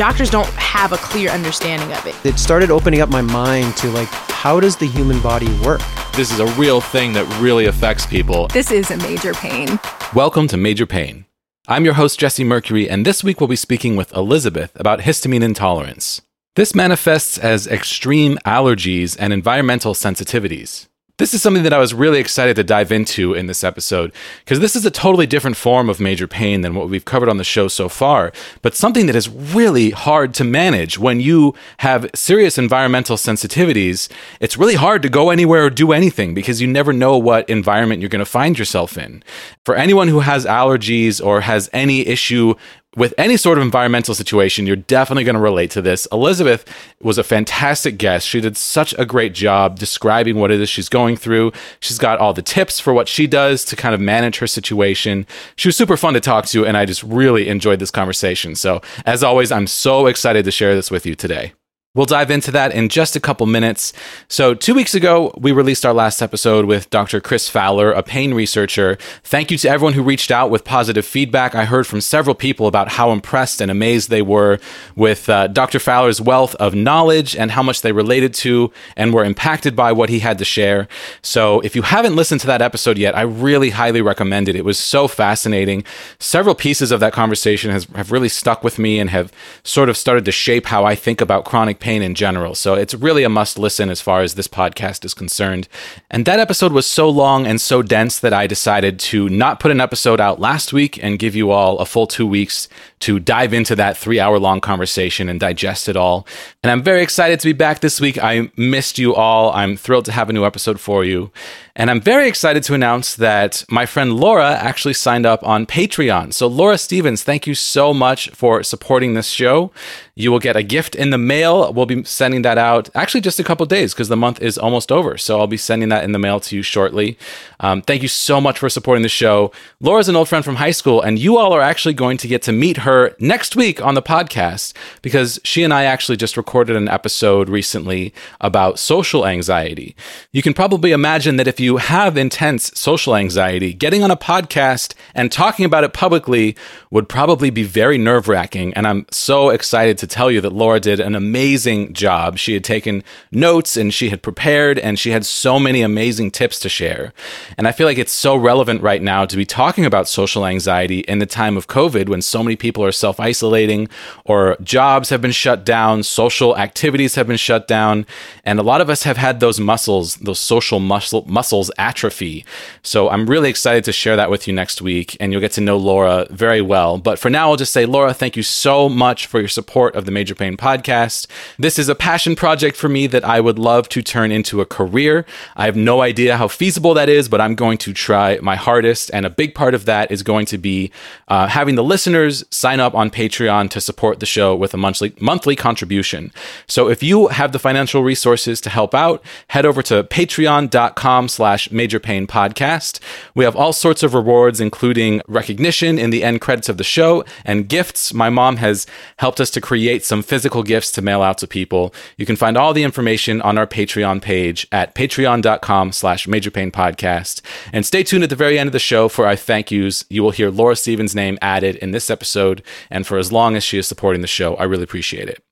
doctors 0.00 0.30
don't 0.30 0.48
have 0.54 0.94
a 0.94 0.96
clear 0.96 1.28
understanding 1.28 1.92
of 1.92 2.06
it. 2.06 2.14
It 2.24 2.38
started 2.38 2.70
opening 2.70 3.02
up 3.02 3.10
my 3.10 3.20
mind 3.20 3.76
to 3.76 3.90
like, 3.90 4.08
how 4.08 4.58
does 4.58 4.74
the 4.74 4.86
human 4.86 5.20
body 5.20 5.54
work? 5.58 5.82
This 6.14 6.32
is 6.32 6.40
a 6.40 6.46
real 6.58 6.80
thing 6.80 7.12
that 7.12 7.26
really 7.38 7.66
affects 7.66 8.06
people. 8.06 8.48
This 8.48 8.70
is 8.70 8.90
a 8.90 8.96
major 8.96 9.34
pain. 9.34 9.78
Welcome 10.14 10.48
to 10.48 10.56
Major 10.56 10.86
Pain. 10.86 11.26
I'm 11.68 11.84
your 11.84 11.92
host, 11.92 12.18
Jesse 12.18 12.44
Mercury, 12.44 12.88
and 12.88 13.04
this 13.04 13.22
week 13.22 13.42
we'll 13.42 13.48
be 13.48 13.56
speaking 13.56 13.94
with 13.94 14.10
Elizabeth 14.14 14.72
about 14.80 15.00
histamine 15.00 15.42
intolerance. 15.42 16.22
This 16.56 16.74
manifests 16.74 17.36
as 17.36 17.66
extreme 17.66 18.38
allergies 18.46 19.18
and 19.20 19.34
environmental 19.34 19.92
sensitivities. 19.92 20.88
This 21.20 21.34
is 21.34 21.42
something 21.42 21.64
that 21.64 21.74
I 21.74 21.78
was 21.78 21.92
really 21.92 22.18
excited 22.18 22.56
to 22.56 22.64
dive 22.64 22.90
into 22.90 23.34
in 23.34 23.44
this 23.44 23.62
episode 23.62 24.10
because 24.42 24.60
this 24.60 24.74
is 24.74 24.86
a 24.86 24.90
totally 24.90 25.26
different 25.26 25.58
form 25.58 25.90
of 25.90 26.00
major 26.00 26.26
pain 26.26 26.62
than 26.62 26.74
what 26.74 26.88
we've 26.88 27.04
covered 27.04 27.28
on 27.28 27.36
the 27.36 27.44
show 27.44 27.68
so 27.68 27.90
far, 27.90 28.32
but 28.62 28.74
something 28.74 29.04
that 29.04 29.14
is 29.14 29.28
really 29.28 29.90
hard 29.90 30.32
to 30.32 30.44
manage 30.44 30.98
when 30.98 31.20
you 31.20 31.54
have 31.80 32.08
serious 32.14 32.56
environmental 32.56 33.18
sensitivities. 33.18 34.10
It's 34.40 34.56
really 34.56 34.76
hard 34.76 35.02
to 35.02 35.10
go 35.10 35.28
anywhere 35.28 35.66
or 35.66 35.68
do 35.68 35.92
anything 35.92 36.32
because 36.32 36.62
you 36.62 36.66
never 36.66 36.90
know 36.90 37.18
what 37.18 37.50
environment 37.50 38.00
you're 38.00 38.08
going 38.08 38.20
to 38.20 38.24
find 38.24 38.58
yourself 38.58 38.96
in. 38.96 39.22
For 39.66 39.74
anyone 39.74 40.08
who 40.08 40.20
has 40.20 40.46
allergies 40.46 41.22
or 41.22 41.42
has 41.42 41.68
any 41.74 42.06
issue 42.06 42.54
with 42.96 43.14
any 43.16 43.36
sort 43.36 43.56
of 43.56 43.62
environmental 43.62 44.14
situation, 44.14 44.66
you're 44.66 44.76
definitely 44.76 45.22
going 45.22 45.34
to 45.34 45.40
relate 45.40 45.70
to 45.72 45.82
this. 45.82 46.06
Elizabeth 46.10 46.64
was 47.00 47.18
a 47.18 47.24
fantastic 47.24 47.98
guest. 47.98 48.26
She 48.26 48.40
did 48.40 48.56
such 48.56 48.94
a 48.98 49.06
great 49.06 49.32
job 49.32 49.78
describing 49.78 50.36
what 50.36 50.50
it 50.50 50.60
is 50.60 50.68
she's 50.68 50.88
going 50.88 51.16
through. 51.16 51.52
She's 51.78 51.98
got 51.98 52.18
all 52.18 52.34
the 52.34 52.42
tips 52.42 52.80
for 52.80 52.92
what 52.92 53.06
she 53.06 53.26
does 53.26 53.64
to 53.66 53.76
kind 53.76 53.94
of 53.94 54.00
manage 54.00 54.38
her 54.38 54.46
situation. 54.46 55.26
She 55.54 55.68
was 55.68 55.76
super 55.76 55.96
fun 55.96 56.14
to 56.14 56.20
talk 56.20 56.46
to, 56.46 56.66
and 56.66 56.76
I 56.76 56.84
just 56.84 57.02
really 57.04 57.48
enjoyed 57.48 57.78
this 57.78 57.92
conversation. 57.92 58.56
So, 58.56 58.82
as 59.06 59.22
always, 59.22 59.52
I'm 59.52 59.68
so 59.68 60.06
excited 60.06 60.44
to 60.44 60.50
share 60.50 60.74
this 60.74 60.90
with 60.90 61.06
you 61.06 61.14
today. 61.14 61.52
We'll 61.92 62.06
dive 62.06 62.30
into 62.30 62.52
that 62.52 62.72
in 62.72 62.88
just 62.88 63.16
a 63.16 63.20
couple 63.20 63.46
minutes. 63.46 63.92
So, 64.28 64.54
two 64.54 64.76
weeks 64.76 64.94
ago, 64.94 65.34
we 65.36 65.50
released 65.50 65.84
our 65.84 65.92
last 65.92 66.22
episode 66.22 66.66
with 66.66 66.88
Dr. 66.88 67.20
Chris 67.20 67.48
Fowler, 67.48 67.90
a 67.90 68.00
pain 68.00 68.32
researcher. 68.32 68.96
Thank 69.24 69.50
you 69.50 69.58
to 69.58 69.68
everyone 69.68 69.94
who 69.94 70.04
reached 70.04 70.30
out 70.30 70.50
with 70.50 70.64
positive 70.64 71.04
feedback. 71.04 71.56
I 71.56 71.64
heard 71.64 71.88
from 71.88 72.00
several 72.00 72.36
people 72.36 72.68
about 72.68 72.90
how 72.90 73.10
impressed 73.10 73.60
and 73.60 73.72
amazed 73.72 74.08
they 74.08 74.22
were 74.22 74.60
with 74.94 75.28
uh, 75.28 75.48
Dr. 75.48 75.80
Fowler's 75.80 76.20
wealth 76.20 76.54
of 76.60 76.76
knowledge 76.76 77.34
and 77.34 77.50
how 77.50 77.62
much 77.64 77.82
they 77.82 77.90
related 77.90 78.34
to 78.34 78.72
and 78.96 79.12
were 79.12 79.24
impacted 79.24 79.74
by 79.74 79.90
what 79.90 80.10
he 80.10 80.20
had 80.20 80.38
to 80.38 80.44
share. 80.44 80.86
So, 81.22 81.58
if 81.58 81.74
you 81.74 81.82
haven't 81.82 82.14
listened 82.14 82.40
to 82.42 82.46
that 82.46 82.62
episode 82.62 82.98
yet, 82.98 83.16
I 83.16 83.22
really 83.22 83.70
highly 83.70 84.00
recommend 84.00 84.48
it. 84.48 84.54
It 84.54 84.64
was 84.64 84.78
so 84.78 85.08
fascinating. 85.08 85.82
Several 86.20 86.54
pieces 86.54 86.92
of 86.92 87.00
that 87.00 87.12
conversation 87.12 87.72
has, 87.72 87.86
have 87.96 88.12
really 88.12 88.28
stuck 88.28 88.62
with 88.62 88.78
me 88.78 89.00
and 89.00 89.10
have 89.10 89.32
sort 89.64 89.88
of 89.88 89.96
started 89.96 90.24
to 90.26 90.30
shape 90.30 90.66
how 90.66 90.84
I 90.84 90.94
think 90.94 91.20
about 91.20 91.44
chronic 91.44 91.79
pain 91.80 92.02
in 92.02 92.14
general. 92.14 92.54
So 92.54 92.74
it's 92.74 92.94
really 92.94 93.24
a 93.24 93.28
must 93.28 93.58
listen 93.58 93.90
as 93.90 94.00
far 94.00 94.20
as 94.20 94.34
this 94.34 94.48
podcast 94.48 95.04
is 95.04 95.14
concerned. 95.14 95.68
And 96.10 96.24
that 96.26 96.38
episode 96.38 96.72
was 96.72 96.86
so 96.86 97.08
long 97.08 97.46
and 97.46 97.60
so 97.60 97.82
dense 97.82 98.20
that 98.20 98.32
I 98.32 98.46
decided 98.46 98.98
to 99.00 99.28
not 99.28 99.60
put 99.60 99.70
an 99.70 99.80
episode 99.80 100.20
out 100.20 100.40
last 100.40 100.72
week 100.72 101.02
and 101.02 101.18
give 101.18 101.34
you 101.34 101.50
all 101.50 101.78
a 101.78 101.86
full 101.86 102.06
two 102.06 102.26
weeks 102.26 102.68
to 103.00 103.18
dive 103.18 103.54
into 103.54 103.74
that 103.76 103.96
three 103.96 104.20
hour 104.20 104.38
long 104.38 104.60
conversation 104.60 105.28
and 105.28 105.40
digest 105.40 105.88
it 105.88 105.96
all. 105.96 106.26
And 106.62 106.70
I'm 106.70 106.82
very 106.82 107.02
excited 107.02 107.40
to 107.40 107.46
be 107.46 107.52
back 107.52 107.80
this 107.80 108.00
week. 108.00 108.22
I 108.22 108.50
missed 108.56 108.98
you 108.98 109.14
all. 109.14 109.50
I'm 109.52 109.76
thrilled 109.76 110.04
to 110.04 110.12
have 110.12 110.28
a 110.28 110.32
new 110.32 110.44
episode 110.44 110.78
for 110.78 111.04
you. 111.04 111.30
And 111.76 111.90
I'm 111.90 112.00
very 112.00 112.28
excited 112.28 112.62
to 112.64 112.74
announce 112.74 113.16
that 113.16 113.64
my 113.70 113.86
friend 113.86 114.14
Laura 114.14 114.52
actually 114.52 114.92
signed 114.92 115.24
up 115.24 115.42
on 115.46 115.64
Patreon. 115.64 116.34
So, 116.34 116.46
Laura 116.46 116.76
Stevens, 116.76 117.22
thank 117.22 117.46
you 117.46 117.54
so 117.54 117.94
much 117.94 118.28
for 118.30 118.62
supporting 118.62 119.14
this 119.14 119.28
show. 119.28 119.72
You 120.20 120.30
will 120.30 120.38
get 120.38 120.56
a 120.56 120.62
gift 120.62 120.94
in 120.94 121.10
the 121.10 121.18
mail. 121.18 121.72
We'll 121.72 121.86
be 121.86 122.04
sending 122.04 122.42
that 122.42 122.58
out 122.58 122.90
actually 122.94 123.20
just 123.20 123.40
a 123.40 123.44
couple 123.44 123.66
days 123.66 123.94
because 123.94 124.08
the 124.08 124.16
month 124.16 124.40
is 124.40 124.58
almost 124.58 124.92
over. 124.92 125.16
So, 125.18 125.38
I'll 125.40 125.46
be 125.46 125.56
sending 125.56 125.88
that 125.88 126.04
in 126.04 126.12
the 126.12 126.18
mail 126.18 126.40
to 126.40 126.56
you 126.56 126.62
shortly. 126.62 127.18
Um, 127.60 127.82
thank 127.82 128.02
you 128.02 128.08
so 128.08 128.40
much 128.40 128.58
for 128.58 128.68
supporting 128.68 129.02
the 129.02 129.08
show. 129.08 129.52
Laura's 129.80 130.08
an 130.08 130.16
old 130.16 130.28
friend 130.28 130.44
from 130.44 130.56
high 130.56 130.70
school, 130.70 131.00
and 131.00 131.18
you 131.18 131.36
all 131.36 131.52
are 131.52 131.60
actually 131.60 131.94
going 131.94 132.16
to 132.18 132.28
get 132.28 132.42
to 132.42 132.52
meet 132.52 132.78
her 132.78 133.14
next 133.18 133.56
week 133.56 133.82
on 133.82 133.94
the 133.94 134.02
podcast 134.02 134.74
because 135.02 135.38
she 135.44 135.62
and 135.62 135.72
I 135.72 135.84
actually 135.84 136.16
just 136.16 136.36
recorded 136.36 136.76
an 136.76 136.88
episode 136.88 137.48
recently 137.48 138.14
about 138.40 138.78
social 138.78 139.26
anxiety. 139.26 139.94
You 140.32 140.42
can 140.42 140.54
probably 140.54 140.92
imagine 140.92 141.36
that 141.36 141.48
if 141.48 141.60
you 141.60 141.76
have 141.78 142.16
intense 142.16 142.70
social 142.78 143.14
anxiety, 143.14 143.72
getting 143.72 144.02
on 144.02 144.10
a 144.10 144.16
podcast 144.16 144.94
and 145.14 145.30
talking 145.30 145.64
about 145.64 145.84
it 145.84 145.92
publicly 145.92 146.56
would 146.90 147.08
probably 147.08 147.50
be 147.50 147.62
very 147.62 147.98
nerve 147.98 148.28
wracking. 148.28 148.72
And 148.74 148.86
I'm 148.86 149.06
so 149.10 149.50
excited 149.50 149.98
to 149.98 150.06
tell 150.10 150.30
you 150.30 150.40
that 150.40 150.52
Laura 150.52 150.80
did 150.80 151.00
an 151.00 151.14
amazing 151.14 151.92
job. 151.92 152.38
She 152.38 152.54
had 152.54 152.64
taken 152.64 153.02
notes 153.30 153.76
and 153.76 153.92
she 153.92 154.10
had 154.10 154.22
prepared 154.22 154.78
and 154.78 154.98
she 154.98 155.10
had 155.10 155.24
so 155.24 155.58
many 155.58 155.82
amazing 155.82 156.30
tips 156.30 156.58
to 156.60 156.68
share. 156.68 157.12
And 157.56 157.66
I 157.66 157.72
feel 157.72 157.86
like 157.86 157.98
it's 157.98 158.12
so 158.12 158.36
relevant 158.36 158.82
right 158.82 159.02
now 159.02 159.24
to 159.24 159.36
be 159.36 159.46
talking 159.46 159.84
about 159.84 160.08
social 160.08 160.44
anxiety 160.46 161.00
in 161.00 161.18
the 161.18 161.26
time 161.26 161.56
of 161.56 161.68
COVID 161.68 162.08
when 162.08 162.22
so 162.22 162.42
many 162.42 162.56
people 162.56 162.84
are 162.84 162.92
self 162.92 163.20
isolating 163.20 163.88
or 164.24 164.56
jobs 164.62 165.10
have 165.10 165.22
been 165.22 165.32
shut 165.32 165.64
down, 165.64 166.02
social 166.02 166.56
activities 166.56 167.14
have 167.14 167.26
been 167.26 167.36
shut 167.36 167.66
down. 167.66 168.06
And 168.44 168.58
a 168.58 168.62
lot 168.62 168.80
of 168.80 168.90
us 168.90 169.04
have 169.04 169.16
had 169.16 169.40
those 169.40 169.60
muscles, 169.60 170.16
those 170.16 170.40
social 170.40 170.80
muscle, 170.80 171.24
muscles 171.26 171.70
atrophy. 171.78 172.44
So 172.82 173.08
I'm 173.08 173.28
really 173.28 173.48
excited 173.48 173.84
to 173.84 173.92
share 173.92 174.16
that 174.16 174.30
with 174.30 174.46
you 174.46 174.52
next 174.52 174.82
week, 174.82 175.16
and 175.20 175.32
you'll 175.32 175.40
get 175.40 175.52
to 175.52 175.60
know 175.60 175.76
Laura 175.76 176.26
very 176.30 176.60
well. 176.60 176.98
But 176.98 177.18
for 177.18 177.30
now, 177.30 177.50
I'll 177.50 177.56
just 177.56 177.72
say, 177.72 177.86
Laura, 177.86 178.12
thank 178.12 178.36
you 178.36 178.42
so 178.42 178.88
much 178.88 179.26
for 179.26 179.38
your 179.38 179.48
support 179.48 179.94
of 180.00 180.06
the 180.06 180.10
Major 180.10 180.34
Pain 180.34 180.56
podcast. 180.56 181.26
This 181.58 181.78
is 181.78 181.88
a 181.88 181.94
passion 181.94 182.34
project 182.34 182.76
for 182.76 182.88
me 182.88 183.06
that 183.06 183.24
I 183.24 183.40
would 183.40 183.58
love 183.58 183.88
to 183.90 184.02
turn 184.02 184.32
into 184.32 184.60
a 184.60 184.66
career. 184.66 185.24
I 185.54 185.66
have 185.66 185.76
no 185.76 186.00
idea 186.00 186.38
how 186.38 186.48
feasible 186.48 186.94
that 186.94 187.08
is, 187.08 187.28
but 187.28 187.40
I'm 187.40 187.54
going 187.54 187.78
to 187.78 187.92
try 187.92 188.38
my 188.40 188.56
hardest. 188.56 189.10
And 189.12 189.26
a 189.26 189.30
big 189.30 189.54
part 189.54 189.74
of 189.74 189.84
that 189.84 190.10
is 190.10 190.22
going 190.22 190.46
to 190.46 190.58
be 190.58 190.90
uh, 191.28 191.46
having 191.46 191.74
the 191.74 191.84
listeners 191.84 192.44
sign 192.50 192.80
up 192.80 192.94
on 192.94 193.10
Patreon 193.10 193.68
to 193.70 193.80
support 193.80 194.20
the 194.20 194.26
show 194.26 194.56
with 194.56 194.72
a 194.72 194.78
monthly 194.78 195.12
monthly 195.20 195.54
contribution. 195.54 196.32
So 196.66 196.88
if 196.88 197.02
you 197.02 197.28
have 197.28 197.52
the 197.52 197.58
financial 197.58 198.02
resources 198.02 198.60
to 198.62 198.70
help 198.70 198.94
out, 198.94 199.22
head 199.48 199.66
over 199.66 199.82
to 199.82 200.04
patreon.com 200.04 201.28
slash 201.28 201.70
major 201.70 202.00
pain 202.00 202.26
podcast. 202.26 203.00
We 203.34 203.44
have 203.44 203.54
all 203.54 203.72
sorts 203.72 204.02
of 204.02 204.14
rewards, 204.14 204.60
including 204.60 205.20
recognition 205.28 205.98
in 205.98 206.10
the 206.10 206.24
end 206.24 206.40
credits 206.40 206.68
of 206.68 206.78
the 206.78 206.84
show 206.84 207.24
and 207.44 207.68
gifts. 207.68 208.14
My 208.14 208.30
mom 208.30 208.56
has 208.56 208.86
helped 209.18 209.40
us 209.40 209.50
to 209.50 209.60
create 209.60 209.79
some 210.04 210.22
physical 210.22 210.62
gifts 210.62 210.92
to 210.92 211.02
mail 211.02 211.22
out 211.22 211.38
to 211.38 211.46
people. 211.46 211.94
You 212.16 212.26
can 212.26 212.36
find 212.36 212.56
all 212.56 212.72
the 212.72 212.82
information 212.82 213.40
on 213.42 213.58
our 213.58 213.66
Patreon 213.66 214.22
page 214.22 214.66
at 214.72 214.94
patreon.com 214.94 215.92
slash 215.92 216.28
major 216.28 216.50
pain 216.50 216.70
podcast. 216.70 217.40
And 217.72 217.84
stay 217.84 218.02
tuned 218.02 218.24
at 218.24 218.30
the 218.30 218.36
very 218.36 218.58
end 218.58 218.68
of 218.68 218.72
the 218.72 218.78
show 218.78 219.08
for 219.08 219.26
our 219.26 219.36
thank 219.36 219.70
yous. 219.70 220.04
You 220.08 220.22
will 220.22 220.30
hear 220.30 220.50
Laura 220.50 220.76
Stevens' 220.76 221.14
name 221.14 221.38
added 221.42 221.76
in 221.76 221.90
this 221.90 222.10
episode. 222.10 222.62
And 222.90 223.06
for 223.06 223.18
as 223.18 223.32
long 223.32 223.56
as 223.56 223.64
she 223.64 223.78
is 223.78 223.86
supporting 223.86 224.22
the 224.22 224.26
show, 224.26 224.54
I 224.56 224.64
really 224.64 224.84
appreciate 224.84 225.28
it. 225.28 225.42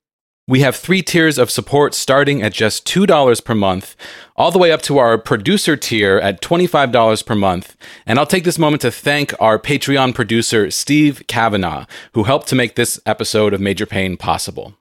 We 0.49 0.61
have 0.61 0.77
three 0.77 1.03
tiers 1.03 1.37
of 1.37 1.51
support 1.51 1.93
starting 1.93 2.41
at 2.43 2.55
just 2.55 2.87
$2 2.87 3.45
per 3.45 3.55
month, 3.55 3.95
all 4.35 4.51
the 4.51 4.59
way 4.59 4.73
up 4.73 4.81
to 4.83 4.97
our 4.97 5.19
producer 5.19 5.77
tier 5.77 6.17
at 6.17 6.41
$25 6.41 7.27
per 7.27 7.35
month. 7.35 7.77
And 8.07 8.19
I'll 8.19 8.25
take 8.25 8.45
this 8.45 8.59
moment 8.59 8.81
to 8.81 8.91
thank 8.91 9.35
our 9.43 9.59
Patreon 9.59 10.15
producer, 10.15 10.71
Steve 10.71 11.23
Kavanaugh, 11.27 11.85
who 12.15 12.25
helped 12.25 12.49
to 12.49 12.55
make 12.55 12.77
this 12.77 12.99
episode 13.05 13.53
of 13.53 13.61
Major 13.61 13.85
Pain 13.85 14.17
possible. 14.17 14.73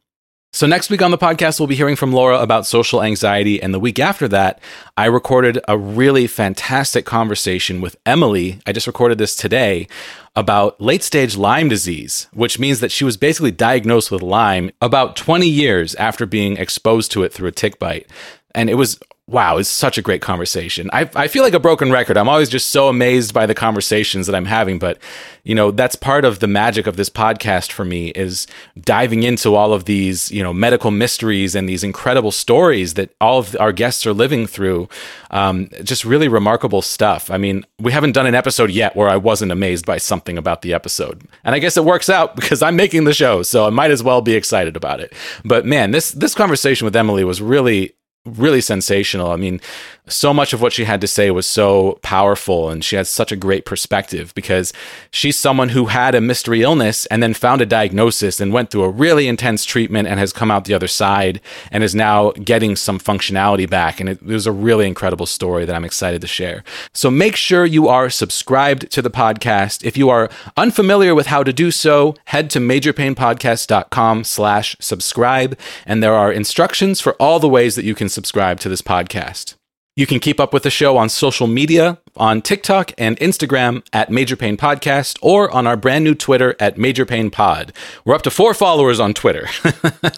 So, 0.58 0.66
next 0.66 0.90
week 0.90 1.04
on 1.04 1.12
the 1.12 1.20
podcast, 1.20 1.60
we'll 1.60 1.68
be 1.68 1.76
hearing 1.76 1.96
from 1.96 2.12
Laura 2.12 2.40
about 2.40 2.66
social 2.66 3.04
anxiety. 3.04 3.62
And 3.62 3.76
the 3.76 3.80
week 3.80 4.00
after 4.00 4.28
that, 4.30 4.60
I 4.98 5.06
recorded 5.06 5.60
a 5.68 5.78
really 5.78 6.26
fantastic 6.26 7.06
conversation 7.06 7.80
with 7.80 7.96
Emily. 8.08 8.60
I 8.66 8.72
just 8.72 8.88
recorded 8.88 9.20
this 9.20 9.36
today 9.36 9.88
about 10.36 10.82
late 10.82 11.04
stage 11.04 11.38
Lyme 11.38 11.70
disease, 11.70 12.26
which 12.34 12.58
means 12.58 12.80
that 12.80 12.92
she 12.92 13.04
was 13.04 13.18
basically 13.18 13.52
diagnosed 13.52 14.10
with 14.10 14.24
Lyme 14.24 14.72
about 14.82 15.16
20 15.16 15.48
years 15.48 15.94
after 15.94 16.26
being 16.26 16.58
exposed 16.58 17.12
to 17.12 17.22
it 17.22 17.32
through 17.32 17.50
a 17.50 17.52
tick 17.52 17.78
bite. 17.78 18.08
And 18.56 18.70
it 18.70 18.76
was 18.76 19.00
wow, 19.30 19.58
it's 19.58 19.68
such 19.68 19.98
a 19.98 20.02
great 20.02 20.22
conversation. 20.22 20.90
I, 20.94 21.10
I 21.14 21.28
feel 21.28 21.44
like 21.44 21.54
a 21.54 21.60
broken 21.60 21.92
record. 21.92 22.16
I'm 22.16 22.30
always 22.30 22.48
just 22.48 22.70
so 22.70 22.88
amazed 22.88 23.34
by 23.34 23.46
the 23.46 23.54
conversations 23.54 24.26
that 24.26 24.36
I'm 24.36 24.46
having. 24.46 24.80
But, 24.80 25.00
you 25.44 25.54
know, 25.54 25.70
that's 25.70 25.98
part 25.98 26.24
of 26.24 26.40
the 26.40 26.48
magic 26.48 26.88
of 26.88 26.96
this 26.96 27.10
podcast 27.10 27.74
for 27.74 27.84
me 27.84 28.12
is 28.12 28.48
diving 28.80 29.24
into 29.24 29.54
all 29.54 29.74
of 29.74 29.84
these, 29.84 30.32
you 30.32 30.42
know, 30.42 30.54
medical 30.54 30.92
mysteries 30.92 31.56
and 31.56 31.68
these 31.68 31.84
incredible 31.84 32.32
stories 32.32 32.94
that 32.94 33.14
all 33.20 33.40
of 33.40 33.54
our 33.60 33.74
guests 33.74 34.08
are 34.08 34.14
living 34.14 34.48
through. 34.48 34.88
Um, 35.30 35.68
just 35.84 36.06
really 36.06 36.30
remarkable 36.30 36.82
stuff. 36.82 37.30
I 37.30 37.38
mean, 37.38 37.66
we 37.80 37.92
haven't 37.92 38.14
done 38.14 38.28
an 38.28 38.36
episode 38.36 38.72
yet 38.72 38.96
where 38.96 39.10
I 39.10 39.18
wasn't 39.18 39.52
amazed 39.52 39.86
by 39.86 39.98
something 39.98 40.38
about 40.38 40.62
the 40.62 40.74
episode. 40.74 41.22
And 41.44 41.54
I 41.54 41.60
guess 41.60 41.76
it 41.76 41.84
works 41.84 42.10
out 42.10 42.34
because 42.38 42.62
I'm 42.62 42.78
making 42.78 43.04
the 43.04 43.14
show. 43.14 43.44
So 43.44 43.68
I 43.68 43.72
might 43.72 43.92
as 43.92 44.04
well 44.04 44.22
be 44.22 44.36
excited 44.36 44.78
about 44.78 45.02
it. 45.02 45.12
But 45.44 45.66
man, 45.66 45.92
this, 45.92 46.12
this 46.12 46.34
conversation 46.34 46.86
with 46.86 46.96
Emily 46.96 47.26
was 47.26 47.42
really 47.42 47.97
really 48.28 48.62
sensational. 48.62 49.32
I 49.32 49.36
mean, 49.36 49.62
so 50.08 50.34
much 50.34 50.54
of 50.54 50.62
what 50.62 50.74
she 50.74 50.86
had 50.86 51.02
to 51.02 51.08
say 51.08 51.32
was 51.32 51.46
so 51.46 52.00
powerful 52.02 52.70
and 52.70 52.84
she 52.84 52.96
had 52.96 53.08
such 53.08 53.32
a 53.32 53.36
great 53.36 53.66
perspective 53.66 54.34
because 54.36 54.72
she's 55.12 55.36
someone 55.36 55.70
who 55.70 55.88
had 55.88 56.16
a 56.16 56.22
mystery 56.22 56.62
illness 56.62 57.06
and 57.08 57.22
then 57.22 57.34
found 57.34 57.62
a 57.62 57.66
diagnosis 57.66 58.40
and 58.40 58.54
went 58.54 58.72
through 58.72 58.84
a 58.84 58.90
really 58.90 59.28
intense 59.28 59.66
treatment 59.66 60.08
and 60.08 60.20
has 60.20 60.32
come 60.32 60.50
out 60.50 60.66
the 60.66 60.74
other 60.74 60.88
side 60.88 61.42
and 61.72 61.84
is 61.84 61.94
now 61.94 62.32
getting 62.32 62.76
some 62.76 63.00
functionality 63.00 63.70
back 63.70 64.00
and 64.00 64.10
it, 64.10 64.22
it 64.22 64.28
was 64.28 64.48
a 64.48 64.52
really 64.52 64.88
incredible 64.88 65.26
story 65.26 65.66
that 65.66 65.76
I'm 65.76 65.86
excited 65.86 66.22
to 66.22 66.28
share. 66.28 66.64
So 66.94 67.12
make 67.12 67.36
sure 67.36 67.66
you 67.66 67.88
are 67.88 68.10
subscribed 68.10 68.90
to 68.92 69.02
the 69.02 69.12
podcast. 69.12 69.84
If 69.84 69.98
you 69.98 70.10
are 70.10 70.30
unfamiliar 70.56 71.16
with 71.16 71.28
how 71.28 71.44
to 71.44 71.52
do 71.52 71.70
so, 71.72 72.16
head 72.26 72.50
to 72.52 72.60
majorpainpodcast.com 72.60 74.24
slash 74.24 74.76
subscribe 74.80 75.58
and 75.86 76.02
there 76.02 76.14
are 76.14 76.32
instructions 76.32 77.02
for 77.02 77.14
all 77.14 77.40
the 77.40 77.50
ways 77.50 77.76
that 77.76 77.84
you 77.84 77.96
can 77.96 78.08
subscribe 78.18 78.60
to 78.60 78.68
this 78.68 78.82
podcast. 78.82 79.54
You 79.96 80.08
can 80.08 80.20
keep 80.20 80.40
up 80.40 80.52
with 80.52 80.64
the 80.64 80.72
show 80.72 80.98
on 80.98 81.08
social 81.08 81.46
media 81.46 82.00
on 82.16 82.42
TikTok 82.42 82.94
and 82.98 83.16
Instagram 83.18 83.86
at 83.94 84.10
Major 84.10 84.36
Pain 84.36 84.58
Podcast 84.58 85.20
or 85.22 85.52
on 85.52 85.68
our 85.68 85.78
brand 85.78 86.04
new 86.04 86.16
Twitter 86.16 86.56
at 86.60 86.80
Major 86.80 87.06
Pain 87.06 87.30
Pod. 87.30 87.74
We're 88.06 88.16
up 88.16 88.24
to 88.24 88.32
four 88.32 88.56
followers 88.56 89.00
on 89.00 89.14
Twitter. 89.14 89.48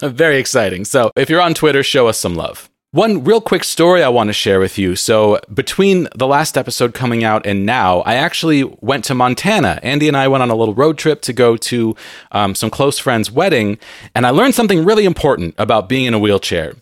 Very 0.02 0.38
exciting. 0.38 0.86
So 0.86 1.10
if 1.14 1.28
you're 1.28 1.42
on 1.42 1.52
Twitter, 1.52 1.82
show 1.82 2.08
us 2.08 2.18
some 2.18 2.34
love. 2.34 2.70
One 2.92 3.22
real 3.22 3.40
quick 3.40 3.62
story 3.62 4.02
I 4.02 4.08
want 4.08 4.30
to 4.30 4.32
share 4.32 4.58
with 4.58 4.76
you. 4.76 4.96
So, 4.96 5.38
between 5.54 6.08
the 6.16 6.26
last 6.26 6.58
episode 6.58 6.92
coming 6.92 7.22
out 7.22 7.46
and 7.46 7.64
now, 7.64 8.00
I 8.00 8.16
actually 8.16 8.64
went 8.80 9.04
to 9.04 9.14
Montana. 9.14 9.78
Andy 9.84 10.08
and 10.08 10.16
I 10.16 10.26
went 10.26 10.42
on 10.42 10.50
a 10.50 10.56
little 10.56 10.74
road 10.74 10.98
trip 10.98 11.22
to 11.22 11.32
go 11.32 11.56
to 11.56 11.94
um, 12.32 12.56
some 12.56 12.68
close 12.68 12.98
friends' 12.98 13.30
wedding, 13.30 13.78
and 14.16 14.26
I 14.26 14.30
learned 14.30 14.56
something 14.56 14.84
really 14.84 15.04
important 15.04 15.54
about 15.56 15.88
being 15.88 16.06
in 16.06 16.14
a 16.14 16.18
wheelchair. 16.18 16.74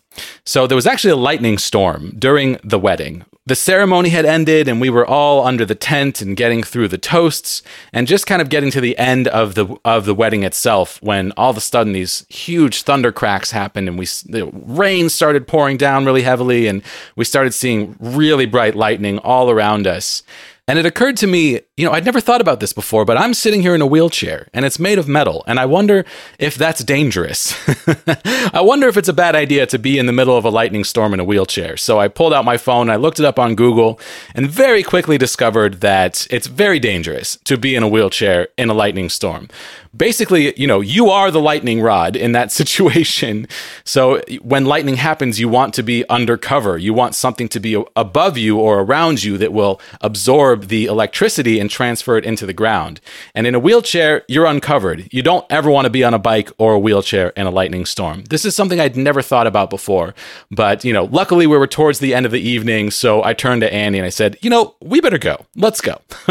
So, 0.45 0.67
there 0.67 0.75
was 0.75 0.87
actually 0.87 1.11
a 1.11 1.15
lightning 1.15 1.57
storm 1.57 2.15
during 2.17 2.57
the 2.63 2.79
wedding. 2.79 3.25
The 3.49 3.55
ceremony 3.55 4.09
had 4.09 4.27
ended 4.27 4.67
and 4.67 4.79
we 4.79 4.91
were 4.91 5.07
all 5.07 5.43
under 5.43 5.65
the 5.65 5.73
tent 5.73 6.21
and 6.21 6.37
getting 6.37 6.61
through 6.61 6.87
the 6.87 6.99
toasts 6.99 7.63
and 7.91 8.07
just 8.07 8.27
kind 8.27 8.43
of 8.43 8.49
getting 8.49 8.69
to 8.69 8.79
the 8.79 8.95
end 8.99 9.27
of 9.27 9.55
the 9.55 9.75
of 9.83 10.05
the 10.05 10.13
wedding 10.13 10.43
itself 10.43 11.01
when 11.01 11.31
all 11.31 11.49
of 11.49 11.57
a 11.57 11.61
sudden 11.61 11.93
these 11.93 12.27
huge 12.29 12.83
thunder 12.83 13.11
cracks 13.11 13.49
happened 13.49 13.87
and 13.87 13.97
we 13.97 14.05
the 14.05 14.47
rain 14.53 15.09
started 15.09 15.47
pouring 15.47 15.77
down 15.77 16.05
really 16.05 16.21
heavily 16.21 16.67
and 16.67 16.83
we 17.15 17.25
started 17.25 17.51
seeing 17.51 17.95
really 17.99 18.45
bright 18.45 18.75
lightning 18.75 19.17
all 19.17 19.49
around 19.49 19.87
us 19.87 20.21
and 20.69 20.77
it 20.77 20.85
occurred 20.85 21.17
to 21.17 21.25
me, 21.25 21.61
you 21.77 21.83
know, 21.83 21.91
I'd 21.91 22.05
never 22.05 22.21
thought 22.21 22.41
about 22.41 22.59
this 22.59 22.73
before, 22.73 23.03
but 23.03 23.17
I'm 23.17 23.33
sitting 23.33 23.63
here 23.63 23.73
in 23.73 23.81
a 23.81 23.87
wheelchair 23.87 24.47
and 24.53 24.65
it's 24.65 24.77
made 24.77 24.99
of 24.99 25.07
metal. 25.07 25.43
And 25.47 25.59
I 25.59 25.65
wonder 25.65 26.05
if 26.37 26.53
that's 26.53 26.83
dangerous. 26.83 27.55
I 28.53 28.61
wonder 28.61 28.87
if 28.87 28.95
it's 28.95 29.09
a 29.09 29.13
bad 29.13 29.35
idea 29.35 29.65
to 29.65 29.79
be 29.79 29.97
in 29.97 30.05
the 30.05 30.13
middle 30.13 30.37
of 30.37 30.45
a 30.45 30.51
lightning 30.51 30.83
storm 30.83 31.11
in 31.11 31.19
a 31.19 31.23
wheelchair. 31.23 31.75
So 31.75 31.99
I 31.99 32.07
pulled 32.07 32.33
out 32.33 32.45
my 32.45 32.57
phone, 32.57 32.91
I 32.91 32.97
looked 32.97 33.19
it 33.19 33.25
up 33.25 33.39
on 33.39 33.55
Google, 33.55 33.99
and 34.35 34.47
very 34.47 34.83
quickly 34.83 35.17
discovered 35.17 35.81
that 35.81 36.27
it's 36.29 36.45
very 36.45 36.79
dangerous 36.79 37.37
to 37.45 37.57
be 37.57 37.73
in 37.73 37.81
a 37.81 37.87
wheelchair 37.87 38.49
in 38.55 38.69
a 38.69 38.75
lightning 38.75 39.09
storm 39.09 39.49
basically, 39.95 40.59
you 40.59 40.67
know, 40.67 40.81
you 40.81 41.09
are 41.09 41.31
the 41.31 41.41
lightning 41.41 41.81
rod 41.81 42.15
in 42.15 42.31
that 42.33 42.51
situation. 42.59 43.47
So 43.83 44.21
when 44.41 44.65
lightning 44.65 44.95
happens, 44.95 45.39
you 45.39 45.49
want 45.49 45.73
to 45.75 45.83
be 45.83 46.07
undercover. 46.09 46.77
You 46.77 46.93
want 46.93 47.15
something 47.15 47.47
to 47.49 47.59
be 47.59 47.83
above 47.95 48.37
you 48.37 48.57
or 48.57 48.81
around 48.81 49.23
you 49.23 49.37
that 49.37 49.53
will 49.53 49.81
absorb 50.01 50.67
the 50.67 50.85
electricity 50.85 51.59
and 51.59 51.69
transfer 51.69 52.17
it 52.17 52.25
into 52.25 52.45
the 52.45 52.53
ground. 52.53 53.01
And 53.33 53.47
in 53.47 53.55
a 53.55 53.59
wheelchair, 53.59 54.23
you're 54.27 54.45
uncovered. 54.45 55.07
You 55.11 55.21
don't 55.21 55.45
ever 55.49 55.69
want 55.69 55.85
to 55.85 55.89
be 55.89 56.03
on 56.03 56.13
a 56.13 56.19
bike 56.19 56.51
or 56.57 56.73
a 56.73 56.79
wheelchair 56.79 57.29
in 57.29 57.47
a 57.47 57.51
lightning 57.51 57.85
storm. 57.85 58.23
This 58.25 58.45
is 58.45 58.55
something 58.55 58.79
I'd 58.79 58.97
never 58.97 59.21
thought 59.21 59.47
about 59.47 59.69
before. 59.69 60.13
But, 60.51 60.83
you 60.83 60.93
know, 60.93 61.05
luckily 61.05 61.47
we 61.47 61.57
were 61.57 61.67
towards 61.67 61.99
the 61.99 62.13
end 62.13 62.25
of 62.25 62.31
the 62.31 62.41
evening. 62.41 62.91
So 62.91 63.23
I 63.23 63.33
turned 63.33 63.61
to 63.61 63.73
Andy 63.73 63.99
and 63.99 64.05
I 64.05 64.09
said, 64.09 64.37
you 64.41 64.49
know, 64.49 64.75
we 64.81 65.01
better 65.01 65.17
go. 65.17 65.45
Let's 65.55 65.81
go. 65.81 66.01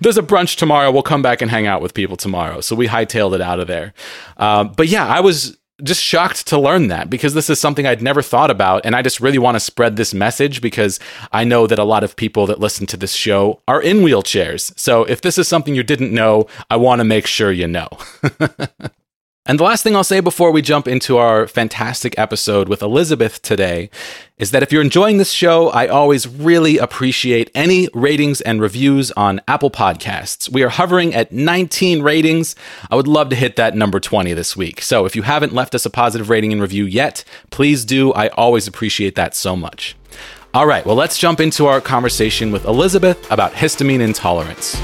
There's 0.00 0.18
a 0.18 0.22
brunch 0.22 0.56
tomorrow. 0.56 0.90
We'll 0.90 1.02
come 1.02 1.22
back 1.22 1.42
and 1.42 1.50
hang 1.50 1.66
out 1.66 1.82
with 1.82 1.94
people 1.94 2.16
tomorrow 2.16 2.51
tomorrow. 2.52 2.60
So 2.60 2.76
we 2.76 2.88
hightailed 2.88 3.34
it 3.34 3.40
out 3.40 3.60
of 3.60 3.66
there. 3.66 3.94
Uh, 4.36 4.64
but 4.64 4.88
yeah, 4.88 5.06
I 5.06 5.20
was 5.20 5.56
just 5.82 6.02
shocked 6.02 6.46
to 6.46 6.58
learn 6.58 6.88
that 6.88 7.10
because 7.10 7.34
this 7.34 7.50
is 7.50 7.58
something 7.58 7.86
I'd 7.86 8.02
never 8.02 8.22
thought 8.22 8.50
about. 8.50 8.82
And 8.84 8.94
I 8.94 9.02
just 9.02 9.20
really 9.20 9.38
want 9.38 9.56
to 9.56 9.60
spread 9.60 9.96
this 9.96 10.14
message 10.14 10.60
because 10.60 11.00
I 11.32 11.44
know 11.44 11.66
that 11.66 11.78
a 11.78 11.84
lot 11.84 12.04
of 12.04 12.14
people 12.14 12.46
that 12.46 12.60
listen 12.60 12.86
to 12.88 12.96
this 12.96 13.14
show 13.14 13.60
are 13.66 13.82
in 13.82 13.98
wheelchairs. 13.98 14.78
So 14.78 15.04
if 15.04 15.22
this 15.22 15.38
is 15.38 15.48
something 15.48 15.74
you 15.74 15.82
didn't 15.82 16.12
know, 16.12 16.46
I 16.70 16.76
want 16.76 17.00
to 17.00 17.04
make 17.04 17.26
sure 17.26 17.50
you 17.50 17.66
know. 17.66 17.88
And 19.44 19.58
the 19.58 19.64
last 19.64 19.82
thing 19.82 19.96
I'll 19.96 20.04
say 20.04 20.20
before 20.20 20.52
we 20.52 20.62
jump 20.62 20.86
into 20.86 21.16
our 21.16 21.48
fantastic 21.48 22.16
episode 22.16 22.68
with 22.68 22.80
Elizabeth 22.80 23.42
today 23.42 23.90
is 24.38 24.52
that 24.52 24.62
if 24.62 24.70
you're 24.70 24.82
enjoying 24.82 25.18
this 25.18 25.32
show, 25.32 25.68
I 25.70 25.88
always 25.88 26.28
really 26.28 26.78
appreciate 26.78 27.50
any 27.52 27.88
ratings 27.92 28.40
and 28.40 28.60
reviews 28.60 29.10
on 29.12 29.40
Apple 29.48 29.70
Podcasts. 29.70 30.48
We 30.48 30.62
are 30.62 30.68
hovering 30.68 31.12
at 31.12 31.32
19 31.32 32.02
ratings. 32.02 32.54
I 32.88 32.94
would 32.94 33.08
love 33.08 33.30
to 33.30 33.36
hit 33.36 33.56
that 33.56 33.74
number 33.74 33.98
20 33.98 34.32
this 34.32 34.56
week. 34.56 34.80
So 34.80 35.06
if 35.06 35.16
you 35.16 35.22
haven't 35.22 35.52
left 35.52 35.74
us 35.74 35.84
a 35.84 35.90
positive 35.90 36.30
rating 36.30 36.52
and 36.52 36.60
review 36.62 36.84
yet, 36.84 37.24
please 37.50 37.84
do. 37.84 38.12
I 38.12 38.28
always 38.28 38.68
appreciate 38.68 39.16
that 39.16 39.34
so 39.34 39.56
much. 39.56 39.96
All 40.54 40.66
right, 40.68 40.86
well, 40.86 40.96
let's 40.96 41.18
jump 41.18 41.40
into 41.40 41.66
our 41.66 41.80
conversation 41.80 42.52
with 42.52 42.64
Elizabeth 42.64 43.28
about 43.32 43.54
histamine 43.54 44.02
intolerance. 44.02 44.76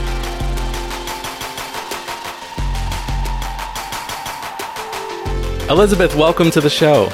Elizabeth, 5.70 6.14
welcome 6.14 6.50
to 6.50 6.62
the 6.62 6.70
show. 6.70 7.08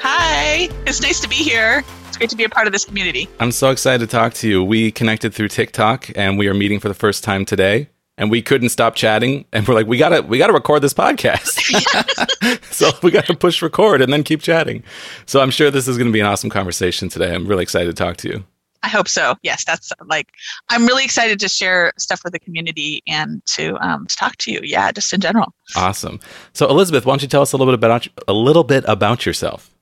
Hi, 0.00 0.68
it's 0.84 1.00
nice 1.00 1.20
to 1.20 1.28
be 1.28 1.36
here. 1.36 1.84
It's 2.08 2.16
great 2.16 2.28
to 2.30 2.36
be 2.36 2.42
a 2.42 2.48
part 2.48 2.66
of 2.66 2.72
this 2.72 2.84
community. 2.84 3.28
I'm 3.38 3.52
so 3.52 3.70
excited 3.70 4.00
to 4.00 4.10
talk 4.10 4.34
to 4.34 4.48
you. 4.48 4.64
We 4.64 4.90
connected 4.90 5.32
through 5.32 5.46
TikTok 5.46 6.10
and 6.16 6.36
we 6.36 6.48
are 6.48 6.54
meeting 6.54 6.80
for 6.80 6.88
the 6.88 6.94
first 6.94 7.22
time 7.22 7.44
today. 7.44 7.88
And 8.18 8.32
we 8.32 8.42
couldn't 8.42 8.68
stop 8.68 8.94
chatting, 8.94 9.44
and 9.52 9.66
we're 9.66 9.74
like, 9.74 9.88
we 9.88 9.98
gotta, 9.98 10.22
we 10.22 10.38
gotta 10.38 10.52
record 10.52 10.82
this 10.82 10.94
podcast. 10.94 12.62
so 12.72 12.90
we 13.02 13.10
got 13.10 13.26
to 13.26 13.34
push 13.34 13.60
record 13.60 14.02
and 14.02 14.12
then 14.12 14.22
keep 14.22 14.40
chatting. 14.40 14.84
So 15.26 15.40
I'm 15.40 15.50
sure 15.50 15.68
this 15.70 15.88
is 15.88 15.96
going 15.96 16.06
to 16.06 16.12
be 16.12 16.20
an 16.20 16.26
awesome 16.26 16.48
conversation 16.48 17.08
today. 17.08 17.34
I'm 17.34 17.44
really 17.46 17.64
excited 17.64 17.96
to 17.96 18.04
talk 18.04 18.16
to 18.18 18.28
you. 18.28 18.44
I 18.84 18.88
hope 18.88 19.08
so. 19.08 19.34
Yes, 19.42 19.64
that's 19.64 19.92
like 20.06 20.28
I'm 20.68 20.86
really 20.86 21.04
excited 21.04 21.40
to 21.40 21.48
share 21.48 21.94
stuff 21.96 22.20
with 22.22 22.34
the 22.34 22.38
community 22.38 23.02
and 23.08 23.44
to 23.46 23.76
um, 23.80 24.06
to 24.06 24.14
talk 24.14 24.36
to 24.38 24.52
you. 24.52 24.60
Yeah, 24.62 24.92
just 24.92 25.10
in 25.12 25.20
general. 25.20 25.54
Awesome. 25.74 26.20
So 26.52 26.68
Elizabeth, 26.68 27.06
why 27.06 27.12
don't 27.12 27.22
you 27.22 27.28
tell 27.28 27.40
us 27.40 27.52
a 27.52 27.56
little 27.56 27.72
bit 27.72 27.78
about 27.78 28.06
a 28.28 28.34
little 28.34 28.62
bit 28.62 28.84
about 28.86 29.24
yourself? 29.24 29.74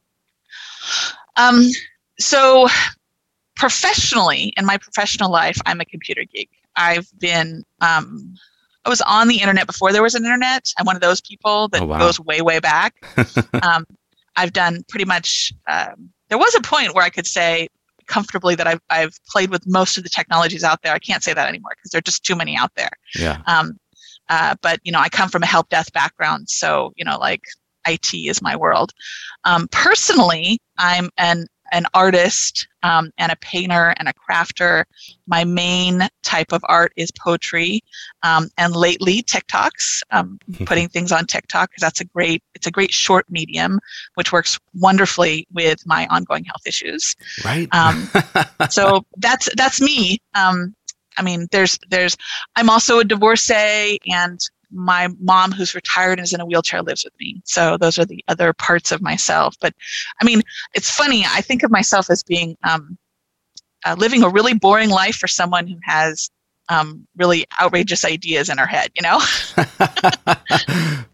Um. 1.37 1.69
So 2.21 2.69
professionally, 3.57 4.53
in 4.57 4.65
my 4.65 4.79
professional 4.79 5.33
life, 5.33 5.59
I'm 5.67 5.81
a 5.81 5.85
computer 5.85 6.23
geek. 6.25 6.51
I've 6.77 7.09
been 7.19 7.65
um, 7.81 8.37
I 8.85 8.89
was 8.89 9.01
on 9.03 9.27
the 9.27 9.41
internet 9.41 9.67
before 9.67 9.93
there 9.93 10.03
was 10.03 10.15
an 10.15 10.25
internet. 10.25 10.73
I'm 10.79 10.87
one 10.87 10.97
of 10.97 11.03
those 11.03 11.21
people 11.21 11.69
that 11.69 11.83
oh, 11.83 11.87
wow. 11.87 11.99
goes 11.99 12.21
way, 12.21 12.41
way 12.41 12.61
back. 12.61 12.95
um, 13.63 13.85
I've 14.37 14.53
done 14.53 14.85
pretty 14.89 15.07
much. 15.07 15.53
Um, 15.67 16.11
there 16.29 16.39
was 16.39 16.55
a 16.55 16.63
point 16.63 16.95
where 16.95 17.05
I 17.05 17.11
could 17.11 17.27
say 17.27 17.69
comfortably 18.07 18.55
that 18.55 18.67
I've, 18.67 18.81
I've 18.91 19.13
played 19.31 19.51
with 19.51 19.67
most 19.67 19.97
of 19.97 20.05
the 20.05 20.11
technologies 20.11 20.65
out 20.65 20.81
there. 20.83 20.93
I 20.93 20.99
can't 20.99 21.23
say 21.23 21.33
that 21.33 21.49
anymore 21.49 21.73
because 21.77 21.91
there 21.91 21.99
are 21.99 22.03
just 22.03 22.25
too 22.25 22.37
many 22.37 22.57
out 22.57 22.71
there. 22.77 22.91
Yeah. 23.15 23.43
Um, 23.47 23.79
uh, 24.29 24.55
but 24.63 24.81
you 24.85 24.93
know, 24.93 25.01
I 25.01 25.09
come 25.09 25.29
from 25.29 25.43
a 25.43 25.47
help 25.47 25.69
desk 25.69 25.93
background, 25.93 26.49
so 26.49 26.93
you 26.97 27.05
know, 27.05 27.19
like 27.19 27.43
IT 27.87 28.15
is 28.15 28.41
my 28.41 28.57
world. 28.57 28.93
Um, 29.45 29.69
personally, 29.71 30.61
I'm 30.79 31.11
an 31.19 31.47
an 31.73 31.87
artist 31.95 32.69
um, 32.83 33.11
and 33.19 33.33
a 33.33 33.37
painter 33.37 33.95
and 33.99 34.09
a 34.09 34.13
crafter. 34.13 34.85
My 35.27 35.45
main 35.45 36.03
type 36.23 36.53
of 36.53 36.63
art 36.69 36.93
is 36.97 37.11
poetry, 37.11 37.81
um, 38.23 38.49
and 38.59 38.77
lately 38.77 39.23
TikToks, 39.23 40.03
um, 40.11 40.39
putting 40.67 40.89
things 40.89 41.11
on 41.11 41.27
TikTok 41.27 41.71
because 41.71 41.81
that's 41.81 42.01
a 42.01 42.05
great 42.05 42.43
it's 42.55 42.67
a 42.67 42.71
great 42.71 42.93
short 42.93 43.27
medium 43.29 43.81
which 44.15 44.33
works 44.33 44.59
wonderfully 44.75 45.47
with 45.53 45.85
my 45.87 46.07
ongoing 46.09 46.45
health 46.45 46.67
issues. 46.67 47.17
Right. 47.45 47.69
Um, 47.73 48.09
so 48.71 49.05
that's 49.17 49.49
that's 49.57 49.81
me. 49.81 50.19
Um, 50.35 50.75
I 51.17 51.23
mean, 51.23 51.49
there's 51.51 51.79
there's 51.91 52.17
I'm 52.57 52.71
also 52.71 53.01
a 53.01 53.05
divorcee 53.05 53.99
and 54.07 54.41
my 54.73 55.09
mom 55.21 55.53
who's 55.53 55.75
retired 55.75 56.19
and 56.19 56.25
is 56.25 56.33
in 56.33 56.41
a 56.41 56.47
wheelchair 56.47 56.83
lives 56.83 57.05
with 57.05 57.13
me. 57.21 57.41
So 57.45 57.77
those 57.77 57.99
are 57.99 58.05
the 58.05 58.25
other 58.29 58.53
parts 58.53 58.91
of 58.93 59.03
myself. 59.03 59.55
But 59.61 59.75
i 60.21 60.25
mean 60.25 60.43
it's 60.75 60.91
funny 60.91 61.25
i 61.29 61.41
think 61.41 61.63
of 61.63 61.71
myself 61.71 62.11
as 62.11 62.23
being 62.23 62.57
um, 62.65 62.97
uh, 63.85 63.95
living 63.99 64.23
a 64.23 64.29
really 64.29 64.55
boring 64.55 64.91
life 64.91 65.17
for 65.17 65.29
someone 65.29 65.67
who 65.67 65.77
has 65.83 66.31
um, 66.69 67.07
really 67.17 67.45
outrageous 67.61 68.05
ideas 68.05 68.49
in 68.49 68.59
her 68.59 68.67
head 68.67 68.91
you 68.95 69.03
know? 69.03 69.21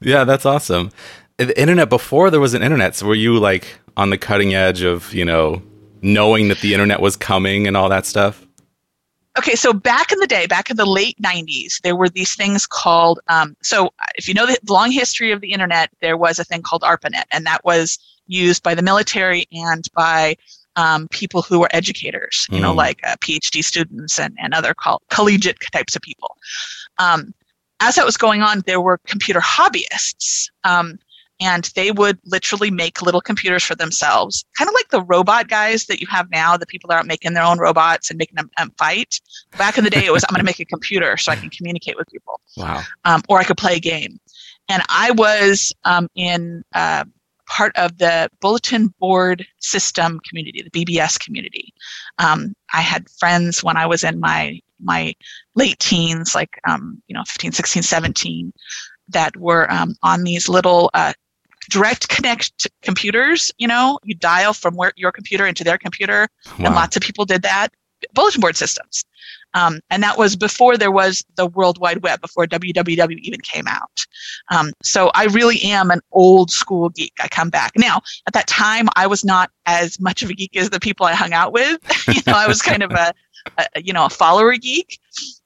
Yeah 0.01 0.25
that's 0.25 0.47
awesome. 0.47 0.91
The 1.39 1.59
internet 1.61 1.89
before 1.89 2.31
there 2.31 2.41
was 2.41 2.55
an 2.55 2.63
internet 2.63 2.95
so 2.95 3.07
were 3.07 3.15
you 3.15 3.39
like 3.39 3.79
on 3.97 4.11
the 4.11 4.19
cutting 4.19 4.55
edge 4.55 4.83
of 4.83 5.13
you 5.13 5.25
know 5.25 5.63
knowing 6.03 6.49
that 6.49 6.61
the 6.61 6.73
internet 6.75 7.01
was 7.01 7.17
coming 7.17 7.67
and 7.67 7.77
all 7.77 7.89
that 7.89 8.07
stuff 8.07 8.47
okay, 9.39 9.55
so 9.55 9.73
back 9.73 10.13
in 10.13 10.19
the 10.19 10.27
day, 10.27 10.47
back 10.47 10.71
in 10.71 10.77
the 10.77 10.85
late 10.87 11.17
90s, 11.23 11.81
there 11.83 11.97
were 11.97 12.09
these 12.09 12.35
things 12.35 12.67
called, 12.67 13.21
um, 13.29 13.57
so 13.63 13.91
if 14.17 14.29
you 14.29 14.35
know 14.35 14.47
the 14.47 14.59
long 14.69 14.91
history 14.91 15.33
of 15.33 15.41
the 15.41 15.53
internet, 15.53 15.91
there 16.01 16.17
was 16.17 16.39
a 16.39 16.45
thing 16.45 16.63
called 16.63 16.83
ARPANET, 16.83 17.25
and 17.33 17.47
that 17.47 17.65
was 17.65 17.99
used 18.27 18.63
by 18.63 18.75
the 18.75 18.83
military 18.83 19.47
and 19.53 19.87
by 19.95 20.37
um, 20.77 21.09
people 21.09 21.43
who 21.43 21.59
were 21.61 21.69
educators, 21.73 22.47
you 22.51 22.61
know, 22.61 22.73
Mm. 22.73 22.77
like 22.77 23.01
uh, 23.07 23.17
PhD 23.17 23.65
students 23.65 24.19
and, 24.19 24.37
and 24.41 24.55
other 24.55 24.75
coll- 24.75 25.03
collegiate 25.11 25.57
types 25.73 25.97
of 25.97 26.03
people. 26.03 26.37
Um, 26.99 27.33
as 27.81 27.95
that 27.95 28.05
was 28.05 28.17
going 28.17 28.43
on, 28.43 28.63
there 28.67 28.81
were 28.81 28.99
computer 29.07 29.41
hobbyists. 29.41 30.49
And 31.41 31.71
they 31.77 31.93
would 31.93 32.19
literally 32.25 32.71
make 32.71 33.01
little 33.01 33.21
computers 33.21 33.63
for 33.63 33.75
themselves, 33.77 34.45
kind 34.59 34.69
of 34.69 34.75
like 34.75 34.89
the 34.89 35.03
robot 35.03 35.49
guys 35.49 35.87
that 35.87 36.01
you 36.01 36.07
have 36.09 36.29
now. 36.31 36.57
The 36.57 36.67
people 36.67 36.89
that 36.89 36.97
are 36.97 37.05
making 37.05 37.35
their 37.35 37.45
own 37.45 37.59
robots 37.59 38.11
and 38.11 38.19
making 38.19 38.37
them 38.37 38.51
um, 38.59 38.73
fight. 38.77 39.21
Back 39.57 39.79
in 39.79 39.85
the 39.85 39.91
day, 39.91 40.05
it 40.05 40.13
was 40.13 40.25
I'm 40.25 40.35
going 40.35 40.41
to 40.41 40.45
make 40.45 40.59
a 40.61 40.65
computer 40.65 41.17
so 41.17 41.31
I 41.31 41.37
can 41.37 41.51
communicate 41.51 41.97
with 41.97 42.09
people, 42.09 42.41
Wow. 42.57 42.83
um, 43.05 43.23
or 43.29 43.39
I 43.39 43.45
could 43.45 43.57
play 43.57 43.77
a 43.77 43.81
game. 43.81 44.19
And 44.69 44.83
I 44.89 45.13
was 45.13 45.73
um, 45.85 46.09
in 46.17 46.65
uh, 46.75 47.05
part 47.47 47.75
of 47.77 47.97
the 47.99 48.29
bulletin 48.41 48.89
board 49.01 49.47
system 49.61 50.21
community, 50.29 50.63
the 50.63 50.85
BBS 50.85 51.19
community. 51.19 51.73
Um, 52.19 52.55
I 52.75 52.81
had 52.83 53.09
friends 53.19 53.63
when 53.65 53.77
I 53.77 53.87
was 53.87 54.05
in 54.05 54.21
my 54.21 54.61
my 54.81 55.15
late 55.55 55.79
teens, 55.79 56.35
like 56.35 56.61
um, 56.69 57.03
you 57.09 57.15
know 57.15 57.23
15, 57.27 57.53
16, 57.53 57.83
17, 57.83 58.53
that 59.09 59.37
were 59.37 59.71
um, 59.73 59.95
on 60.03 60.23
these 60.25 60.49
little 60.49 60.91
uh, 60.95 61.13
direct 61.69 62.09
connect 62.09 62.69
computers. 62.83 63.51
You 63.59 63.69
know, 63.69 63.99
you 64.05 64.15
dial 64.15 64.53
from 64.53 64.75
where 64.75 64.93
your 64.97 65.13
computer 65.13 65.47
into 65.47 65.65
their 65.65 65.79
computer, 65.79 66.29
and 66.59 66.75
lots 66.75 66.97
of 66.97 67.03
people 67.03 67.25
did 67.25 67.43
that. 67.43 67.69
Bulletin 68.15 68.41
board 68.41 68.57
systems. 68.57 69.05
Um, 69.55 69.81
and 69.91 70.03
that 70.03 70.19
was 70.19 70.37
before 70.37 70.77
there 70.77 70.91
was 70.91 71.25
the 71.37 71.47
World 71.47 71.79
Wide 71.79 72.03
Web, 72.03 72.21
before 72.21 72.47
www 72.47 73.19
even 73.21 73.41
came 73.41 73.67
out. 73.67 74.05
Um, 74.51 74.73
so 74.83 75.11
I 75.15 75.25
really 75.25 75.63
am 75.63 75.91
an 75.91 76.01
old 76.13 76.51
school 76.51 76.91
geek. 76.91 77.15
I 77.21 77.29
come 77.29 77.51
back 77.51 77.73
now. 77.77 78.01
At 78.27 78.35
that 78.35 78.47
time, 78.47 78.89
I 78.95 79.07
was 79.07 79.25
not 79.25 79.51
as 79.67 79.99
much 80.01 80.23
of 80.23 80.31
a 80.31 80.35
geek 80.35 80.57
as 80.57 80.71
the 80.71 80.81
people 80.81 81.07
I 81.07 81.15
hung 81.15 81.33
out 81.33 81.53
with. 81.53 81.79
you 82.09 82.23
know, 82.27 82.37
I 82.37 82.47
was 82.47 82.63
kind 82.63 82.83
of 82.83 82.93
a, 82.93 83.13
a 83.57 83.83
you 83.83 83.93
know 83.93 84.05
a 84.05 84.11
follower 84.11 84.53
geek. 84.57 84.99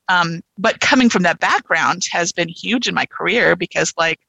Um, 0.08 0.42
but 0.58 0.80
coming 0.80 1.08
from 1.08 1.22
that 1.22 1.38
background 1.38 2.02
has 2.10 2.32
been 2.32 2.48
huge 2.48 2.88
in 2.88 2.94
my 2.94 3.06
career 3.06 3.56
because 3.56 3.94
like 3.96 4.20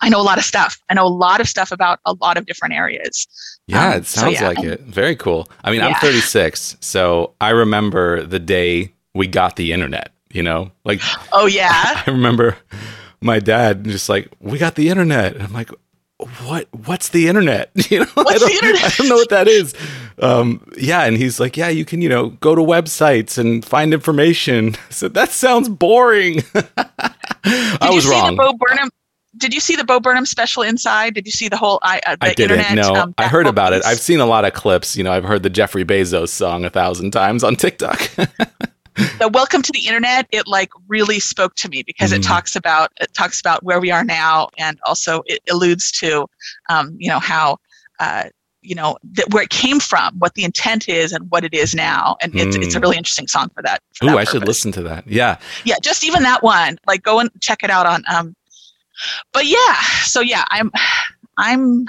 I 0.00 0.08
know 0.08 0.20
a 0.20 0.22
lot 0.22 0.38
of 0.38 0.44
stuff. 0.44 0.78
I 0.90 0.94
know 0.94 1.06
a 1.06 1.08
lot 1.08 1.40
of 1.40 1.48
stuff 1.48 1.70
about 1.72 2.00
a 2.06 2.14
lot 2.14 2.36
of 2.36 2.46
different 2.46 2.74
areas. 2.74 3.26
Yeah, 3.66 3.90
Um, 3.90 3.98
it 3.98 4.06
so 4.06 4.20
sounds 4.22 4.40
yeah. 4.40 4.48
like 4.48 4.62
it. 4.62 4.80
Very 4.80 5.16
cool. 5.16 5.48
I 5.62 5.70
mean, 5.70 5.80
I'm 5.82 5.94
36, 5.96 6.76
so 6.80 7.32
I 7.40 7.50
remember 7.50 8.22
the 8.24 8.38
day 8.40 8.92
we 9.14 9.26
got 9.26 9.56
the 9.56 9.72
internet, 9.72 10.12
you 10.32 10.42
know? 10.42 10.70
Like 10.84 11.00
Oh 11.32 11.46
yeah. 11.46 12.02
I 12.06 12.10
remember 12.10 12.56
my 13.20 13.38
dad 13.38 13.84
just 13.84 14.08
like, 14.08 14.28
"We 14.40 14.58
got 14.58 14.74
the 14.74 14.88
internet." 14.90 15.34
And 15.34 15.42
I'm 15.44 15.52
like, 15.54 15.70
"What 16.44 16.68
what's 16.86 17.08
the 17.10 17.28
internet?" 17.28 17.70
You 17.90 18.00
know? 18.00 18.06
I 18.16 18.22
What's 18.22 18.40
don't, 18.40 18.48
the 18.50 18.54
internet? 18.66 18.84
I 18.84 18.88
don't 18.98 19.08
know 19.08 19.16
what 19.16 19.30
that 19.30 19.48
is. 19.48 19.74
Um, 20.20 20.66
yeah, 20.76 21.04
and 21.04 21.16
he's 21.16 21.40
like, 21.40 21.56
"Yeah, 21.56 21.68
you 21.68 21.84
can, 21.86 22.02
you 22.02 22.08
know, 22.10 22.30
go 22.30 22.54
to 22.54 22.60
websites 22.60 23.38
and 23.38 23.64
find 23.64 23.94
information." 23.94 24.74
I 24.88 24.92
said, 24.92 25.14
"That 25.14 25.30
sounds 25.30 25.68
boring." 25.70 26.42
I 26.54 27.90
was 27.90 28.04
see 28.04 28.10
wrong. 28.10 28.36
The 28.36 28.42
Bo 28.42 28.52
Burnham. 28.58 28.90
Did 29.36 29.52
you 29.52 29.60
see 29.60 29.74
the 29.76 29.84
Bo 29.84 30.00
Burnham 30.00 30.26
special 30.26 30.62
inside? 30.62 31.14
Did 31.14 31.26
you 31.26 31.32
see 31.32 31.48
the 31.48 31.56
whole 31.56 31.78
I? 31.82 32.00
Uh, 32.06 32.16
the 32.16 32.26
I 32.26 32.34
didn't. 32.34 32.58
internet, 32.60 32.74
no, 32.76 32.94
um, 32.94 33.14
I 33.18 33.26
heard 33.28 33.46
about 33.46 33.72
it. 33.72 33.84
I've 33.84 33.98
seen 34.00 34.20
a 34.20 34.26
lot 34.26 34.44
of 34.44 34.52
clips. 34.54 34.96
You 34.96 35.02
know, 35.04 35.12
I've 35.12 35.24
heard 35.24 35.42
the 35.42 35.50
Jeffrey 35.50 35.84
Bezos 35.84 36.28
song 36.28 36.64
a 36.64 36.70
thousand 36.70 37.10
times 37.10 37.42
on 37.42 37.56
TikTok. 37.56 37.98
the 39.18 39.28
welcome 39.32 39.60
to 39.60 39.72
the 39.72 39.86
internet 39.88 40.24
it 40.30 40.46
like 40.46 40.68
really 40.86 41.18
spoke 41.18 41.54
to 41.56 41.68
me 41.68 41.82
because 41.82 42.12
Mhm. 42.12 42.18
it 42.18 42.22
talks 42.22 42.54
about 42.54 42.92
it 43.00 43.12
talks 43.12 43.40
about 43.40 43.62
where 43.64 43.80
we 43.80 43.90
are 43.90 44.04
now 44.04 44.48
and 44.56 44.78
also 44.86 45.22
it 45.26 45.40
alludes 45.50 45.90
to 45.92 46.28
um, 46.70 46.94
you 47.00 47.08
know 47.08 47.18
how 47.18 47.56
uh, 47.98 48.24
you 48.62 48.76
know 48.76 48.96
th- 49.16 49.26
where 49.32 49.42
it 49.42 49.50
came 49.50 49.80
from 49.80 50.14
what 50.20 50.34
the 50.34 50.44
intent 50.44 50.88
is 50.88 51.10
and 51.12 51.28
what 51.32 51.42
it 51.42 51.52
is 51.52 51.74
now 51.74 52.16
and 52.22 52.32
it's, 52.36 52.54
it's 52.54 52.76
a 52.76 52.78
Mm. 52.78 52.82
really 52.82 52.96
interesting 52.96 53.26
song 53.26 53.48
for 53.52 53.62
that 53.64 53.82
that 54.00 54.16
I 54.16 54.22
should 54.22 54.46
listen 54.46 54.70
to 54.72 54.82
that. 54.82 55.08
Yeah. 55.08 55.38
yeah 55.64 55.74
just 55.82 56.04
even 56.04 56.22
that 56.22 56.44
one 56.44 56.78
like 56.86 57.02
go 57.02 57.18
and 57.18 57.30
check 57.40 57.64
it 57.64 57.70
out 57.70 57.86
on 57.86 58.04
um 58.08 58.36
but 59.32 59.46
yeah 59.46 59.80
so 60.02 60.20
yeah 60.20 60.44
i'm 60.50 60.70
i'm 61.38 61.84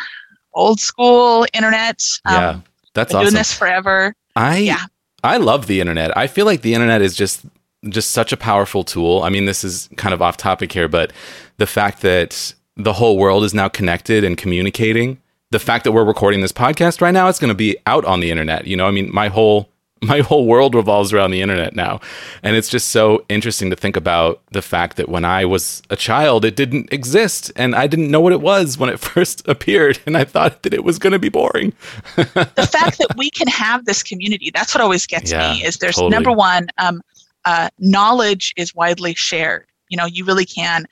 old 0.54 0.80
school 0.80 1.46
internet 1.54 2.02
um, 2.26 2.34
Yeah. 2.34 2.60
That's 2.94 3.14
awesome. 3.14 3.26
doing 3.26 3.34
this 3.36 3.54
forever 3.54 4.14
I 4.36 4.58
Yeah. 4.58 4.86
I 5.24 5.38
love 5.38 5.66
the 5.66 5.80
internet. 5.82 6.16
I 6.16 6.28
feel 6.28 6.46
like 6.46 6.62
the 6.62 6.74
internet 6.76 7.02
is 7.02 7.16
just 7.16 7.46
just 7.90 8.12
such 8.12 8.32
a 8.32 8.38
powerful 8.38 8.84
tool. 8.84 9.24
I 9.24 9.30
mean, 9.30 9.46
this 9.46 9.64
is 9.64 9.90
kind 9.96 10.14
of 10.14 10.22
off 10.22 10.38
topic 10.38 10.72
here, 10.72 10.88
but 10.88 11.12
the 11.58 11.66
fact 11.68 12.02
that 12.02 12.54
the 12.76 12.94
whole 12.94 13.18
world 13.18 13.44
is 13.44 13.54
now 13.54 13.68
connected 13.68 14.24
and 14.24 14.38
communicating, 14.38 15.20
the 15.52 15.60
fact 15.60 15.84
that 15.84 15.92
we're 15.94 16.04
recording 16.06 16.42
this 16.42 16.52
podcast 16.52 17.02
right 17.02 17.12
now, 17.14 17.28
it's 17.28 17.40
going 17.40 17.50
to 17.50 17.56
be 17.56 17.78
out 17.88 18.06
on 18.06 18.20
the 18.20 18.30
internet. 18.32 18.68
You 18.68 18.76
know, 18.78 18.88
I 18.88 18.92
mean, 18.92 19.10
my 19.14 19.28
whole 19.30 19.70
my 20.06 20.20
whole 20.22 20.46
world 20.46 20.76
revolves 20.76 21.12
around 21.14 21.32
the 21.32 21.42
internet 21.42 21.76
now. 21.76 22.00
And 22.44 22.56
it's 22.56 22.70
just 22.70 22.90
so 22.90 23.26
interesting 23.30 23.70
to 23.70 23.76
think 23.76 23.96
about 23.98 24.42
the 24.52 24.62
fact 24.62 24.98
that 24.98 25.10
when 25.10 25.26
I 25.26 25.46
was 25.46 25.82
a 25.90 25.96
child, 25.96 26.46
it 26.46 26.56
didn't 26.56 26.92
exist 26.94 27.52
and 27.56 27.76
I 27.76 27.88
didn't 27.88 28.12
know 28.12 28.22
what 28.22 28.34
it 28.34 28.42
was 28.42 28.78
when 28.78 28.90
it 28.90 29.00
first 29.12 29.48
appeared 29.48 30.00
and 30.06 30.16
I 30.18 30.24
thought 30.24 30.64
that 30.64 30.74
it 30.74 30.84
was 30.84 31.00
going 31.00 31.14
to 31.14 31.20
be 31.20 31.30
boring. 31.30 31.74
the 32.16 32.26
fact 32.72 32.98
that 33.00 33.16
we 33.18 33.30
can 33.30 33.48
have 33.48 33.86
this 33.86 34.04
community 34.04 34.52
that's 34.54 34.74
what 34.74 34.82
always 34.82 35.06
gets 35.08 35.32
Yeah, 35.32 35.54
me 35.54 35.64
is 35.64 35.78
there's 35.78 35.96
totally. 35.96 36.12
number 36.12 36.32
one 36.32 36.68
um, 36.78 37.02
uh, 37.46 37.70
knowledge 37.80 38.54
is 38.58 38.74
widely 38.76 39.14
shared 39.16 39.66
you 39.90 39.98
know 39.98 40.06
you 40.06 40.26
really 40.26 40.46
can 40.46 40.86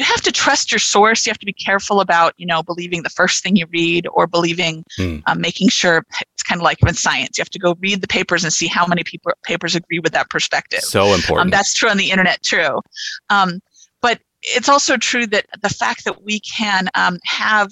you 0.00 0.04
have 0.04 0.22
to 0.22 0.32
trust 0.32 0.72
your 0.72 0.78
source 0.78 1.26
you 1.26 1.30
have 1.30 1.38
to 1.38 1.46
be 1.46 1.52
careful 1.52 2.00
about 2.00 2.32
you 2.38 2.46
know 2.46 2.62
believing 2.62 3.02
the 3.02 3.10
first 3.10 3.42
thing 3.42 3.54
you 3.56 3.66
read 3.70 4.06
or 4.16 4.26
believing 4.26 4.82
Hmm. 4.96 5.18
um, 5.26 5.40
making 5.40 5.68
sure 5.68 6.04
it's 6.32 6.42
kind 6.42 6.58
of 6.60 6.64
like 6.64 6.78
in 6.82 6.94
science 6.94 7.36
you 7.36 7.42
have 7.42 7.50
to 7.50 7.58
go 7.58 7.76
read 7.80 8.00
the 8.00 8.08
papers 8.08 8.42
and 8.44 8.52
see 8.52 8.66
how 8.66 8.86
many 8.86 9.04
people 9.04 9.32
papers 9.44 9.74
agree 9.74 9.98
with 9.98 10.12
that 10.12 10.30
perspective 10.30 10.80
So 10.80 11.12
important. 11.14 11.40
um, 11.40 11.50
that's 11.50 11.74
true 11.74 11.90
on 11.90 11.96
the 11.98 12.10
internet, 12.10 12.40
too. 12.42 12.80
Um, 13.28 13.60
but 14.00 14.20
it's 14.42 14.68
also 14.68 14.96
true 14.96 15.26
that 15.34 15.44
the 15.62 15.68
fact 15.68 16.04
that 16.06 16.22
we 16.24 16.40
can 16.40 16.88
um, 16.94 17.18
have 17.24 17.68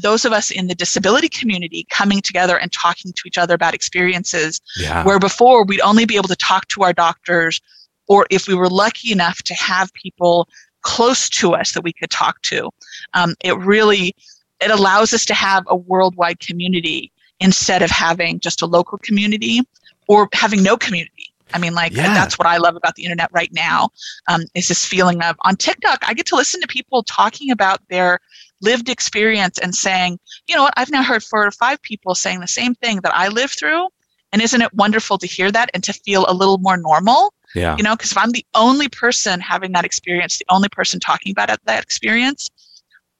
those 0.00 0.24
of 0.24 0.32
us 0.32 0.50
in 0.50 0.66
the 0.68 0.74
disability 0.74 1.28
community 1.28 1.86
coming 1.90 2.20
together 2.20 2.58
and 2.58 2.72
talking 2.72 3.12
to 3.12 3.22
each 3.26 3.38
other 3.38 3.54
about 3.54 3.74
experiences 3.74 4.60
yeah. 4.78 5.04
where 5.04 5.18
before 5.18 5.64
we'd 5.64 5.80
only 5.82 6.04
be 6.06 6.16
able 6.16 6.28
to 6.28 6.36
talk 6.36 6.66
to 6.68 6.82
our 6.82 6.92
doctors 6.92 7.60
or 8.06 8.26
if 8.30 8.48
we 8.48 8.54
were 8.54 8.68
lucky 8.70 9.12
enough 9.12 9.42
to 9.42 9.54
have 9.54 9.92
people 9.94 10.48
close 10.88 11.28
to 11.28 11.52
us 11.54 11.72
that 11.72 11.82
we 11.84 11.92
could 11.92 12.10
talk 12.10 12.40
to. 12.42 12.70
Um, 13.12 13.34
it 13.44 13.56
really 13.58 14.14
it 14.60 14.70
allows 14.70 15.12
us 15.12 15.24
to 15.26 15.34
have 15.34 15.64
a 15.68 15.76
worldwide 15.76 16.40
community 16.40 17.12
instead 17.40 17.82
of 17.82 17.90
having 17.90 18.40
just 18.40 18.62
a 18.62 18.66
local 18.66 18.98
community 18.98 19.60
or 20.08 20.28
having 20.32 20.62
no 20.62 20.76
community. 20.76 21.26
I 21.54 21.58
mean 21.58 21.74
like 21.74 21.92
Yeah. 21.94 22.12
that's 22.14 22.38
what 22.38 22.46
i 22.46 22.58
love 22.58 22.76
about 22.76 22.94
the 22.96 23.04
internet 23.04 23.30
right 23.32 23.52
now 23.52 23.88
um, 24.30 24.42
is 24.54 24.68
this 24.68 24.84
feeling 24.84 25.22
of 25.22 25.34
on 25.46 25.56
tiktok 25.56 25.98
i 26.06 26.12
get 26.12 26.26
to 26.26 26.36
listen 26.36 26.60
to 26.60 26.66
people 26.66 27.02
talking 27.04 27.50
about 27.50 27.78
their 27.88 28.20
lived 28.60 28.88
experience 28.90 29.56
and 29.58 29.74
saying 29.74 30.18
you 30.46 30.54
know 30.54 30.64
what? 30.64 30.74
I've 30.76 30.90
now 30.90 31.02
heard 31.02 31.22
four 31.22 31.46
or 31.46 31.50
five 31.50 31.80
people 31.80 32.14
saying 32.14 32.40
the 32.40 32.48
same 32.60 32.74
thing 32.82 33.00
that 33.04 33.14
i 33.14 33.28
lived 33.28 33.54
through 33.58 33.88
and 34.32 34.42
isn't 34.42 34.60
it 34.60 34.72
wonderful 34.74 35.16
to 35.18 35.26
hear 35.26 35.50
that 35.50 35.70
and 35.72 35.82
to 35.84 35.92
feel 35.94 36.26
a 36.28 36.34
little 36.40 36.58
more 36.58 36.76
normal 36.76 37.32
yeah. 37.54 37.76
you 37.76 37.82
know 37.82 37.96
because 37.96 38.12
if 38.12 38.18
i'm 38.18 38.30
the 38.30 38.44
only 38.54 38.88
person 38.88 39.40
having 39.40 39.72
that 39.72 39.84
experience 39.84 40.38
the 40.38 40.46
only 40.50 40.68
person 40.68 41.00
talking 41.00 41.32
about 41.32 41.50
it, 41.50 41.58
that 41.64 41.82
experience 41.82 42.48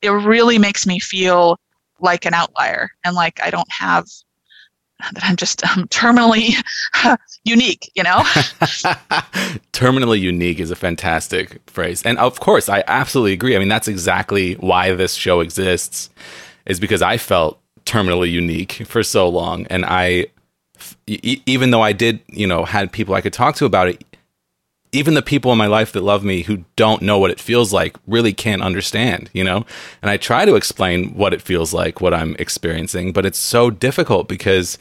it 0.03 0.11
really 0.11 0.59
makes 0.59 0.87
me 0.87 0.99
feel 0.99 1.59
like 2.01 2.25
an 2.25 2.35
outlier 2.35 2.91
and 3.05 3.15
like 3.15 3.41
i 3.43 3.51
don't 3.51 3.71
have 3.71 4.07
that 5.13 5.25
i'm 5.25 5.37
just 5.37 5.65
um, 5.65 5.87
terminally 5.89 6.55
unique 7.45 7.91
you 7.95 8.03
know 8.03 8.23
Terminally 9.73 10.19
unique 10.19 10.59
is 10.59 10.71
a 10.71 10.77
fantastic 10.77 11.61
phrase. 11.69 12.03
And 12.03 12.19
of 12.19 12.41
course, 12.41 12.69
I 12.69 12.83
absolutely 12.89 13.33
agree. 13.33 13.55
I 13.55 13.59
mean, 13.61 13.69
that's 13.69 13.87
exactly 13.89 14.55
why 14.55 14.93
this 14.93 15.15
show 15.15 15.39
exists, 15.39 16.11
is 16.67 16.81
because 16.81 17.01
I 17.01 17.17
felt 17.17 17.61
terminally 17.85 18.31
unique 18.31 18.83
for 18.87 19.05
so 19.05 19.29
long. 19.29 19.67
And 19.69 19.85
I, 19.85 20.27
e- 21.07 21.41
even 21.47 21.71
though 21.71 21.81
I 21.81 21.93
did, 21.93 22.21
you 22.27 22.47
know, 22.47 22.65
had 22.65 22.91
people 22.91 23.15
I 23.15 23.21
could 23.21 23.33
talk 23.33 23.55
to 23.57 23.65
about 23.65 23.89
it, 23.89 24.05
even 24.93 25.15
the 25.15 25.23
people 25.23 25.53
in 25.53 25.59
my 25.59 25.67
life 25.67 25.93
that 25.93 26.03
love 26.03 26.25
me 26.25 26.43
who 26.43 26.65
don't 26.77 27.03
know 27.03 27.19
what 27.19 27.31
it 27.31 27.41
feels 27.41 27.73
like 27.73 27.97
really 28.07 28.33
can't 28.33 28.63
understand, 28.63 29.31
you 29.33 29.45
know? 29.45 29.65
And 30.03 30.11
I 30.11 30.17
try 30.17 30.45
to 30.45 30.55
explain 30.55 31.15
what 31.15 31.35
it 31.35 31.43
feels 31.43 31.75
like, 31.75 32.01
what 32.01 32.15
I'm 32.15 32.37
experiencing, 32.39 33.13
but 33.13 33.27
it's 33.27 33.39
so 33.39 33.71
difficult 33.71 34.29
because 34.29 34.79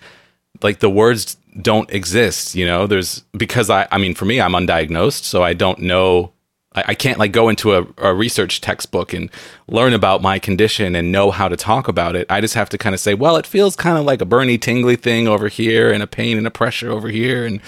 like 0.61 0.79
the 0.79 0.89
words 0.89 1.37
don't 1.61 1.89
exist, 1.91 2.55
you 2.55 2.65
know? 2.65 2.87
There's 2.87 3.23
because 3.35 3.69
I 3.69 3.87
I 3.91 3.97
mean 3.97 4.15
for 4.15 4.25
me 4.25 4.39
I'm 4.39 4.53
undiagnosed, 4.53 5.23
so 5.23 5.43
I 5.43 5.53
don't 5.53 5.79
know 5.79 6.31
I, 6.85 6.95
can't 6.95 7.17
like 7.17 7.31
go 7.31 7.49
into 7.49 7.73
a, 7.73 7.87
a 7.97 8.13
research 8.13 8.61
textbook 8.61 9.13
and 9.13 9.31
learn 9.67 9.93
about 9.93 10.21
my 10.21 10.39
condition 10.39 10.95
and 10.95 11.11
know 11.11 11.31
how 11.31 11.47
to 11.47 11.57
talk 11.57 11.87
about 11.87 12.15
it. 12.15 12.27
I 12.29 12.41
just 12.41 12.53
have 12.53 12.69
to 12.69 12.77
kind 12.77 12.93
of 12.93 12.99
say, 12.99 13.13
well, 13.13 13.37
it 13.37 13.47
feels 13.47 13.75
kind 13.75 13.97
of 13.97 14.05
like 14.05 14.21
a 14.21 14.25
burny, 14.25 14.61
tingly 14.61 14.95
thing 14.95 15.27
over 15.27 15.47
here, 15.47 15.91
and 15.91 16.03
a 16.03 16.07
pain 16.07 16.37
and 16.37 16.45
a 16.45 16.51
pressure 16.51 16.91
over 16.91 17.07
here, 17.07 17.45
and 17.45 17.61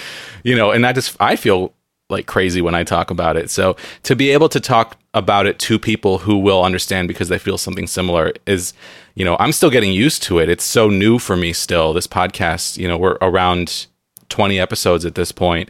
you 0.43 0.55
know, 0.55 0.71
and 0.71 0.85
I 0.85 0.93
just 0.93 1.15
I 1.19 1.35
feel 1.35 1.73
like 2.09 2.25
crazy 2.25 2.61
when 2.61 2.75
I 2.75 2.83
talk 2.83 3.11
about 3.11 3.37
it. 3.37 3.49
So 3.49 3.75
to 4.03 4.15
be 4.15 4.31
able 4.31 4.49
to 4.49 4.59
talk 4.59 4.97
about 5.13 5.45
it 5.45 5.59
to 5.59 5.79
people 5.79 6.19
who 6.19 6.37
will 6.37 6.63
understand 6.63 7.07
because 7.07 7.29
they 7.29 7.39
feel 7.39 7.57
something 7.57 7.87
similar 7.87 8.33
is, 8.45 8.73
you 9.15 9.25
know, 9.25 9.37
I'm 9.39 9.51
still 9.51 9.69
getting 9.69 9.91
used 9.91 10.23
to 10.23 10.39
it. 10.39 10.49
It's 10.49 10.63
so 10.63 10.89
new 10.89 11.19
for 11.19 11.35
me 11.35 11.53
still. 11.53 11.93
This 11.93 12.07
podcast, 12.07 12.77
you 12.77 12.87
know, 12.87 12.97
we're 12.97 13.17
around 13.21 13.87
20 14.29 14.59
episodes 14.59 15.05
at 15.05 15.15
this 15.15 15.31
point 15.31 15.69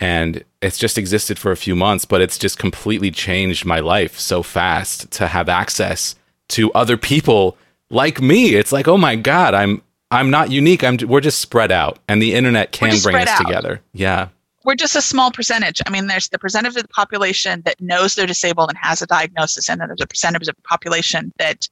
and 0.00 0.42
it's 0.62 0.78
just 0.78 0.96
existed 0.96 1.38
for 1.38 1.52
a 1.52 1.56
few 1.56 1.76
months, 1.76 2.04
but 2.04 2.20
it's 2.20 2.38
just 2.38 2.58
completely 2.58 3.10
changed 3.10 3.64
my 3.64 3.80
life 3.80 4.18
so 4.18 4.42
fast 4.42 5.10
to 5.12 5.26
have 5.26 5.48
access 5.48 6.14
to 6.48 6.72
other 6.72 6.96
people 6.96 7.56
like 7.90 8.20
me. 8.20 8.54
It's 8.54 8.72
like, 8.72 8.88
oh 8.88 8.96
my 8.96 9.16
god, 9.16 9.54
I'm 9.54 9.82
I'm 10.10 10.30
not 10.30 10.50
unique. 10.50 10.82
I'm 10.82 10.96
we're 11.06 11.20
just 11.20 11.38
spread 11.38 11.70
out, 11.70 11.98
and 12.08 12.20
the 12.20 12.34
internet 12.34 12.72
can 12.72 12.98
bring 13.02 13.16
us 13.16 13.28
out. 13.28 13.38
together. 13.38 13.80
Yeah, 13.92 14.28
we're 14.64 14.74
just 14.74 14.96
a 14.96 15.02
small 15.02 15.30
percentage. 15.30 15.80
I 15.86 15.90
mean, 15.90 16.06
there's 16.06 16.28
the 16.28 16.38
percentage 16.38 16.76
of 16.76 16.82
the 16.82 16.88
population 16.88 17.62
that 17.64 17.80
knows 17.80 18.14
they're 18.14 18.26
disabled 18.26 18.68
and 18.70 18.78
has 18.78 19.02
a 19.02 19.06
diagnosis, 19.06 19.68
and 19.68 19.80
then 19.80 19.88
there's 19.88 20.02
a 20.02 20.06
percentage 20.06 20.48
of 20.48 20.56
the 20.56 20.62
population 20.62 21.32
that 21.38 21.68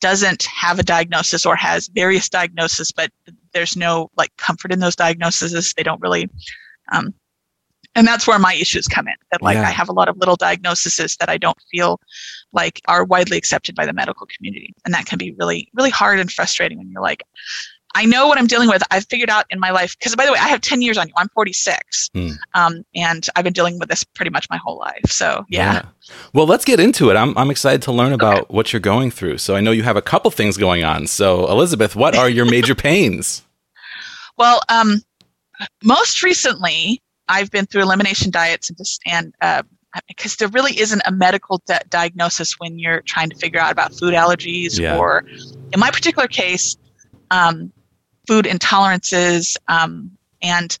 doesn't 0.00 0.44
have 0.44 0.78
a 0.78 0.82
diagnosis 0.82 1.44
or 1.44 1.56
has 1.56 1.88
various 1.88 2.28
diagnoses, 2.28 2.90
but 2.90 3.10
there's 3.52 3.76
no 3.76 4.10
like 4.16 4.34
comfort 4.36 4.72
in 4.72 4.78
those 4.78 4.96
diagnoses. 4.96 5.74
They 5.74 5.82
don't 5.82 6.00
really 6.00 6.30
um, 6.92 7.14
and 7.94 8.06
that's 8.06 8.26
where 8.26 8.38
my 8.38 8.54
issues 8.54 8.86
come 8.86 9.08
in 9.08 9.14
that 9.30 9.42
like 9.42 9.56
yeah. 9.56 9.62
i 9.62 9.70
have 9.70 9.88
a 9.88 9.92
lot 9.92 10.08
of 10.08 10.16
little 10.16 10.36
diagnoses 10.36 11.16
that 11.16 11.28
i 11.28 11.36
don't 11.36 11.58
feel 11.70 12.00
like 12.52 12.80
are 12.88 13.04
widely 13.04 13.36
accepted 13.36 13.74
by 13.74 13.86
the 13.86 13.92
medical 13.92 14.26
community 14.26 14.72
and 14.84 14.94
that 14.94 15.06
can 15.06 15.18
be 15.18 15.32
really 15.32 15.68
really 15.74 15.90
hard 15.90 16.20
and 16.20 16.30
frustrating 16.30 16.78
when 16.78 16.90
you're 16.90 17.02
like 17.02 17.22
i 17.94 18.04
know 18.04 18.28
what 18.28 18.38
i'm 18.38 18.46
dealing 18.46 18.68
with. 18.68 18.82
I've 18.90 19.06
figured 19.06 19.30
out 19.30 19.46
in 19.50 19.60
my 19.60 19.70
life 19.70 19.96
because 19.98 20.14
by 20.16 20.26
the 20.26 20.32
way 20.32 20.38
i 20.38 20.48
have 20.48 20.60
10 20.60 20.82
years 20.82 20.98
on 20.98 21.08
you. 21.08 21.14
I'm 21.16 21.28
46 21.28 22.10
mm. 22.14 22.36
um, 22.54 22.84
and 22.94 23.26
i've 23.36 23.44
been 23.44 23.52
dealing 23.52 23.78
with 23.78 23.88
this 23.88 24.04
pretty 24.04 24.30
much 24.30 24.48
my 24.50 24.56
whole 24.56 24.78
life. 24.78 25.06
So 25.06 25.44
yeah, 25.48 25.74
yeah. 25.74 25.82
well 26.32 26.46
let's 26.46 26.64
get 26.64 26.80
into 26.80 27.10
it. 27.10 27.16
I'm, 27.16 27.36
I'm 27.36 27.50
excited 27.50 27.82
to 27.82 27.92
learn 27.92 28.12
about 28.12 28.42
okay. 28.42 28.54
what 28.54 28.72
you're 28.72 28.80
going 28.80 29.10
through. 29.10 29.38
So 29.38 29.56
i 29.56 29.60
know 29.60 29.70
you 29.72 29.82
have 29.82 29.96
a 29.96 30.02
couple 30.02 30.30
things 30.30 30.56
going 30.56 30.84
on. 30.84 31.06
So 31.06 31.48
elizabeth 31.48 31.96
what 31.96 32.16
are 32.16 32.28
your 32.28 32.46
major 32.46 32.74
pains? 32.86 33.42
Well 34.36 34.60
um, 34.68 35.02
most 35.82 36.22
recently 36.22 37.02
I've 37.28 37.50
been 37.50 37.66
through 37.66 37.82
elimination 37.82 38.30
diets 38.30 38.70
and 38.70 38.76
just 38.76 39.00
and 39.06 39.34
uh, 39.40 39.62
because 40.08 40.36
there 40.36 40.48
really 40.48 40.78
isn't 40.78 41.02
a 41.06 41.12
medical 41.12 41.62
di- 41.66 41.80
diagnosis 41.88 42.58
when 42.58 42.78
you're 42.78 43.02
trying 43.02 43.30
to 43.30 43.36
figure 43.36 43.60
out 43.60 43.72
about 43.72 43.92
food 43.94 44.14
allergies 44.14 44.78
yeah. 44.78 44.96
or, 44.96 45.24
in 45.72 45.80
my 45.80 45.90
particular 45.90 46.28
case, 46.28 46.76
um, 47.30 47.72
food 48.30 48.44
intolerances. 48.44 49.56
Um, 49.66 50.08
and 50.40 50.78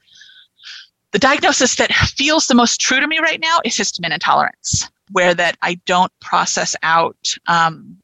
the 1.10 1.18
diagnosis 1.18 1.74
that 1.74 1.92
feels 1.92 2.46
the 2.46 2.54
most 2.54 2.80
true 2.80 3.00
to 3.00 3.08
me 3.08 3.18
right 3.18 3.40
now 3.40 3.58
is 3.64 3.74
histamine 3.74 4.14
intolerance, 4.14 4.88
where 5.10 5.34
that 5.34 5.58
I 5.60 5.74
don't 5.84 6.12
process 6.20 6.76
out 6.84 7.34
um, 7.48 7.96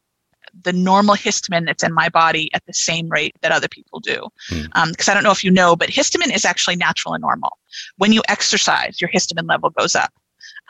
the 0.65 0.73
normal 0.73 1.15
histamine 1.15 1.65
that's 1.65 1.85
in 1.85 1.95
my 1.95 2.09
body 2.09 2.51
at 2.55 2.67
the 2.67 2.75
same 2.75 3.09
rate 3.09 3.37
that 3.43 3.53
other 3.53 3.69
people 3.69 4.01
do. 4.01 4.27
Because 4.49 4.67
mm. 4.67 4.69
um, 4.75 4.93
I 5.07 5.15
don't 5.15 5.23
know 5.23 5.31
if 5.31 5.45
you 5.45 5.53
know, 5.53 5.77
but 5.77 5.91
histamine 5.91 6.35
is 6.35 6.45
actually 6.45 6.75
natural 6.75 7.15
and 7.15 7.23
normal. 7.23 7.57
When 7.99 8.13
you 8.13 8.23
exercise, 8.29 9.01
your 9.01 9.11
histamine 9.11 9.49
level 9.49 9.71
goes 9.71 9.95
up. 9.95 10.13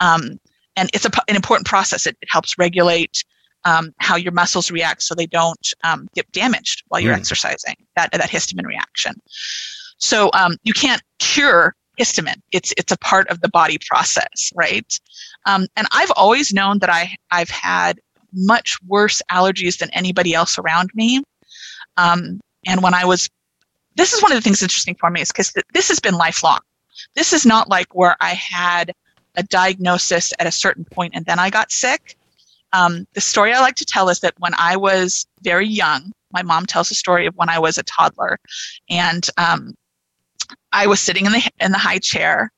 Um, 0.01 0.39
and 0.75 0.91
it's 0.93 1.05
a, 1.05 1.11
an 1.27 1.35
important 1.35 1.65
process. 1.65 2.05
It, 2.05 2.15
it 2.21 2.27
helps 2.31 2.59
regulate 2.59 3.23
um, 3.67 3.93
how 3.97 4.15
your 4.15 4.31
muscles 4.31 4.71
react 4.71 5.03
so 5.03 5.13
they 5.13 5.25
don't 5.25 5.73
um, 5.83 6.07
get 6.15 6.31
damaged 6.31 6.83
while 6.87 7.01
you're 7.01 7.13
mm. 7.13 7.19
exercising, 7.19 7.75
that, 7.97 8.09
that 8.13 8.29
histamine 8.29 8.65
reaction. 8.65 9.13
So 9.97 10.29
um, 10.33 10.55
you 10.63 10.73
can't 10.73 11.01
cure 11.19 11.75
histamine. 11.99 12.39
It's 12.51 12.73
it's 12.77 12.91
a 12.91 12.97
part 12.97 13.27
of 13.27 13.41
the 13.41 13.49
body 13.49 13.77
process, 13.89 14.53
right? 14.55 14.99
Um, 15.45 15.67
and 15.75 15.87
I've 15.91 16.11
always 16.15 16.53
known 16.53 16.79
that 16.79 16.89
I 16.89 17.17
I've 17.31 17.49
had 17.49 17.99
much 18.33 18.77
worse 18.87 19.21
allergies 19.31 19.79
than 19.79 19.89
anybody 19.91 20.33
else 20.33 20.57
around 20.57 20.91
me. 20.93 21.23
Um, 21.97 22.39
and 22.65 22.81
when 22.83 22.93
I 22.93 23.03
was, 23.05 23.29
this 23.95 24.13
is 24.13 24.21
one 24.21 24.31
of 24.31 24.37
the 24.37 24.41
things 24.41 24.61
interesting 24.61 24.95
for 24.95 25.09
me 25.09 25.21
is 25.21 25.31
because 25.31 25.51
th- 25.51 25.65
this 25.73 25.87
has 25.89 25.99
been 25.99 26.13
lifelong. 26.13 26.59
This 27.15 27.33
is 27.33 27.45
not 27.45 27.69
like 27.69 27.95
where 27.95 28.15
I 28.21 28.33
had 28.33 28.93
a 29.35 29.43
diagnosis 29.43 30.33
at 30.39 30.47
a 30.47 30.51
certain 30.51 30.85
point 30.85 31.13
and 31.15 31.25
then 31.25 31.39
I 31.39 31.49
got 31.49 31.71
sick. 31.71 32.16
Um, 32.77 33.07
the 33.13 33.21
story 33.21 33.53
I 33.53 33.59
like 33.59 33.75
to 33.75 33.85
tell 33.85 34.07
is 34.09 34.19
that 34.19 34.35
when 34.37 34.53
I 34.55 34.75
was 34.75 35.25
very 35.41 35.67
young, 35.67 36.11
my 36.31 36.43
mom 36.43 36.67
tells 36.67 36.91
a 36.91 36.95
story 36.95 37.25
of 37.25 37.35
when 37.35 37.49
I 37.49 37.57
was 37.57 37.77
a 37.77 37.83
toddler, 37.83 38.37
and 38.89 39.27
um, 39.37 39.73
I 40.71 40.85
was 40.85 40.99
sitting 40.99 41.25
in 41.25 41.31
the 41.31 41.49
in 41.59 41.71
the 41.71 41.79
high 41.79 41.97
chair, 41.97 42.51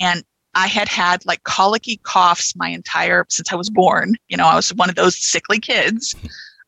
and 0.00 0.24
I 0.54 0.66
had 0.66 0.88
had 0.88 1.26
like 1.26 1.42
colicky 1.44 1.98
coughs 2.04 2.56
my 2.56 2.68
entire 2.68 3.26
since 3.28 3.52
I 3.52 3.56
was 3.56 3.68
born. 3.68 4.14
You 4.28 4.38
know, 4.38 4.46
I 4.46 4.56
was 4.56 4.72
one 4.72 4.88
of 4.88 4.96
those 4.96 5.16
sickly 5.22 5.60
kids. 5.60 6.14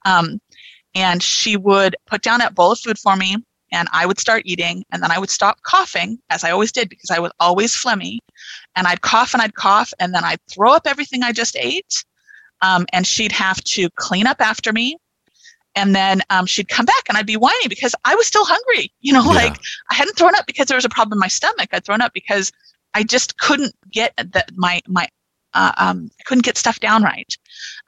Um, 0.05 0.41
and 0.95 1.23
she 1.23 1.57
would 1.57 1.97
put 2.07 2.23
down 2.23 2.41
that 2.41 2.55
bowl 2.55 2.73
of 2.73 2.81
food 2.81 2.99
for 2.99 3.17
me, 3.17 3.37
and 3.73 3.89
I 3.93 4.05
would 4.05 4.19
start 4.19 4.43
eating, 4.45 4.85
and 4.93 5.03
then 5.03 5.11
I 5.11 5.19
would 5.19 5.31
stop 5.31 5.63
coughing, 5.63 6.19
as 6.31 6.45
I 6.45 6.51
always 6.51 6.73
did, 6.73 6.89
because 6.89 7.11
I 7.11 7.21
was 7.21 7.33
always 7.41 7.75
phlegmy. 7.75 8.19
And 8.77 8.87
I'd 8.87 9.01
cough 9.01 9.33
and 9.33 9.43
I'd 9.43 9.55
cough, 9.55 9.93
and 9.99 10.15
then 10.15 10.25
I'd 10.25 10.41
throw 10.51 10.73
up 10.73 10.87
everything 10.87 11.23
I 11.23 11.33
just 11.33 11.57
ate. 11.57 12.05
Um, 12.63 12.87
and 12.93 13.07
she'd 13.07 13.33
have 13.33 13.63
to 13.65 13.89
clean 13.97 14.27
up 14.27 14.41
after 14.41 14.73
me. 14.73 14.97
And 15.75 15.95
then 15.95 16.23
um, 16.31 16.47
she'd 16.47 16.69
come 16.69 16.87
back 16.87 17.05
and 17.09 17.17
I'd 17.17 17.27
be 17.27 17.37
whining 17.37 17.69
because 17.69 17.95
I 18.05 18.15
was 18.17 18.27
still 18.27 18.45
hungry. 18.45 18.93
You 19.01 19.13
know, 19.13 19.23
yeah. 19.27 19.43
like 19.43 19.57
I 19.91 19.95
hadn't 19.95 20.17
thrown 20.17 20.35
up 20.35 20.47
because 20.47 20.67
there 20.67 20.77
was 20.77 20.85
a 20.85 20.89
problem 20.89 21.17
in 21.17 21.21
my 21.21 21.29
stomach. 21.29 21.69
I'd 21.73 21.85
thrown 21.85 22.01
up 22.01 22.13
because 22.13 22.51
I 22.95 23.05
just 23.05 23.39
couldn't 23.39 23.75
get 23.93 24.13
that 24.17 24.51
my 24.57 24.81
my 24.89 25.07
uh, 25.55 25.73
um, 25.79 26.11
I 26.21 26.23
couldn't 26.25 26.45
get 26.45 26.57
stuff 26.57 26.81
down 26.81 27.03
right. 27.03 27.33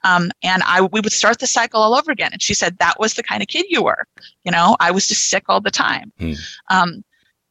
Um, 0.03 0.31
and 0.43 0.63
I 0.65 0.81
we 0.81 1.01
would 1.01 1.11
start 1.11 1.39
the 1.39 1.47
cycle 1.47 1.81
all 1.81 1.95
over 1.95 2.11
again. 2.11 2.31
And 2.31 2.41
she 2.41 2.53
said 2.53 2.77
that 2.77 2.99
was 2.99 3.15
the 3.15 3.23
kind 3.23 3.41
of 3.41 3.47
kid 3.47 3.65
you 3.69 3.83
were. 3.83 4.05
You 4.43 4.51
know, 4.51 4.75
I 4.79 4.91
was 4.91 5.07
just 5.07 5.29
sick 5.29 5.43
all 5.47 5.61
the 5.61 5.71
time. 5.71 6.11
Hmm. 6.17 6.33
Um, 6.69 7.03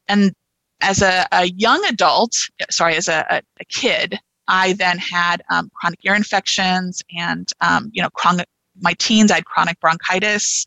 and 0.09 0.33
as 0.80 1.02
a, 1.02 1.26
a, 1.33 1.46
young 1.46 1.85
adult, 1.85 2.37
sorry, 2.70 2.96
as 2.96 3.09
a, 3.09 3.26
a, 3.30 3.42
a 3.61 3.64
kid, 3.66 4.18
I 4.50 4.72
then 4.74 4.98
had 4.98 5.42
um, 5.48 5.70
chronic 5.74 6.00
ear 6.04 6.14
infections 6.14 7.02
and 7.16 7.50
um, 7.60 7.90
you 7.94 8.02
know 8.02 8.10
chronic. 8.10 8.46
My 8.82 8.94
teens, 8.94 9.30
I 9.30 9.36
had 9.36 9.44
chronic 9.46 9.78
bronchitis. 9.80 10.66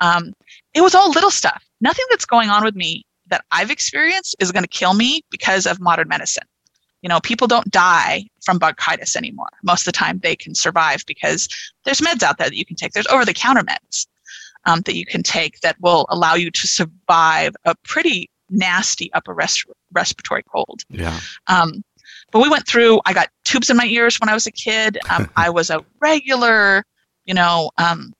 Um, 0.00 0.32
it 0.74 0.82
was 0.82 0.94
all 0.94 1.10
little 1.10 1.30
stuff. 1.30 1.64
Nothing 1.80 2.04
that's 2.10 2.26
going 2.26 2.50
on 2.50 2.64
with 2.64 2.74
me 2.74 3.04
that 3.28 3.44
I've 3.50 3.70
experienced 3.70 4.36
is 4.40 4.52
going 4.52 4.64
to 4.64 4.68
kill 4.68 4.94
me 4.94 5.22
because 5.30 5.66
of 5.66 5.80
modern 5.80 6.08
medicine. 6.08 6.44
You 7.02 7.08
know, 7.08 7.20
people 7.20 7.46
don't 7.46 7.70
die 7.70 8.24
from 8.44 8.58
bronchitis 8.58 9.16
anymore. 9.16 9.48
Most 9.62 9.82
of 9.82 9.86
the 9.86 9.92
time, 9.92 10.20
they 10.22 10.36
can 10.36 10.54
survive 10.54 11.04
because 11.06 11.48
there's 11.84 12.00
meds 12.00 12.22
out 12.22 12.38
there 12.38 12.48
that 12.48 12.56
you 12.56 12.64
can 12.64 12.76
take. 12.76 12.92
There's 12.92 13.06
over 13.06 13.24
the 13.24 13.34
counter 13.34 13.62
meds 13.62 14.06
um, 14.66 14.80
that 14.82 14.96
you 14.96 15.06
can 15.06 15.22
take 15.22 15.60
that 15.60 15.76
will 15.80 16.06
allow 16.08 16.34
you 16.34 16.50
to 16.50 16.66
survive 16.66 17.54
a 17.64 17.74
pretty 17.84 18.28
nasty 18.50 19.12
upper 19.12 19.34
res- 19.34 19.64
respiratory 19.92 20.42
cold. 20.50 20.82
Yeah. 20.88 21.18
Um, 21.46 21.84
but 22.34 22.42
we 22.42 22.48
went 22.48 22.66
through, 22.66 23.00
I 23.06 23.12
got 23.12 23.28
tubes 23.44 23.70
in 23.70 23.76
my 23.76 23.84
ears 23.84 24.18
when 24.18 24.28
I 24.28 24.34
was 24.34 24.44
a 24.48 24.50
kid. 24.50 24.98
Um, 25.08 25.30
I 25.36 25.50
was 25.50 25.70
a 25.70 25.84
regular, 26.00 26.84
you 27.26 27.32
know, 27.32 27.70
um, 27.78 28.12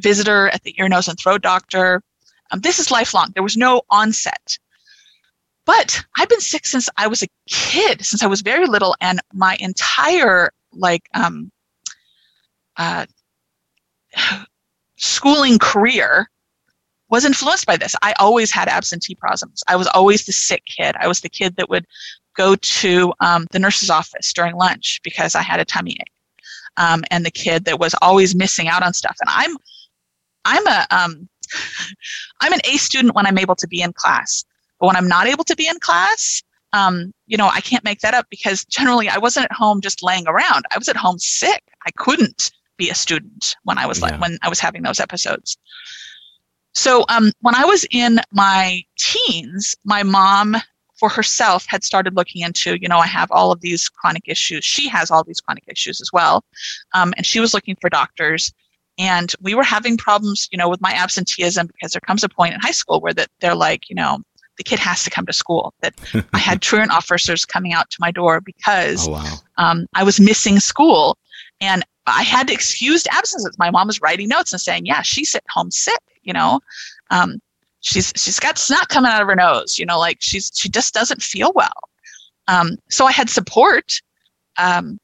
visitor 0.00 0.48
at 0.48 0.64
the 0.64 0.74
ear, 0.80 0.88
nose, 0.88 1.06
and 1.06 1.16
throat 1.16 1.40
doctor. 1.40 2.02
Um, 2.50 2.58
this 2.58 2.80
is 2.80 2.90
lifelong. 2.90 3.30
There 3.34 3.42
was 3.44 3.56
no 3.56 3.82
onset. 3.88 4.58
But 5.64 6.04
I've 6.16 6.28
been 6.28 6.40
sick 6.40 6.66
since 6.66 6.88
I 6.96 7.06
was 7.06 7.22
a 7.22 7.28
kid, 7.48 8.04
since 8.04 8.24
I 8.24 8.26
was 8.26 8.40
very 8.40 8.66
little, 8.66 8.96
and 9.00 9.20
my 9.32 9.56
entire 9.60 10.50
like 10.72 11.08
um, 11.14 11.52
uh, 12.78 13.06
schooling 14.96 15.60
career 15.60 16.28
was 17.10 17.24
influenced 17.24 17.66
by 17.66 17.76
this. 17.76 17.94
I 18.02 18.12
always 18.18 18.50
had 18.50 18.66
absenteeisms. 18.66 19.62
I 19.68 19.76
was 19.76 19.86
always 19.88 20.26
the 20.26 20.32
sick 20.32 20.64
kid. 20.66 20.96
I 20.98 21.06
was 21.06 21.20
the 21.20 21.28
kid 21.28 21.54
that 21.56 21.68
would 21.68 21.86
go 22.38 22.54
to 22.56 23.12
um, 23.20 23.46
the 23.50 23.58
nurse's 23.58 23.90
office 23.90 24.32
during 24.32 24.54
lunch 24.54 25.00
because 25.02 25.34
I 25.34 25.42
had 25.42 25.60
a 25.60 25.64
tummy 25.64 25.96
ache, 26.00 26.12
um, 26.76 27.04
and 27.10 27.26
the 27.26 27.30
kid 27.30 27.64
that 27.64 27.80
was 27.80 27.94
always 28.00 28.34
missing 28.34 28.68
out 28.68 28.82
on 28.82 28.94
stuff. 28.94 29.16
And 29.20 29.28
I'm, 29.30 29.56
I'm 30.44 30.66
a, 30.66 30.86
um, 30.90 31.28
I'm 32.40 32.52
an 32.52 32.60
A 32.64 32.76
student 32.76 33.14
when 33.14 33.26
I'm 33.26 33.38
able 33.38 33.56
to 33.56 33.68
be 33.68 33.82
in 33.82 33.92
class, 33.92 34.44
but 34.78 34.86
when 34.86 34.96
I'm 34.96 35.08
not 35.08 35.26
able 35.26 35.44
to 35.44 35.56
be 35.56 35.66
in 35.66 35.78
class, 35.80 36.42
um, 36.72 37.12
you 37.26 37.36
know, 37.36 37.48
I 37.48 37.60
can't 37.60 37.84
make 37.84 38.00
that 38.00 38.14
up 38.14 38.26
because 38.30 38.64
generally 38.66 39.08
I 39.08 39.18
wasn't 39.18 39.46
at 39.46 39.52
home 39.52 39.80
just 39.80 40.02
laying 40.02 40.28
around. 40.28 40.64
I 40.70 40.78
was 40.78 40.88
at 40.88 40.96
home 40.96 41.18
sick. 41.18 41.62
I 41.86 41.90
couldn't 41.96 42.50
be 42.76 42.90
a 42.90 42.94
student 42.94 43.56
when 43.64 43.78
I 43.78 43.86
was 43.86 43.98
yeah. 43.98 44.06
like 44.06 44.20
when 44.20 44.38
I 44.42 44.48
was 44.48 44.60
having 44.60 44.82
those 44.82 45.00
episodes. 45.00 45.56
So 46.74 47.04
um, 47.08 47.32
when 47.40 47.54
I 47.54 47.64
was 47.64 47.84
in 47.90 48.20
my 48.30 48.82
teens, 48.98 49.74
my 49.84 50.02
mom 50.02 50.56
for 50.98 51.08
herself 51.08 51.64
had 51.68 51.84
started 51.84 52.16
looking 52.16 52.42
into, 52.42 52.76
you 52.80 52.88
know, 52.88 52.98
I 52.98 53.06
have 53.06 53.30
all 53.30 53.52
of 53.52 53.60
these 53.60 53.88
chronic 53.88 54.24
issues. 54.26 54.64
She 54.64 54.88
has 54.88 55.10
all 55.10 55.24
these 55.24 55.40
chronic 55.40 55.64
issues 55.66 56.00
as 56.00 56.10
well. 56.12 56.44
Um, 56.94 57.14
and 57.16 57.24
she 57.24 57.40
was 57.40 57.54
looking 57.54 57.76
for 57.80 57.88
doctors. 57.88 58.52
And 58.98 59.32
we 59.40 59.54
were 59.54 59.62
having 59.62 59.96
problems, 59.96 60.48
you 60.50 60.58
know, 60.58 60.68
with 60.68 60.80
my 60.80 60.92
absenteeism 60.92 61.68
because 61.68 61.92
there 61.92 62.00
comes 62.00 62.24
a 62.24 62.28
point 62.28 62.54
in 62.54 62.60
high 62.60 62.72
school 62.72 63.00
where 63.00 63.14
that 63.14 63.28
they're 63.40 63.54
like, 63.54 63.88
you 63.88 63.94
know, 63.94 64.18
the 64.56 64.64
kid 64.64 64.80
has 64.80 65.04
to 65.04 65.10
come 65.10 65.24
to 65.26 65.32
school. 65.32 65.72
That 65.82 65.94
I 66.32 66.38
had 66.38 66.60
truant 66.60 66.90
officers 66.90 67.44
coming 67.44 67.72
out 67.72 67.88
to 67.90 67.96
my 68.00 68.10
door 68.10 68.40
because 68.40 69.06
Oh 69.06 69.12
wow. 69.12 69.34
um, 69.56 69.86
I 69.94 70.02
was 70.02 70.18
missing 70.18 70.58
school. 70.58 71.16
And 71.60 71.84
I 72.06 72.22
had 72.22 72.50
excused 72.50 73.06
absences. 73.10 73.56
My 73.58 73.70
mom 73.70 73.86
was 73.86 74.00
writing 74.00 74.28
notes 74.28 74.52
and 74.52 74.60
saying, 74.60 74.86
"Yeah, 74.86 75.02
she's 75.02 75.34
at 75.34 75.42
home 75.50 75.70
sick." 75.70 76.00
You 76.22 76.32
know, 76.32 76.60
um, 77.10 77.40
she's 77.80 78.12
she's 78.16 78.40
got 78.40 78.58
snot 78.58 78.88
coming 78.88 79.10
out 79.10 79.22
of 79.22 79.28
her 79.28 79.36
nose. 79.36 79.78
You 79.78 79.86
know, 79.86 79.98
like 79.98 80.18
she's 80.20 80.50
she 80.54 80.68
just 80.68 80.94
doesn't 80.94 81.22
feel 81.22 81.52
well. 81.54 81.88
Um, 82.46 82.76
so 82.88 83.06
I 83.06 83.12
had 83.12 83.30
support. 83.30 84.00
Um, 84.56 84.98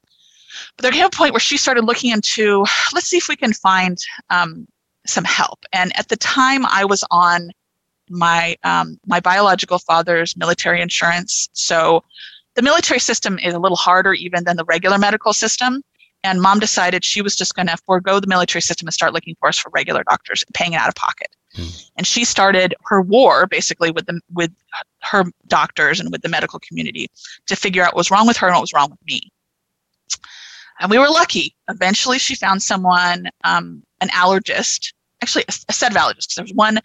but 0.77 0.83
there 0.83 0.91
came 0.91 1.05
a 1.05 1.09
point 1.09 1.33
where 1.33 1.39
she 1.39 1.57
started 1.57 1.83
looking 1.83 2.11
into, 2.11 2.65
let's 2.93 3.07
see 3.07 3.17
if 3.17 3.27
we 3.27 3.35
can 3.35 3.53
find 3.53 3.97
um, 4.29 4.67
some 5.05 5.23
help. 5.25 5.59
And 5.73 5.97
at 5.97 6.07
the 6.07 6.15
time, 6.15 6.65
I 6.65 6.85
was 6.85 7.03
on 7.11 7.51
my 8.09 8.55
um, 8.63 8.99
my 9.05 9.19
biological 9.19 9.79
father's 9.79 10.37
military 10.37 10.81
insurance. 10.81 11.49
So 11.53 12.03
the 12.55 12.61
military 12.61 12.99
system 12.99 13.39
is 13.39 13.53
a 13.53 13.59
little 13.59 13.77
harder 13.77 14.13
even 14.13 14.43
than 14.43 14.57
the 14.57 14.65
regular 14.65 14.97
medical 14.97 15.33
system. 15.33 15.81
And 16.23 16.41
mom 16.41 16.59
decided 16.59 17.03
she 17.03 17.21
was 17.21 17.35
just 17.35 17.55
going 17.55 17.67
to 17.67 17.77
forego 17.85 18.19
the 18.19 18.27
military 18.27 18.61
system 18.61 18.87
and 18.87 18.93
start 18.93 19.13
looking 19.13 19.35
for 19.39 19.49
us 19.49 19.57
for 19.57 19.69
regular 19.69 20.03
doctors, 20.03 20.43
paying 20.53 20.73
it 20.73 20.77
out 20.77 20.87
of 20.87 20.95
pocket. 20.95 21.34
Hmm. 21.55 21.67
And 21.97 22.07
she 22.07 22.25
started 22.25 22.75
her 22.85 23.01
war 23.01 23.47
basically 23.47 23.91
with 23.91 24.05
the 24.05 24.19
with 24.33 24.51
her 25.01 25.25
doctors 25.47 25.99
and 25.99 26.11
with 26.11 26.21
the 26.21 26.29
medical 26.29 26.59
community 26.59 27.07
to 27.47 27.55
figure 27.55 27.83
out 27.83 27.93
what 27.93 27.99
was 27.99 28.11
wrong 28.11 28.27
with 28.27 28.37
her 28.37 28.47
and 28.47 28.55
what 28.55 28.61
was 28.61 28.73
wrong 28.73 28.89
with 28.89 28.99
me. 29.05 29.31
And 30.79 30.91
we 30.91 30.99
were 30.99 31.09
lucky. 31.09 31.55
Eventually, 31.69 32.19
she 32.19 32.35
found 32.35 32.61
someone, 32.61 33.29
um, 33.45 33.81
an 34.01 34.09
allergist, 34.09 34.93
actually 35.21 35.45
a, 35.47 35.53
a 35.69 35.73
set 35.73 35.91
of 35.91 35.97
allergists. 35.97 36.35
There 36.35 36.43
was 36.43 36.53
one 36.53 36.79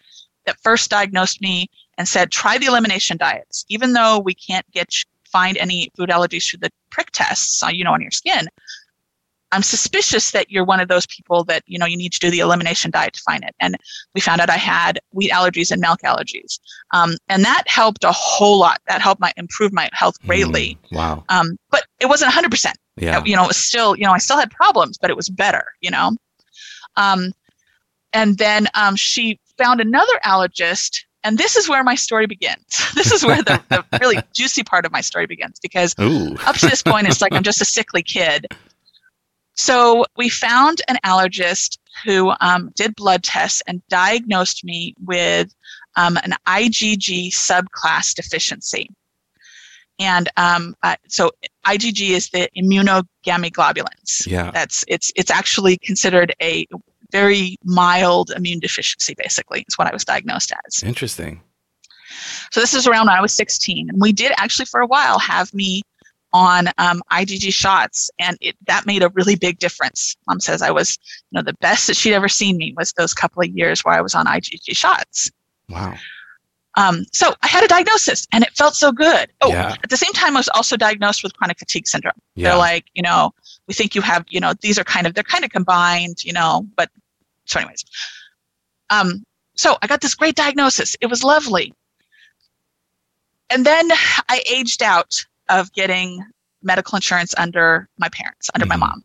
that 0.47 0.61
first 0.63 0.91
diagnosed 0.91 1.41
me 1.43 1.69
and 1.99 2.07
said, 2.07 2.31
try 2.31 2.57
the 2.57 2.67
elimination 2.67 3.17
diets. 3.17 3.65
Even 3.69 3.93
though 3.93 4.21
we 4.21 4.35
can't 4.35 4.71
get 4.71 4.95
find 5.31 5.57
any 5.59 5.91
food 5.97 6.09
allergies 6.09 6.49
through 6.49 6.61
the 6.61 6.71
prick 6.91 7.11
tests, 7.13 7.63
uh, 7.63 7.69
you 7.69 7.85
know, 7.85 7.93
on 7.93 8.01
your 8.01 8.11
skin, 8.11 8.49
I'm 9.53 9.63
suspicious 9.63 10.31
that 10.31 10.51
you're 10.51 10.65
one 10.65 10.81
of 10.81 10.89
those 10.89 11.07
people 11.07 11.45
that 11.45 11.63
you 11.67 11.79
know 11.79 11.87
you 11.87 11.97
need 11.97 12.13
to 12.13 12.19
do 12.19 12.31
the 12.31 12.41
elimination 12.41 12.91
diet 12.91 13.15
to 13.15 13.23
find 13.23 13.43
it. 13.45 13.55
And 13.61 13.77
we 14.15 14.21
found 14.21 14.41
out 14.41 14.51
I 14.51 14.57
had 14.57 15.01
wheat 15.13 15.31
allergies 15.33 15.71
and 15.71 15.81
milk 15.81 16.01
allergies, 16.05 16.59
um, 16.93 17.17
and 17.29 17.45
that 17.45 17.65
helped 17.67 18.05
a 18.05 18.13
whole 18.13 18.59
lot. 18.59 18.81
That 18.89 19.01
helped 19.01 19.21
my 19.21 19.33
improve 19.37 19.73
my 19.73 19.89
health 19.93 20.21
greatly. 20.27 20.79
Mm, 20.91 20.97
wow. 20.97 21.25
Um, 21.29 21.57
but 21.71 21.85
it 22.01 22.07
wasn't 22.07 22.29
100. 22.29 22.51
percent 22.51 22.77
Yeah. 22.97 23.23
you 23.25 23.37
know, 23.37 23.45
it 23.45 23.49
was 23.49 23.57
still, 23.57 23.97
you 23.97 24.05
know, 24.05 24.13
I 24.13 24.19
still 24.19 24.39
had 24.39 24.51
problems, 24.51 24.99
but 24.99 25.11
it 25.11 25.17
was 25.17 25.29
better, 25.29 25.65
you 25.81 25.91
know. 25.91 26.13
Um, 26.97 27.33
and 28.13 28.39
then 28.39 28.67
um, 28.75 28.97
she 28.97 29.39
found 29.57 29.81
another 29.81 30.19
allergist, 30.25 31.05
and 31.23 31.39
this 31.39 31.57
is 31.57 31.69
where 31.69 31.85
my 31.85 31.95
story 31.95 32.27
begins. 32.27 32.65
this 32.95 33.13
is 33.13 33.25
where 33.25 33.43
the, 33.43 33.63
the 33.69 33.85
really 34.01 34.19
juicy 34.35 34.63
part 34.63 34.85
of 34.85 34.93
my 34.93 35.01
story 35.01 35.27
begins 35.27 35.61
because 35.61 35.95
Ooh. 36.01 36.35
up 36.47 36.57
to 36.57 36.67
this 36.67 36.83
point, 36.83 37.07
it's 37.07 37.21
like 37.21 37.33
I'm 37.35 37.43
just 37.43 37.61
a 37.61 37.65
sickly 37.65 38.03
kid. 38.03 38.47
So 39.61 40.07
we 40.17 40.31
found 40.31 40.81
an 40.89 40.97
allergist 41.05 41.77
who 42.07 42.33
um, 42.41 42.71
did 42.77 42.97
blood 42.97 43.23
tests 43.23 43.63
and 43.67 43.87
diagnosed 43.89 44.65
me 44.65 44.95
with 45.05 45.55
um, 45.97 46.17
an 46.25 46.33
IgG 46.47 47.29
subclass 47.29 48.15
deficiency. 48.15 48.89
And 49.99 50.31
um, 50.39 50.75
uh, 50.83 50.97
so 51.09 51.31
IgG 51.67 52.09
is 52.09 52.31
the 52.31 52.49
immunogammaglobulins. 52.57 54.27
Yeah. 54.27 54.51
That's 54.51 54.83
it's 54.89 55.13
it's 55.15 55.31
actually 55.31 55.77
considered 55.77 56.35
a 56.41 56.67
very 57.13 57.57
mild 57.63 58.31
immune 58.35 58.61
deficiency. 58.61 59.15
Basically, 59.15 59.67
is 59.69 59.77
what 59.77 59.87
I 59.87 59.93
was 59.93 60.07
diagnosed 60.07 60.55
as. 60.65 60.83
Interesting. 60.83 61.43
So 62.51 62.61
this 62.61 62.73
is 62.73 62.87
around 62.87 63.09
when 63.09 63.17
I 63.17 63.21
was 63.21 63.35
16, 63.35 63.91
and 63.91 64.01
we 64.01 64.13
did 64.13 64.33
actually 64.39 64.65
for 64.65 64.81
a 64.81 64.87
while 64.87 65.19
have 65.19 65.53
me 65.53 65.83
on 66.33 66.69
um, 66.79 67.03
IgG 67.13 67.53
shots, 67.53 68.11
and 68.19 68.37
it, 68.41 68.57
that 68.67 68.87
made 68.87 69.03
a 69.03 69.09
really 69.11 69.37
big 69.37 69.59
difference. 69.59 70.17
Mom 70.27 70.41
says 70.41 70.63
I 70.63 70.71
was, 70.71 70.99
you 71.31 71.37
know, 71.39 71.43
the 71.43 71.55
best 71.55 71.87
that 71.87 71.97
she'd 71.97 72.15
ever 72.15 72.29
seen 72.29 72.57
me 72.57 72.75
was 72.77 72.93
those 72.93 73.13
couple 73.15 73.43
of 73.43 73.49
years 73.49 73.85
where 73.85 73.95
I 73.95 74.01
was 74.01 74.15
on 74.15 74.27
IgG 74.27 74.77
shots. 74.77 75.31
Wow. 75.69 75.95
Um, 76.77 77.05
so 77.13 77.35
I 77.43 77.49
had 77.49 77.65
a 77.65 77.69
diagnosis, 77.69 78.27
and 78.33 78.45
it 78.45 78.51
felt 78.57 78.75
so 78.75 78.93
good. 78.93 79.31
Oh, 79.41 79.49
Yeah. 79.51 79.75
at 79.83 79.91
the 79.91 79.97
same 79.97 80.13
time, 80.13 80.37
I 80.37 80.41
was 80.41 80.49
also 80.51 80.77
diagnosed 80.77 81.23
with 81.23 81.35
chronic 81.35 81.59
fatigue 81.59 81.89
syndrome. 81.89 82.15
Yeah. 82.37 82.51
They're 82.51 82.59
like, 82.59 82.87
you 82.95 83.03
know, 83.03 83.33
we 83.67 83.75
think 83.75 83.95
you 83.95 84.03
have, 84.03 84.25
you 84.31 84.39
know, 84.41 84.55
these 84.61 84.79
are 84.79 84.85
kind 84.85 85.07
of 85.07 85.15
they're 85.15 85.25
kind 85.25 85.45
of 85.45 85.51
combined, 85.51 86.23
you 86.23 86.33
know, 86.33 86.67
but 86.77 86.89
so 87.47 87.59
anyways. 87.59 87.85
Um, 88.91 89.25
so 89.57 89.77
I 89.83 89.89
got 89.89 90.01
this 90.01 90.15
great 90.15 90.37
diagnosis. 90.37 90.97
It 91.01 91.07
was 91.07 91.25
lovely. 91.25 91.73
And 93.51 93.67
then 93.67 93.91
I 94.29 94.43
aged 94.51 94.83
out 94.83 95.25
of 95.51 95.73
getting 95.73 96.25
medical 96.63 96.97
insurance 96.97 97.35
under 97.37 97.89
my 97.99 98.09
parents, 98.11 98.51
under 98.55 98.67
Mhm. 98.67 98.71
my 98.71 98.77
mom. 98.77 99.05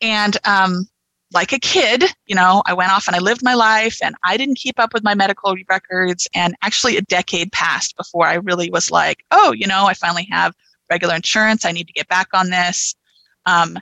And 0.00 0.36
um, 0.44 0.88
like 1.32 1.52
a 1.52 1.58
kid, 1.58 2.04
you 2.26 2.34
know, 2.34 2.62
I 2.66 2.72
went 2.74 2.90
off 2.92 3.06
and 3.06 3.14
I 3.14 3.20
lived 3.20 3.42
my 3.42 3.54
life 3.54 3.98
and 4.02 4.14
I 4.24 4.36
didn't 4.36 4.56
keep 4.56 4.78
up 4.80 4.92
with 4.92 5.04
my 5.04 5.14
medical 5.14 5.54
records. 5.68 6.26
And 6.34 6.54
actually, 6.62 6.96
a 6.96 7.02
decade 7.02 7.52
passed 7.52 7.96
before 7.96 8.26
I 8.26 8.34
really 8.34 8.70
was 8.70 8.90
like, 8.90 9.24
oh, 9.30 9.52
you 9.52 9.66
know, 9.66 9.86
I 9.86 9.94
finally 9.94 10.26
have 10.30 10.54
regular 10.90 11.14
insurance. 11.14 11.64
I 11.64 11.72
need 11.72 11.86
to 11.86 11.92
get 11.92 12.08
back 12.08 12.28
on 12.34 12.50
this. 12.50 12.94
Um, 13.46 13.78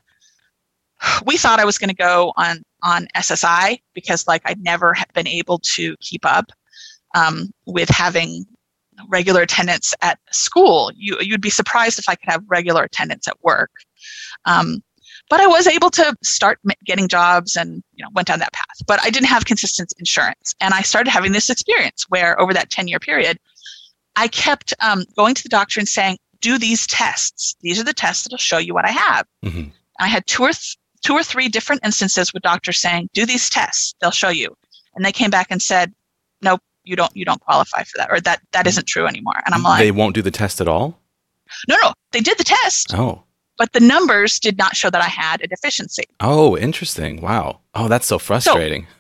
we 1.25 1.37
thought 1.37 1.61
I 1.61 1.65
was 1.65 1.79
going 1.79 1.89
to 1.89 1.95
go 1.95 2.33
on 2.37 2.63
on 2.83 3.09
SSI 3.17 3.81
because 3.95 4.27
like 4.29 4.43
I'd 4.45 4.63
never 4.63 4.95
been 5.15 5.27
able 5.27 5.59
to 5.61 5.97
keep 6.01 6.25
up 6.25 6.53
um, 7.15 7.51
with 7.67 7.89
having 7.89 8.47
regular 9.09 9.43
attendance 9.43 9.95
at 10.03 10.19
school. 10.31 10.91
You 10.95 11.19
you'd 11.21 11.41
be 11.41 11.51
surprised 11.51 11.99
if 11.99 12.09
I 12.09 12.15
could 12.15 12.31
have 12.31 12.43
regular 12.49 12.83
attendance 12.85 13.29
at 13.29 13.37
work. 13.43 13.71
Um, 14.45 14.83
but 15.31 15.41
I 15.41 15.47
was 15.47 15.67
able 15.67 15.91
to 15.91 16.17
start 16.23 16.59
getting 16.85 17.09
jobs 17.09 17.57
and 17.57 17.83
you 17.95 18.05
know 18.05 18.11
went 18.15 18.29
down 18.29 18.39
that 18.39 18.53
path. 18.53 18.87
But 18.87 19.01
I 19.03 19.11
didn't 19.11 19.29
have 19.29 19.45
consistent 19.45 19.93
insurance, 19.99 20.55
and 20.61 20.75
I 20.75 20.83
started 20.83 21.11
having 21.11 21.33
this 21.33 21.51
experience 21.51 22.07
where 22.09 22.41
over 22.41 22.53
that 22.55 22.71
ten 22.71 22.89
year 22.89 22.99
period, 22.99 23.39
I 24.17 24.29
kept 24.29 24.75
um, 24.81 25.05
going 25.17 25.35
to 25.35 25.43
the 25.43 25.49
doctor 25.49 25.81
and 25.81 25.89
saying, 25.89 26.19
"Do 26.41 26.59
these 26.59 26.87
tests. 26.87 27.55
These 27.61 27.79
are 27.81 27.85
the 27.85 27.95
tests 27.95 28.25
that'll 28.25 28.39
show 28.39 28.59
you 28.59 28.75
what 28.75 28.85
I 28.87 28.91
have." 28.91 29.27
Mhm. 29.45 29.73
I 30.01 30.07
had 30.07 30.27
two 30.27 30.45
or 30.45 30.53
th- 30.53 30.77
two 31.03 31.13
or 31.15 31.23
three 31.23 31.49
different 31.49 31.85
instances 31.85 32.33
with 32.33 32.43
doctors 32.43 32.81
saying, 32.81 33.11
"Do 33.13 33.27
these 33.27 33.51
tests; 33.51 33.95
they'll 34.01 34.11
show 34.11 34.31
you." 34.31 34.57
And 34.95 35.05
they 35.05 35.13
came 35.13 35.31
back 35.31 35.49
and 35.51 35.61
said, 35.61 35.93
"Nope, 36.43 36.63
you 36.89 36.97
don't. 36.97 37.15
You 37.17 37.25
don't 37.25 37.41
qualify 37.41 37.83
for 37.85 37.99
that, 37.99 38.09
or 38.11 38.21
that 38.23 38.41
that 38.53 38.67
isn't 38.67 38.87
true 38.87 39.07
anymore." 39.07 39.35
And 39.47 39.55
I'm 39.55 39.63
like, 39.63 39.79
they 39.81 39.91
won't 39.91 40.15
do 40.15 40.23
the 40.23 40.31
test 40.31 40.61
at 40.61 40.69
all? 40.69 40.99
"No, 41.69 41.77
no, 41.83 41.93
they 42.13 42.21
did 42.21 42.37
the 42.39 42.45
test, 42.45 42.95
Oh. 42.95 43.23
but 43.57 43.73
the 43.73 43.81
numbers 43.81 44.39
did 44.39 44.59
not 44.59 44.77
show 44.77 44.91
that 44.91 45.01
I 45.03 45.09
had 45.09 45.41
a 45.43 45.47
deficiency." 45.47 46.05
Oh, 46.21 46.57
interesting. 46.57 47.21
Wow. 47.21 47.61
Oh, 47.75 47.89
that's 47.89 48.07
so 48.07 48.19
frustrating. 48.19 48.87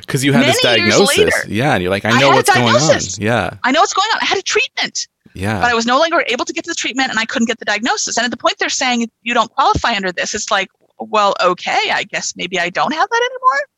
Because 0.00 0.24
you 0.24 0.32
had 0.32 0.44
this 0.44 0.60
diagnosis. 0.62 1.18
later, 1.18 1.32
yeah, 1.48 1.74
and 1.74 1.82
you're 1.82 1.90
like, 1.90 2.04
I 2.04 2.10
I 2.10 2.20
know 2.20 2.30
a 2.30 2.34
what's 2.34 2.52
going 2.52 2.66
on. 2.68 3.00
Yeah. 3.18 3.56
I 3.64 3.70
know 3.72 3.80
what's 3.80 3.94
going 3.94 4.08
on. 4.12 4.18
I 4.20 4.26
had 4.26 4.38
a 4.38 4.42
treatment, 4.42 5.08
Yeah. 5.34 5.60
but 5.60 5.70
I 5.70 5.74
was 5.74 5.86
no 5.86 5.98
longer 5.98 6.24
able 6.28 6.44
to 6.44 6.52
get 6.52 6.64
to 6.64 6.70
the 6.70 6.74
treatment, 6.74 7.10
and 7.10 7.18
I 7.18 7.24
couldn't 7.24 7.46
get 7.46 7.58
the 7.58 7.64
diagnosis. 7.64 8.16
And 8.16 8.24
at 8.24 8.30
the 8.30 8.36
point 8.36 8.56
they're 8.58 8.68
saying 8.68 9.10
you 9.22 9.34
don't 9.34 9.50
qualify 9.52 9.94
under 9.94 10.12
this, 10.12 10.34
it's 10.34 10.50
like, 10.50 10.68
well, 10.98 11.34
okay, 11.42 11.90
I 11.92 12.04
guess 12.04 12.34
maybe 12.36 12.58
I 12.58 12.70
don't 12.70 12.92
have 12.92 13.08
that 13.08 13.30
anymore. 13.30 13.68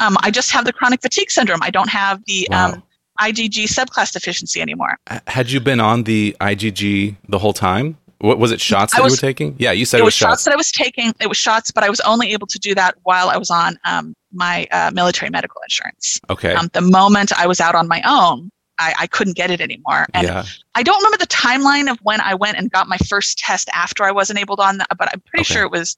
Um, 0.00 0.16
I 0.22 0.30
just 0.30 0.50
have 0.52 0.64
the 0.64 0.72
chronic 0.72 1.00
fatigue 1.02 1.30
syndrome. 1.30 1.60
I 1.62 1.70
don't 1.70 1.88
have 1.90 2.22
the 2.26 2.46
Wow. 2.50 2.72
um, 2.74 2.82
IgG 3.20 3.64
subclass 3.64 4.12
deficiency 4.12 4.60
anymore. 4.60 4.98
Had 5.28 5.50
you 5.50 5.60
been 5.60 5.80
on 5.80 6.02
the 6.04 6.36
IgG 6.40 7.16
the 7.28 7.38
whole 7.38 7.52
time? 7.52 7.96
What 8.18 8.38
was 8.38 8.50
it 8.52 8.60
shots 8.60 8.94
that 8.94 9.02
was- 9.02 9.12
you 9.12 9.16
were 9.16 9.20
taking? 9.32 9.54
Yeah, 9.58 9.72
you 9.72 9.84
said 9.84 9.98
it 9.98 10.00
it 10.00 10.04
was 10.04 10.08
was 10.08 10.14
shots. 10.14 10.30
shots. 10.30 10.44
that 10.44 10.52
I 10.54 10.56
was 10.56 10.72
taking. 10.72 11.14
It 11.20 11.28
was 11.28 11.36
shots, 11.36 11.70
but 11.70 11.84
I 11.84 11.90
was 11.90 12.00
only 12.00 12.32
able 12.32 12.46
to 12.48 12.58
do 12.58 12.74
that 12.74 12.94
while 13.02 13.28
I 13.28 13.36
was 13.36 13.50
on 13.50 13.78
um, 13.84 14.14
my 14.32 14.66
uh, 14.72 14.90
military 14.94 15.30
medical 15.30 15.60
insurance. 15.62 16.18
Okay. 16.30 16.54
Um, 16.54 16.68
the 16.72 16.80
moment 16.80 17.32
I 17.38 17.46
was 17.46 17.60
out 17.60 17.74
on 17.74 17.86
my 17.86 18.02
own, 18.06 18.50
I, 18.78 18.94
I 19.00 19.06
couldn't 19.08 19.36
get 19.36 19.50
it 19.50 19.60
anymore. 19.60 20.06
And 20.14 20.26
yeah. 20.26 20.44
I 20.74 20.82
don't 20.82 20.96
remember 20.98 21.18
the 21.18 21.26
timeline 21.28 21.88
of 21.90 21.98
when 22.02 22.20
I 22.20 22.34
went 22.34 22.56
and 22.56 22.70
got 22.70 22.88
my 22.88 22.96
first 22.98 23.38
test 23.38 23.68
after 23.74 24.04
I 24.04 24.10
wasn't 24.10 24.38
able 24.40 24.56
to 24.56 24.62
on 24.62 24.78
that, 24.78 24.88
but 24.98 25.08
I'm 25.12 25.20
pretty 25.20 25.42
Okay. 25.42 25.54
sure 25.54 25.62
it 25.64 25.70
was, 25.70 25.96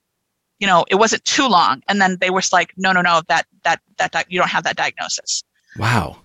you 0.59 0.67
know, 0.67 0.85
it 0.91 0.97
wasn't 0.97 1.25
too 1.25 1.47
long. 1.49 1.83
And 1.89 2.01
then 2.01 2.17
they 2.21 2.31
were 2.31 2.43
like, 2.53 2.73
no, 2.77 2.93
no, 2.93 3.01
no, 3.03 3.23
that 3.29 3.47
that 3.65 3.81
that 3.99 4.13
di- 4.13 4.25
you 4.29 4.39
don't 4.39 4.49
have 4.51 4.65
that 4.65 4.77
diagnosis. 4.77 5.43
Wow. 5.79 6.17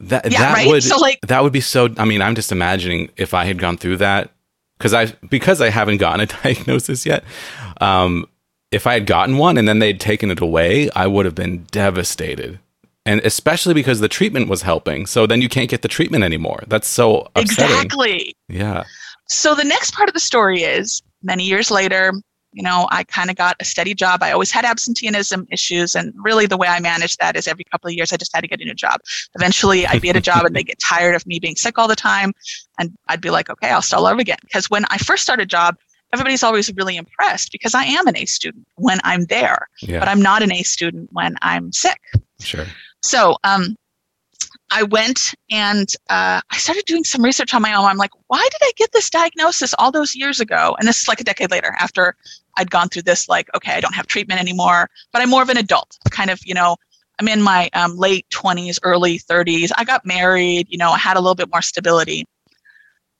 That 0.00 0.30
Yeah, 0.30 0.40
that 0.40 0.54
right. 0.54 0.66
would 0.66 0.82
so 0.82 0.96
like, 0.98 1.20
that 1.22 1.42
would 1.42 1.52
be 1.52 1.60
so 1.60 1.88
I 1.98 2.04
mean, 2.04 2.22
I'm 2.22 2.34
just 2.34 2.52
imagining 2.52 3.10
if 3.16 3.34
I 3.34 3.44
had 3.44 3.58
gone 3.58 3.76
through 3.76 3.98
that 3.98 4.30
cuz 4.78 4.92
I 4.92 5.06
because 5.28 5.60
I 5.60 5.70
haven't 5.70 5.98
gotten 5.98 6.20
a 6.20 6.26
diagnosis 6.42 7.04
yet. 7.06 7.24
Um 7.80 8.26
if 8.70 8.86
I 8.88 8.94
had 8.94 9.06
gotten 9.06 9.38
one 9.38 9.56
and 9.56 9.68
then 9.68 9.78
they'd 9.78 10.00
taken 10.00 10.30
it 10.32 10.40
away, 10.40 10.90
I 10.96 11.06
would 11.06 11.24
have 11.26 11.34
been 11.36 11.64
devastated. 11.70 12.58
and 13.06 13.20
especially 13.24 13.74
because 13.74 14.00
the 14.00 14.08
treatment 14.08 14.48
was 14.48 14.62
helping. 14.62 15.06
So 15.06 15.26
then 15.26 15.42
you 15.42 15.48
can't 15.48 15.68
get 15.70 15.82
the 15.82 15.88
treatment 15.88 16.24
anymore. 16.24 16.62
That's 16.68 16.88
so 16.88 17.28
upsetting. 17.36 17.64
Exactly. 17.74 18.34
Yeah. 18.48 18.84
So 19.28 19.54
the 19.54 19.64
next 19.64 19.94
part 19.94 20.08
of 20.08 20.14
the 20.14 20.20
story 20.20 20.62
is 20.62 21.02
many 21.22 21.44
years 21.44 21.70
later, 21.70 22.12
you 22.54 22.62
know, 22.62 22.86
I 22.90 23.04
kind 23.04 23.30
of 23.30 23.36
got 23.36 23.56
a 23.60 23.64
steady 23.64 23.94
job. 23.94 24.22
I 24.22 24.30
always 24.32 24.50
had 24.50 24.64
absenteeism 24.64 25.46
issues, 25.50 25.94
and 25.94 26.14
really 26.16 26.46
the 26.46 26.56
way 26.56 26.68
I 26.68 26.80
managed 26.80 27.18
that 27.20 27.36
is 27.36 27.46
every 27.48 27.64
couple 27.64 27.88
of 27.88 27.94
years 27.94 28.12
I 28.12 28.16
just 28.16 28.34
had 28.34 28.40
to 28.42 28.48
get 28.48 28.60
a 28.60 28.64
new 28.64 28.74
job. 28.74 29.00
Eventually, 29.34 29.86
I'd 29.86 30.00
be 30.00 30.08
at 30.10 30.16
a 30.16 30.20
job 30.20 30.44
and 30.46 30.54
they 30.54 30.62
get 30.62 30.78
tired 30.92 31.14
of 31.14 31.26
me 31.26 31.38
being 31.38 31.56
sick 31.56 31.78
all 31.78 31.88
the 31.88 31.96
time, 31.96 32.32
and 32.78 32.96
I'd 33.08 33.20
be 33.20 33.30
like, 33.30 33.50
okay, 33.50 33.70
I'll 33.70 33.82
start 33.82 34.02
over 34.10 34.20
again. 34.20 34.38
Because 34.42 34.70
when 34.70 34.84
I 34.90 34.98
first 34.98 35.22
started 35.24 35.42
a 35.42 35.46
job, 35.46 35.76
everybody's 36.12 36.44
always 36.44 36.72
really 36.74 36.96
impressed 36.96 37.50
because 37.50 37.74
I 37.74 37.84
am 37.84 38.06
an 38.06 38.16
A 38.16 38.24
student 38.24 38.64
when 38.76 39.00
I'm 39.02 39.24
there, 39.24 39.66
Yeah. 39.82 39.98
but 39.98 40.06
I'm 40.08 40.22
not 40.22 40.42
an 40.44 40.52
A 40.52 40.62
student 40.62 41.08
when 41.12 41.36
I'm 41.42 41.72
sick. 41.72 42.00
sure. 42.40 42.66
So 43.02 43.36
um, 43.42 43.76
I 44.70 44.84
went 44.84 45.34
and 45.50 45.88
uh, 46.08 46.40
I 46.50 46.56
started 46.56 46.84
doing 46.86 47.04
some 47.04 47.22
research 47.22 47.52
on 47.52 47.62
my 47.62 47.74
own. 47.74 47.84
I'm 47.84 47.96
like, 47.96 48.12
why 48.28 48.38
did 48.50 48.60
I 48.62 48.72
get 48.76 48.92
this 48.92 49.10
diagnosis 49.10 49.74
all 49.78 49.90
those 49.92 50.14
years 50.16 50.40
ago? 50.40 50.74
And 50.78 50.88
this 50.88 51.02
is 51.02 51.08
like 51.08 51.20
a 51.20 51.24
decade 51.24 51.50
later 51.50 51.74
after 51.78 52.16
I'd 52.56 52.70
gone 52.70 52.88
through 52.88 53.02
this, 53.02 53.28
like, 53.28 53.48
okay, 53.54 53.72
I 53.72 53.80
don't 53.80 53.94
have 53.94 54.06
treatment 54.06 54.40
anymore, 54.40 54.88
but 55.12 55.22
I'm 55.22 55.30
more 55.30 55.42
of 55.42 55.48
an 55.48 55.56
adult. 55.56 55.98
Kind 56.10 56.30
of, 56.30 56.40
you 56.44 56.54
know, 56.54 56.76
I'm 57.18 57.28
in 57.28 57.42
my 57.42 57.70
um, 57.74 57.96
late 57.96 58.26
20s, 58.30 58.78
early 58.82 59.18
30s. 59.18 59.70
I 59.76 59.84
got 59.84 60.04
married, 60.04 60.66
you 60.68 60.78
know, 60.78 60.90
I 60.90 60.98
had 60.98 61.16
a 61.16 61.20
little 61.20 61.34
bit 61.34 61.50
more 61.50 61.62
stability. 61.62 62.24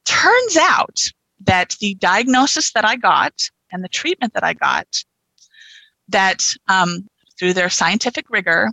Turns 0.05 0.57
out 0.57 1.01
that 1.45 1.77
the 1.81 1.95
diagnosis 1.95 2.73
that 2.73 2.85
I 2.85 2.97
got 2.97 3.49
and 3.71 3.85
the 3.85 3.89
treatment 3.89 4.35
that 4.35 4.45
I 4.45 4.55
got, 4.55 5.05
that 6.09 6.45
um, 6.69 7.09
through 7.39 7.55
their 7.55 7.71
scientific 7.71 8.27
rigor, 8.31 8.71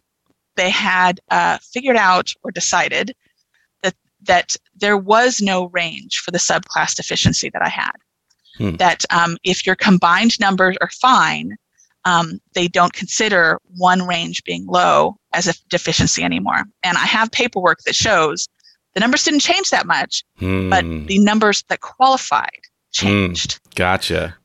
they 0.55 0.69
had 0.69 1.19
uh, 1.29 1.57
figured 1.61 1.95
out 1.95 2.33
or 2.43 2.51
decided 2.51 3.15
that 3.83 3.95
that 4.23 4.55
there 4.75 4.97
was 4.97 5.41
no 5.41 5.65
range 5.69 6.19
for 6.19 6.31
the 6.31 6.37
subclass 6.37 6.95
deficiency 6.95 7.49
that 7.49 7.61
I 7.61 7.69
had. 7.69 7.93
Hmm. 8.57 8.75
That 8.75 9.03
um, 9.11 9.37
if 9.43 9.65
your 9.65 9.75
combined 9.75 10.39
numbers 10.39 10.77
are 10.81 10.89
fine, 10.89 11.55
um, 12.05 12.39
they 12.53 12.67
don't 12.67 12.93
consider 12.93 13.59
one 13.77 14.05
range 14.05 14.43
being 14.43 14.65
low 14.65 15.17
as 15.33 15.47
a 15.47 15.53
deficiency 15.69 16.23
anymore. 16.23 16.63
And 16.83 16.97
I 16.97 17.05
have 17.05 17.31
paperwork 17.31 17.79
that 17.85 17.95
shows 17.95 18.47
the 18.93 18.99
numbers 18.99 19.23
didn't 19.23 19.39
change 19.39 19.69
that 19.69 19.85
much, 19.85 20.23
but 20.39 20.83
Hmm. 20.83 21.05
the 21.05 21.19
numbers 21.19 21.63
that 21.69 21.79
qualified 21.79 22.59
changed. 22.91 23.59
Gotcha. 23.75 24.35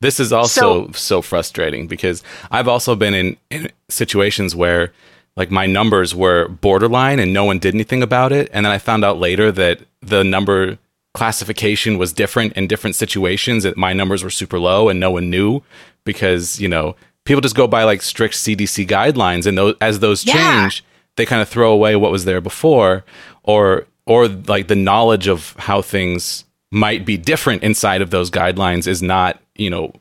This 0.00 0.18
is 0.18 0.32
also 0.32 0.90
so, 0.92 1.22
frustrating 1.22 1.86
because 1.86 2.24
I've 2.50 2.66
also 2.66 2.96
been 2.96 3.14
in, 3.14 3.36
in 3.50 3.70
situations 3.88 4.56
where 4.56 4.92
like 5.36 5.50
my 5.52 5.66
numbers 5.66 6.12
were 6.14 6.48
borderline 6.48 7.20
and 7.20 7.32
no 7.32 7.44
one 7.44 7.60
did 7.60 7.74
anything 7.74 8.02
about 8.02 8.32
it. 8.32 8.50
And 8.52 8.66
then 8.66 8.72
I 8.72 8.78
found 8.78 9.04
out 9.04 9.18
later 9.18 9.52
that 9.52 9.78
the 10.00 10.24
number 10.24 10.78
classification 11.14 11.98
was 11.98 12.12
different 12.12 12.54
in 12.54 12.66
different 12.66 12.96
situations, 12.96 13.66
my 13.76 13.92
numbers 13.92 14.24
were 14.24 14.30
super 14.30 14.58
low 14.58 14.88
and 14.88 14.98
no 14.98 15.10
one 15.10 15.30
knew 15.30 15.62
because, 16.04 16.60
you 16.60 16.68
know, 16.68 16.96
people 17.24 17.40
just 17.40 17.54
go 17.54 17.66
by 17.68 17.84
like 17.84 18.02
strict 18.02 18.34
CDC 18.34 18.86
guidelines 18.86 19.46
and 19.46 19.56
those, 19.58 19.74
as 19.80 20.00
those 20.00 20.24
Yeah. 20.26 20.32
change, 20.62 20.84
they 21.16 21.26
kind 21.26 21.42
of 21.42 21.48
throw 21.48 21.72
away 21.72 21.96
what 21.96 22.10
was 22.10 22.24
there 22.24 22.40
before 22.40 23.04
or 23.42 23.86
or 24.06 24.26
like 24.26 24.66
the 24.68 24.74
knowledge 24.74 25.28
of 25.28 25.54
how 25.58 25.80
things 25.82 26.44
might 26.72 27.04
be 27.04 27.16
different 27.16 27.62
inside 27.62 28.00
of 28.02 28.10
those 28.10 28.30
guidelines 28.30 28.86
is 28.88 29.02
not 29.02 29.38
you 29.54 29.68
know 29.70 29.92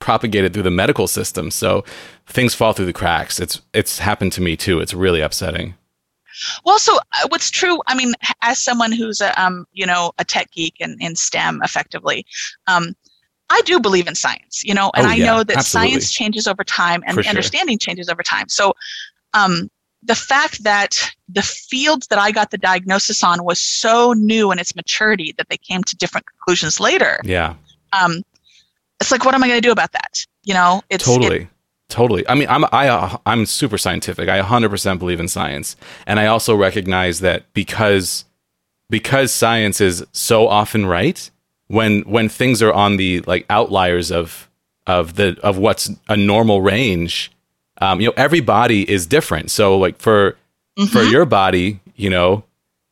propagated 0.00 0.52
through 0.52 0.64
the 0.64 0.70
medical 0.70 1.06
system. 1.06 1.50
So 1.50 1.84
things 2.26 2.54
fall 2.54 2.72
through 2.72 2.86
the 2.86 2.92
cracks. 2.92 3.38
It's 3.38 3.62
it's 3.72 4.00
happened 4.00 4.32
to 4.32 4.40
me 4.42 4.56
too. 4.56 4.80
It's 4.80 4.92
really 4.94 5.20
upsetting 5.20 5.74
Well, 6.64 6.78
so 6.78 6.96
uh, 6.98 7.28
what's 7.28 7.50
true? 7.50 7.80
I 7.86 7.94
mean, 7.94 8.14
as 8.42 8.58
someone 8.58 8.92
who's 8.92 9.20
a 9.20 9.40
um, 9.42 9.66
you 9.72 9.86
know 9.86 10.12
a 10.18 10.24
tech 10.24 10.50
geek 10.52 10.74
and 10.80 10.96
in 11.00 11.16
STEM 11.16 11.60
effectively, 11.62 12.24
um, 12.66 12.94
I 13.50 13.60
do 13.64 13.80
believe 13.80 14.06
in 14.08 14.14
science. 14.14 14.62
You 14.64 14.74
know, 14.74 14.90
and 14.94 15.06
Oh, 15.06 15.10
I 15.10 15.14
yeah, 15.16 15.26
know 15.26 15.44
that 15.44 15.56
absolutely. 15.58 15.90
science 15.92 16.12
changes 16.12 16.46
over 16.46 16.64
time 16.64 17.02
and 17.06 17.14
For 17.14 17.20
the 17.20 17.24
sure. 17.24 17.30
understanding 17.30 17.78
changes 17.78 18.08
over 18.08 18.22
time. 18.22 18.48
So, 18.48 18.72
um, 19.34 19.70
the 20.02 20.14
fact 20.16 20.64
that 20.64 21.12
the 21.28 21.42
field 21.42 22.04
that 22.10 22.18
I 22.18 22.32
got 22.32 22.50
the 22.50 22.58
diagnosis 22.58 23.22
on 23.22 23.44
was 23.44 23.60
so 23.60 24.12
new 24.14 24.50
in 24.50 24.58
its 24.58 24.74
maturity 24.74 25.32
that 25.38 25.48
they 25.48 25.56
came 25.56 25.84
to 25.84 25.96
different 25.96 26.26
conclusions 26.26 26.80
later. 26.80 27.20
yeah 27.24 27.54
Um, 27.92 28.22
it's 29.00 29.10
like, 29.12 29.24
what 29.24 29.34
am 29.34 29.42
I 29.44 29.48
going 29.48 29.60
to 29.60 29.66
do 29.66 29.70
about 29.72 29.92
that? 29.92 30.26
You 30.44 30.54
know, 30.54 30.82
it's 30.90 31.06
it- 31.08 31.48
totally 31.92 32.22
i 32.28 32.34
mean 32.34 32.48
i'm 32.48 32.64
i 32.72 32.88
uh, 32.88 33.16
i'm 33.26 33.44
super 33.46 33.78
scientific. 33.78 34.28
I 34.28 34.40
100% 34.40 34.98
believe 34.98 35.20
in 35.20 35.28
science. 35.28 35.76
And 36.06 36.18
i 36.18 36.26
also 36.26 36.52
recognize 36.56 37.20
that 37.20 37.40
because 37.54 38.24
because 38.90 39.32
science 39.32 39.80
is 39.80 40.04
so 40.12 40.48
often 40.48 40.86
right 40.86 41.30
when 41.68 42.02
when 42.02 42.28
things 42.28 42.62
are 42.62 42.72
on 42.72 42.96
the 42.96 43.20
like 43.32 43.44
outliers 43.48 44.10
of 44.10 44.48
of 44.86 45.14
the 45.14 45.38
of 45.42 45.58
what's 45.58 45.90
a 46.08 46.16
normal 46.16 46.60
range 46.62 47.30
um, 47.80 48.00
you 48.00 48.06
know 48.08 48.14
every 48.16 48.40
body 48.40 48.88
is 48.90 49.06
different. 49.06 49.50
So 49.50 49.76
like 49.78 49.98
for 49.98 50.36
for 50.92 51.02
Mhm. 51.04 51.10
your 51.10 51.26
body 51.26 51.80
you 51.96 52.10
know 52.10 52.44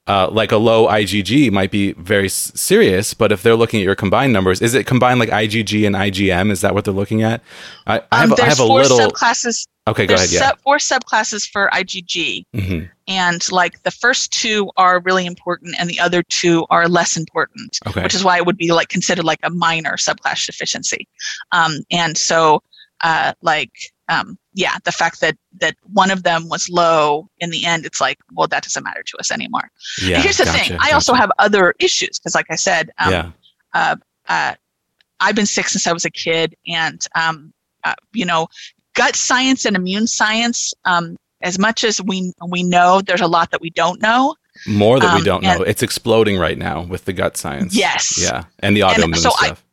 uh, 0.07 0.29
like 0.31 0.51
a 0.51 0.57
low 0.57 0.89
IgG 0.89 1.53
might 1.53 1.71
be 1.71 1.93
very 1.93 2.27
s- 2.27 2.51
serious, 2.55 3.15
but 3.15 3.31
if 3.31 3.43
they're 3.43 3.55
looking 3.55 3.81
at 3.81 3.85
your 3.85 3.95
combined 3.95 4.33
numbers, 4.33 4.61
is 4.61 4.75
it 4.75 4.87
combined 4.87 5.21
like 5.21 5.29
IgG 5.29 5.87
and 5.87 5.95
IgM? 5.95 6.51
Is 6.51 6.63
that 6.63 6.75
what 6.75 6.85
they're 6.85 6.95
looking 6.95 7.23
at? 7.23 7.43
I, 7.87 8.03
I 8.11 8.21
have, 8.21 8.31
um, 8.31 8.33
I 8.33 8.37
there's 8.37 8.49
have 8.59 8.61
a 8.61 8.67
four 8.67 8.83
little. 8.83 8.99
subclasses. 8.99 9.67
okay, 9.87 10.07
go 10.07 10.15
ahead. 10.15 10.31
Yeah. 10.33 10.49
sub- 10.49 10.59
four 10.61 10.79
subclasses 10.79 11.49
for 11.49 11.69
IgG. 11.73 12.45
hmm 12.55 12.81
and 13.09 13.51
like 13.51 13.83
the 13.83 13.91
first 13.91 14.33
two 14.33 14.71
are 14.77 15.01
really 15.01 15.27
important 15.27 15.75
and 15.81 15.91
the 15.91 15.99
other 15.99 16.23
two 16.23 16.65
are 16.71 16.87
less 16.89 17.17
important 17.17 17.77
Okay. 17.89 18.05
which 18.05 18.15
is 18.15 18.23
why 18.23 18.37
it 18.37 18.47
would 18.47 18.57
be 18.57 18.71
like 18.73 18.89
considered 18.89 19.25
like 19.25 19.41
a 19.43 19.51
minor 19.51 19.95
subclass 19.97 20.47
deficiency 20.47 21.09
um, 21.51 21.73
and 21.91 22.17
so 22.17 22.63
uh, 23.03 23.33
like 23.43 23.73
um, 24.11 24.37
yeah 24.53 24.75
the 24.85 24.93
fact 24.93 25.21
that 25.21 25.37
that 25.61 25.75
one 25.93 26.11
of 26.11 26.25
them 26.25 26.49
was 26.49 26.69
low 26.69 27.27
in 27.39 27.49
the 27.51 27.65
end 27.65 27.87
it's 27.87 28.01
like 28.01 28.19
well 28.35 28.49
that 28.49 28.63
doesn't 28.63 28.85
matter 28.85 29.03
to 29.03 29.17
us 29.19 29.31
anymore 29.31 29.71
yeah. 30.03 30.17
and 30.17 30.23
here's 30.23 30.37
the 30.37 30.45
gotcha, 30.45 30.59
thing 30.59 30.79
i 30.83 30.91
also 30.91 31.15
have 31.15 31.31
other 31.39 31.75
issues 31.79 32.19
because 32.19 32.35
like 32.35 32.47
i 32.51 32.57
said 32.57 32.91
um, 32.99 33.11
yeah. 33.11 33.31
uh, 33.73 33.97
uh, 34.29 34.55
I've 35.21 35.35
been 35.35 35.47
sick 35.47 35.69
since 35.69 35.87
I 35.87 35.93
was 35.93 36.05
a 36.05 36.11
kid, 36.11 36.57
and 36.67 37.05
um, 37.15 37.53
uh, 37.85 37.95
you 38.13 38.25
know, 38.25 38.49
gut 38.95 39.15
science 39.15 39.65
and 39.65 39.77
immune 39.77 40.07
science. 40.07 40.73
Um, 40.85 41.17
as 41.43 41.59
much 41.59 41.85
as 41.85 42.03
we 42.03 42.33
we 42.49 42.63
know, 42.63 43.01
there's 43.03 43.21
a 43.21 43.27
lot 43.27 43.51
that 43.51 43.61
we 43.61 43.71
don't 43.71 44.01
know. 44.01 44.35
More 44.67 44.99
that 44.99 45.15
we 45.15 45.21
um, 45.21 45.25
don't 45.25 45.43
know. 45.43 45.63
It's 45.63 45.83
exploding 45.83 46.39
right 46.39 46.59
now 46.59 46.83
with 46.83 47.05
the 47.05 47.13
gut 47.13 47.37
science. 47.37 47.75
Yes. 47.75 48.21
Yeah. 48.21 48.45
And 48.59 48.77
the 48.77 48.83
And 48.83 49.03
autoimmune 49.05 49.17
so 49.17 49.31
stuff. 49.31 49.63
I 49.63 49.70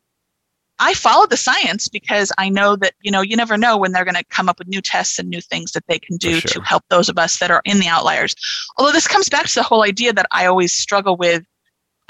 follow 0.94 1.26
the 1.26 1.36
science 1.36 1.88
because 1.88 2.32
I 2.38 2.48
know 2.48 2.76
that 2.76 2.94
you 3.02 3.10
know 3.10 3.20
you 3.20 3.36
never 3.36 3.56
know 3.56 3.76
when 3.76 3.92
they're 3.92 4.04
going 4.04 4.14
to 4.14 4.24
come 4.24 4.48
up 4.48 4.58
with 4.58 4.68
new 4.68 4.80
tests 4.80 5.18
and 5.18 5.28
new 5.28 5.40
things 5.40 5.72
that 5.72 5.86
they 5.88 5.98
can 5.98 6.16
do 6.16 6.40
For 6.40 6.48
to 6.48 6.60
help 6.60 6.84
those 6.88 7.08
of 7.08 7.18
us 7.18 7.38
that 7.38 7.50
are 7.50 7.62
in 7.64 7.78
the 7.78 7.88
outliers. 7.88 8.34
Although 8.76 8.92
this 8.92 9.08
comes 9.08 9.28
back 9.28 9.46
to 9.46 9.54
the 9.54 9.62
whole 9.62 9.82
idea 9.82 10.12
that 10.12 10.26
I 10.32 10.46
always 10.46 10.72
struggle 10.72 11.16
with. 11.16 11.44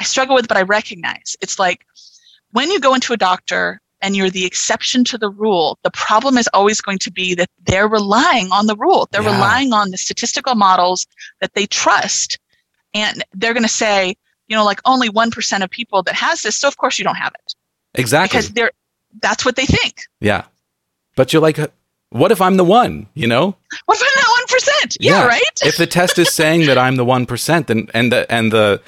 I 0.00 0.04
struggle 0.04 0.34
with, 0.36 0.46
but 0.46 0.56
I 0.56 0.62
recognize 0.62 1.36
it's 1.40 1.58
like 1.58 1.84
when 2.52 2.70
you 2.70 2.78
go 2.78 2.94
into 2.94 3.12
a 3.12 3.16
doctor 3.16 3.80
and 4.00 4.16
you're 4.16 4.30
the 4.30 4.44
exception 4.44 5.02
to 5.04 5.18
the 5.18 5.28
rule. 5.28 5.78
The 5.82 5.90
problem 5.90 6.38
is 6.38 6.48
always 6.54 6.80
going 6.80 6.98
to 7.00 7.10
be 7.10 7.34
that 7.34 7.48
they're 7.64 7.88
relying 7.88 8.52
on 8.52 8.66
the 8.66 8.76
rule. 8.76 9.08
They're 9.10 9.24
Yeah. 9.24 9.34
relying 9.34 9.72
on 9.72 9.90
the 9.90 9.98
statistical 9.98 10.54
models 10.54 11.04
that 11.40 11.54
they 11.54 11.66
trust, 11.66 12.38
and 12.94 13.24
they're 13.34 13.54
going 13.54 13.64
to 13.64 13.68
say, 13.68 14.14
you 14.46 14.56
know, 14.56 14.64
like 14.64 14.80
only 14.84 15.08
one 15.08 15.32
percent 15.32 15.64
of 15.64 15.70
people 15.70 16.04
that 16.04 16.14
has 16.14 16.42
this, 16.42 16.56
so 16.56 16.68
of 16.68 16.76
course 16.76 16.98
you 16.98 17.04
don't 17.04 17.16
have 17.16 17.32
it 17.34 17.54
exactly. 17.98 18.38
because 18.38 18.52
they're 18.52 18.70
that's 19.20 19.44
what 19.44 19.56
they 19.56 19.66
think. 19.66 20.02
yeah. 20.20 20.44
But 21.16 21.32
you're 21.32 21.42
like, 21.42 21.58
what 22.10 22.30
if 22.30 22.40
I'm 22.40 22.56
the 22.56 22.64
one? 22.64 23.08
You 23.14 23.26
know? 23.26 23.56
What 23.86 23.98
if 24.00 24.02
I'm 24.02 24.22
not 24.22 24.30
one 24.38 24.46
percent? 24.46 24.96
Yeah, 25.00 25.26
right. 25.26 25.42
if 25.62 25.76
the 25.76 25.86
test 25.86 26.18
is 26.18 26.32
saying 26.32 26.66
that 26.66 26.78
I'm 26.78 26.96
the 26.96 27.04
one 27.04 27.26
percent, 27.26 27.68
and 27.70 27.90
and 27.92 28.12
the 28.12 28.30
and 28.32 28.52
the 28.52 28.80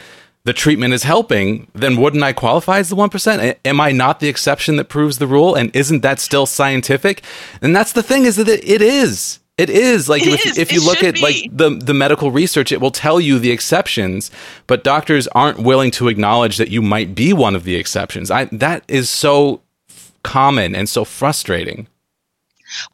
the 0.45 0.53
treatment 0.53 0.95
is 0.95 1.03
helping, 1.03 1.67
then 1.75 2.01
wouldn't 2.01 2.23
I 2.23 2.33
qualify 2.33 2.79
as 2.79 2.89
the 2.89 2.95
one 2.95 3.11
percent? 3.11 3.59
Am 3.65 3.81
I 3.81 3.91
not 3.93 4.21
the 4.21 4.29
exception 4.29 4.77
that 4.77 4.89
proves 4.89 5.19
the 5.19 5.27
rule? 5.27 5.55
And 5.55 5.75
isn't 5.75 6.01
that 6.01 6.21
still 6.21 6.47
scientific? 6.47 7.23
And 7.61 7.75
that's 7.75 7.93
the 7.93 8.03
thing 8.03 8.25
is 8.25 8.37
that 8.37 8.49
it 8.49 8.81
is. 8.81 9.40
It 9.61 9.71
is 9.71 10.09
like 10.09 10.23
It 10.23 10.35
if, 10.35 10.47
is. 10.47 10.59
if 10.59 10.71
It 10.71 10.75
you 10.75 10.85
look 10.85 10.99
should 10.99 11.17
at 11.19 11.23
like 11.23 11.37
the 11.53 11.71
the 11.71 11.95
medical 11.95 12.31
research, 12.31 12.73
it 12.73 12.81
will 12.81 12.91
tell 12.91 13.21
you 13.21 13.39
the 13.39 13.51
exceptions, 13.51 14.31
but 14.67 14.83
doctors 14.85 15.29
aren't 15.29 15.59
willing 15.61 15.91
to 15.93 16.09
acknowledge 16.09 16.57
that 16.57 16.69
you 16.71 16.83
might 16.83 17.15
be 17.15 17.33
one 17.33 17.55
of 17.55 17.65
the 17.65 17.77
exceptions. 17.77 18.31
I 18.31 18.47
that 18.47 18.83
is 18.89 19.11
so 19.11 19.61
f- 19.89 20.13
common 20.23 20.75
and 20.75 20.89
so 20.89 21.05
frustrating. 21.05 21.87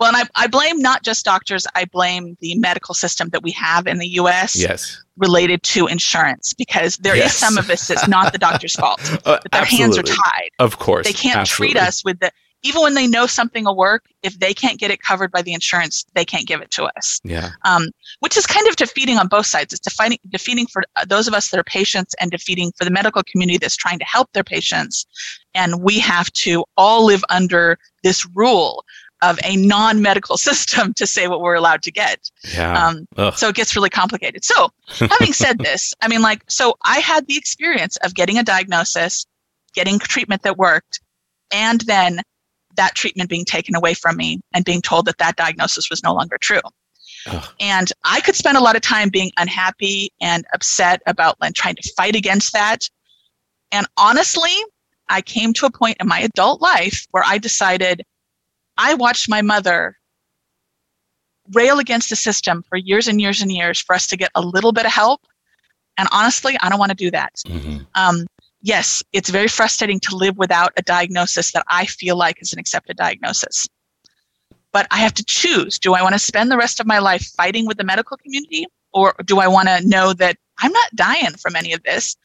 Well, 0.01 0.09
and 0.09 0.17
I, 0.17 0.45
I 0.45 0.47
blame 0.47 0.81
not 0.81 1.03
just 1.03 1.23
doctors. 1.27 1.67
I 1.75 1.85
blame 1.85 2.37
the 2.41 2.55
medical 2.59 2.95
system 2.95 3.29
that 3.31 3.43
we 3.43 3.51
have 3.51 3.87
in 3.87 3.99
the 3.99 4.09
U.S. 4.23 4.57
Yes, 4.57 5.03
related 5.19 5.63
to 5.65 5.87
insurance 5.87 6.55
because 6.55 6.97
there 6.97 7.15
is 7.15 7.21
Yes. 7.25 7.37
some 7.37 7.59
of 7.59 7.67
this 7.67 7.87
that's 7.89 8.09
not 8.09 8.33
the 8.33 8.39
doctor's 8.39 8.75
fault. 8.83 8.99
uh, 9.27 9.39
their 9.53 9.67
hands 9.67 9.99
are 9.99 10.03
tied. 10.03 10.49
Of 10.59 10.79
course, 10.79 11.07
They 11.07 11.13
can't 11.13 11.47
treat 11.47 11.77
us 11.77 12.03
with 12.05 12.19
the 12.21 12.31
even 12.62 12.83
when 12.83 12.95
they 12.95 13.07
know 13.07 13.27
something 13.27 13.64
will 13.64 13.77
work, 13.77 14.07
if 14.23 14.38
they 14.38 14.53
can't 14.53 14.79
get 14.79 14.90
it 14.90 15.01
covered 15.01 15.31
by 15.31 15.42
the 15.42 15.53
insurance, 15.53 16.05
they 16.14 16.25
can't 16.25 16.47
give 16.47 16.61
it 16.61 16.71
to 16.73 16.85
us. 16.85 17.21
Yeah. 17.23 17.51
Um, 17.64 17.90
which 18.21 18.37
is 18.37 18.47
kind 18.47 18.66
of 18.66 18.77
defeating 18.77 19.19
on 19.19 19.29
both 19.29 19.47
sides. 19.47 19.73
It's 19.73 19.81
defeating, 19.81 20.19
defeating 20.29 20.66
for 20.66 20.83
those 21.07 21.29
of 21.29 21.35
us 21.35 21.51
that 21.51 21.61
are 21.61 21.64
patients 21.64 22.14
and 22.21 22.31
defeating 22.31 22.73
for 22.77 22.85
the 22.85 22.90
medical 22.90 23.23
community 23.23 23.59
that's 23.59 23.77
trying 23.77 23.99
to 23.99 24.05
help 24.05 24.33
their 24.33 24.45
patients. 24.45 25.07
And 25.55 25.83
we 25.83 25.99
have 26.01 26.33
to 26.33 26.64
all 26.77 27.07
live 27.07 27.25
under 27.29 27.79
this 28.03 28.27
rule 28.35 28.85
of 29.23 29.38
a 29.45 29.57
non-medical 29.57 30.37
system 30.49 30.92
to 30.95 31.07
say 31.07 31.29
what 31.29 31.40
we're 31.40 31.55
allowed 31.55 31.83
to 31.83 31.92
get. 31.92 32.31
Yeah. 32.53 32.87
Um, 33.16 33.33
so 33.35 33.49
it 33.49 33.55
gets 33.55 33.77
really 33.77 33.90
complicated. 33.90 34.45
So 34.45 34.71
having 34.88 35.33
said 35.33 35.59
this, 35.59 35.95
I 36.01 36.09
mean, 36.09 36.23
like, 36.23 36.42
so 36.49 36.75
I 36.85 36.99
had 36.99 37.27
the 37.27 37.37
experience 37.37 37.97
of 37.99 38.14
getting 38.14 38.38
a 38.38 38.42
diagnosis, 38.42 39.27
getting 39.75 39.99
treatment 39.99 40.42
that 40.42 40.57
worked, 40.57 41.01
and 41.53 41.81
then 41.83 42.23
that 42.77 42.95
treatment 42.95 43.31
being 43.31 43.45
taken 43.45 43.75
away 43.75 43.95
from 43.95 44.17
me 44.17 44.41
and 44.55 44.65
being 44.65 44.83
told 44.83 45.07
that 45.07 45.19
that 45.19 45.37
diagnosis 45.37 45.91
was 45.91 46.03
no 46.03 46.15
longer 46.15 46.39
true. 46.41 46.61
Ugh. 47.27 47.49
And 47.61 47.93
I 48.05 48.21
could 48.21 48.37
spend 48.37 48.57
a 48.57 48.61
lot 48.61 48.77
of 48.77 48.83
time 48.83 49.09
being 49.09 49.33
unhappy 49.37 50.12
and 50.21 50.45
upset 50.55 51.03
about 51.07 51.37
and 51.41 51.55
trying 51.55 51.77
to 51.77 51.93
fight 51.97 52.15
against 52.15 52.53
that. 52.53 52.89
And 53.73 53.87
honestly, 53.97 54.55
I 55.09 55.23
came 55.23 55.53
to 55.55 55.67
a 55.67 55.71
point 55.71 55.97
in 56.01 56.09
my 56.09 56.21
adult 56.21 56.61
life 56.61 57.07
where 57.11 57.25
I 57.27 57.39
decided 57.39 58.03
I 58.77 58.95
watched 58.95 59.29
my 59.29 59.43
mother 59.43 59.97
rail 61.53 61.79
against 61.79 62.11
the 62.11 62.17
system 62.17 62.65
for 62.69 62.77
years 62.77 63.09
and 63.09 63.21
years 63.21 63.41
and 63.41 63.51
years 63.51 63.81
for 63.81 63.95
us 63.95 64.07
to 64.09 64.17
get 64.17 64.31
a 64.35 64.41
little 64.41 64.73
bit 64.73 64.85
of 64.85 64.93
help. 64.93 65.21
And 65.99 66.09
honestly, 66.12 66.57
I 66.61 66.69
don't 66.69 66.79
want 66.79 66.91
to 66.91 66.97
do 66.97 67.11
that. 67.12 67.33
Mm-hmm. 67.47 67.79
Um, 67.95 68.27
yes, 68.62 69.03
it's 69.12 69.31
very 69.31 69.49
frustrating 69.49 70.01
to 70.01 70.16
live 70.16 70.37
without 70.37 70.73
a 70.77 70.83
diagnosis 70.83 71.53
that 71.53 71.64
I 71.69 71.87
feel 71.87 72.16
like 72.16 72.40
is 72.40 72.53
an 72.53 72.59
accepted 72.59 72.97
diagnosis. 72.97 73.66
But 74.73 74.87
I 74.90 74.99
have 74.99 75.14
to 75.14 75.25
choose 75.25 75.79
do 75.79 75.95
I 75.95 76.03
want 76.03 76.14
to 76.14 76.19
spend 76.19 76.51
the 76.51 76.57
rest 76.57 76.81
of 76.81 76.87
my 76.87 76.99
life 76.99 77.27
fighting 77.37 77.66
with 77.66 77.79
the 77.79 77.85
medical 77.85 78.16
community, 78.16 78.66
or 78.92 79.14
do 79.25 79.40
I 79.40 79.49
want 79.49 79.69
to 79.69 79.87
know 79.87 80.12
that 80.14 80.37
I'm 80.59 80.73
not 80.73 80.90
dying 80.95 81.35
from 81.37 81.57
any 81.57 81.73
of 81.73 81.83
this? 81.83 82.16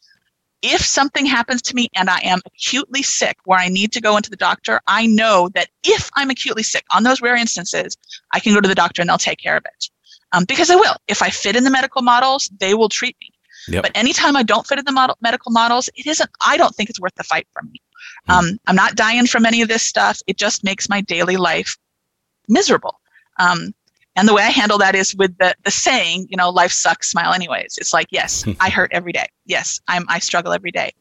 if 0.62 0.82
something 0.82 1.26
happens 1.26 1.62
to 1.64 1.76
me 1.76 1.88
and 1.96 2.10
I 2.10 2.20
am 2.24 2.40
acutely 2.46 3.02
sick 3.02 3.38
where 3.46 3.60
I 3.60 3.68
need 3.68 3.92
to 3.94 4.02
go 4.02 4.16
into 4.18 4.30
the 4.30 4.36
doctor, 4.36 4.80
I 4.88 5.08
know 5.08 5.50
that 5.56 5.70
if 5.84 6.10
I'm 6.16 6.30
acutely 6.30 6.64
sick, 6.64 6.86
on 6.92 7.04
those 7.04 7.22
rare 7.22 7.36
instances, 7.36 7.98
I 8.32 8.40
can 8.40 8.54
go 8.54 8.62
to 8.62 8.68
the 8.68 8.76
doctor 8.76 9.02
and 9.02 9.10
they'll 9.10 9.18
take 9.18 9.40
care 9.40 9.58
of 9.58 9.66
it. 9.66 9.90
Um, 10.34 10.46
because 10.48 10.70
I 10.70 10.76
will. 10.76 10.96
If 11.08 11.22
I 11.22 11.30
fit 11.30 11.56
in 11.56 11.64
the 11.64 11.70
medical 11.70 12.02
models, 12.02 12.50
they 12.60 12.74
will 12.74 12.90
treat 12.90 13.18
me. 13.22 13.32
Yep. 13.68 13.84
But 13.84 13.92
anytime 13.96 14.36
I 14.36 14.44
don't 14.44 14.66
fit 14.66 14.80
in 14.80 14.86
the 14.86 14.92
model, 14.92 15.18
medical 15.22 15.52
models, 15.52 15.90
it 15.96 16.08
isn't, 16.08 16.30
I 16.46 16.58
don't 16.58 16.74
think 16.76 16.90
it's 16.90 17.00
worth 17.00 17.16
the 17.16 17.24
fight 17.24 17.48
for 17.54 17.62
me. 17.64 17.82
Mm. 18.30 18.34
Um, 18.34 18.60
I'm 18.68 18.76
not 18.76 18.96
dying 18.96 19.28
from 19.28 19.46
any 19.46 19.62
of 19.62 19.68
this 19.68 19.84
stuff. 19.84 20.22
It 20.28 20.38
just 20.38 20.64
makes 20.64 20.90
my 20.90 21.02
daily 21.02 21.38
life 21.38 21.78
miserable. 22.48 23.00
Um, 23.40 23.74
and 24.16 24.28
the 24.28 24.34
way 24.34 24.44
I 24.44 24.50
handle 24.50 24.78
that 24.80 24.96
is 24.96 25.16
with 25.16 25.38
the, 25.38 25.56
the 25.64 25.72
saying, 25.72 26.28
you 26.30 26.38
know, 26.38 26.50
life 26.50 26.72
sucks, 26.72 27.12
smile 27.12 27.34
anyways. 27.34 27.78
It's 27.78 27.94
like, 27.94 28.08
yes, 28.12 28.46
I 28.60 28.70
hurt 28.70 28.92
every 28.94 29.14
day. 29.14 29.28
Yes, 29.46 29.80
I'm, 29.88 30.06
I 30.10 30.20
struggle 30.20 30.54
every 30.54 30.72
day. 30.72 30.92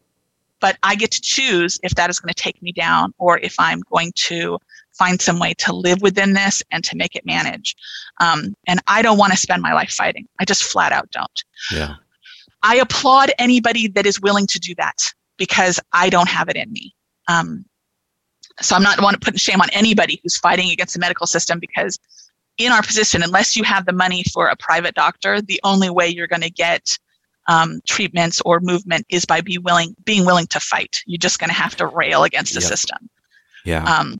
But 0.60 0.76
I 0.82 0.94
get 0.94 1.10
to 1.12 1.20
choose 1.22 1.78
if 1.82 1.94
that 1.94 2.10
is 2.10 2.20
going 2.20 2.32
to 2.32 2.40
take 2.42 2.60
me 2.62 2.70
down 2.70 3.14
or 3.18 3.38
if 3.38 3.54
I'm 3.58 3.80
going 3.90 4.12
to 4.14 4.58
find 4.92 5.20
some 5.20 5.38
way 5.38 5.54
to 5.54 5.72
live 5.72 6.02
within 6.02 6.34
this 6.34 6.62
and 6.70 6.84
to 6.84 6.96
make 6.96 7.16
it 7.16 7.24
manage. 7.24 7.74
Um, 8.20 8.54
and 8.66 8.80
I 8.86 9.00
don't 9.00 9.16
want 9.16 9.32
to 9.32 9.38
spend 9.38 9.62
my 9.62 9.72
life 9.72 9.90
fighting. 9.90 10.28
I 10.38 10.44
just 10.44 10.64
flat 10.64 10.92
out 10.92 11.10
don't. 11.10 11.44
Yeah. 11.72 11.94
I 12.62 12.76
applaud 12.76 13.30
anybody 13.38 13.88
that 13.88 14.06
is 14.06 14.20
willing 14.20 14.46
to 14.48 14.58
do 14.58 14.74
that 14.76 14.98
because 15.38 15.80
I 15.92 16.10
don't 16.10 16.28
have 16.28 16.48
it 16.48 16.56
in 16.56 16.70
me. 16.72 16.94
Um, 17.28 17.64
so 18.60 18.76
I'm 18.76 18.82
not 18.82 19.00
want 19.00 19.20
to 19.20 19.24
put 19.24 19.38
shame 19.40 19.60
on 19.60 19.70
anybody 19.70 20.20
who's 20.22 20.36
fighting 20.36 20.70
against 20.70 20.94
the 20.94 21.00
medical 21.00 21.26
system 21.26 21.58
because 21.58 21.98
in 22.58 22.72
our 22.72 22.82
position, 22.82 23.22
unless 23.22 23.56
you 23.56 23.64
have 23.64 23.86
the 23.86 23.92
money 23.92 24.22
for 24.24 24.48
a 24.48 24.56
private 24.56 24.94
doctor, 24.94 25.40
the 25.40 25.60
only 25.64 25.88
way 25.88 26.08
you're 26.08 26.26
going 26.26 26.42
to 26.42 26.50
get 26.50 26.98
um, 27.48 27.80
treatments 27.86 28.42
or 28.44 28.60
movement 28.60 29.06
is 29.08 29.24
by 29.24 29.40
be 29.40 29.56
willing, 29.58 29.96
being 30.04 30.26
willing 30.26 30.46
to 30.48 30.60
fight. 30.60 31.02
You're 31.06 31.18
just 31.18 31.38
going 31.38 31.48
to 31.48 31.54
have 31.54 31.74
to 31.76 31.86
rail 31.86 32.24
against 32.24 32.52
the 32.52 32.60
yep. 32.60 32.68
system. 32.68 33.08
Yeah. 33.64 33.84
Um, 33.84 34.18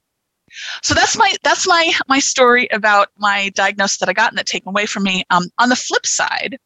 so 0.82 0.94
that's 0.94 1.16
my 1.16 1.32
that's 1.44 1.66
my 1.66 1.92
my 2.08 2.18
story 2.18 2.66
about 2.72 3.08
my 3.16 3.50
diagnosis 3.50 3.98
that 3.98 4.08
I 4.08 4.12
got 4.12 4.32
and 4.32 4.38
that 4.38 4.46
taken 4.46 4.68
away 4.68 4.84
from 4.84 5.04
me. 5.04 5.22
Um, 5.30 5.44
on 5.58 5.68
the 5.68 5.76
flip 5.76 6.04
side, 6.04 6.58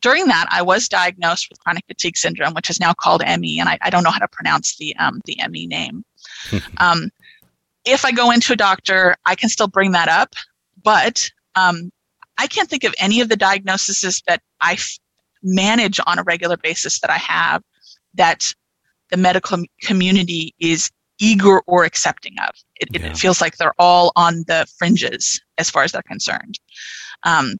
during 0.00 0.26
that, 0.26 0.46
I 0.50 0.62
was 0.62 0.88
diagnosed 0.88 1.48
with 1.50 1.60
chronic 1.60 1.84
fatigue 1.86 2.16
syndrome, 2.16 2.54
which 2.54 2.70
is 2.70 2.80
now 2.80 2.92
called 2.92 3.22
ME, 3.38 3.60
and 3.60 3.68
I, 3.68 3.78
I 3.82 3.90
don't 3.90 4.04
know 4.04 4.10
how 4.10 4.18
to 4.18 4.28
pronounce 4.28 4.76
the 4.76 4.94
um, 4.96 5.20
the 5.24 5.38
ME 5.48 5.66
name. 5.66 6.04
um, 6.78 7.10
if 7.84 8.04
I 8.04 8.12
go 8.12 8.30
into 8.30 8.52
a 8.52 8.56
doctor, 8.56 9.16
I 9.24 9.34
can 9.34 9.48
still 9.48 9.68
bring 9.68 9.92
that 9.92 10.08
up, 10.08 10.34
but 10.82 11.30
um, 11.54 11.90
I 12.36 12.46
can't 12.46 12.68
think 12.68 12.84
of 12.84 12.94
any 12.98 13.20
of 13.20 13.28
the 13.28 13.36
diagnoses 13.36 14.22
that 14.26 14.42
I 14.60 14.74
f- 14.74 14.98
manage 15.42 15.98
on 16.06 16.18
a 16.18 16.22
regular 16.22 16.56
basis 16.56 17.00
that 17.00 17.10
I 17.10 17.18
have 17.18 17.62
that 18.14 18.54
the 19.10 19.16
medical 19.16 19.62
community 19.82 20.54
is 20.58 20.90
eager 21.18 21.60
or 21.60 21.84
accepting 21.84 22.34
of. 22.46 22.54
It, 22.76 22.88
yeah. 22.92 23.10
it, 23.10 23.16
feels 23.16 23.40
like 23.40 23.56
they're 23.56 23.74
all 23.78 24.12
on 24.14 24.44
the 24.46 24.66
fringes 24.78 25.40
as 25.58 25.68
far 25.68 25.82
as 25.82 25.92
they're 25.92 26.02
concerned. 26.02 26.60
Um, 27.24 27.56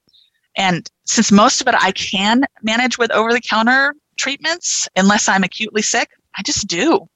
and 0.59 0.91
since 1.07 1.33
most 1.33 1.63
of 1.63 1.69
it 1.69 1.75
I 1.79 1.93
can 1.93 2.45
manage 2.63 2.99
with 2.99 3.11
over 3.13 3.33
the 3.33 3.41
counter 3.41 3.95
treatments, 4.19 4.89
unless 4.97 5.29
I'm 5.29 5.45
acutely 5.45 5.81
sick, 5.81 6.11
I 6.37 6.43
just 6.43 6.67
do. 6.67 7.09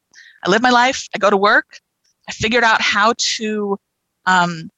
I 0.44 0.50
live 0.50 0.62
my 0.62 0.70
life, 0.70 1.06
I 1.14 1.18
go 1.18 1.28
to 1.28 1.36
work, 1.36 1.78
I 2.28 2.32
figured 2.32 2.64
out 2.64 2.80
how 2.80 3.12
to 3.18 3.76
um, 4.26 4.70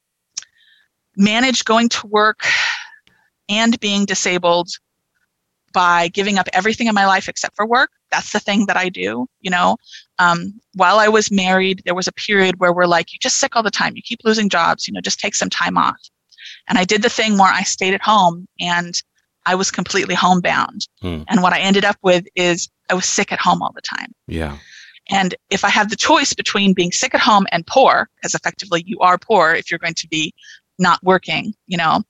manage 1.15 1.63
going 1.63 1.89
to 1.89 2.07
work 2.07 2.41
and 3.47 3.79
being 3.79 4.05
disabled 4.05 4.69
by 5.73 6.07
giving 6.07 6.39
up 6.39 6.47
everything 6.53 6.87
in 6.87 6.95
my 6.95 7.05
life 7.05 7.29
except 7.29 7.55
for 7.55 7.67
work. 7.67 7.91
That's 8.11 8.31
the 8.31 8.39
thing 8.39 8.65
that 8.65 8.77
I 8.77 8.89
do. 8.89 9.27
You 9.41 9.51
know, 9.51 9.77
um, 10.19 10.59
while 10.73 10.99
I 10.99 11.09
was 11.09 11.31
married, 11.31 11.81
there 11.85 11.93
was 11.93 12.07
a 12.07 12.13
period 12.13 12.59
where 12.59 12.73
we're 12.73 12.85
like, 12.85 13.11
you're 13.11 13.19
just 13.21 13.37
sick 13.37 13.55
all 13.55 13.63
the 13.63 13.69
time. 13.69 13.93
You 13.95 14.01
keep 14.01 14.21
losing 14.23 14.49
jobs. 14.49 14.87
You 14.87 14.93
know, 14.93 15.01
just 15.01 15.19
take 15.19 15.35
some 15.35 15.49
time 15.49 15.77
off. 15.77 15.99
And 16.67 16.77
I 16.77 16.83
did 16.83 17.01
the 17.01 17.09
thing 17.09 17.37
where 17.37 17.51
I 17.51 17.63
stayed 17.63 17.93
at 17.93 18.01
home 18.01 18.47
and 18.59 19.01
I 19.45 19.55
was 19.55 19.71
completely 19.71 20.15
homebound. 20.15 20.87
Hmm. 21.01 21.21
And 21.27 21.43
what 21.43 21.53
I 21.53 21.59
ended 21.59 21.85
up 21.85 21.97
with 22.01 22.25
is 22.35 22.67
I 22.89 22.93
was 22.93 23.05
sick 23.05 23.31
at 23.31 23.39
home 23.39 23.61
all 23.61 23.71
the 23.73 23.81
time. 23.81 24.11
Yeah. 24.27 24.57
And 25.09 25.35
if 25.51 25.63
I 25.63 25.69
have 25.69 25.89
the 25.89 25.95
choice 25.95 26.33
between 26.33 26.73
being 26.73 26.91
sick 26.91 27.13
at 27.13 27.21
home 27.21 27.45
and 27.51 27.65
poor, 27.67 28.09
because 28.15 28.33
effectively 28.33 28.83
you 28.87 28.99
are 28.99 29.17
poor 29.17 29.53
if 29.53 29.69
you're 29.69 29.79
going 29.79 29.93
to 29.95 30.07
be 30.07 30.33
not 30.79 31.01
working, 31.03 31.53
you 31.67 31.77
know, 31.77 32.01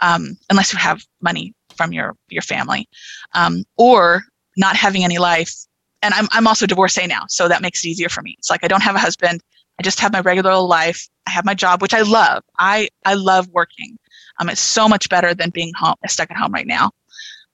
um, 0.00 0.36
unless 0.50 0.72
you 0.72 0.78
have 0.78 1.04
money 1.20 1.54
from 1.76 1.92
your 1.92 2.16
your 2.28 2.42
family, 2.42 2.88
um, 3.34 3.64
or 3.76 4.24
not 4.56 4.76
having 4.76 5.04
any 5.04 5.18
life. 5.18 5.54
And 6.02 6.12
I'm 6.14 6.26
I'm 6.32 6.46
also 6.46 6.66
divorcee 6.66 7.06
now, 7.06 7.22
so 7.28 7.48
that 7.48 7.62
makes 7.62 7.84
it 7.84 7.88
easier 7.88 8.08
for 8.08 8.22
me. 8.22 8.34
It's 8.38 8.50
like 8.50 8.64
I 8.64 8.68
don't 8.68 8.82
have 8.82 8.96
a 8.96 9.00
husband. 9.00 9.40
I 9.78 9.82
just 9.82 10.00
have 10.00 10.12
my 10.12 10.20
regular 10.20 10.56
life. 10.56 11.08
I 11.26 11.30
have 11.30 11.44
my 11.44 11.54
job, 11.54 11.82
which 11.82 11.94
I 11.94 12.02
love. 12.02 12.42
I 12.58 12.88
I 13.04 13.14
love 13.14 13.48
working. 13.48 13.98
Um, 14.38 14.48
it's 14.48 14.60
so 14.60 14.88
much 14.88 15.08
better 15.08 15.34
than 15.34 15.50
being 15.50 15.72
home 15.74 15.94
stuck 16.06 16.30
at 16.30 16.36
home 16.36 16.52
right 16.52 16.66
now. 16.66 16.90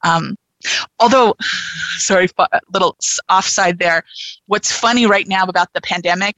Um, 0.05 0.37
although, 0.99 1.35
sorry, 1.97 2.29
a 2.39 2.61
little 2.73 2.97
offside 3.29 3.79
there. 3.79 4.05
What's 4.47 4.73
funny 4.73 5.07
right 5.07 5.27
now 5.27 5.45
about 5.45 5.73
the 5.75 5.81
pandemic 5.81 6.37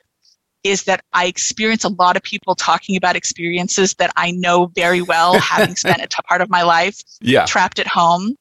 is 0.62 0.84
that 0.84 1.04
I 1.12 1.26
experience 1.26 1.84
a 1.84 1.90
lot 1.90 2.16
of 2.16 2.22
people 2.22 2.54
talking 2.54 2.96
about 2.96 3.16
experiences 3.16 3.94
that 3.94 4.10
I 4.16 4.30
know 4.30 4.66
very 4.74 5.02
well, 5.02 5.38
having 5.38 5.76
spent 5.76 6.02
a 6.02 6.06
t- 6.06 6.16
part 6.26 6.40
of 6.40 6.48
my 6.48 6.62
life 6.62 7.02
yeah. 7.20 7.44
trapped 7.44 7.78
at 7.78 7.86
home. 7.86 8.36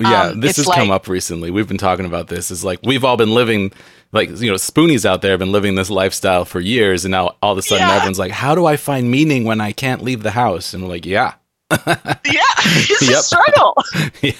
Yeah, 0.00 0.28
um, 0.28 0.40
this 0.40 0.56
has 0.56 0.66
like, 0.66 0.78
come 0.78 0.90
up 0.90 1.08
recently. 1.08 1.50
We've 1.50 1.68
been 1.68 1.76
talking 1.76 2.06
about 2.06 2.28
this. 2.28 2.50
Is 2.50 2.64
like 2.64 2.78
we've 2.84 3.04
all 3.04 3.16
been 3.16 3.34
living, 3.34 3.72
like 4.12 4.28
you 4.40 4.50
know, 4.50 4.56
spoonies 4.56 5.04
out 5.04 5.22
there 5.22 5.32
have 5.32 5.40
been 5.40 5.52
living 5.52 5.74
this 5.74 5.90
lifestyle 5.90 6.44
for 6.44 6.60
years, 6.60 7.04
and 7.04 7.12
now 7.12 7.36
all 7.42 7.52
of 7.52 7.58
a 7.58 7.62
sudden 7.62 7.86
yeah. 7.86 7.94
everyone's 7.94 8.18
like, 8.18 8.32
"How 8.32 8.54
do 8.54 8.66
I 8.66 8.76
find 8.76 9.10
meaning 9.10 9.44
when 9.44 9.60
I 9.60 9.72
can't 9.72 10.02
leave 10.02 10.22
the 10.22 10.30
house?" 10.30 10.72
And 10.72 10.82
we're 10.82 10.90
like, 10.90 11.06
"Yeah." 11.06 11.34
yeah, 11.70 11.76
it's 12.24 13.02
yep. 13.08 13.18
a 13.18 13.22
struggle. 13.22 13.74
it, 14.22 14.36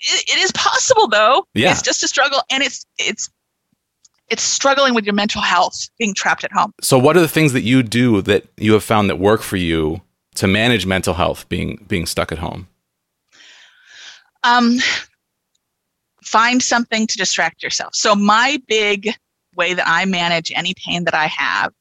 it 0.00 0.38
is 0.38 0.52
possible 0.52 1.08
though. 1.08 1.46
Yeah. 1.54 1.70
It's 1.70 1.82
just 1.82 2.02
a 2.02 2.08
struggle 2.08 2.40
and 2.50 2.62
it's 2.62 2.86
it's 2.98 3.30
it's 4.28 4.42
struggling 4.42 4.94
with 4.94 5.04
your 5.04 5.14
mental 5.14 5.42
health 5.42 5.88
being 5.98 6.14
trapped 6.14 6.44
at 6.44 6.52
home. 6.52 6.72
So 6.80 6.98
what 6.98 7.16
are 7.16 7.20
the 7.20 7.28
things 7.28 7.52
that 7.52 7.62
you 7.62 7.82
do 7.82 8.22
that 8.22 8.46
you 8.56 8.72
have 8.72 8.82
found 8.82 9.08
that 9.10 9.18
work 9.18 9.42
for 9.42 9.56
you 9.56 10.00
to 10.36 10.46
manage 10.46 10.86
mental 10.86 11.14
health 11.14 11.48
being 11.48 11.84
being 11.88 12.06
stuck 12.06 12.32
at 12.32 12.38
home? 12.38 12.66
Um 14.44 14.78
find 16.26 16.62
something 16.62 17.06
to 17.06 17.16
distract 17.16 17.62
yourself. 17.62 17.94
So 17.94 18.14
my 18.14 18.60
big 18.66 19.10
way 19.56 19.74
that 19.74 19.86
I 19.88 20.04
manage 20.04 20.52
any 20.54 20.74
pain 20.84 21.04
that 21.04 21.14
I 21.14 21.26
have 21.26 21.72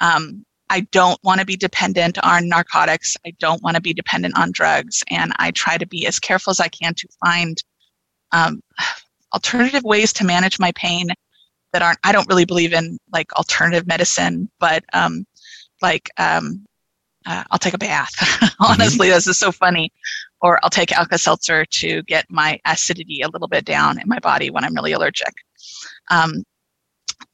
um, 0.00 0.44
I 0.70 0.80
don't 0.92 1.18
want 1.24 1.40
to 1.40 1.46
be 1.46 1.56
dependent 1.56 2.16
on 2.22 2.48
narcotics. 2.48 3.16
I 3.26 3.32
don't 3.40 3.62
want 3.62 3.74
to 3.74 3.82
be 3.82 3.92
dependent 3.92 4.38
on 4.38 4.52
drugs. 4.52 5.02
And 5.10 5.32
I 5.36 5.50
try 5.50 5.76
to 5.76 5.86
be 5.86 6.06
as 6.06 6.20
careful 6.20 6.52
as 6.52 6.60
I 6.60 6.68
can 6.68 6.94
to 6.94 7.08
find 7.24 7.62
um, 8.32 8.60
alternative 9.34 9.82
ways 9.82 10.12
to 10.14 10.24
manage 10.24 10.60
my 10.60 10.72
pain 10.76 11.08
that 11.72 11.82
aren't. 11.82 11.98
I 12.04 12.12
don't 12.12 12.28
really 12.28 12.44
believe 12.44 12.72
in 12.72 12.98
like 13.12 13.32
alternative 13.32 13.86
medicine, 13.86 14.48
but 14.60 14.84
um, 14.92 15.26
like 15.82 16.08
um, 16.18 16.64
uh, 17.26 17.42
I'll 17.50 17.58
take 17.58 17.74
a 17.74 17.78
bath. 17.78 18.12
Honestly, 18.60 19.08
mm-hmm. 19.08 19.14
this 19.14 19.26
is 19.26 19.38
so 19.38 19.50
funny. 19.50 19.92
Or 20.42 20.58
I'll 20.62 20.70
take 20.70 20.92
Alka 20.92 21.18
Seltzer 21.18 21.64
to 21.66 22.02
get 22.04 22.24
my 22.30 22.58
acidity 22.64 23.20
a 23.22 23.28
little 23.28 23.48
bit 23.48 23.64
down 23.64 24.00
in 24.00 24.08
my 24.08 24.18
body 24.18 24.50
when 24.50 24.64
I'm 24.64 24.74
really 24.74 24.92
allergic. 24.92 25.34
Um, 26.10 26.44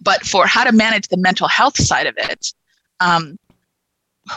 but 0.00 0.26
for 0.26 0.46
how 0.46 0.64
to 0.64 0.72
manage 0.72 1.08
the 1.08 1.16
mental 1.16 1.48
health 1.48 1.80
side 1.80 2.06
of 2.06 2.14
it, 2.18 2.52
um, 3.00 3.36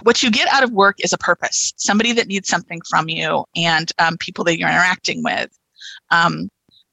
what 0.04 0.22
you 0.22 0.30
get 0.32 0.48
out 0.50 0.64
of 0.64 0.72
work 0.72 0.98
is 1.04 1.14
a 1.14 1.18
purpose 1.18 1.74
somebody 1.78 2.14
that 2.14 2.28
needs 2.28 2.48
something 2.48 2.80
from 2.90 3.10
you 3.10 3.44
and 3.56 3.92
um, 4.00 4.18
people 4.18 4.44
that 4.44 4.58
you're 4.58 4.70
interacting 4.70 5.24
with 5.24 5.50
um, 6.12 6.50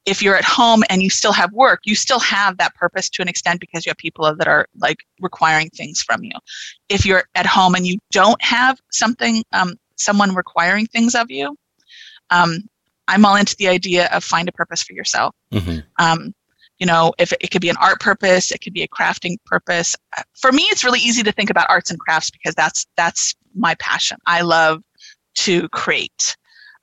if 0.06 0.22
you're 0.22 0.36
at 0.36 0.44
home 0.44 0.82
and 0.88 1.02
you 1.02 1.10
still 1.10 1.32
have 1.32 1.52
work 1.52 1.80
you 1.84 1.94
still 1.94 2.20
have 2.20 2.56
that 2.58 2.74
purpose 2.74 3.08
to 3.10 3.22
an 3.22 3.28
extent 3.28 3.60
because 3.60 3.84
you 3.84 3.90
have 3.90 3.96
people 3.98 4.34
that 4.34 4.48
are 4.48 4.66
like 4.78 4.98
requiring 5.20 5.68
things 5.70 6.02
from 6.02 6.22
you 6.24 6.32
if 6.88 7.04
you're 7.04 7.24
at 7.34 7.46
home 7.46 7.74
and 7.74 7.86
you 7.86 7.98
don't 8.10 8.40
have 8.42 8.78
something 8.90 9.42
um, 9.52 9.74
someone 9.96 10.34
requiring 10.34 10.86
things 10.86 11.14
of 11.14 11.30
you 11.30 11.56
um, 12.30 12.68
i'm 13.08 13.24
all 13.24 13.36
into 13.36 13.56
the 13.56 13.68
idea 13.68 14.08
of 14.12 14.24
find 14.24 14.48
a 14.48 14.52
purpose 14.52 14.82
for 14.82 14.92
yourself. 14.92 15.34
Mm-hmm. 15.52 15.80
Um, 15.98 16.34
you 16.78 16.86
know 16.86 17.12
if 17.18 17.32
it, 17.32 17.38
it 17.40 17.50
could 17.50 17.62
be 17.62 17.70
an 17.70 17.76
art 17.80 18.00
purpose 18.00 18.50
it 18.52 18.60
could 18.60 18.74
be 18.74 18.82
a 18.82 18.88
crafting 18.88 19.36
purpose. 19.44 19.96
For 20.34 20.52
me 20.52 20.62
it's 20.64 20.84
really 20.84 21.00
easy 21.00 21.22
to 21.22 21.32
think 21.32 21.50
about 21.50 21.66
arts 21.68 21.90
and 21.90 21.98
crafts 21.98 22.30
because 22.30 22.54
that's 22.54 22.86
that's 22.96 23.34
my 23.54 23.74
passion. 23.76 24.18
I 24.26 24.42
love 24.42 24.82
to 25.36 25.68
create. 25.70 26.36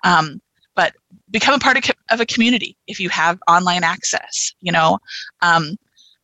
Um, 0.03 0.41
but 0.75 0.95
become 1.29 1.53
a 1.53 1.59
part 1.59 1.77
of, 1.77 1.95
of, 2.09 2.19
a 2.19 2.25
community 2.25 2.75
if 2.87 2.99
you 2.99 3.07
have 3.09 3.39
online 3.47 3.83
access 3.83 4.53
you 4.59 4.71
know? 4.71 4.97
Um, 5.41 5.77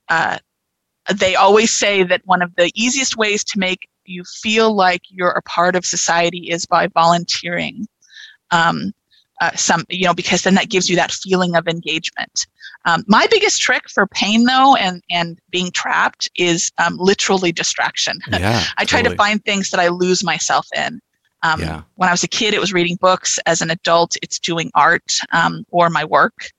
uh, 0.10 0.40
they 1.14 1.36
always 1.36 1.72
say 1.72 2.04
that 2.04 2.22
one 2.26 2.42
of 2.42 2.56
the 2.56 2.72
easiest 2.76 3.18
ways 3.18 3.44
to 3.44 3.60
make 3.60 3.88
you 4.06 4.24
feel 4.24 4.74
like 4.74 5.02
you're 5.10 5.30
a 5.30 5.42
part 5.44 5.76
of 5.76 5.86
society 5.86 6.50
is 6.50 6.66
by 6.66 6.88
volunteering. 6.88 7.88
Um, 8.52 8.92
uh, 9.42 9.52
some 9.56 9.86
you 9.90 10.06
know 10.06 10.14
because 10.14 10.44
then 10.44 10.56
that 10.56 10.70
gives 10.70 10.90
you 10.90 10.96
that 10.96 11.12
feeling 11.12 11.56
of 11.56 11.68
engagement 11.68 12.48
um, 12.86 13.04
my 13.08 13.28
biggest 13.30 13.62
trick 13.62 13.90
for 13.90 14.08
pain 14.08 14.44
though 14.44 14.76
and 14.76 15.02
and 15.10 15.40
being 15.50 15.72
trapped 15.72 16.30
is 16.36 16.72
um, 16.78 16.98
literally 16.98 17.52
distraction 17.52 18.20
yeah, 18.32 18.64
i 18.78 18.86
try 18.86 19.00
totally. 19.00 19.16
to 19.16 19.18
find 19.18 19.44
things 19.44 19.70
that 19.70 19.80
i 19.80 19.88
lose 19.88 20.24
myself 20.24 20.68
in 20.76 21.00
um, 21.44 21.62
yeah. 21.62 21.82
when 21.96 22.10
i 22.10 22.12
was 22.12 22.24
a 22.24 22.28
kid 22.28 22.54
it 22.54 22.60
was 22.60 22.74
reading 22.74 22.98
books 22.98 23.40
as 23.46 23.62
an 23.62 23.70
adult 23.70 24.16
it's 24.22 24.40
doing 24.40 24.72
art 24.76 25.18
um, 25.32 25.66
or 25.72 25.90
my 25.90 26.04
work 26.06 26.52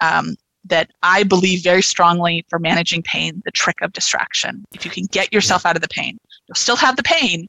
um, 0.00 0.36
that 0.64 0.90
i 1.02 1.22
believe 1.22 1.62
very 1.62 1.82
strongly 1.82 2.44
for 2.48 2.58
managing 2.58 3.02
pain 3.02 3.40
the 3.44 3.50
trick 3.50 3.76
of 3.82 3.92
distraction 3.92 4.64
if 4.74 4.84
you 4.84 4.90
can 4.90 5.04
get 5.06 5.32
yourself 5.32 5.62
yeah. 5.64 5.70
out 5.70 5.76
of 5.76 5.82
the 5.82 5.88
pain 5.88 6.18
you'll 6.46 6.54
still 6.54 6.76
have 6.76 6.96
the 6.96 7.02
pain 7.02 7.48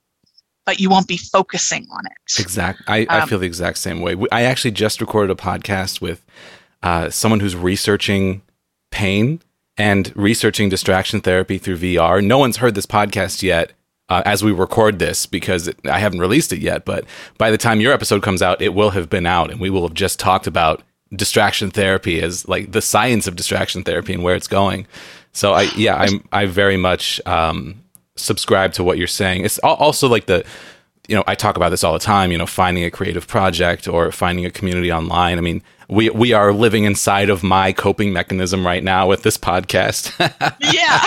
but 0.70 0.80
you 0.80 0.88
won't 0.88 1.08
be 1.08 1.18
focusing 1.18 1.88
on 1.92 2.06
it. 2.06 2.40
Exactly. 2.40 2.86
I, 2.88 3.00
um, 3.06 3.24
I 3.24 3.26
feel 3.26 3.40
the 3.40 3.48
exact 3.48 3.80
same 3.80 4.02
way. 4.02 4.16
I 4.32 4.44
actually 4.44 4.70
just 4.70 5.02
recorded 5.02 5.32
a 5.32 5.36
podcast 5.36 6.00
with 6.00 6.24
uh, 6.84 7.10
someone 7.10 7.40
who's 7.40 7.56
researching 7.56 8.44
pain 8.92 9.42
and 9.78 10.14
researching 10.16 10.70
distraction 10.70 11.22
therapy 11.22 11.58
through 11.58 11.80
VR. 11.80 12.24
No 12.24 12.38
one's 12.38 12.58
heard 12.58 12.76
this 12.76 12.86
podcast 12.86 13.42
yet. 13.42 13.74
Uh, 14.10 14.22
as 14.26 14.44
we 14.44 14.52
record 14.52 15.00
this, 15.00 15.26
because 15.26 15.68
it, 15.68 15.78
I 15.88 15.98
haven't 15.98 16.20
released 16.20 16.54
it 16.54 16.60
yet, 16.60 16.84
but 16.84 17.06
by 17.40 17.50
the 17.52 17.60
time 17.60 17.80
your 17.80 17.94
episode 17.94 18.22
comes 18.24 18.42
out, 18.42 18.60
it 18.60 18.74
will 18.74 18.90
have 18.90 19.08
been 19.08 19.28
out, 19.28 19.52
and 19.52 19.60
we 19.60 19.70
will 19.70 19.84
have 19.84 19.94
just 19.94 20.20
talked 20.20 20.48
about 20.48 20.82
distraction 21.16 21.70
therapy 21.70 22.20
as 22.20 22.48
like 22.48 22.72
the 22.72 22.82
science 22.82 23.28
of 23.28 23.36
distraction 23.36 23.84
therapy 23.84 24.14
and 24.14 24.24
where 24.24 24.36
it's 24.36 24.48
going. 24.48 24.88
So 25.32 25.54
I, 25.54 25.64
yeah, 25.76 25.96
I'm, 25.96 26.28
I 26.32 26.48
very 26.48 26.76
much 26.78 27.22
um, 27.28 27.84
subscribe 28.20 28.74
to 28.74 28.84
what 28.84 28.98
you're 28.98 29.08
saying. 29.08 29.46
It's 29.46 29.60
also 29.60 30.08
like 30.08 30.26
the, 30.26 30.46
you 31.08 31.16
know, 31.16 31.24
I 31.28 31.36
talk 31.36 31.56
about 31.56 31.70
this 31.70 31.84
all 31.84 31.94
the 31.94 32.00
time. 32.00 32.32
You 32.32 32.38
know, 32.38 32.46
finding 32.46 32.84
a 32.84 32.92
creative 32.92 33.28
project 33.28 33.88
or 33.88 34.12
finding 34.12 34.46
a 34.46 34.52
community 34.52 34.92
online. 34.92 35.38
I 35.38 35.42
mean, 35.42 35.64
we 35.90 36.10
we 36.12 36.34
are 36.34 36.54
living 36.54 36.84
inside 36.84 37.30
of 37.30 37.42
my 37.42 37.74
coping 37.74 38.14
mechanism 38.14 38.66
right 38.66 38.84
now 38.84 39.08
with 39.08 39.24
this 39.24 39.38
podcast. 39.38 40.14
yeah, 40.60 41.00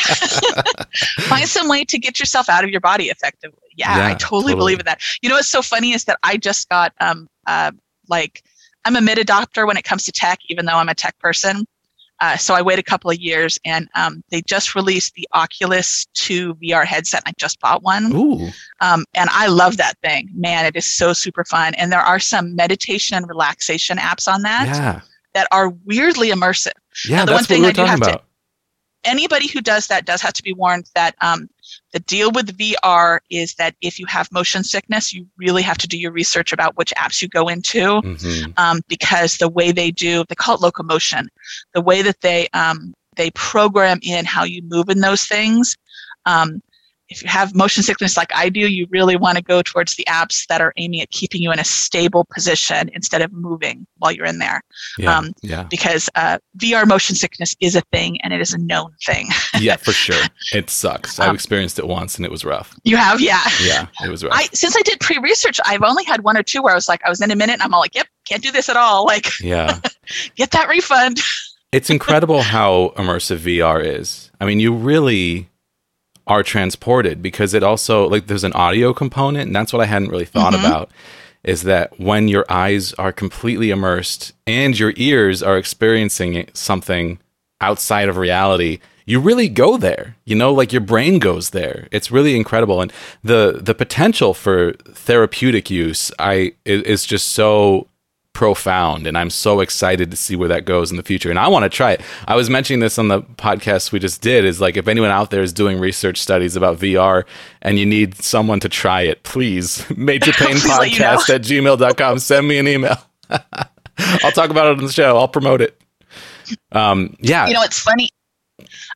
find 1.28 1.48
some 1.48 1.68
way 1.68 1.84
to 1.84 1.98
get 1.98 2.18
yourself 2.18 2.48
out 2.48 2.64
of 2.64 2.70
your 2.70 2.80
body 2.80 3.04
effectively. 3.04 3.58
Yeah, 3.76 3.96
yeah 3.96 4.06
I 4.08 4.14
totally, 4.14 4.52
totally, 4.52 4.54
believe 4.56 4.80
in 4.80 4.86
that. 4.86 5.00
You 5.22 5.28
know, 5.28 5.36
what's 5.36 5.48
so 5.48 5.62
funny 5.62 5.92
is 5.92 6.04
that 6.04 6.18
I 6.24 6.36
just 6.36 6.68
got 6.68 6.92
um 7.00 7.28
uh 7.46 7.70
like 8.08 8.42
I'm 8.84 8.96
a 8.96 9.00
mid 9.00 9.18
adopter 9.18 9.66
when 9.66 9.76
it 9.76 9.84
comes 9.84 10.04
to 10.04 10.12
tech, 10.12 10.40
even 10.48 10.66
though 10.66 10.76
I'm 10.76 10.88
a 10.88 10.94
tech 10.94 11.16
person. 11.20 11.64
Uh, 12.22 12.36
so 12.36 12.54
I 12.54 12.62
waited 12.62 12.78
a 12.78 12.88
couple 12.88 13.10
of 13.10 13.18
years, 13.18 13.58
and 13.64 13.88
um, 13.96 14.22
they 14.30 14.42
just 14.42 14.76
released 14.76 15.14
the 15.14 15.28
Oculus 15.34 16.06
2 16.14 16.54
VR 16.54 16.84
headset. 16.84 17.20
I 17.26 17.32
just 17.36 17.58
bought 17.58 17.82
one, 17.82 18.12
um, 18.80 19.04
and 19.12 19.28
I 19.32 19.48
love 19.48 19.76
that 19.78 19.98
thing. 20.04 20.30
Man, 20.32 20.64
it 20.64 20.76
is 20.76 20.88
so 20.88 21.12
super 21.12 21.44
fun. 21.44 21.74
And 21.74 21.90
there 21.90 22.00
are 22.00 22.20
some 22.20 22.54
meditation 22.54 23.16
and 23.16 23.28
relaxation 23.28 23.98
apps 23.98 24.32
on 24.32 24.42
that 24.42 24.66
yeah. 24.68 25.00
that 25.34 25.48
are 25.50 25.70
weirdly 25.84 26.30
immersive. 26.30 26.70
Yeah, 27.08 27.16
now, 27.16 27.24
the 27.24 27.32
that's 27.32 27.40
one 27.40 27.44
thing 27.44 27.62
what 27.62 27.76
we 27.76 27.82
were 27.82 27.86
talking 27.88 28.02
about. 28.04 28.18
To, 28.20 28.24
anybody 29.04 29.48
who 29.48 29.60
does 29.60 29.88
that 29.88 30.06
does 30.06 30.22
have 30.22 30.32
to 30.34 30.44
be 30.44 30.52
warned 30.52 30.88
that 30.94 31.16
um, 31.20 31.48
the 31.92 32.00
deal 32.00 32.30
with 32.32 32.56
VR 32.56 33.20
is 33.30 33.54
that 33.54 33.74
if 33.80 33.98
you 33.98 34.06
have 34.06 34.30
motion 34.32 34.64
sickness, 34.64 35.12
you 35.12 35.26
really 35.36 35.62
have 35.62 35.78
to 35.78 35.86
do 35.86 35.98
your 35.98 36.12
research 36.12 36.52
about 36.52 36.76
which 36.76 36.92
apps 36.98 37.20
you 37.20 37.28
go 37.28 37.48
into 37.48 38.00
mm-hmm. 38.00 38.52
um, 38.56 38.80
because 38.88 39.36
the 39.36 39.48
way 39.48 39.72
they 39.72 39.90
do, 39.90 40.24
they 40.28 40.34
call 40.34 40.54
it 40.54 40.60
locomotion, 40.60 41.28
the 41.74 41.80
way 41.80 42.02
that 42.02 42.20
they 42.22 42.48
um, 42.54 42.94
they 43.16 43.30
program 43.32 43.98
in 44.02 44.24
how 44.24 44.44
you 44.44 44.62
move 44.62 44.88
in 44.88 45.00
those 45.00 45.26
things 45.26 45.76
um, 46.26 46.62
if 47.12 47.22
you 47.22 47.28
have 47.28 47.54
motion 47.54 47.82
sickness 47.82 48.16
like 48.16 48.34
I 48.34 48.48
do, 48.48 48.60
you 48.60 48.86
really 48.90 49.16
want 49.16 49.36
to 49.36 49.44
go 49.44 49.62
towards 49.62 49.96
the 49.96 50.04
apps 50.08 50.46
that 50.46 50.60
are 50.60 50.72
aiming 50.76 51.02
at 51.02 51.10
keeping 51.10 51.42
you 51.42 51.52
in 51.52 51.58
a 51.58 51.64
stable 51.64 52.24
position 52.24 52.90
instead 52.94 53.20
of 53.20 53.32
moving 53.32 53.86
while 53.98 54.12
you're 54.12 54.26
in 54.26 54.38
there. 54.38 54.62
Yeah, 54.98 55.18
um, 55.18 55.32
yeah. 55.42 55.64
Because 55.64 56.08
uh, 56.14 56.38
VR 56.58 56.86
motion 56.86 57.14
sickness 57.14 57.54
is 57.60 57.76
a 57.76 57.82
thing 57.92 58.20
and 58.22 58.32
it 58.32 58.40
is 58.40 58.54
a 58.54 58.58
known 58.58 58.94
thing. 59.04 59.28
yeah, 59.60 59.76
for 59.76 59.92
sure. 59.92 60.24
It 60.52 60.70
sucks. 60.70 61.20
I've 61.20 61.28
um, 61.28 61.34
experienced 61.34 61.78
it 61.78 61.86
once 61.86 62.16
and 62.16 62.24
it 62.24 62.30
was 62.30 62.44
rough. 62.44 62.74
You 62.84 62.96
have, 62.96 63.20
yeah. 63.20 63.42
Yeah, 63.62 63.86
it 64.04 64.08
was 64.08 64.24
rough. 64.24 64.32
I, 64.34 64.48
since 64.54 64.74
I 64.76 64.82
did 64.82 64.98
pre-research, 65.00 65.60
I've 65.66 65.82
only 65.82 66.04
had 66.04 66.24
one 66.24 66.36
or 66.36 66.42
two 66.42 66.62
where 66.62 66.72
I 66.72 66.76
was 66.76 66.88
like, 66.88 67.04
I 67.04 67.10
was 67.10 67.20
in 67.20 67.30
a 67.30 67.36
minute 67.36 67.54
and 67.54 67.62
I'm 67.62 67.74
all 67.74 67.80
like, 67.80 67.94
yep, 67.94 68.06
can't 68.26 68.42
do 68.42 68.50
this 68.50 68.68
at 68.68 68.76
all. 68.76 69.04
Like, 69.04 69.38
yeah, 69.40 69.78
get 70.36 70.50
that 70.52 70.68
refund. 70.68 71.20
it's 71.72 71.90
incredible 71.90 72.42
how 72.42 72.92
immersive 72.96 73.38
VR 73.38 73.84
is. 73.84 74.30
I 74.40 74.46
mean, 74.46 74.60
you 74.60 74.72
really 74.72 75.50
are 76.26 76.42
transported 76.42 77.22
because 77.22 77.54
it 77.54 77.62
also 77.62 78.08
like 78.08 78.26
there's 78.26 78.44
an 78.44 78.52
audio 78.52 78.92
component 78.92 79.46
and 79.46 79.56
that's 79.56 79.72
what 79.72 79.82
I 79.82 79.86
hadn't 79.86 80.10
really 80.10 80.24
thought 80.24 80.52
mm-hmm. 80.52 80.64
about 80.64 80.90
is 81.44 81.62
that 81.62 81.98
when 81.98 82.28
your 82.28 82.46
eyes 82.48 82.92
are 82.94 83.12
completely 83.12 83.70
immersed 83.70 84.32
and 84.46 84.78
your 84.78 84.92
ears 84.96 85.42
are 85.42 85.58
experiencing 85.58 86.48
something 86.52 87.18
outside 87.60 88.08
of 88.08 88.16
reality 88.16 88.78
you 89.04 89.18
really 89.18 89.48
go 89.48 89.76
there 89.76 90.16
you 90.24 90.36
know 90.36 90.52
like 90.52 90.72
your 90.72 90.80
brain 90.80 91.18
goes 91.18 91.50
there 91.50 91.88
it's 91.90 92.10
really 92.10 92.36
incredible 92.36 92.80
and 92.80 92.92
the 93.22 93.58
the 93.60 93.74
potential 93.74 94.34
for 94.34 94.72
therapeutic 94.88 95.70
use 95.70 96.12
i 96.18 96.52
is 96.64 97.04
just 97.04 97.28
so 97.30 97.86
profound 98.32 99.06
and 99.06 99.18
i'm 99.18 99.28
so 99.28 99.60
excited 99.60 100.10
to 100.10 100.16
see 100.16 100.34
where 100.34 100.48
that 100.48 100.64
goes 100.64 100.90
in 100.90 100.96
the 100.96 101.02
future. 101.02 101.30
And 101.30 101.38
i 101.38 101.48
want 101.48 101.64
to 101.64 101.68
try 101.68 101.92
it. 101.92 102.00
I 102.26 102.34
was 102.34 102.48
mentioning 102.48 102.80
this 102.80 102.98
on 102.98 103.08
the 103.08 103.22
podcast 103.22 103.92
we 103.92 103.98
just 103.98 104.20
did 104.22 104.44
is 104.44 104.60
like 104.60 104.76
if 104.76 104.88
anyone 104.88 105.10
out 105.10 105.30
there 105.30 105.42
is 105.42 105.52
doing 105.52 105.78
research 105.78 106.18
studies 106.18 106.56
about 106.56 106.78
vr 106.78 107.24
and 107.60 107.78
you 107.78 107.86
need 107.86 108.16
someone 108.16 108.60
to 108.60 108.68
try 108.68 109.02
it 109.02 109.22
please 109.22 109.84
major 109.96 110.32
pain 110.32 110.56
podcast 110.56 111.28
at 111.28 111.42
gmail.com 111.42 112.18
send 112.18 112.48
me 112.48 112.58
an 112.58 112.68
email. 112.68 112.96
I'll 113.98 114.32
talk 114.32 114.50
about 114.50 114.66
it 114.66 114.78
on 114.78 114.86
the 114.86 114.92
show. 114.92 115.18
I'll 115.18 115.28
promote 115.28 115.60
it. 115.60 115.80
Um 116.72 117.16
yeah. 117.20 117.46
You 117.46 117.54
know 117.54 117.62
it's 117.62 117.78
funny 117.78 118.10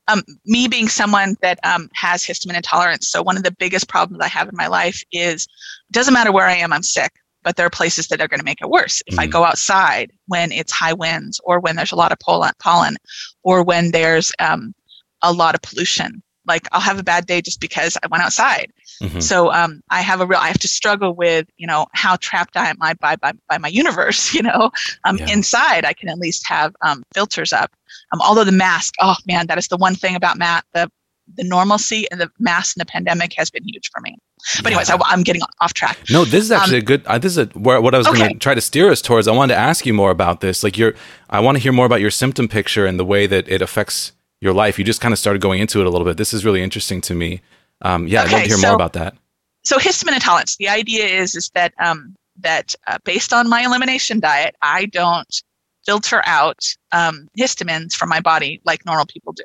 um, 0.09 0.23
me 0.45 0.69
being 0.69 0.89
someone 0.89 1.37
that 1.43 1.59
um, 1.65 1.91
has 1.95 2.23
histamine 2.23 2.57
intolerance 2.57 3.09
so 3.09 3.23
one 3.23 3.37
of 3.37 3.43
the 3.43 3.51
biggest 3.51 3.89
problems 3.89 4.23
i 4.23 4.29
have 4.29 4.49
in 4.49 4.57
my 4.57 4.69
life 4.69 5.03
is 5.13 5.49
doesn't 5.91 6.15
matter 6.15 6.31
where 6.31 6.47
i 6.47 6.55
am 6.55 6.73
i'm 6.73 6.83
sick 6.83 7.13
but 7.47 7.55
there 7.55 7.65
are 7.65 7.71
places 7.71 8.09
that 8.09 8.21
are 8.21 8.27
going 8.27 8.41
to 8.41 8.45
make 8.45 8.61
it 8.61 8.69
worse. 8.69 9.01
If 9.07 9.15
mm. 9.15 9.21
I 9.21 9.29
go 9.29 9.45
outside 9.45 10.11
when 10.27 10.51
it's 10.51 10.73
high 10.73 10.93
winds, 10.93 11.41
or 11.45 11.61
when 11.61 11.77
there's 11.77 11.93
a 11.93 11.97
lot 11.97 12.11
of 12.11 12.19
pollen, 12.19 12.97
or 13.45 13.63
when 13.63 13.93
there's 13.93 14.33
um, 14.41 14.75
a 15.23 15.33
lot 15.33 15.55
of 15.55 15.63
pollution, 15.63 16.25
like 16.49 16.67
I'll 16.73 16.81
have 16.81 16.99
a 16.99 17.05
bad 17.05 17.27
day 17.27 17.41
just 17.41 17.61
because 17.61 17.97
I 18.03 18.09
went 18.09 18.25
outside. 18.25 18.73
Mm-hmm. 19.01 19.21
So 19.21 19.53
um, 19.53 19.81
I 19.93 20.03
have 20.03 20.21
a 20.21 20.27
real, 20.27 20.41
I 20.41 20.49
have 20.49 20.59
to 20.59 20.67
struggle 20.67 21.15
with, 21.15 21.47
you 21.57 21.69
know, 21.69 21.87
how 21.93 22.17
trapped 22.17 22.57
I 22.57 22.69
am 22.69 22.79
by, 22.79 22.95
by, 22.95 23.15
by, 23.15 23.59
my 23.59 23.69
universe, 23.69 24.35
you 24.35 24.43
know, 24.43 24.73
um, 25.05 25.19
yeah. 25.19 25.31
inside 25.31 25.85
I 25.85 25.93
can 25.93 26.09
at 26.09 26.19
least 26.19 26.49
have 26.49 26.75
um, 26.83 27.05
filters 27.15 27.53
up. 27.53 27.71
Um, 28.13 28.21
although 28.23 28.43
the 28.43 28.51
mask, 28.51 28.95
oh 29.01 29.15
man, 29.25 29.47
that 29.47 29.57
is 29.57 29.69
the 29.69 29.77
one 29.77 29.95
thing 29.95 30.17
about 30.17 30.37
Matt, 30.37 30.65
the, 30.75 30.91
the 31.37 31.45
normalcy 31.45 32.11
and 32.11 32.21
the 32.21 32.29
mask 32.41 32.77
in 32.77 32.81
the 32.81 32.87
pandemic 32.87 33.35
has 33.37 33.51
been 33.51 33.63
huge 33.63 33.89
for 33.95 34.01
me. 34.01 34.17
But 34.59 34.67
anyways, 34.67 34.91
I, 34.91 34.99
am 35.13 35.23
getting 35.23 35.43
off 35.61 35.75
track. 35.75 35.99
No, 36.11 36.25
this 36.25 36.45
is 36.45 36.53
actually 36.53 36.79
um, 36.79 36.83
a 36.83 36.85
good. 36.85 37.07
Uh, 37.07 37.19
this 37.19 37.33
is 37.33 37.39
a, 37.39 37.47
where, 37.59 37.81
what 37.81 37.95
I 37.95 37.99
was 37.99 38.07
okay. 38.07 38.19
going 38.19 38.33
to 38.35 38.39
try 38.39 38.55
to 38.55 38.61
steer 38.61 38.91
us 38.91 39.03
towards. 39.03 39.27
I 39.27 39.33
wanted 39.33 39.55
to 39.55 39.61
ask 39.61 39.85
you 39.87 39.95
more 39.95 40.11
about 40.11 40.41
this. 40.41 40.63
Like, 40.63 40.79
your, 40.79 40.95
I 41.29 41.41
want 41.41 41.57
to 41.57 41.63
hear 41.63 41.73
more 41.73 41.87
about 41.87 42.01
your 42.01 42.11
symptom 42.11 42.47
picture 42.47 42.87
and 42.87 42.99
the 42.99 43.05
way 43.05 43.27
that 43.27 43.49
it 43.49 43.61
affects 43.61 44.13
your 44.41 44.53
life. 44.53 44.79
You 44.79 44.85
just 44.85 45.01
kind 45.01 45.13
of 45.13 45.19
started 45.19 45.43
going 45.43 45.61
into 45.61 45.81
it 45.81 45.87
a 45.87 45.91
little 45.91 46.05
bit. 46.05 46.17
This 46.17 46.33
is 46.33 46.45
really 46.45 46.63
interesting 46.63 47.01
to 47.03 47.15
me. 47.15 47.41
Um, 47.83 48.07
yeah, 48.07 48.23
I'd 48.23 48.33
love 48.33 48.43
to 48.43 48.49
hear 48.49 48.57
so, 48.57 48.69
more 48.69 48.77
about 48.77 48.93
that. 48.93 49.17
So 49.65 49.79
histamine 49.79 50.15
intolerance. 50.15 50.57
The 50.57 50.69
idea 50.69 51.07
is 51.07 51.35
is 51.35 51.51
that 51.55 51.75
um, 51.81 52.15
that 52.39 52.75
uh, 52.87 52.99
based 53.05 53.33
on 53.33 53.49
my 53.49 53.63
elimination 53.63 54.21
diet, 54.21 54.55
I 54.63 54.87
don't 54.87 55.43
filter 55.85 56.23
out 56.27 56.65
um, 56.93 57.29
histamines 57.39 57.95
from 57.95 58.09
my 58.09 58.21
body 58.21 58.61
like 58.65 58.85
normal 58.85 59.07
people 59.07 59.33
do. 59.33 59.45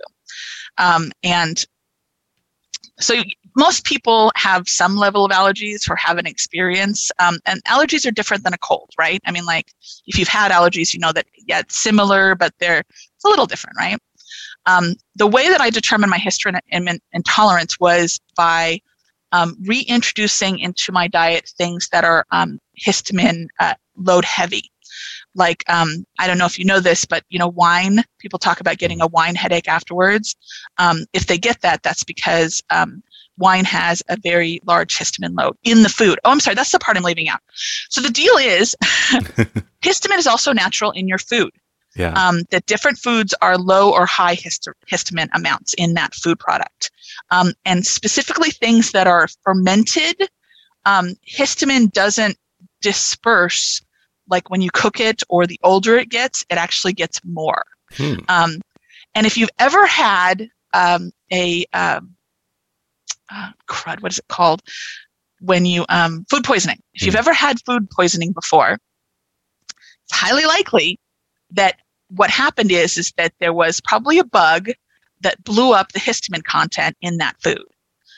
Um, 0.77 1.11
and 1.23 1.65
so 2.99 3.15
most 3.55 3.85
people 3.85 4.31
have 4.35 4.67
some 4.67 4.95
level 4.95 5.25
of 5.25 5.31
allergies 5.31 5.89
or 5.89 5.95
have 5.95 6.17
an 6.17 6.25
experience 6.25 7.11
um, 7.19 7.37
and 7.45 7.63
allergies 7.65 8.07
are 8.07 8.11
different 8.11 8.43
than 8.43 8.53
a 8.53 8.57
cold 8.57 8.89
right? 8.97 9.19
I 9.25 9.31
mean 9.31 9.45
like 9.45 9.71
if 10.07 10.17
you've 10.17 10.27
had 10.27 10.51
allergies 10.51 10.93
you 10.93 10.99
know 10.99 11.11
that 11.13 11.25
yeah 11.45 11.59
it's 11.59 11.77
similar 11.77 12.35
but 12.35 12.53
they're 12.59 12.79
it's 12.79 13.25
a 13.25 13.29
little 13.29 13.45
different 13.45 13.77
right? 13.77 13.97
Um, 14.65 14.95
the 15.15 15.27
way 15.27 15.49
that 15.49 15.61
i 15.61 15.69
determined 15.69 16.11
my 16.11 16.17
histamine 16.17 16.99
intolerance 17.13 17.79
was 17.79 18.19
by 18.35 18.79
um, 19.31 19.55
reintroducing 19.65 20.59
into 20.59 20.91
my 20.91 21.07
diet 21.07 21.49
things 21.57 21.87
that 21.91 22.03
are 22.03 22.25
um, 22.31 22.59
histamine 22.85 23.47
uh, 23.59 23.75
load 23.95 24.25
heavy. 24.25 24.71
Like 25.35 25.63
um, 25.69 26.05
i 26.19 26.27
don't 26.27 26.37
know 26.37 26.45
if 26.45 26.59
you 26.59 26.65
know 26.65 26.79
this 26.79 27.05
but 27.05 27.23
you 27.29 27.39
know 27.39 27.47
wine 27.47 28.03
people 28.19 28.37
talk 28.39 28.59
about 28.59 28.77
getting 28.77 29.01
a 29.01 29.07
wine 29.07 29.35
headache 29.35 29.67
afterwards. 29.67 30.35
Um, 30.77 31.05
if 31.13 31.25
they 31.27 31.37
get 31.37 31.61
that 31.61 31.83
that's 31.83 32.03
because 32.03 32.61
um, 32.69 33.01
wine 33.37 33.65
has 33.65 34.03
a 34.09 34.17
very 34.21 34.59
large 34.65 34.97
histamine 34.97 35.37
load 35.37 35.55
in 35.63 35.83
the 35.83 35.89
food 35.89 36.19
oh 36.25 36.31
i'm 36.31 36.39
sorry 36.39 36.55
that's 36.55 36.71
the 36.71 36.79
part 36.79 36.97
i'm 36.97 37.03
leaving 37.03 37.29
out 37.29 37.39
so 37.89 38.01
the 38.01 38.09
deal 38.09 38.35
is 38.37 38.75
histamine 39.81 40.17
is 40.17 40.27
also 40.27 40.53
natural 40.53 40.91
in 40.91 41.07
your 41.07 41.17
food 41.17 41.51
yeah. 41.95 42.13
Um, 42.13 42.43
that 42.51 42.65
different 42.67 42.97
foods 42.97 43.33
are 43.41 43.57
low 43.57 43.91
or 43.91 44.05
high 44.05 44.35
hist- 44.35 44.69
histamine 44.89 45.29
amounts 45.33 45.73
in 45.77 45.93
that 45.95 46.13
food 46.13 46.39
product. 46.39 46.91
Um, 47.31 47.53
and 47.65 47.85
specifically 47.85 48.51
things 48.51 48.91
that 48.91 49.07
are 49.07 49.27
fermented, 49.43 50.15
um, 50.85 51.15
histamine 51.29 51.91
doesn't 51.91 52.37
disperse 52.81 53.81
like 54.29 54.49
when 54.49 54.61
you 54.61 54.69
cook 54.73 54.99
it 54.99 55.21
or 55.29 55.45
the 55.45 55.59
older 55.63 55.97
it 55.97 56.09
gets, 56.09 56.45
it 56.49 56.57
actually 56.57 56.93
gets 56.93 57.19
more. 57.25 57.63
Hmm. 57.91 58.15
Um, 58.29 58.61
and 59.13 59.27
if 59.27 59.37
you've 59.37 59.49
ever 59.59 59.85
had 59.85 60.49
um, 60.73 61.11
a 61.31 61.65
um, 61.73 62.15
uh, 63.31 63.49
crud, 63.67 64.01
what 64.01 64.11
is 64.11 64.19
it 64.19 64.27
called? 64.27 64.61
When 65.39 65.65
you 65.65 65.85
um, 65.89 66.25
food 66.29 66.43
poisoning. 66.43 66.79
If 66.93 67.03
you've 67.03 67.15
Hmm. 67.15 67.19
ever 67.19 67.33
had 67.33 67.57
food 67.65 67.89
poisoning 67.89 68.31
before, 68.31 68.77
it's 69.69 70.13
highly 70.13 70.45
likely 70.45 70.99
that 71.51 71.79
what 72.09 72.29
happened 72.29 72.71
is 72.71 72.97
is 72.97 73.11
that 73.17 73.33
there 73.39 73.53
was 73.53 73.81
probably 73.81 74.19
a 74.19 74.23
bug 74.23 74.69
that 75.21 75.43
blew 75.43 75.73
up 75.73 75.91
the 75.91 75.99
histamine 75.99 76.43
content 76.43 76.95
in 77.01 77.17
that 77.17 77.35
food. 77.41 77.63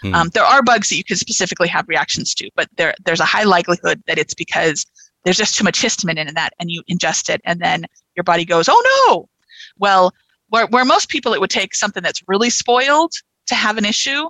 Hmm. 0.01 0.15
Um, 0.15 0.29
there 0.29 0.43
are 0.43 0.61
bugs 0.63 0.89
that 0.89 0.97
you 0.97 1.03
can 1.03 1.17
specifically 1.17 1.67
have 1.69 1.87
reactions 1.87 2.33
to, 2.35 2.49
but 2.55 2.67
there 2.77 2.93
there's 3.05 3.19
a 3.21 3.25
high 3.25 3.43
likelihood 3.43 4.03
that 4.07 4.17
it's 4.17 4.33
because 4.33 4.85
there's 5.23 5.37
just 5.37 5.55
too 5.55 5.63
much 5.63 5.81
histamine 5.81 6.17
in 6.17 6.33
that, 6.33 6.53
and 6.59 6.69
you 6.69 6.83
ingest 6.89 7.29
it, 7.29 7.39
and 7.45 7.61
then 7.61 7.85
your 8.15 8.23
body 8.23 8.43
goes, 8.43 8.67
"Oh 8.69 9.05
no!" 9.07 9.29
Well, 9.77 10.13
where 10.49 10.67
where 10.67 10.83
most 10.85 11.07
people 11.09 11.33
it 11.33 11.39
would 11.39 11.49
take 11.49 11.73
something 11.75 12.03
that's 12.03 12.21
really 12.27 12.49
spoiled 12.49 13.13
to 13.47 13.55
have 13.55 13.77
an 13.77 13.85
issue. 13.85 14.29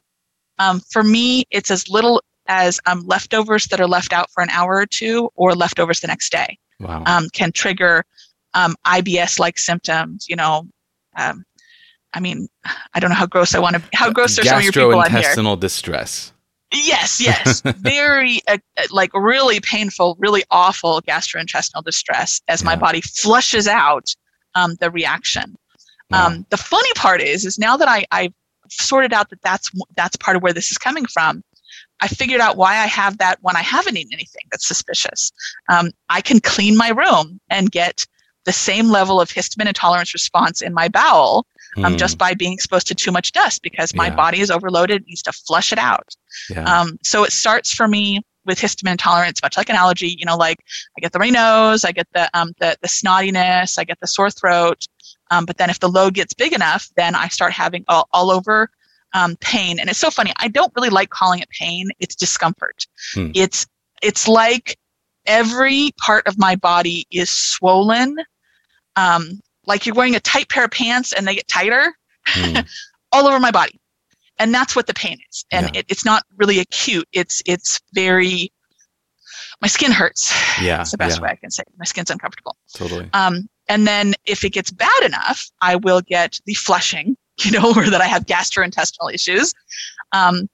Um, 0.59 0.81
for 0.91 1.03
me, 1.03 1.45
it's 1.51 1.71
as 1.71 1.89
little 1.89 2.21
as 2.47 2.79
um, 2.85 3.03
leftovers 3.05 3.65
that 3.67 3.79
are 3.79 3.87
left 3.87 4.13
out 4.13 4.29
for 4.31 4.43
an 4.43 4.49
hour 4.49 4.77
or 4.77 4.85
two, 4.85 5.29
or 5.35 5.55
leftovers 5.55 6.01
the 6.01 6.07
next 6.07 6.31
day 6.31 6.57
wow. 6.79 7.03
um, 7.05 7.29
can 7.29 7.51
trigger 7.51 8.05
um, 8.53 8.75
IBS-like 8.85 9.57
symptoms. 9.57 10.27
You 10.27 10.35
know, 10.35 10.67
um, 11.17 11.43
I 12.13 12.19
mean, 12.19 12.47
I 12.93 12.99
don't 12.99 13.09
know 13.09 13.15
how 13.15 13.25
gross 13.25 13.55
I 13.55 13.59
want 13.59 13.75
to. 13.75 13.83
How 13.93 14.11
gross 14.11 14.37
are 14.37 14.43
some 14.43 14.57
of 14.57 14.63
your 14.63 14.73
people 14.73 14.95
on 14.95 15.11
here? 15.11 15.21
Gastrointestinal 15.21 15.59
distress. 15.59 16.33
Yes, 16.73 17.21
yes, 17.21 17.61
very 17.65 18.41
uh, 18.47 18.57
uh, 18.77 18.83
like 18.89 19.11
really 19.13 19.59
painful, 19.59 20.15
really 20.19 20.43
awful 20.49 21.01
gastrointestinal 21.01 21.83
distress 21.83 22.41
as 22.47 22.63
my 22.63 22.75
body 22.75 23.01
flushes 23.01 23.67
out 23.67 24.13
um, 24.55 24.75
the 24.79 24.89
reaction. 24.89 25.55
Wow. 26.09 26.27
Um, 26.27 26.45
the 26.49 26.57
funny 26.57 26.91
part 26.95 27.21
is, 27.21 27.45
is 27.45 27.59
now 27.59 27.77
that 27.77 27.87
I 27.87 28.05
I've 28.11 28.33
sorted 28.73 29.13
out 29.13 29.29
that 29.29 29.41
that's 29.41 29.69
that's 29.95 30.15
part 30.17 30.35
of 30.37 30.43
where 30.43 30.53
this 30.53 30.71
is 30.71 30.77
coming 30.77 31.05
from. 31.05 31.43
I 32.01 32.07
figured 32.07 32.41
out 32.41 32.57
why 32.57 32.73
I 32.73 32.85
have 32.87 33.17
that 33.19 33.39
when 33.41 33.55
I 33.55 33.61
haven't 33.61 33.97
eaten 33.97 34.13
anything 34.13 34.43
that's 34.51 34.67
suspicious. 34.67 35.31
Um, 35.69 35.91
I 36.09 36.21
can 36.21 36.39
clean 36.39 36.75
my 36.77 36.89
room 36.89 37.39
and 37.49 37.71
get 37.71 38.05
the 38.45 38.51
same 38.51 38.89
level 38.89 39.21
of 39.21 39.29
histamine 39.29 39.67
intolerance 39.67 40.13
response 40.13 40.61
in 40.61 40.73
my 40.73 40.89
bowel 40.89 41.47
um, 41.83 41.93
Hmm. 41.93 41.97
just 41.97 42.17
by 42.17 42.33
being 42.33 42.53
exposed 42.53 42.87
to 42.87 42.95
too 42.95 43.11
much 43.11 43.31
dust 43.31 43.61
because 43.63 43.95
my 43.95 44.07
Yeah. 44.07 44.15
body 44.15 44.41
is 44.41 44.51
overloaded, 44.51 45.01
it 45.01 45.07
needs 45.07 45.21
to 45.23 45.31
flush 45.31 45.71
it 45.71 45.79
out. 45.79 46.13
yeah. 46.49 46.63
Um, 46.81 46.99
so 47.03 47.23
it 47.23 47.31
starts 47.31 47.73
for 47.73 47.87
me 47.87 48.21
with 48.45 48.59
histamine 48.59 48.91
intolerance, 48.91 49.41
much 49.41 49.55
like 49.55 49.69
an 49.69 49.77
allergy. 49.77 50.15
You 50.19 50.25
know, 50.25 50.35
like 50.35 50.57
I 50.97 51.01
get 51.01 51.13
the 51.13 51.19
runny 51.19 51.31
nose, 51.31 51.85
I 51.85 51.93
get 51.93 52.07
the 52.13 52.29
um, 52.37 52.51
the, 52.59 52.75
the 52.81 52.89
snottiness, 52.89 53.79
I 53.79 53.85
get 53.85 53.99
the 54.01 54.07
sore 54.07 54.29
throat. 54.29 54.85
Um, 55.33 55.45
but 55.45 55.57
then 55.57 55.69
if 55.69 55.79
the 55.79 55.89
load 55.89 56.13
gets 56.13 56.33
big 56.33 56.53
enough, 56.53 56.89
then 56.95 57.15
I 57.15 57.27
start 57.27 57.53
having 57.53 57.83
all, 57.87 58.07
all 58.11 58.29
over 58.31 58.69
um, 59.13 59.35
pain. 59.41 59.79
And 59.79 59.89
it's 59.89 59.99
so 59.99 60.09
funny. 60.11 60.31
I 60.37 60.47
don't 60.47 60.71
really 60.75 60.89
like 60.89 61.09
calling 61.09 61.39
it 61.39 61.49
pain. 61.49 61.89
It's 61.99 62.15
discomfort. 62.15 62.85
Hmm. 63.13 63.31
It's 63.33 63.65
it's 64.01 64.27
like 64.27 64.77
every 65.25 65.91
part 65.97 66.27
of 66.27 66.37
my 66.37 66.55
body 66.55 67.07
is 67.11 67.29
swollen. 67.29 68.17
Um, 68.95 69.39
like 69.65 69.85
you're 69.85 69.95
wearing 69.95 70.15
a 70.15 70.19
tight 70.19 70.49
pair 70.49 70.65
of 70.65 70.71
pants 70.71 71.13
and 71.13 71.27
they 71.27 71.35
get 71.35 71.47
tighter 71.47 71.93
Hmm. 72.27 72.59
all 73.11 73.27
over 73.27 73.39
my 73.39 73.51
body 73.51 73.79
and 74.39 74.53
that's 74.53 74.75
what 74.77 74.87
the 74.87 74.93
pain 74.93 75.17
is 75.29 75.45
and 75.51 75.65
Yeah. 75.73 75.79
it, 75.81 75.85
it's 75.89 76.05
not 76.05 76.23
really 76.37 76.59
acute 76.59 77.05
it's 77.11 77.41
it's 77.45 77.81
very 77.93 78.49
my 79.61 79.67
skin 79.67 79.91
hurts 79.91 80.31
Yeah, 80.61 80.77
that's 80.77 80.91
the 80.91 80.97
best 80.97 81.17
yeah. 81.17 81.23
way 81.23 81.29
i 81.31 81.35
can 81.35 81.51
say 81.51 81.63
it. 81.67 81.73
my 81.77 81.83
skin's 81.85 82.09
uncomfortable 82.09 82.55
Totally. 82.73 83.09
um, 83.13 83.49
and 83.67 83.87
then 83.87 84.13
if 84.25 84.43
it 84.43 84.51
gets 84.51 84.71
bad 84.71 85.03
enough 85.03 85.49
i 85.61 85.75
will 85.75 86.01
get 86.01 86.39
the 86.45 86.53
flushing 86.53 87.15
you 87.39 87.51
know 87.51 87.73
or 87.75 87.89
that 87.89 88.01
i 88.01 88.07
have 88.07 88.25
gastrointestinal 88.25 89.13
issues 89.13 89.53
um, 90.11 90.47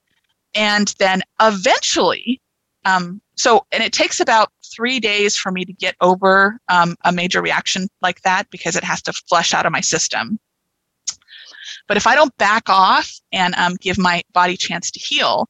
and 0.55 0.95
then 0.99 1.21
eventually 1.41 2.41
um, 2.85 3.21
so 3.35 3.65
and 3.71 3.83
it 3.83 3.91
takes 3.91 4.19
about 4.19 4.51
three 4.75 4.99
days 4.99 5.35
for 5.35 5.51
me 5.51 5.65
to 5.65 5.73
get 5.73 5.95
over 6.01 6.59
um, 6.69 6.95
a 7.03 7.11
major 7.11 7.41
reaction 7.41 7.87
like 8.01 8.21
that 8.21 8.49
because 8.49 8.75
it 8.75 8.83
has 8.83 9.01
to 9.01 9.13
flush 9.13 9.53
out 9.53 9.65
of 9.65 9.71
my 9.71 9.81
system 9.81 10.39
but 11.87 11.97
if 11.97 12.07
I 12.07 12.15
don't 12.15 12.35
back 12.37 12.69
off 12.69 13.11
and 13.31 13.53
um, 13.55 13.75
give 13.75 13.97
my 13.97 14.21
body 14.33 14.57
chance 14.57 14.91
to 14.91 14.99
heal, 14.99 15.49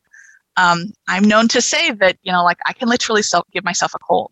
um, 0.57 0.91
I'm 1.07 1.23
known 1.23 1.47
to 1.49 1.61
say 1.61 1.91
that 1.91 2.17
you 2.23 2.31
know, 2.31 2.43
like 2.43 2.59
I 2.65 2.73
can 2.73 2.89
literally 2.89 3.21
self 3.21 3.45
give 3.51 3.63
myself 3.63 3.93
a 3.93 3.99
cold. 3.99 4.31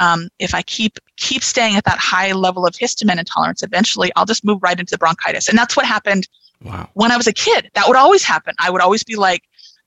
Um, 0.00 0.28
if 0.38 0.54
I 0.54 0.62
keep 0.62 0.98
keep 1.16 1.42
staying 1.42 1.76
at 1.76 1.84
that 1.84 1.98
high 1.98 2.32
level 2.32 2.66
of 2.66 2.74
histamine 2.74 3.18
intolerance, 3.18 3.62
eventually 3.62 4.10
I'll 4.16 4.24
just 4.26 4.44
move 4.44 4.62
right 4.62 4.78
into 4.78 4.90
the 4.90 4.98
bronchitis, 4.98 5.48
and 5.48 5.56
that's 5.58 5.76
what 5.76 5.86
happened 5.86 6.28
Wow. 6.62 6.88
when 6.94 7.12
I 7.12 7.16
was 7.16 7.26
a 7.26 7.32
kid. 7.32 7.70
That 7.74 7.86
would 7.86 7.96
always 7.96 8.22
happen. 8.24 8.54
I 8.58 8.70
would 8.70 8.80
always 8.80 9.04
be 9.04 9.16
like, 9.16 9.42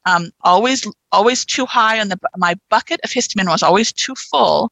um, 0.06 0.32
always 0.42 0.88
always 1.12 1.44
too 1.46 1.66
high, 1.66 1.98
and 1.98 2.10
the 2.12 2.20
my 2.38 2.56
bucket 2.70 3.00
of 3.04 3.10
histamine 3.10 3.50
was 3.50 3.64
always 3.64 3.92
too 3.92 4.16
full, 4.16 4.72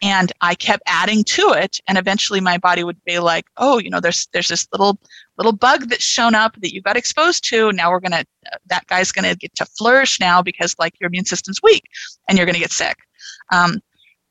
and 0.00 0.32
I 0.40 0.54
kept 0.54 0.82
adding 0.86 1.24
to 1.24 1.52
it, 1.52 1.80
and 1.88 1.98
eventually 1.98 2.40
my 2.40 2.58
body 2.58 2.84
would 2.84 3.02
be 3.04 3.18
like, 3.18 3.46
oh, 3.56 3.78
you 3.78 3.90
know, 3.90 3.98
there's 4.00 4.28
there's 4.32 4.48
this 4.48 4.68
little 4.72 4.98
little 5.38 5.52
bug 5.52 5.88
that's 5.88 6.04
shown 6.04 6.34
up 6.36 6.54
that 6.60 6.72
you 6.72 6.82
got 6.82 6.96
exposed 6.96 7.44
to. 7.48 7.72
Now 7.72 7.90
we're 7.90 8.00
gonna 8.00 8.24
that 8.68 8.86
guy's 8.86 9.10
gonna 9.10 9.34
get 9.34 9.54
to 9.56 9.66
flourish 9.66 10.20
now 10.20 10.40
because 10.42 10.76
like 10.78 10.94
your 11.00 11.08
immune 11.08 11.24
system's 11.24 11.60
weak, 11.62 11.82
and 12.28 12.38
you're 12.38 12.46
gonna 12.46 12.58
get 12.60 12.72
sick. 12.72 12.98
Um, 13.50 13.80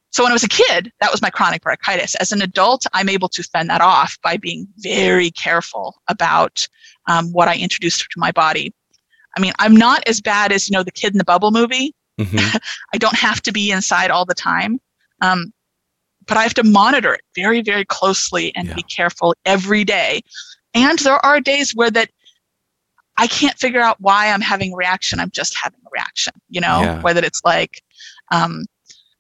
so 0.10 0.24
when 0.24 0.32
I 0.32 0.34
was 0.34 0.44
a 0.44 0.48
kid, 0.50 0.92
that 1.02 1.12
was 1.12 1.22
my 1.22 1.30
chronic 1.30 1.62
bronchitis. 1.62 2.16
As 2.16 2.32
an 2.32 2.42
adult, 2.42 2.86
I'm 2.94 3.10
able 3.10 3.30
to 3.30 3.44
fend 3.44 3.70
that 3.70 3.82
off 3.82 4.18
by 4.24 4.38
being 4.38 4.68
very 4.78 5.32
careful 5.32 6.02
about 6.08 6.68
um, 7.08 7.32
what 7.34 7.48
I 7.48 7.56
introduce 7.58 7.98
to 8.00 8.06
my 8.18 8.32
body. 8.32 8.74
I 9.36 9.40
mean, 9.42 9.54
I'm 9.60 9.76
not 9.76 10.08
as 10.08 10.22
bad 10.22 10.52
as 10.52 10.68
you 10.70 10.74
know 10.76 10.84
the 10.84 10.92
kid 10.92 11.14
in 11.14 11.18
the 11.18 11.24
bubble 11.24 11.52
movie. 11.52 11.94
Mhm. 12.20 12.60
I 12.94 12.98
don't 12.98 13.16
have 13.18 13.42
to 13.44 13.52
be 13.52 13.70
inside 13.72 14.10
all 14.10 14.26
the 14.26 14.34
time. 14.34 14.80
Um, 15.22 15.54
but 16.26 16.38
I 16.38 16.44
have 16.44 16.54
to 16.56 16.64
monitor 16.64 17.14
it 17.14 17.22
very, 17.36 17.62
very 17.62 17.86
closely 17.86 18.54
and 18.56 18.68
Yeah. 18.70 18.74
be 18.76 18.84
careful 18.84 19.34
every 19.46 19.84
day. 19.84 20.22
And 20.74 20.98
there 21.00 21.24
are 21.26 21.40
days 21.40 21.74
where 21.76 21.92
that 21.92 22.10
I 23.18 23.28
can't 23.28 23.58
figure 23.58 23.82
out 23.82 24.00
why 24.00 24.28
I'm 24.30 24.42
having 24.42 24.74
a 24.74 24.76
reaction. 24.76 25.20
I'm 25.20 25.32
just 25.32 25.56
having 25.62 25.80
a 25.86 25.90
reaction, 25.92 26.34
you 26.50 26.62
know, 26.62 26.82
Yeah. 26.84 27.02
whether 27.02 27.24
it's 27.24 27.42
like 27.46 27.82
um, 28.32 28.66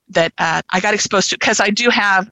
that 0.09 0.33
uh, 0.37 0.61
I 0.73 0.79
got 0.79 0.93
exposed 0.93 1.29
to, 1.29 1.35
because 1.37 1.59
I 1.59 1.69
do 1.69 1.89
have 1.89 2.29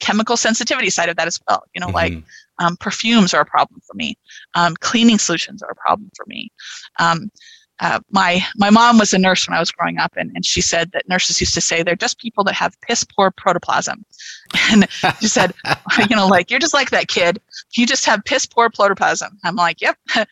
chemical 0.00 0.36
sensitivity 0.36 0.90
side 0.90 1.08
of 1.08 1.16
that 1.16 1.26
as 1.28 1.38
well. 1.48 1.62
You 1.74 1.80
know, 1.80 1.90
like 1.90 2.12
Mhm. 2.12 2.24
um, 2.58 2.76
perfumes 2.76 3.32
are 3.34 3.40
a 3.40 3.46
problem 3.46 3.80
for 3.86 3.94
me. 3.94 4.16
Um, 4.54 4.74
cleaning 4.80 5.18
solutions 5.18 5.62
are 5.62 5.70
a 5.70 5.74
problem 5.76 6.10
for 6.16 6.24
me. 6.26 6.50
Um, 6.98 7.30
uh, 7.78 7.98
my 8.10 8.44
my 8.56 8.68
mom 8.68 8.98
was 8.98 9.14
a 9.14 9.18
nurse 9.18 9.48
when 9.48 9.56
I 9.56 9.60
was 9.60 9.70
growing 9.72 9.96
up, 9.98 10.12
and, 10.14 10.30
and 10.34 10.44
she 10.44 10.60
said 10.60 10.92
that 10.92 11.08
nurses 11.08 11.40
used 11.40 11.54
to 11.54 11.62
say 11.62 11.82
they're 11.82 11.96
just 11.96 12.18
people 12.18 12.44
that 12.44 12.52
have 12.54 12.78
piss 12.82 13.04
poor 13.04 13.30
protoplasm, 13.30 14.04
and 14.70 14.86
she 15.20 15.28
said, 15.28 15.54
you 16.10 16.14
know, 16.14 16.26
like 16.26 16.50
you're 16.50 16.60
just 16.60 16.74
like 16.74 16.90
that 16.90 17.08
kid, 17.08 17.40
you 17.76 17.86
just 17.86 18.04
have 18.04 18.22
piss 18.26 18.44
poor 18.44 18.68
protoplasm. 18.68 19.38
I'm 19.44 19.56
like, 19.56 19.80
yep, 19.80 19.96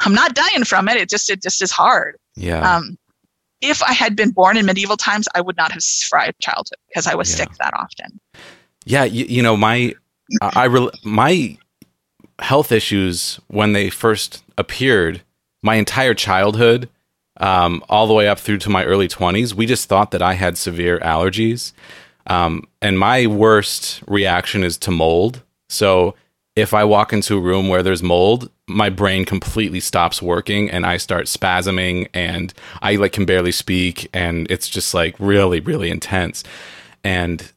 I'm 0.00 0.14
not 0.14 0.34
dying 0.36 0.62
from 0.64 0.88
it. 0.88 0.96
It 0.96 1.08
just 1.08 1.28
it 1.28 1.42
just 1.42 1.60
is 1.60 1.72
hard. 1.72 2.18
Yeah. 2.36 2.76
Um, 2.76 2.96
if 3.62 3.82
I 3.82 3.92
had 3.92 4.14
been 4.16 4.30
born 4.30 4.56
in 4.56 4.66
medieval 4.66 4.96
times, 4.96 5.26
I 5.34 5.40
would 5.40 5.56
not 5.56 5.72
have 5.72 5.82
survived 5.82 6.38
childhood 6.40 6.78
because 6.88 7.06
I 7.06 7.14
was 7.14 7.30
Yeah. 7.30 7.36
sick 7.36 7.48
that 7.58 7.72
often. 7.74 8.20
Yeah, 8.84 9.04
you, 9.04 9.24
you 9.26 9.42
know, 9.42 9.56
my 9.56 9.94
I 10.42 10.64
I 10.64 10.66
rel 10.66 10.90
my 11.04 11.56
health 12.40 12.72
issues 12.72 13.38
when 13.48 13.72
they 13.72 13.88
first 13.88 14.42
appeared, 14.58 15.22
my 15.62 15.76
entire 15.76 16.14
childhood, 16.14 16.88
um, 17.38 17.82
all 17.88 18.06
the 18.06 18.14
way 18.14 18.28
up 18.28 18.38
through 18.38 18.58
to 18.58 18.70
my 18.70 18.84
early 18.84 19.08
twenties, 19.08 19.54
we 19.54 19.64
just 19.66 19.88
thought 19.88 20.10
that 20.10 20.22
I 20.22 20.34
had 20.34 20.58
severe 20.58 20.98
allergies, 21.00 21.72
um, 22.26 22.64
and 22.80 22.98
my 22.98 23.26
worst 23.26 24.02
reaction 24.08 24.64
is 24.64 24.76
to 24.78 24.90
mold. 24.90 25.42
So 25.68 26.14
if 26.54 26.74
I 26.74 26.84
walk 26.84 27.12
into 27.12 27.36
a 27.36 27.40
room 27.40 27.68
where 27.68 27.82
there's 27.82 28.02
mold, 28.02 28.50
my 28.66 28.90
brain 28.90 29.24
completely 29.24 29.80
stops 29.80 30.20
working 30.20 30.70
and 30.70 30.84
I 30.84 30.98
start 30.98 31.26
spasming 31.26 32.08
and 32.12 32.52
I 32.82 32.96
like 32.96 33.12
can 33.12 33.24
barely 33.24 33.52
speak 33.52 34.08
and 34.12 34.50
it's 34.50 34.68
just 34.68 34.94
like 34.94 35.14
really 35.18 35.60
really 35.60 35.90
intense. 35.90 36.44
And 37.02 37.50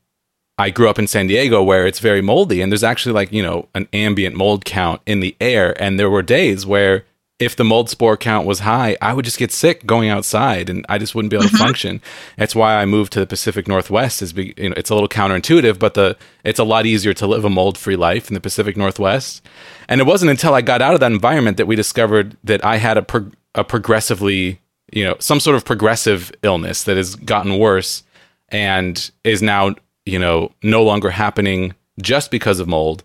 I 0.57 0.69
grew 0.69 0.89
up 0.89 0.97
in 0.97 1.07
San 1.07 1.27
Diego 1.27 1.61
where 1.61 1.85
it's 1.85 1.99
very 1.99 2.21
moldy 2.21 2.61
and 2.61 2.71
there's 2.71 2.83
actually 2.83 3.11
like, 3.11 3.31
you 3.33 3.43
know, 3.43 3.67
an 3.75 3.89
ambient 3.91 4.35
mold 4.35 4.63
count 4.63 5.01
in 5.05 5.19
the 5.19 5.35
air 5.41 5.79
and 5.81 5.99
there 5.99 6.09
were 6.09 6.21
days 6.21 6.65
where 6.65 7.05
if 7.37 7.55
the 7.55 7.65
mold 7.65 7.89
spore 7.89 8.15
count 8.15 8.47
was 8.47 8.59
high, 8.59 8.95
I 9.01 9.13
would 9.13 9.25
just 9.25 9.37
get 9.37 9.51
sick 9.51 9.85
going 9.85 10.09
outside 10.09 10.69
and 10.69 10.85
I 10.87 10.97
just 10.97 11.15
wouldn't 11.15 11.31
be 11.31 11.37
able 11.37 11.49
to 11.49 11.57
function. 11.57 12.01
That's 12.37 12.55
why 12.55 12.75
I 12.75 12.85
moved 12.85 13.11
to 13.13 13.19
the 13.19 13.27
Pacific 13.27 13.67
Northwest 13.67 14.21
is 14.21 14.31
be, 14.31 14.53
you 14.55 14.69
know, 14.69 14.75
it's 14.77 14.89
a 14.89 14.93
little 14.93 15.09
counterintuitive, 15.09 15.77
but 15.77 15.95
the 15.95 16.17
it's 16.45 16.59
a 16.59 16.63
lot 16.63 16.85
easier 16.85 17.13
to 17.13 17.27
live 17.27 17.43
a 17.43 17.49
mold-free 17.49 17.97
life 17.97 18.29
in 18.29 18.35
the 18.35 18.41
Pacific 18.41 18.77
Northwest. 18.77 19.45
And 19.89 19.99
it 19.99 20.07
wasn't 20.07 20.31
until 20.31 20.53
I 20.53 20.61
got 20.61 20.81
out 20.81 20.93
of 20.93 21.01
that 21.01 21.11
environment 21.11 21.57
that 21.57 21.67
we 21.67 21.75
discovered 21.75 22.37
that 22.43 22.63
I 22.63 22.77
had 22.77 22.97
a 22.97 23.01
prog- 23.01 23.35
a 23.53 23.63
progressively, 23.63 24.61
you 24.93 25.03
know, 25.03 25.15
some 25.19 25.39
sort 25.39 25.55
of 25.55 25.65
progressive 25.65 26.31
illness 26.41 26.83
that 26.83 26.97
has 26.97 27.15
gotten 27.15 27.59
worse 27.59 28.03
and 28.49 29.11
is 29.23 29.41
now 29.41 29.75
you 30.05 30.19
know 30.19 30.51
no 30.63 30.83
longer 30.83 31.09
happening 31.09 31.73
just 32.01 32.31
because 32.31 32.59
of 32.59 32.67
mold 32.67 33.03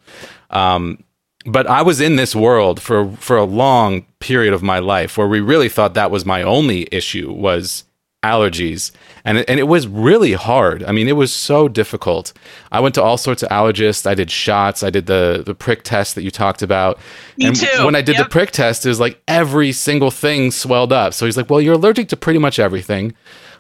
um, 0.50 1.02
but 1.46 1.66
i 1.66 1.82
was 1.82 2.00
in 2.00 2.16
this 2.16 2.34
world 2.34 2.80
for 2.80 3.10
for 3.16 3.36
a 3.36 3.44
long 3.44 4.04
period 4.18 4.52
of 4.52 4.62
my 4.62 4.78
life 4.78 5.16
where 5.16 5.28
we 5.28 5.40
really 5.40 5.68
thought 5.68 5.94
that 5.94 6.10
was 6.10 6.24
my 6.24 6.42
only 6.42 6.88
issue 6.92 7.32
was 7.32 7.84
allergies. 8.22 8.90
And 9.24 9.38
it, 9.38 9.48
and 9.48 9.58
it 9.58 9.64
was 9.64 9.86
really 9.86 10.32
hard. 10.32 10.84
I 10.84 10.92
mean 10.92 11.08
it 11.08 11.16
was 11.16 11.32
so 11.32 11.68
difficult. 11.68 12.32
I 12.70 12.80
went 12.80 12.94
to 12.96 13.02
all 13.02 13.16
sorts 13.16 13.42
of 13.42 13.48
allergists. 13.48 14.06
I 14.06 14.14
did 14.14 14.30
shots. 14.30 14.82
I 14.82 14.90
did 14.90 15.06
the 15.06 15.42
the 15.44 15.54
prick 15.54 15.82
test 15.82 16.14
that 16.14 16.22
you 16.22 16.30
talked 16.30 16.62
about. 16.62 16.98
Me 17.38 17.46
and 17.46 17.56
too. 17.56 17.84
when 17.84 17.94
i 17.94 18.02
did 18.02 18.16
the 18.16 18.24
prick 18.24 18.50
test 18.50 18.84
it 18.84 18.88
was 18.88 19.00
like 19.00 19.20
every 19.26 19.72
single 19.72 20.10
thing 20.10 20.50
swelled 20.50 20.92
up. 20.92 21.14
So 21.14 21.26
he's 21.26 21.36
like 21.36 21.50
well 21.50 21.60
you're 21.60 21.74
allergic 21.74 22.08
to 22.10 22.16
pretty 22.16 22.38
much 22.38 22.58
everything. 22.58 23.14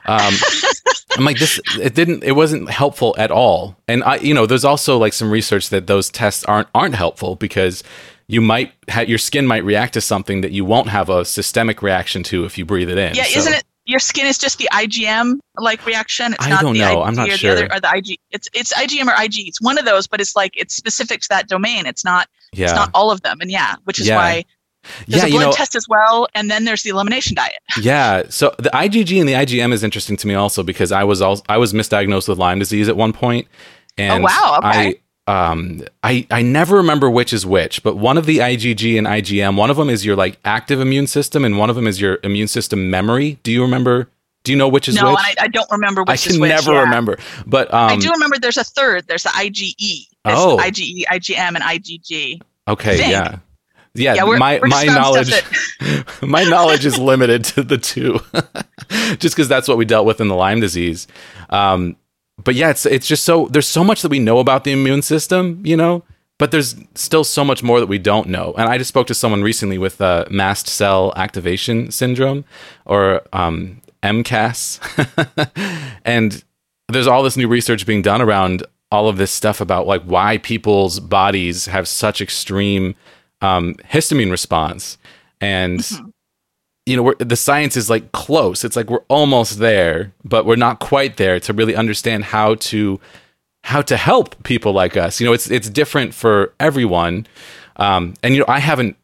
Um, 0.06 0.34
I'm 1.20 1.26
like 1.26 1.38
this. 1.38 1.60
It 1.78 1.94
didn't. 1.94 2.24
It 2.24 2.32
wasn't 2.32 2.70
helpful 2.70 3.14
at 3.18 3.30
all. 3.30 3.76
And 3.86 4.02
I, 4.04 4.16
you 4.16 4.32
know, 4.32 4.46
there's 4.46 4.64
also 4.64 4.96
like 4.96 5.12
some 5.12 5.30
research 5.30 5.68
that 5.68 5.86
those 5.86 6.08
tests 6.08 6.44
aren't 6.44 6.68
aren't 6.74 6.94
helpful 6.94 7.36
because 7.36 7.84
you 8.26 8.40
might 8.40 8.72
ha- 8.88 9.02
your 9.02 9.18
skin 9.18 9.46
might 9.46 9.64
react 9.64 9.92
to 9.94 10.00
something 10.00 10.40
that 10.40 10.52
you 10.52 10.64
won't 10.64 10.88
have 10.88 11.10
a 11.10 11.24
systemic 11.24 11.82
reaction 11.82 12.22
to 12.22 12.44
if 12.44 12.56
you 12.56 12.64
breathe 12.64 12.88
it 12.88 12.96
in. 12.96 13.14
Yeah, 13.14 13.24
So- 13.24 13.38
isn't 13.40 13.52
it? 13.54 13.64
Your 13.86 13.98
skin 13.98 14.24
is 14.26 14.38
just 14.38 14.58
the 14.58 14.68
IgM 14.72 15.38
like 15.58 15.84
reaction. 15.84 16.32
It's 16.34 16.46
I 16.46 16.50
not 16.50 16.62
don't 16.62 16.74
the 16.74 16.80
know. 16.80 17.02
IG 17.02 17.08
I'm 17.08 17.14
not 17.14 17.28
or 17.28 17.32
sure. 17.36 17.54
The 17.56 17.64
other, 17.66 17.74
or 17.76 17.80
the 17.80 17.96
IG. 17.96 18.18
It's 18.30 18.48
it's 18.54 18.72
IgM 18.72 19.06
or 19.08 19.22
IG. 19.22 19.48
It's 19.48 19.60
one 19.60 19.78
of 19.78 19.84
those, 19.84 20.06
but 20.06 20.20
it's 20.20 20.36
like 20.36 20.52
it's 20.56 20.74
specific 20.76 21.20
to 21.22 21.28
that 21.30 21.48
domain. 21.48 21.86
It's 21.86 22.04
not. 22.04 22.28
Yeah. 22.52 22.66
It's 22.66 22.74
not 22.74 22.90
all 22.94 23.10
of 23.10 23.20
them. 23.22 23.38
And 23.40 23.50
yeah, 23.50 23.76
which 23.84 23.98
is 23.98 24.06
Yeah. 24.08 24.16
why 24.16 24.44
there's 25.08 25.22
yeah. 25.22 25.26
a 25.26 25.28
You 25.28 25.38
blood 25.38 25.46
know. 25.46 25.52
test 25.52 25.74
as 25.74 25.86
well, 25.88 26.26
and 26.34 26.50
then 26.50 26.64
there's 26.64 26.82
the 26.82 26.90
elimination 26.90 27.34
diet. 27.36 27.54
Yeah. 27.80 28.22
So 28.28 28.54
the 28.58 28.70
IgG 28.70 29.18
and 29.20 29.28
the 29.28 29.34
IgM 29.34 29.72
is 29.72 29.82
interesting 29.84 30.16
to 30.18 30.26
me 30.26 30.34
also 30.34 30.62
because 30.62 30.92
I 30.92 31.04
was 31.04 31.20
also 31.22 31.42
I 31.48 31.58
was 31.58 31.72
misdiagnosed 31.72 32.28
with 32.28 32.38
Lyme 32.38 32.58
disease 32.58 32.88
at 32.88 32.96
one 32.96 33.12
point, 33.12 33.46
and 33.98 34.22
Oh, 34.22 34.26
wow, 34.26 34.58
okay. 34.64 35.00
I 35.28 35.52
um 35.52 35.82
I 36.02 36.26
I 36.30 36.42
never 36.42 36.76
remember 36.76 37.10
which 37.10 37.32
is 37.32 37.44
which, 37.46 37.82
but 37.82 37.96
one 37.96 38.16
of 38.18 38.26
the 38.26 38.38
IgG 38.38 38.96
and 38.98 39.06
IgM, 39.06 39.56
one 39.56 39.70
of 39.70 39.76
them 39.76 39.90
is 39.90 40.04
your 40.04 40.16
like 40.16 40.38
active 40.44 40.80
immune 40.80 41.06
system, 41.06 41.44
and 41.44 41.58
one 41.58 41.70
of 41.70 41.76
them 41.76 41.86
is 41.86 42.00
your 42.00 42.18
immune 42.24 42.48
system 42.48 42.90
memory. 42.90 43.38
Do 43.42 43.52
you 43.52 43.62
remember? 43.62 44.08
Do 44.42 44.52
you 44.52 44.56
know 44.58 44.68
which 44.68 44.88
is 44.88 44.94
no, 44.94 45.10
which? 45.10 45.18
I, 45.20 45.34
I 45.40 45.48
don't 45.48 45.70
remember 45.70 46.00
which 46.02 46.08
I 46.08 46.14
is 46.14 46.24
can 46.26 46.40
which. 46.40 46.48
never 46.48 46.72
yeah. 46.72 46.80
remember, 46.80 47.18
but 47.46 47.72
um, 47.74 47.90
I 47.90 47.96
do 47.96 48.10
remember 48.10 48.38
there's 48.38 48.56
a 48.56 48.64
third. 48.64 49.06
There's 49.06 49.22
the 49.24 49.28
IgE. 49.28 49.74
There's 50.24 50.38
Oh. 50.38 50.56
IgE, 50.58 51.04
IgM, 51.12 51.36
and 51.54 51.58
IgG. 51.58 52.40
Okay, 52.66 53.10
yeah. 53.10 53.38
Yeah, 53.94 54.14
Yeah, 54.14 54.24
we're- 54.24 54.38
my 54.38 54.58
we're 54.60 54.68
my 54.68 54.84
knowledge 54.84 55.32
my 56.22 56.44
knowledge 56.44 56.84
is 56.86 56.98
limited 56.98 57.44
to 57.44 57.62
the 57.62 57.78
two. 57.78 58.20
just 59.18 59.36
cuz 59.36 59.48
that's 59.48 59.68
what 59.68 59.76
we 59.78 59.84
dealt 59.84 60.06
with 60.06 60.20
in 60.20 60.28
the 60.28 60.34
Lyme 60.34 60.60
disease. 60.60 61.06
Um 61.50 61.96
but 62.42 62.54
yeah, 62.54 62.70
it's 62.70 62.86
it's 62.86 63.06
just 63.06 63.24
so 63.24 63.48
there's 63.50 63.68
so 63.68 63.84
much 63.84 64.02
that 64.02 64.10
we 64.10 64.18
know 64.18 64.38
about 64.38 64.64
the 64.64 64.72
immune 64.72 65.02
system, 65.02 65.60
you 65.64 65.76
know, 65.76 66.02
but 66.38 66.50
there's 66.52 66.74
still 66.94 67.24
so 67.24 67.44
much 67.44 67.62
more 67.62 67.80
that 67.80 67.86
we 67.88 67.98
don't 67.98 68.28
know. 68.28 68.54
And 68.56 68.68
I 68.68 68.78
just 68.78 68.88
spoke 68.88 69.06
to 69.08 69.14
someone 69.14 69.42
recently 69.42 69.76
with 69.76 70.00
uh, 70.00 70.24
mast 70.30 70.66
cell 70.68 71.12
activation 71.16 71.90
syndrome 71.90 72.44
or 72.86 73.22
um 73.32 73.80
MCAS. 74.02 74.78
and 76.04 76.42
there's 76.88 77.06
all 77.06 77.22
this 77.22 77.36
new 77.36 77.48
research 77.48 77.86
being 77.86 78.02
done 78.02 78.22
around 78.22 78.62
all 78.90 79.08
of 79.08 79.18
this 79.18 79.30
stuff 79.30 79.60
about 79.60 79.86
like 79.86 80.02
why 80.04 80.38
people's 80.38 80.98
bodies 80.98 81.66
have 81.66 81.86
such 81.86 82.20
extreme 82.20 82.94
um, 83.40 83.74
histamine 83.90 84.30
response. 84.30 84.98
And 85.40 85.88
you 86.86 86.96
know 86.96 87.02
we're, 87.02 87.14
the 87.16 87.36
science 87.36 87.76
is 87.76 87.88
like 87.88 88.12
close. 88.12 88.64
It's 88.64 88.76
like 88.76 88.90
we're 88.90 89.04
almost 89.08 89.58
there 89.58 90.12
but 90.24 90.44
we're 90.44 90.56
not 90.56 90.80
quite 90.80 91.16
there 91.16 91.38
to 91.40 91.52
really 91.52 91.76
understand 91.76 92.24
how 92.24 92.56
to 92.56 93.00
how 93.64 93.82
to 93.82 93.96
help 93.96 94.42
people 94.42 94.72
like 94.72 94.96
us. 94.96 95.20
You 95.20 95.26
know 95.26 95.32
it's 95.32 95.50
it's 95.50 95.70
different 95.70 96.14
for 96.14 96.52
everyone. 96.58 97.26
Um, 97.76 98.14
and 98.22 98.34
you 98.34 98.40
know 98.40 98.46
i 98.48 98.58
haven't 98.58 98.96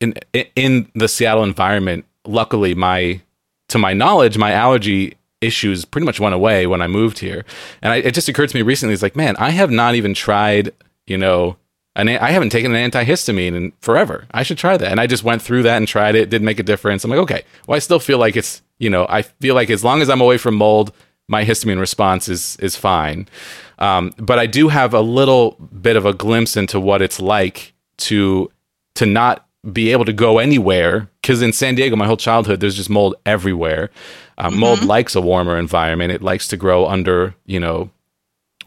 in 0.00 0.14
in 0.56 0.90
the 0.94 1.08
seattle 1.08 1.44
environment 1.44 2.04
luckily 2.26 2.74
my 2.74 3.20
to 3.68 3.78
my 3.78 3.94
knowledge 3.94 4.36
my 4.36 4.52
allergy 4.52 5.16
issues 5.40 5.86
pretty 5.86 6.04
much 6.04 6.20
went 6.20 6.34
away 6.34 6.66
when 6.66 6.82
i 6.82 6.86
moved 6.86 7.20
here. 7.20 7.44
And 7.80 7.92
I, 7.92 7.96
it 7.96 8.12
just 8.12 8.28
occurred 8.28 8.50
to 8.50 8.56
me 8.56 8.62
recently 8.62 8.92
it's 8.92 9.02
like 9.02 9.16
man 9.16 9.36
i 9.36 9.50
have 9.50 9.70
not 9.70 9.94
even 9.94 10.12
tried 10.12 10.72
you 11.06 11.16
know 11.16 11.56
an, 12.00 12.08
I 12.08 12.30
haven't 12.30 12.50
taken 12.50 12.74
an 12.74 12.90
antihistamine 12.90 13.54
in 13.54 13.72
forever. 13.80 14.26
I 14.32 14.42
should 14.42 14.58
try 14.58 14.76
that. 14.76 14.90
And 14.90 15.00
I 15.00 15.06
just 15.06 15.24
went 15.24 15.42
through 15.42 15.62
that 15.64 15.76
and 15.76 15.86
tried 15.86 16.14
it. 16.14 16.30
Didn't 16.30 16.46
make 16.46 16.58
a 16.58 16.64
difference. 16.64 17.04
I'm 17.04 17.10
like, 17.10 17.20
okay. 17.20 17.42
Well, 17.66 17.76
I 17.76 17.78
still 17.80 18.00
feel 18.00 18.18
like 18.18 18.36
it's, 18.36 18.62
you 18.78 18.90
know, 18.90 19.06
I 19.08 19.22
feel 19.22 19.54
like 19.54 19.70
as 19.70 19.84
long 19.84 20.02
as 20.02 20.10
I'm 20.10 20.20
away 20.20 20.38
from 20.38 20.54
mold, 20.54 20.92
my 21.28 21.44
histamine 21.44 21.78
response 21.78 22.28
is 22.28 22.56
is 22.56 22.76
fine. 22.76 23.28
Um, 23.78 24.12
but 24.18 24.38
I 24.38 24.46
do 24.46 24.68
have 24.68 24.92
a 24.94 25.00
little 25.00 25.52
bit 25.80 25.96
of 25.96 26.04
a 26.04 26.12
glimpse 26.12 26.56
into 26.56 26.80
what 26.80 27.02
it's 27.02 27.20
like 27.20 27.72
to 27.98 28.50
to 28.94 29.06
not 29.06 29.46
be 29.72 29.92
able 29.92 30.04
to 30.06 30.12
go 30.12 30.38
anywhere 30.38 31.08
because 31.20 31.42
in 31.42 31.52
San 31.52 31.74
Diego, 31.74 31.94
my 31.94 32.06
whole 32.06 32.16
childhood, 32.16 32.60
there's 32.60 32.76
just 32.76 32.90
mold 32.90 33.14
everywhere. 33.26 33.90
Um, 34.38 34.58
Mold 34.58 34.82
likes 34.84 35.14
a 35.14 35.20
warmer 35.20 35.58
environment. 35.58 36.12
It 36.12 36.22
likes 36.22 36.48
to 36.48 36.56
grow 36.56 36.86
under, 36.86 37.34
you 37.44 37.60
know, 37.60 37.90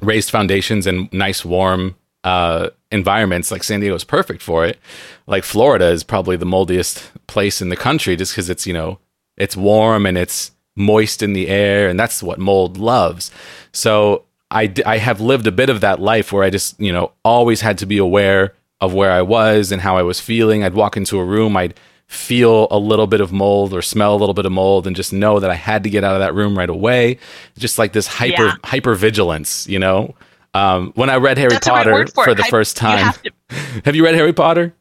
raised 0.01 0.29
foundations 0.29 0.86
and 0.86 1.11
nice 1.11 1.43
warm 1.43 1.95
uh, 2.24 2.69
environments. 2.91 3.51
Like 3.51 3.63
San 3.63 3.80
Diego 3.80 3.95
is 3.95 4.03
perfect 4.03 4.41
for 4.41 4.65
it. 4.65 4.80
Like 5.28 5.43
Florida 5.43 5.88
is 5.89 6.03
probably 6.03 6.36
the 6.38 6.45
moldiest 6.45 7.11
place 7.28 7.61
in 7.61 7.69
the 7.69 7.76
country 7.78 8.15
just 8.15 8.34
because 8.34 8.49
it's 8.49 8.65
you 8.67 8.74
know 8.74 8.99
it's 9.38 9.57
warm 9.57 10.05
and 10.05 10.17
it's 10.17 10.51
moist 10.76 11.21
in 11.21 11.34
the 11.34 11.47
air, 11.47 11.88
and 11.89 11.99
that's 11.99 12.24
what 12.24 12.39
mold 12.39 12.78
loves. 12.78 13.32
So 13.71 14.24
I 14.51 14.67
d- 14.67 14.84
I 14.84 14.97
have 14.97 15.19
lived 15.21 15.47
a 15.47 15.51
bit 15.51 15.69
of 15.69 15.82
that 15.82 15.99
life 15.99 16.32
where 16.32 16.43
I 16.43 16.49
just 16.49 16.80
you 16.80 16.91
know 16.93 17.11
always 17.26 17.61
had 17.61 17.78
to 17.80 17.86
be 17.86 17.97
aware 17.97 18.53
of 18.82 18.93
where 18.93 19.11
I 19.11 19.21
was 19.21 19.71
and 19.71 19.82
how 19.82 19.97
I 19.97 20.03
was 20.03 20.19
feeling. 20.19 20.63
I'd 20.63 20.74
walk 20.74 20.97
into 20.97 21.17
a 21.19 21.24
room, 21.26 21.55
I'd 21.57 21.74
feel 22.07 22.67
a 22.69 22.78
little 22.78 23.07
bit 23.07 23.21
of 23.21 23.32
mold 23.32 23.74
or 23.74 23.82
smell 23.82 24.13
a 24.13 24.17
little 24.17 24.34
bit 24.36 24.45
of 24.45 24.51
mold 24.51 24.86
and 24.86 24.95
just 24.95 25.13
know 25.13 25.39
that 25.39 25.49
I 25.49 25.55
had 25.55 25.84
to 25.84 25.89
get 25.89 26.03
out 26.03 26.13
of 26.13 26.19
that 26.19 26.36
room 26.36 26.55
right 26.57 26.69
away. 26.69 27.17
Just 27.57 27.80
like 27.80 27.93
this 27.93 28.07
hyper 28.07 28.45
Yeah. 28.47 28.55
hyper 28.63 28.93
vigilance, 28.93 29.65
you 29.67 29.80
know. 29.80 30.13
Um, 30.53 30.91
when 30.95 31.09
I 31.09 31.15
read 31.17 31.37
Harry 31.37 31.49
That's 31.49 31.67
Potter 31.67 32.05
for, 32.07 32.29
it. 32.29 32.37
the 32.37 32.43
Hy- 32.43 32.49
first 32.49 32.77
you 32.77 32.81
time, 32.81 32.97
have 32.99 33.21
to- 33.23 33.31
have 33.85 33.95
you 33.95 34.03
read 34.05 34.15
Harry 34.15 34.33
Potter? 34.33 34.73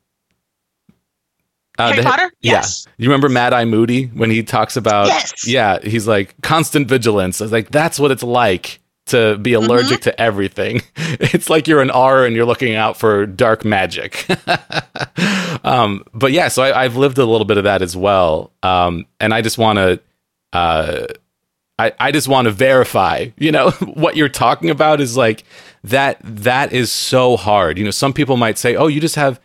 Uh, 1.78 1.88
Harry 1.88 1.96
the- 2.02 2.08
Potter? 2.08 2.30
Yeah. 2.40 2.52
Yes. 2.52 2.86
You 2.98 3.08
remember 3.08 3.28
Mad 3.30 3.52
Eye 3.54 3.64
Moody 3.64 4.04
when 4.06 4.30
he 4.30 4.42
talks 4.42 4.76
about? 4.76 5.06
Yes. 5.06 5.46
Yeah, 5.46 5.78
he's 5.82 6.06
like 6.06 6.34
constant 6.42 6.88
vigilance. 6.88 7.40
I 7.40 7.44
was 7.44 7.52
like, 7.52 7.70
that's 7.70 7.98
what 7.98 8.10
it's 8.10 8.22
like 8.22 8.80
to 9.06 9.38
be 9.38 9.52
Mm-hmm. 9.52 9.64
allergic 9.70 10.00
to 10.02 10.20
everything. 10.20 10.82
It's 11.24 11.48
like 11.50 11.66
you're 11.68 11.80
an 11.82 11.88
Auror 11.88 12.26
and 12.26 12.34
you're 12.36 12.44
looking 12.46 12.74
out 12.74 12.96
for 12.96 13.26
dark 13.26 13.64
magic. 13.64 14.26
um, 15.64 16.04
but 16.14 16.32
yeah, 16.32 16.48
so 16.48 16.62
I, 16.62 16.84
I've 16.84 16.96
lived 16.96 17.18
a 17.18 17.24
little 17.24 17.44
bit 17.44 17.58
of 17.58 17.64
that 17.64 17.82
as 17.82 17.96
well. 17.96 18.50
Um, 18.62 19.06
and 19.20 19.32
I 19.34 19.40
just 19.42 19.58
want 19.58 19.76
to, 19.78 20.00
uh, 20.52 21.06
I, 21.82 21.92
I 21.98 22.12
just 22.12 22.28
want 22.28 22.46
to 22.46 22.52
verify, 22.52 23.28
you 23.36 23.50
know, 23.50 23.70
what 23.94 24.16
you're 24.16 24.28
talking 24.28 24.70
about 24.70 25.00
is 25.00 25.16
like 25.16 25.44
that, 25.84 26.18
that 26.22 26.72
is 26.72 26.92
so 26.92 27.36
hard. 27.36 27.78
You 27.78 27.84
know, 27.84 27.90
some 27.90 28.12
people 28.12 28.36
might 28.36 28.58
say, 28.58 28.76
oh, 28.76 28.86
you 28.86 29.00
just 29.00 29.16
have 29.16 29.40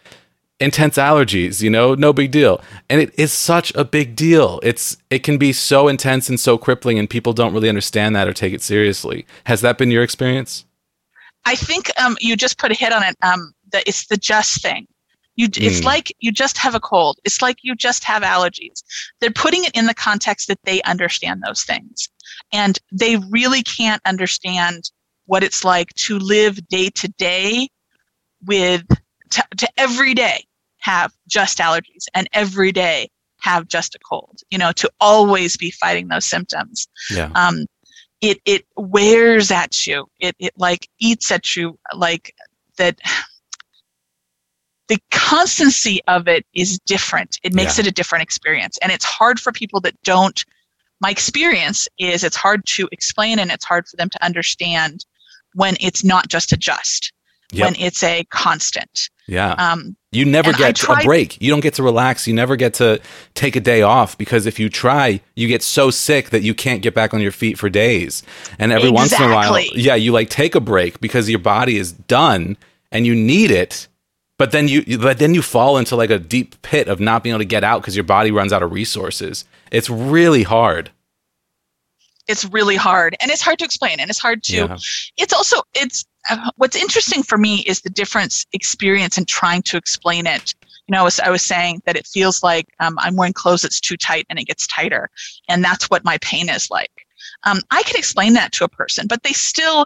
intense 0.59 0.97
allergies, 0.97 1.61
you 1.61 1.69
know, 1.69 1.95
no 1.95 2.13
big 2.13 2.31
deal. 2.31 2.61
And 2.89 3.01
it 3.01 3.17
is 3.17 3.31
such 3.31 3.73
a 3.75 3.83
big 3.83 4.15
deal. 4.15 4.59
It's, 4.63 4.97
it 5.09 5.19
can 5.19 5.37
be 5.37 5.53
so 5.53 5.87
intense 5.87 6.29
and 6.29 6.39
so 6.39 6.57
crippling 6.57 6.99
and 6.99 7.09
people 7.09 7.33
don't 7.33 7.53
really 7.53 7.69
understand 7.69 8.15
that 8.15 8.27
or 8.27 8.33
take 8.33 8.53
it 8.53 8.61
seriously. 8.61 9.25
Has 9.45 9.61
that 9.61 9.77
been 9.77 9.91
your 9.91 10.03
experience? 10.03 10.65
I 11.45 11.55
think 11.55 11.89
um, 11.99 12.17
you 12.19 12.35
just 12.35 12.57
put 12.57 12.71
a 12.71 12.75
hit 12.75 12.91
on 12.91 13.03
it. 13.03 13.15
Um, 13.21 13.53
that 13.71 13.83
it's 13.85 14.07
the 14.07 14.17
just 14.17 14.61
thing. 14.61 14.87
You, 15.37 15.45
it's 15.55 15.79
Mm. 15.81 15.85
like 15.85 16.13
you 16.19 16.31
just 16.31 16.57
have 16.57 16.75
a 16.75 16.79
cold. 16.79 17.19
It's 17.23 17.41
like 17.41 17.57
you 17.61 17.75
just 17.75 18.03
have 18.03 18.23
allergies. 18.23 18.83
They're 19.21 19.31
putting 19.31 19.63
it 19.63 19.71
in 19.75 19.85
the 19.85 19.93
context 19.93 20.47
that 20.49 20.59
they 20.63 20.81
understand 20.81 21.41
those 21.45 21.63
things, 21.63 22.09
and 22.51 22.77
they 22.91 23.15
really 23.29 23.63
can't 23.63 24.01
understand 24.05 24.91
what 25.25 25.43
it's 25.43 25.63
like 25.63 25.93
to 25.93 26.17
live 26.19 26.67
day 26.67 26.89
to 26.89 27.07
day 27.17 27.69
with 28.45 28.83
to, 29.31 29.43
to 29.57 29.67
every 29.77 30.13
day 30.13 30.43
have 30.79 31.11
just 31.27 31.57
allergies 31.59 32.05
and 32.13 32.27
every 32.33 32.71
day 32.71 33.09
have 33.41 33.67
just 33.67 33.93
a 33.95 33.99
cold. 33.99 34.39
You 34.49 34.57
know, 34.57 34.71
to 34.73 34.89
always 34.99 35.55
be 35.55 35.69
fighting 35.71 36.07
those 36.07 36.25
symptoms 36.25 36.87
Yeah. 37.11 37.31
um, 37.35 37.65
it 38.21 38.39
it 38.45 38.65
wears 38.75 39.51
at 39.51 39.85
you. 39.85 40.07
It 40.19 40.35
it 40.39 40.53
like 40.57 40.89
eats 40.99 41.29
at 41.31 41.55
you 41.55 41.77
like 41.93 42.33
that. 42.77 42.99
The 44.87 44.99
constancy 45.11 45.99
of 46.07 46.27
it 46.27 46.45
is 46.53 46.79
different. 46.85 47.37
It 47.43 47.53
makes 47.53 47.77
Yeah. 47.77 47.81
it 47.81 47.87
a 47.87 47.91
different 47.91 48.23
experience, 48.23 48.77
and 48.81 48.91
it's 48.91 49.05
hard 49.05 49.39
for 49.39 49.51
people 49.51 49.81
that 49.81 50.01
don't. 50.03 50.43
My 51.01 51.09
experience 51.11 51.87
is 51.99 52.23
it's 52.23 52.35
hard 52.37 52.65
to 52.67 52.87
explain, 52.91 53.37
and 53.39 53.51
it's 53.51 53.65
hard 53.65 53.87
for 53.87 53.97
them 53.97 54.09
to 54.09 54.23
understand 54.25 55.05
when 55.53 55.75
it's 55.79 56.03
not 56.03 56.27
just 56.29 56.51
a 56.53 56.57
just, 56.57 57.11
Yep. 57.51 57.65
when 57.65 57.75
it's 57.81 58.01
a 58.03 58.23
constant. 58.31 59.09
Yeah. 59.27 59.51
Um, 59.53 59.95
You 60.13 60.23
never 60.23 60.53
get 60.53 60.81
a 60.83 60.95
break. 61.03 61.39
You 61.41 61.49
don't 61.51 61.59
get 61.59 61.73
to 61.75 61.83
relax. 61.83 62.25
You 62.27 62.33
never 62.33 62.55
get 62.55 62.73
to 62.75 62.99
take 63.35 63.55
a 63.57 63.59
day 63.59 63.81
off 63.81 64.17
because 64.17 64.45
if 64.45 64.57
you 64.57 64.69
try, 64.69 65.19
you 65.35 65.47
get 65.49 65.61
so 65.61 65.91
sick 65.91 66.29
that 66.29 66.43
you 66.43 66.53
can't 66.53 66.81
get 66.81 66.93
back 66.95 67.13
on 67.13 67.19
your 67.19 67.33
feet 67.33 67.59
for 67.59 67.69
days. 67.69 68.23
And 68.57 68.71
every 68.71 68.89
once 68.89 69.11
in 69.11 69.21
a 69.21 69.33
while, 69.33 69.59
yeah, 69.75 69.95
you 69.95 70.13
like 70.13 70.29
take 70.29 70.55
a 70.55 70.61
break 70.61 71.01
because 71.01 71.29
your 71.29 71.39
body 71.39 71.77
is 71.77 71.91
done 71.91 72.55
and 72.91 73.05
you 73.05 73.13
need 73.15 73.51
it. 73.51 73.87
But 74.37 74.51
then 74.51 74.67
you, 74.67 74.97
but 74.99 75.17
then 75.17 75.33
you 75.33 75.41
fall 75.41 75.77
into 75.77 75.95
like 75.95 76.11
a 76.11 76.19
deep 76.19 76.61
pit 76.61 76.87
of 76.87 76.99
not 76.99 77.23
being 77.23 77.33
able 77.33 77.39
to 77.39 77.45
get 77.45 77.63
out 77.63 77.81
because 77.81 77.95
your 77.95 78.03
body 78.03 78.31
runs 78.31 78.53
out 78.53 78.61
of 78.61 78.71
resources. 78.71 79.45
It's 79.71 79.89
really 79.89 80.43
hard. 80.43 80.91
it's 82.27 82.45
really 82.45 82.75
hard, 82.75 83.15
and 83.21 83.31
it's 83.31 83.41
hard 83.41 83.57
to 83.59 83.65
explain, 83.65 83.99
and 83.99 84.09
it's 84.09 84.19
hard 84.19 84.43
to. 84.43 84.55
Yeah. 84.55 84.77
it's 85.17 85.33
also 85.33 85.61
it's 85.73 86.05
uh, 86.29 86.51
what's 86.57 86.75
interesting 86.75 87.23
for 87.23 87.37
me 87.37 87.63
is 87.67 87.81
the 87.81 87.89
difference 87.89 88.45
experience 88.53 89.17
in 89.17 89.25
trying 89.25 89.61
to 89.63 89.77
explain 89.77 90.27
it 90.27 90.53
you 90.87 90.93
know 90.93 91.01
I 91.01 91.03
was, 91.03 91.19
I 91.19 91.29
was 91.29 91.41
saying 91.41 91.81
that 91.85 91.95
it 91.95 92.07
feels 92.07 92.43
like 92.43 92.67
um, 92.79 92.97
i'm 92.99 93.15
wearing 93.15 93.33
clothes 93.33 93.61
that's 93.61 93.79
too 93.79 93.97
tight 93.97 94.25
and 94.29 94.39
it 94.39 94.45
gets 94.45 94.67
tighter 94.67 95.09
and 95.47 95.63
that's 95.63 95.89
what 95.89 96.03
my 96.03 96.17
pain 96.21 96.49
is 96.49 96.69
like 96.69 97.05
um, 97.43 97.59
i 97.71 97.83
can 97.83 97.95
explain 97.97 98.33
that 98.33 98.51
to 98.53 98.63
a 98.63 98.69
person 98.69 99.07
but 99.07 99.23
they 99.23 99.33
still 99.33 99.85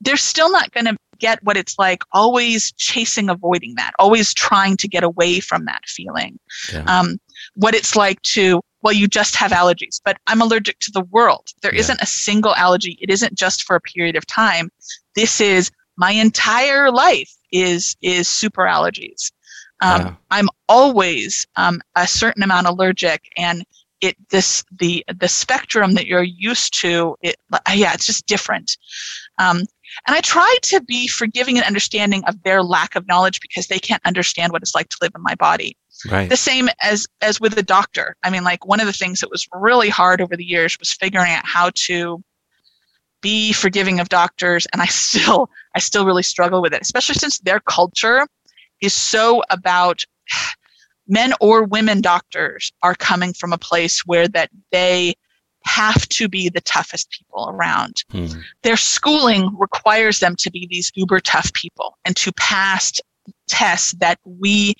they're 0.00 0.16
still 0.16 0.50
not 0.50 0.70
going 0.72 0.86
to 0.86 0.96
get 1.18 1.42
what 1.44 1.56
it's 1.56 1.78
like 1.78 2.02
always 2.12 2.72
chasing 2.72 3.28
avoiding 3.30 3.74
that 3.76 3.92
always 3.98 4.34
trying 4.34 4.76
to 4.76 4.88
get 4.88 5.04
away 5.04 5.40
from 5.40 5.64
that 5.64 5.80
feeling 5.86 6.38
Yeah. 6.72 6.84
um, 6.86 7.18
what 7.54 7.74
it's 7.74 7.94
like 7.96 8.20
to 8.22 8.60
well 8.82 8.92
you 8.92 9.06
just 9.06 9.36
have 9.36 9.52
allergies 9.52 10.00
but 10.04 10.16
i'm 10.26 10.42
allergic 10.42 10.78
to 10.80 10.90
the 10.90 11.04
world 11.04 11.48
There 11.62 11.72
Yeah. 11.72 11.80
not 11.80 12.02
a 12.02 12.06
single 12.06 12.54
allergy 12.56 12.98
it 13.00 13.10
isn't 13.10 13.34
just 13.34 13.62
for 13.62 13.76
a 13.76 13.80
period 13.80 14.16
of 14.16 14.26
time 14.26 14.70
this 15.14 15.40
is 15.40 15.70
my 15.96 16.10
entire 16.10 16.90
life 16.90 17.32
is 17.52 17.96
is 18.02 18.26
super 18.28 18.62
allergies 18.64 19.30
um, 19.80 20.00
Yeah. 20.02 20.14
i'm 20.32 20.48
always 20.68 21.46
um, 21.56 21.80
a 21.94 22.06
certain 22.08 22.42
amount 22.42 22.66
allergic 22.66 23.30
and 23.36 23.64
it 24.00 24.16
this 24.30 24.64
the 24.80 25.04
the 25.20 25.28
spectrum 25.28 25.94
that 25.94 26.06
you're 26.06 26.22
used 26.24 26.78
to 26.80 27.16
it 27.22 27.36
yeah 27.74 27.94
it's 27.94 28.06
just 28.06 28.26
different 28.26 28.76
um, 29.38 29.62
and 30.06 30.16
i 30.16 30.20
try 30.20 30.56
to 30.62 30.80
be 30.82 31.06
forgiving 31.06 31.56
and 31.56 31.66
understanding 31.66 32.22
of 32.26 32.42
their 32.42 32.62
lack 32.62 32.94
of 32.94 33.06
knowledge 33.06 33.40
because 33.40 33.66
they 33.66 33.78
can't 33.78 34.02
understand 34.04 34.52
what 34.52 34.62
it's 34.62 34.74
like 34.74 34.88
to 34.88 34.96
live 35.00 35.12
in 35.14 35.22
my 35.22 35.34
body 35.34 35.76
Right. 36.10 36.28
the 36.28 36.36
same 36.36 36.68
as 36.80 37.06
as 37.22 37.40
with 37.40 37.54
the 37.54 37.62
doctor 37.62 38.16
i 38.22 38.30
mean 38.30 38.44
like 38.44 38.66
one 38.66 38.80
of 38.80 38.86
the 38.86 38.92
things 38.92 39.20
that 39.20 39.30
was 39.30 39.46
really 39.52 39.88
hard 39.88 40.20
over 40.20 40.36
the 40.36 40.44
years 40.44 40.78
was 40.78 40.92
figuring 40.92 41.32
out 41.32 41.46
how 41.46 41.70
to 41.74 42.22
be 43.22 43.52
forgiving 43.52 44.00
of 44.00 44.08
doctors 44.08 44.66
and 44.72 44.82
i 44.82 44.86
still 45.06 45.48
i 45.74 45.78
still 45.78 46.04
really 46.04 46.22
struggle 46.22 46.60
with 46.60 46.74
it 46.74 46.82
especially 46.82 47.14
since 47.14 47.38
their 47.38 47.60
culture 47.60 48.26
is 48.82 48.92
so 48.92 49.42
about 49.50 50.04
men 51.08 51.32
or 51.40 51.64
women 51.64 52.00
doctors 52.00 52.72
are 52.82 52.94
coming 52.94 53.32
from 53.32 53.52
a 53.52 53.58
place 53.58 54.00
where 54.06 54.26
that 54.26 54.50
they 54.72 55.14
have 55.64 56.06
to 56.10 56.28
be 56.28 56.48
the 56.48 56.60
toughest 56.60 57.10
people 57.10 57.48
around 57.48 58.02
Hmm. 58.12 58.26
their 58.62 58.76
schooling 58.76 59.50
requires 59.58 60.20
them 60.20 60.36
to 60.36 60.50
be 60.50 60.66
these 60.70 60.92
uber 60.94 61.20
tough 61.20 61.52
people 61.52 61.96
and 62.04 62.14
to 62.16 62.32
pass 62.32 62.92
tests 63.48 63.92
that 64.00 64.18
we 64.24 64.74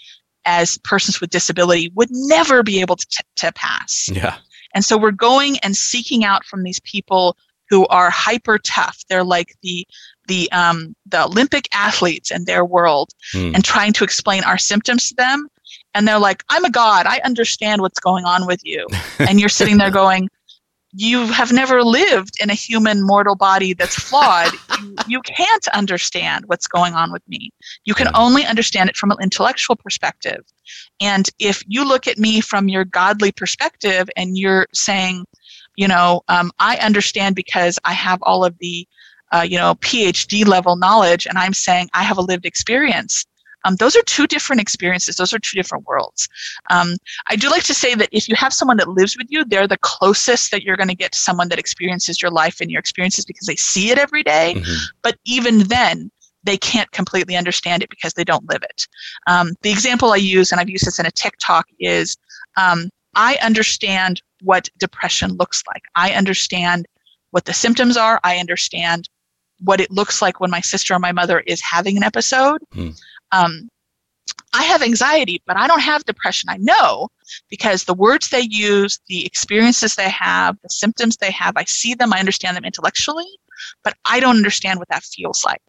as 0.44 0.76
persons 0.84 1.20
with 1.20 1.30
disability 1.30 1.90
would 1.94 2.08
never 2.10 2.62
be 2.62 2.80
able 2.80 2.96
to, 2.96 3.06
to 3.36 3.52
pass 3.52 4.08
Yeah. 4.12 4.36
and 4.74 4.84
so 4.84 4.98
we're 4.98 5.10
going 5.10 5.58
and 5.60 5.74
seeking 5.76 6.24
out 6.24 6.44
from 6.44 6.62
these 6.62 6.80
people 6.80 7.36
who 7.70 7.86
are 7.86 8.10
hyper 8.10 8.58
tough 8.58 8.98
they're 9.08 9.24
like 9.24 9.54
the 9.62 9.86
the 10.28 10.50
um, 10.52 10.94
the 11.06 11.22
olympic 11.24 11.66
athletes 11.72 12.30
in 12.30 12.44
their 12.44 12.64
world 12.64 13.10
Hmm. 13.32 13.52
and 13.54 13.64
trying 13.64 13.94
to 13.94 14.04
explain 14.04 14.44
our 14.44 14.58
symptoms 14.58 15.08
to 15.08 15.14
them 15.14 15.48
and 15.94 16.06
they're 16.06 16.18
like 16.18 16.44
i'm 16.50 16.64
a 16.66 16.70
god 16.70 17.06
i 17.06 17.20
understand 17.24 17.80
what's 17.80 17.98
going 18.00 18.26
on 18.26 18.46
with 18.46 18.60
you 18.64 18.86
and 19.18 19.40
you're 19.40 19.48
sitting 19.48 19.78
there 19.78 19.90
going 19.90 20.28
you 20.96 21.26
have 21.26 21.52
never 21.52 21.82
lived 21.82 22.36
in 22.40 22.50
a 22.50 22.54
human 22.54 23.04
mortal 23.04 23.34
body 23.34 23.74
that's 23.74 23.96
flawed 23.96 24.52
you, 24.80 24.96
you 25.08 25.20
can't 25.22 25.68
understand 25.68 26.44
what's 26.46 26.68
going 26.68 26.94
on 26.94 27.12
with 27.12 27.22
me. 27.28 27.50
You 27.84 27.94
can 27.94 28.08
only 28.14 28.44
understand 28.44 28.88
it 28.88 28.96
from 28.96 29.10
an 29.10 29.16
intellectual 29.20 29.76
perspective. 29.76 30.44
And 31.00 31.28
if 31.38 31.62
you 31.66 31.86
look 31.86 32.06
at 32.06 32.18
me 32.18 32.40
from 32.40 32.68
your 32.68 32.84
godly 32.84 33.32
perspective 33.32 34.08
and 34.16 34.38
you're 34.38 34.66
saying 34.72 35.24
you 35.76 35.88
know 35.88 36.22
um, 36.28 36.50
i 36.58 36.76
understand 36.76 37.34
because 37.34 37.78
i 37.84 37.92
have 37.92 38.18
all 38.22 38.44
of 38.44 38.56
the 38.58 38.86
uh, 39.32 39.44
you 39.46 39.58
know 39.58 39.74
phd 39.76 40.46
level 40.46 40.76
knowledge 40.76 41.26
and 41.26 41.38
i'm 41.38 41.54
saying 41.54 41.88
i 41.94 42.02
have 42.02 42.18
a 42.18 42.22
lived 42.22 42.46
experience 42.46 43.24
um, 43.64 43.76
those 43.76 43.96
are 43.96 44.02
two 44.02 44.26
different 44.26 44.60
experiences. 44.60 45.16
Those 45.16 45.32
are 45.32 45.38
two 45.38 45.56
different 45.56 45.86
worlds. 45.86 46.28
Um, 46.70 46.96
i 47.30 47.36
do 47.36 47.50
like 47.50 47.62
to 47.64 47.74
say 47.74 47.94
that 47.94 48.08
if 48.12 48.28
you 48.28 48.36
have 48.36 48.52
someone 48.52 48.76
that 48.76 48.88
lives 48.88 49.16
with 49.16 49.26
you 49.30 49.44
they're 49.44 49.68
the 49.68 49.78
closest 49.78 50.50
that 50.50 50.62
you're 50.62 50.76
going 50.76 50.88
to 50.88 50.94
get 50.94 51.12
to 51.12 51.18
someone 51.18 51.48
that 51.48 51.58
experiences 51.58 52.20
your 52.22 52.30
life 52.30 52.60
and 52.60 52.70
your 52.70 52.80
experiences 52.80 53.24
because 53.24 53.46
they 53.46 53.56
see 53.56 53.90
it 53.90 53.98
every 53.98 54.22
day. 54.22 54.54
Mhm. 54.56 54.76
but 55.02 55.16
even 55.24 55.60
then 55.64 56.10
they 56.42 56.56
can't 56.58 56.90
completely 56.92 57.36
understand 57.36 57.82
it 57.82 57.88
because 57.88 58.12
they 58.12 58.24
don't 58.24 58.46
live 58.50 58.62
it. 58.62 58.86
Um, 59.26 59.54
the 59.62 59.70
example 59.70 60.12
i 60.12 60.16
use 60.16 60.52
and 60.52 60.60
i've 60.60 60.68
used 60.68 60.86
this 60.86 60.98
in 60.98 61.06
a 61.06 61.10
tiktok 61.10 61.66
is 61.78 62.16
um, 62.56 62.90
i 63.14 63.36
understand 63.42 64.20
what 64.44 64.68
depression 64.78 65.32
looks 65.32 65.62
like. 65.66 65.82
I 65.94 66.12
understand 66.12 66.86
what 67.30 67.46
the 67.46 67.54
symptoms 67.54 67.96
are. 67.96 68.20
I 68.22 68.36
understand 68.36 69.08
what 69.60 69.80
it 69.80 69.90
looks 69.90 70.20
like 70.20 70.38
when 70.40 70.50
my 70.50 70.60
sister 70.60 70.94
or 70.94 70.98
my 70.98 71.12
mother 71.12 71.40
is 71.40 71.60
having 71.62 71.96
an 71.96 72.02
episode. 72.02 72.60
Hmm. 72.72 72.90
Um, 73.34 73.68
i 74.54 74.62
have 74.62 74.82
anxiety 74.82 75.42
but 75.46 75.56
i 75.56 75.66
don't 75.66 75.80
have 75.80 76.04
depression 76.04 76.48
i 76.48 76.56
know 76.58 77.08
because 77.50 77.84
the 77.84 77.94
words 77.94 78.28
they 78.28 78.46
use 78.50 79.00
the 79.08 79.24
experiences 79.26 79.94
they 79.94 80.08
have 80.08 80.56
the 80.62 80.68
symptoms 80.68 81.16
they 81.16 81.30
have 81.30 81.56
i 81.56 81.64
see 81.64 81.94
them 81.94 82.12
i 82.12 82.18
understand 82.18 82.56
them 82.56 82.64
intellectually 82.64 83.26
but 83.82 83.94
i 84.04 84.20
don't 84.20 84.36
understand 84.36 84.78
what 84.78 84.88
that 84.88 85.02
feels 85.02 85.44
like 85.44 85.62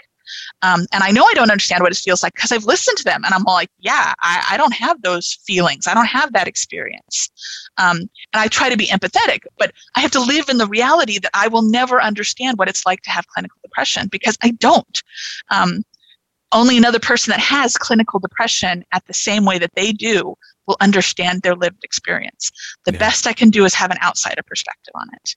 um, 0.62 0.86
and 0.92 1.04
I 1.04 1.12
know 1.12 1.24
I 1.26 1.34
don't 1.34 1.52
understand 1.52 1.82
what 1.82 1.92
it 1.92 1.98
feels 1.98 2.24
like 2.24 2.34
because 2.34 2.52
I've 2.52 2.66
listened 2.66 2.98
to 2.98 3.04
them 3.04 3.24
and 3.24 3.34
I'm 3.34 3.46
all 3.46 3.54
like, 3.54 3.70
yeah, 3.80 4.14
I, 4.20 4.46
I 4.52 4.58
don't 4.58 4.74
have 4.74 5.02
those 5.02 5.38
feelings. 5.46 5.88
I 5.88 5.94
don't 5.94 6.08
have 6.08 6.34
that 6.34 6.48
experience. 6.48 7.30
Um, 7.78 7.98
and 7.98 8.10
I 8.42 8.48
try 8.48 8.70
to 8.70 8.78
be 8.78 8.88
empathetic, 8.88 9.42
but 9.58 9.72
I 9.96 10.02
have 10.02 10.12
to 10.12 10.20
live 10.20 10.50
in 10.50 10.58
the 10.58 10.68
reality 10.68 11.20
that 11.20 11.32
I 11.34 11.48
will 11.48 11.62
never 11.62 12.02
understand 12.02 12.58
what 12.58 12.70
it's 12.70 12.86
like 12.86 13.02
to 13.04 13.12
have 13.12 13.28
clinical 13.28 13.60
depression 13.64 14.08
because 14.08 14.38
I 14.44 14.52
don't. 14.52 15.04
Um, 15.52 15.84
only 16.56 16.78
another 16.78 17.00
person 17.00 17.30
that 17.32 17.40
has 17.40 17.78
clinical 17.78 18.20
depression 18.20 18.84
at 18.92 19.06
the 19.06 19.14
same 19.14 19.46
way 19.46 19.60
that 19.60 19.72
they 19.76 19.92
do 19.92 20.36
will 20.68 20.78
understand 20.82 21.44
their 21.44 21.54
lived 21.54 21.84
experience. 21.84 22.52
The 22.86 22.94
Yeah. 22.94 22.98
best 23.00 23.28
I 23.28 23.34
can 23.34 23.52
do 23.52 23.66
is 23.66 23.76
have 23.76 23.92
an 23.92 23.98
outsider 24.02 24.42
perspective 24.48 24.94
on 24.96 25.08
it, 25.14 25.36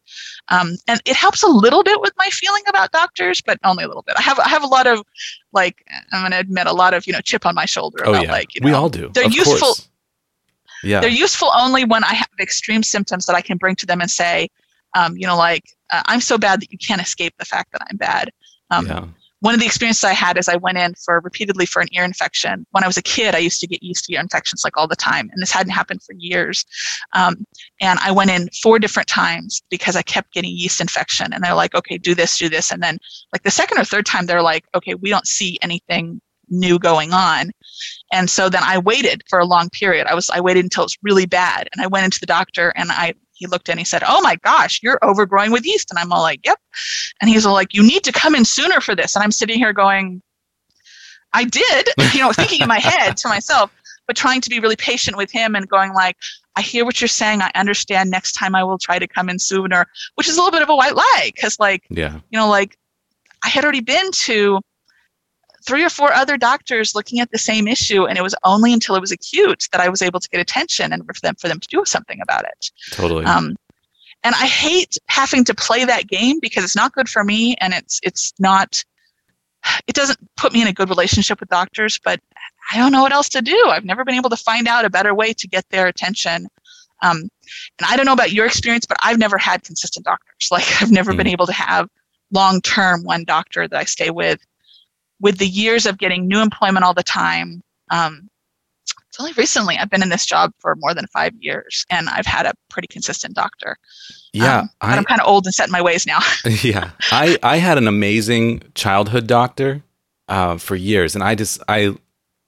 um, 0.48 0.76
and 0.86 1.02
it 1.04 1.16
helps 1.16 1.42
a 1.42 1.48
little 1.48 1.82
bit 1.82 2.00
with 2.00 2.12
my 2.16 2.28
feeling 2.30 2.62
about 2.66 2.92
doctors, 2.92 3.42
but 3.42 3.58
only 3.62 3.84
a 3.84 3.88
little 3.88 4.02
bit. 4.04 4.14
I 4.16 4.22
have 4.22 4.38
I 4.38 4.48
have 4.48 4.62
a 4.62 4.66
lot 4.66 4.86
of 4.86 5.02
like 5.52 5.84
I'm 6.12 6.22
going 6.22 6.32
to 6.32 6.38
admit 6.38 6.66
a 6.66 6.72
lot 6.72 6.94
of 6.94 7.06
you 7.06 7.12
know 7.12 7.20
chip 7.20 7.44
on 7.44 7.54
my 7.54 7.66
shoulder 7.66 8.04
Oh 8.06 8.10
about 8.12 8.22
yeah, 8.24 8.32
like 8.32 8.54
you 8.54 8.62
know, 8.62 8.66
we 8.68 8.72
all 8.72 8.88
do. 8.88 9.10
they're 9.12 9.26
of 9.26 9.34
useful- 9.34 9.58
Course. 9.74 9.88
Yeah. 10.84 11.00
they're 11.00 11.10
useful 11.10 11.50
only 11.54 11.84
when 11.84 12.04
I 12.04 12.14
have 12.14 12.28
extreme 12.40 12.82
symptoms 12.84 13.26
that 13.26 13.34
I 13.34 13.40
can 13.42 13.56
bring 13.58 13.74
to 13.76 13.86
them 13.86 14.00
and 14.00 14.08
say, 14.10 14.48
um, 14.94 15.16
you 15.16 15.26
know, 15.26 15.36
like 15.36 15.64
uh, 15.92 16.02
I'm 16.06 16.20
so 16.20 16.38
bad 16.38 16.60
that 16.62 16.70
you 16.72 16.78
can't 16.78 17.02
escape 17.02 17.34
the 17.38 17.44
fact 17.44 17.72
that 17.72 17.82
I'm 17.90 17.96
bad. 17.96 18.30
Um, 18.70 18.86
yeah. 18.86 19.04
One 19.40 19.54
of 19.54 19.60
the 19.60 19.66
experiences 19.66 20.04
I 20.04 20.12
had 20.12 20.36
is 20.36 20.48
I 20.48 20.56
went 20.56 20.78
in 20.78 20.94
for 20.94 21.20
repeatedly 21.20 21.66
for 21.66 21.80
an 21.80 21.88
ear 21.92 22.04
infection. 22.04 22.66
When 22.72 22.82
I 22.82 22.86
was 22.86 22.96
a 22.96 23.02
kid, 23.02 23.34
I 23.34 23.38
used 23.38 23.60
to 23.60 23.66
get 23.66 23.82
yeast 23.82 24.10
ear 24.10 24.20
infections 24.20 24.62
like 24.64 24.76
all 24.76 24.88
the 24.88 24.96
time, 24.96 25.30
and 25.32 25.40
this 25.40 25.52
hadn't 25.52 25.72
happened 25.72 26.02
for 26.02 26.14
years. 26.14 26.64
Um, 27.14 27.46
and 27.80 27.98
I 28.00 28.10
went 28.10 28.30
in 28.30 28.48
four 28.62 28.78
different 28.78 29.08
times 29.08 29.62
because 29.70 29.96
I 29.96 30.02
kept 30.02 30.32
getting 30.32 30.50
yeast 30.50 30.80
infection. 30.80 31.32
And 31.32 31.44
they're 31.44 31.54
like, 31.54 31.74
okay, 31.74 31.98
do 31.98 32.14
this, 32.14 32.36
do 32.38 32.48
this. 32.48 32.72
And 32.72 32.82
then, 32.82 32.98
like 33.32 33.42
the 33.42 33.50
second 33.50 33.78
or 33.78 33.84
third 33.84 34.06
time, 34.06 34.26
they're 34.26 34.42
like, 34.42 34.64
okay, 34.74 34.94
we 34.94 35.10
don't 35.10 35.26
see 35.26 35.58
anything 35.62 36.20
new 36.50 36.78
going 36.78 37.12
on. 37.12 37.50
And 38.12 38.28
so 38.28 38.48
then 38.48 38.62
I 38.64 38.78
waited 38.78 39.22
for 39.28 39.38
a 39.38 39.44
long 39.44 39.70
period. 39.70 40.06
I 40.06 40.14
was 40.14 40.30
I 40.30 40.40
waited 40.40 40.64
until 40.64 40.84
it's 40.84 40.96
really 41.02 41.26
bad, 41.26 41.68
and 41.72 41.82
I 41.82 41.86
went 41.86 42.04
into 42.04 42.20
the 42.20 42.26
doctor, 42.26 42.72
and 42.74 42.90
I 42.90 43.14
he 43.38 43.46
looked 43.46 43.68
and 43.68 43.78
he 43.78 43.84
said, 43.84 44.02
"Oh 44.06 44.20
my 44.20 44.36
gosh, 44.36 44.80
you're 44.82 44.98
overgrowing 45.02 45.52
with 45.52 45.64
yeast." 45.64 45.90
And 45.90 45.98
I'm 45.98 46.12
all 46.12 46.22
like, 46.22 46.44
"Yep." 46.44 46.58
And 47.20 47.30
he's 47.30 47.46
all 47.46 47.54
like, 47.54 47.72
"You 47.72 47.82
need 47.82 48.04
to 48.04 48.12
come 48.12 48.34
in 48.34 48.44
sooner 48.44 48.80
for 48.80 48.94
this." 48.94 49.14
And 49.14 49.22
I'm 49.22 49.30
sitting 49.32 49.58
here 49.58 49.72
going, 49.72 50.20
"I 51.32 51.44
did," 51.44 51.88
you 52.14 52.20
know, 52.20 52.32
thinking 52.32 52.60
in 52.60 52.68
my 52.68 52.80
head 52.80 53.16
to 53.18 53.28
myself, 53.28 53.70
but 54.06 54.16
trying 54.16 54.40
to 54.40 54.50
be 54.50 54.58
really 54.60 54.76
patient 54.76 55.16
with 55.16 55.30
him 55.30 55.54
and 55.54 55.68
going 55.68 55.94
like, 55.94 56.16
"I 56.56 56.62
hear 56.62 56.84
what 56.84 57.00
you're 57.00 57.08
saying. 57.08 57.40
I 57.40 57.50
understand. 57.54 58.10
Next 58.10 58.32
time 58.32 58.54
I 58.54 58.64
will 58.64 58.78
try 58.78 58.98
to 58.98 59.06
come 59.06 59.28
in 59.28 59.38
sooner," 59.38 59.86
which 60.16 60.28
is 60.28 60.36
a 60.36 60.40
little 60.40 60.52
bit 60.52 60.62
of 60.62 60.68
a 60.68 60.76
white 60.76 60.96
lie 60.96 61.30
because 61.34 61.58
like 61.58 61.84
Yeah. 61.90 62.14
you 62.30 62.38
know, 62.38 62.48
like 62.48 62.76
I 63.44 63.48
had 63.48 63.62
already 63.64 63.80
been 63.80 64.10
to 64.10 64.60
three 65.68 65.84
or 65.84 65.90
four 65.90 66.12
other 66.12 66.36
doctors 66.38 66.94
looking 66.94 67.20
at 67.20 67.30
the 67.30 67.38
same 67.38 67.68
issue, 67.68 68.06
and 68.06 68.16
it 68.18 68.22
was 68.22 68.34
only 68.44 68.72
until 68.72 68.94
it 68.96 69.00
was 69.00 69.12
acute 69.12 69.68
that 69.72 69.80
I 69.80 69.88
was 69.88 70.00
able 70.02 70.18
to 70.20 70.28
get 70.30 70.40
attention 70.40 70.92
and 70.92 71.04
for 71.06 71.20
them 71.20 71.34
for 71.36 71.48
them 71.48 71.60
to 71.60 71.68
do 71.68 71.84
something 71.84 72.20
about 72.22 72.44
it. 72.44 72.70
Totally. 72.92 73.24
Um, 73.26 73.56
and 74.24 74.34
I 74.34 74.46
hate 74.46 74.96
having 75.06 75.44
to 75.44 75.54
play 75.54 75.84
that 75.84 76.08
game 76.08 76.40
because 76.40 76.64
it's 76.64 76.74
not 76.74 76.92
good 76.92 77.08
for 77.08 77.22
me, 77.22 77.54
and 77.60 77.72
it's 77.74 78.00
it's 78.02 78.32
not. 78.38 78.82
It 79.86 79.94
doesn't 79.94 80.18
put 80.36 80.52
me 80.52 80.62
in 80.62 80.68
a 80.68 80.72
good 80.72 80.88
relationship 80.88 81.40
with 81.40 81.48
doctors, 81.50 81.98
but 82.02 82.20
I 82.72 82.78
don't 82.78 82.92
know 82.92 83.02
what 83.02 83.12
else 83.12 83.28
to 83.30 83.42
do. 83.42 83.60
I've 83.68 83.84
never 83.84 84.04
been 84.04 84.14
able 84.14 84.30
to 84.30 84.36
find 84.36 84.66
out 84.68 84.84
a 84.84 84.90
better 84.90 85.14
way 85.14 85.32
to 85.34 85.48
get 85.48 85.68
their 85.70 85.86
attention. 85.88 86.48
Um, 87.02 87.28
and 87.78 87.86
I 87.88 87.96
don't 87.96 88.06
know 88.06 88.12
about 88.12 88.32
your 88.32 88.46
experience, 88.46 88.86
but 88.86 88.96
I've 89.02 89.18
never 89.18 89.36
had 89.36 89.62
consistent 89.64 90.04
doctors. 90.06 90.24
Like 90.50 90.66
I've 90.80 90.90
never 90.90 91.12
been 91.14 91.26
Mm. 91.26 91.32
able 91.32 91.46
to 91.46 91.52
have 91.52 91.88
long 92.30 92.60
term 92.62 93.04
one 93.04 93.24
doctor 93.24 93.66
that 93.68 93.78
I 93.78 93.84
stay 93.84 94.10
with. 94.10 94.40
With 95.20 95.38
the 95.38 95.48
years 95.48 95.86
of 95.86 95.98
getting 95.98 96.28
new 96.28 96.40
employment 96.40 96.84
all 96.84 96.94
the 96.94 97.02
time, 97.02 97.62
um, 97.90 98.28
it's 99.08 99.18
only 99.18 99.32
recently 99.32 99.76
I've 99.76 99.90
been 99.90 100.02
in 100.02 100.10
this 100.10 100.24
job 100.26 100.52
for 100.60 100.76
more 100.76 100.94
than 100.94 101.06
five 101.08 101.32
years, 101.40 101.84
and 101.90 102.08
I've 102.08 102.26
had 102.26 102.46
a 102.46 102.52
pretty 102.70 102.88
consistent 102.88 103.34
doctor. 103.34 103.76
yeah. 104.32 104.60
Um, 104.60 104.70
but 104.80 104.90
I'm 104.90 105.04
kind 105.04 105.20
of 105.20 105.26
old 105.26 105.46
and 105.46 105.54
set 105.54 105.66
in 105.66 105.72
my 105.72 105.82
ways 105.82 106.06
now. 106.06 106.20
yeah 106.62 106.90
i 107.10 107.38
i 107.42 107.56
had 107.56 107.78
an 107.78 107.88
amazing 107.88 108.62
childhood 108.74 109.26
doctor 109.26 109.82
uh, 110.28 110.56
for 110.56 110.76
years 110.76 111.14
and 111.14 111.24
i 111.24 111.34
just 111.34 111.60
i 111.68 111.94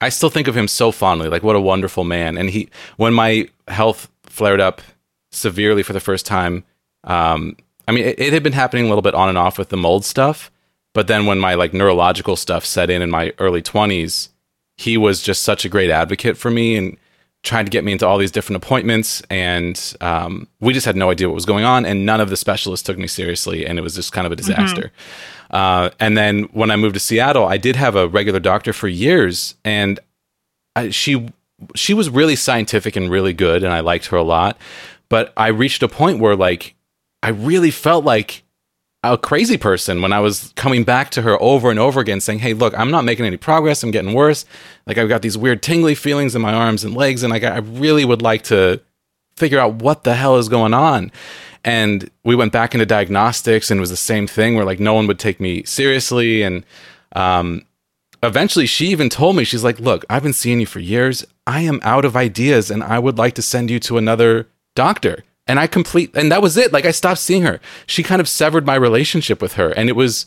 i 0.00 0.08
still 0.08 0.30
think 0.30 0.48
of 0.48 0.56
him 0.56 0.68
so 0.68 0.92
fondly 0.92 1.28
like 1.28 1.42
what 1.42 1.56
a 1.56 1.60
wonderful 1.60 2.04
man 2.04 2.36
and 2.36 2.50
he 2.50 2.68
when 2.96 3.12
my 3.12 3.48
health 3.68 4.10
flared 4.24 4.60
up 4.60 4.80
severely 5.32 5.82
for 5.82 5.92
the 5.92 6.00
first 6.00 6.26
time 6.26 6.64
um 7.04 7.56
i 7.88 7.92
mean 7.92 8.04
it, 8.04 8.18
it 8.20 8.32
had 8.32 8.42
been 8.42 8.52
happening 8.52 8.84
a 8.84 8.88
little 8.88 9.02
bit 9.02 9.14
on 9.14 9.28
and 9.28 9.38
off 9.38 9.58
with 9.58 9.70
the 9.70 9.76
mold 9.76 10.04
stuff 10.04 10.50
but 10.94 11.06
then 11.06 11.26
when 11.26 11.38
my 11.38 11.54
like 11.54 11.72
neurological 11.72 12.36
stuff 12.36 12.64
set 12.64 12.90
in 12.90 13.02
in 13.02 13.10
my 13.10 13.32
early 13.38 13.62
20s 13.62 14.28
he 14.76 14.96
was 14.96 15.22
just 15.22 15.42
such 15.42 15.64
a 15.64 15.68
great 15.68 15.90
advocate 15.90 16.36
for 16.36 16.50
me 16.50 16.76
and 16.76 16.96
tried 17.42 17.64
to 17.64 17.70
get 17.70 17.84
me 17.84 17.92
into 17.92 18.06
all 18.06 18.18
these 18.18 18.30
different 18.30 18.62
appointments 18.62 19.22
and 19.30 19.94
um, 20.02 20.46
we 20.60 20.74
just 20.74 20.84
had 20.84 20.96
no 20.96 21.10
idea 21.10 21.26
what 21.28 21.34
was 21.34 21.46
going 21.46 21.64
on 21.64 21.86
and 21.86 22.04
none 22.04 22.20
of 22.20 22.28
the 22.28 22.36
specialists 22.36 22.86
took 22.86 22.98
me 22.98 23.06
seriously 23.06 23.66
and 23.66 23.78
it 23.78 23.82
was 23.82 23.94
just 23.94 24.12
kind 24.12 24.26
of 24.26 24.32
a 24.32 24.36
disaster. 24.36 24.92
Uh, 25.50 25.90
and 25.98 26.16
then 26.16 26.44
when 26.52 26.70
i 26.70 26.76
moved 26.76 26.94
to 26.94 27.00
seattle 27.00 27.44
i 27.46 27.56
did 27.56 27.76
have 27.76 27.96
a 27.96 28.06
regular 28.08 28.38
doctor 28.38 28.72
for 28.72 28.88
years 28.88 29.54
and 29.64 29.98
I, 30.76 30.90
she 30.90 31.28
she 31.74 31.92
was 31.92 32.08
really 32.08 32.36
scientific 32.36 32.94
and 32.94 33.10
really 33.10 33.32
good 33.32 33.64
and 33.64 33.72
i 33.72 33.80
liked 33.80 34.06
her 34.06 34.16
a 34.16 34.22
lot. 34.22 34.56
But 35.08 35.32
i 35.36 35.48
reached 35.48 35.82
a 35.82 35.88
point 35.88 36.20
where 36.20 36.36
like 36.36 36.74
i 37.22 37.30
really 37.30 37.70
felt 37.70 38.04
like 38.04 38.44
a 39.02 39.16
crazy 39.16 39.56
person 39.56 40.02
when 40.02 40.12
I 40.12 40.20
was 40.20 40.52
coming 40.56 40.84
back 40.84 41.10
to 41.12 41.22
her 41.22 41.40
over 41.42 41.70
and 41.70 41.78
over 41.78 42.00
again 42.00 42.20
saying, 42.20 42.40
Hey, 42.40 42.52
look, 42.52 42.78
I'm 42.78 42.90
not 42.90 43.04
making 43.04 43.24
any 43.24 43.36
progress. 43.36 43.82
I'm 43.82 43.90
getting 43.90 44.12
worse. 44.12 44.44
Like 44.86 44.98
I've 44.98 45.08
got 45.08 45.22
these 45.22 45.38
weird 45.38 45.62
tingly 45.62 45.94
feelings 45.94 46.34
in 46.34 46.42
my 46.42 46.52
arms 46.52 46.84
and 46.84 46.94
legs. 46.94 47.22
And 47.22 47.32
like, 47.32 47.42
I 47.42 47.58
really 47.58 48.04
would 48.04 48.20
like 48.20 48.42
to 48.44 48.80
figure 49.36 49.58
out 49.58 49.76
what 49.76 50.04
the 50.04 50.14
hell 50.14 50.36
is 50.36 50.48
going 50.48 50.74
on. 50.74 51.10
And 51.64 52.10
we 52.24 52.34
went 52.34 52.52
back 52.52 52.74
into 52.74 52.86
diagnostics 52.86 53.70
and 53.70 53.78
it 53.78 53.80
was 53.80 53.90
the 53.90 53.96
same 53.96 54.26
thing 54.26 54.54
where 54.54 54.64
like 54.64 54.80
no 54.80 54.94
one 54.94 55.06
would 55.06 55.18
take 55.18 55.40
me 55.40 55.64
seriously. 55.64 56.42
And, 56.42 56.64
um, 57.16 57.64
eventually 58.22 58.66
she 58.66 58.88
even 58.88 59.08
told 59.08 59.34
me, 59.34 59.44
she's 59.44 59.64
like, 59.64 59.80
look, 59.80 60.04
I've 60.10 60.22
been 60.22 60.34
seeing 60.34 60.60
you 60.60 60.66
for 60.66 60.78
years. 60.78 61.24
I 61.46 61.62
am 61.62 61.80
out 61.82 62.04
of 62.04 62.16
ideas 62.16 62.70
and 62.70 62.84
I 62.84 62.98
would 62.98 63.16
like 63.16 63.34
to 63.36 63.42
send 63.42 63.70
you 63.70 63.80
to 63.80 63.96
another 63.96 64.46
doctor 64.74 65.24
and 65.50 65.58
I 65.58 65.66
complete 65.66 66.10
and 66.14 66.30
that 66.30 66.40
was 66.42 66.56
it. 66.56 66.72
Like 66.72 66.84
I 66.86 66.92
stopped 66.92 67.20
seeing 67.20 67.42
her. 67.42 67.60
She 67.86 68.02
kind 68.02 68.20
of 68.20 68.28
severed 68.28 68.64
my 68.64 68.76
relationship 68.76 69.42
with 69.42 69.54
her, 69.54 69.70
and 69.70 69.88
it 69.88 69.96
was 69.96 70.26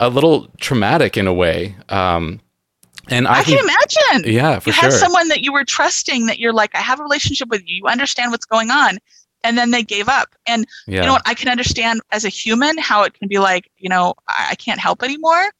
a 0.00 0.08
little 0.08 0.48
traumatic 0.58 1.16
in 1.16 1.26
a 1.26 1.34
way. 1.34 1.76
Um, 1.88 2.40
and 3.10 3.28
I, 3.28 3.40
I 3.40 3.42
can 3.44 3.58
imagine. 3.58 4.32
yeah, 4.32 4.58
for 4.58 4.70
you 4.70 4.72
sure. 4.72 4.90
had 4.90 4.92
someone 4.92 5.28
that 5.28 5.42
you 5.42 5.52
were 5.52 5.64
trusting 5.64 6.26
that 6.26 6.38
you're 6.38 6.54
like, 6.54 6.74
I 6.74 6.78
have 6.78 6.98
a 7.00 7.02
relationship 7.02 7.48
with 7.48 7.60
you. 7.66 7.76
You 7.76 7.86
understand 7.86 8.30
what's 8.32 8.46
going 8.46 8.70
on. 8.70 8.96
And 9.46 9.58
then 9.58 9.72
they 9.72 9.82
gave 9.82 10.08
up. 10.08 10.34
And 10.46 10.66
yeah, 10.86 11.00
you 11.00 11.06
know 11.06 11.12
what? 11.12 11.22
I 11.26 11.34
can 11.34 11.50
understand 11.50 12.00
as 12.12 12.24
a 12.24 12.30
human 12.30 12.78
how 12.78 13.02
it 13.02 13.12
can 13.12 13.28
be 13.28 13.38
like, 13.38 13.70
you 13.76 13.90
know, 13.90 14.14
I, 14.26 14.48
I 14.52 14.54
can't 14.54 14.80
help 14.80 15.02
anymore. 15.02 15.50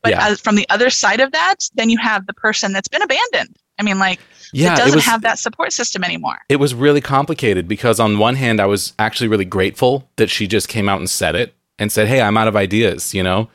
But 0.00 0.12
Yeah. 0.12 0.28
as, 0.28 0.40
from 0.40 0.54
the 0.54 0.66
other 0.70 0.90
side 0.90 1.18
of 1.18 1.32
that, 1.32 1.56
then 1.74 1.90
you 1.90 1.98
have 1.98 2.28
the 2.28 2.34
person 2.34 2.72
that's 2.72 2.86
been 2.86 3.02
abandoned. 3.02 3.56
I 3.80 3.82
mean, 3.82 3.98
like, 3.98 4.20
yeah, 4.52 4.74
it 4.74 4.76
doesn't 4.76 4.96
was, 4.96 5.04
have 5.04 5.22
that 5.22 5.38
support 5.38 5.72
system 5.72 6.04
anymore. 6.04 6.38
it 6.48 6.56
was 6.56 6.74
really 6.74 7.00
complicated 7.00 7.66
because 7.66 7.98
on 7.98 8.18
one 8.18 8.36
hand 8.36 8.60
I 8.60 8.66
was 8.66 8.92
actually 8.98 9.28
really 9.28 9.44
grateful 9.44 10.08
that 10.16 10.30
she 10.30 10.46
just 10.46 10.68
came 10.68 10.88
out 10.88 10.98
and 10.98 11.08
said 11.08 11.34
it 11.34 11.54
and 11.78 11.90
said, 11.90 12.08
"Hey, 12.08 12.20
I'm 12.20 12.36
out 12.36 12.48
of 12.48 12.56
ideas." 12.56 13.14
You 13.14 13.22
know, 13.22 13.48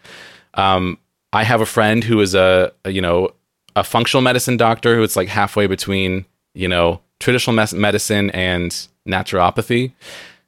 um, 0.55 0.97
I 1.33 1.43
have 1.43 1.61
a 1.61 1.65
friend 1.65 2.03
who 2.03 2.19
is 2.19 2.35
a, 2.35 2.71
a 2.83 2.91
you 2.91 3.01
know 3.01 3.29
a 3.75 3.83
functional 3.83 4.21
medicine 4.21 4.57
doctor 4.57 4.95
who 4.95 5.03
is 5.03 5.15
like 5.15 5.27
halfway 5.27 5.67
between 5.67 6.25
you 6.53 6.67
know 6.67 7.01
traditional 7.19 7.55
mes- 7.55 7.73
medicine 7.73 8.29
and 8.31 8.87
naturopathy. 9.07 9.93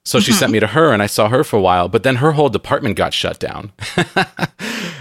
So 0.06 0.20
she 0.20 0.32
sent 0.32 0.52
me 0.52 0.60
to 0.60 0.68
her, 0.68 0.92
and 0.92 1.04
I 1.04 1.06
saw 1.06 1.30
her 1.30 1.44
for 1.44 1.58
a 1.58 1.62
while. 1.62 1.88
But 1.88 2.02
then 2.02 2.16
her 2.16 2.32
whole 2.32 2.50
department 2.50 2.96
got 2.96 3.14
shut 3.14 3.38
down, 3.38 3.72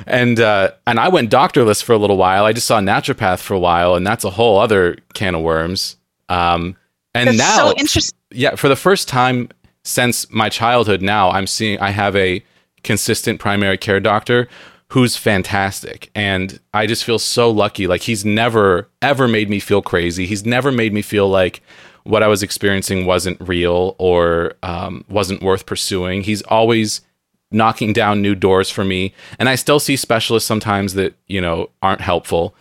and 0.08 0.40
uh, 0.40 0.72
and 0.86 0.98
I 0.98 1.08
went 1.08 1.30
doctorless 1.30 1.82
for 1.82 1.92
a 1.92 1.98
little 1.98 2.16
while. 2.16 2.44
I 2.44 2.52
just 2.52 2.66
saw 2.66 2.78
a 2.78 2.82
naturopath 2.82 3.40
for 3.40 3.54
a 3.54 3.58
while, 3.58 3.94
and 3.94 4.06
that's 4.06 4.24
a 4.24 4.30
whole 4.30 4.58
other 4.58 4.96
can 5.14 5.34
of 5.34 5.42
worms. 5.42 5.96
Um, 6.28 6.76
and 7.14 7.28
That's 7.28 7.38
now, 7.38 7.56
so 7.56 7.74
interesting. 7.76 8.18
yeah, 8.30 8.54
for 8.54 8.68
the 8.68 8.76
first 8.76 9.08
time 9.08 9.48
since 9.84 10.30
my 10.30 10.48
childhood, 10.48 11.02
now 11.02 11.30
I'm 11.30 11.46
seeing 11.46 11.78
I 11.80 11.90
have 11.90 12.14
a 12.16 12.44
consistent 12.84 13.40
primary 13.40 13.78
care 13.78 14.00
doctor 14.00 14.48
who's 14.90 15.16
fantastic, 15.16 16.10
and 16.14 16.58
I 16.74 16.86
just 16.86 17.04
feel 17.04 17.18
so 17.18 17.50
lucky. 17.50 17.86
Like 17.86 18.02
he's 18.02 18.24
never 18.24 18.88
ever 19.02 19.28
made 19.28 19.50
me 19.50 19.60
feel 19.60 19.82
crazy. 19.82 20.26
He's 20.26 20.44
never 20.44 20.70
made 20.70 20.92
me 20.92 21.02
feel 21.02 21.28
like 21.28 21.62
what 22.04 22.22
I 22.22 22.28
was 22.28 22.42
experiencing 22.42 23.04
wasn't 23.04 23.38
real 23.40 23.94
or 23.98 24.54
um, 24.62 25.04
wasn't 25.08 25.42
worth 25.42 25.66
pursuing. 25.66 26.22
He's 26.22 26.42
always 26.42 27.02
knocking 27.50 27.92
down 27.92 28.20
new 28.22 28.34
doors 28.34 28.70
for 28.70 28.84
me, 28.84 29.14
and 29.38 29.48
I 29.48 29.54
still 29.54 29.80
see 29.80 29.96
specialists 29.96 30.46
sometimes 30.46 30.94
that 30.94 31.14
you 31.26 31.40
know 31.40 31.70
aren't 31.82 32.00
helpful, 32.00 32.54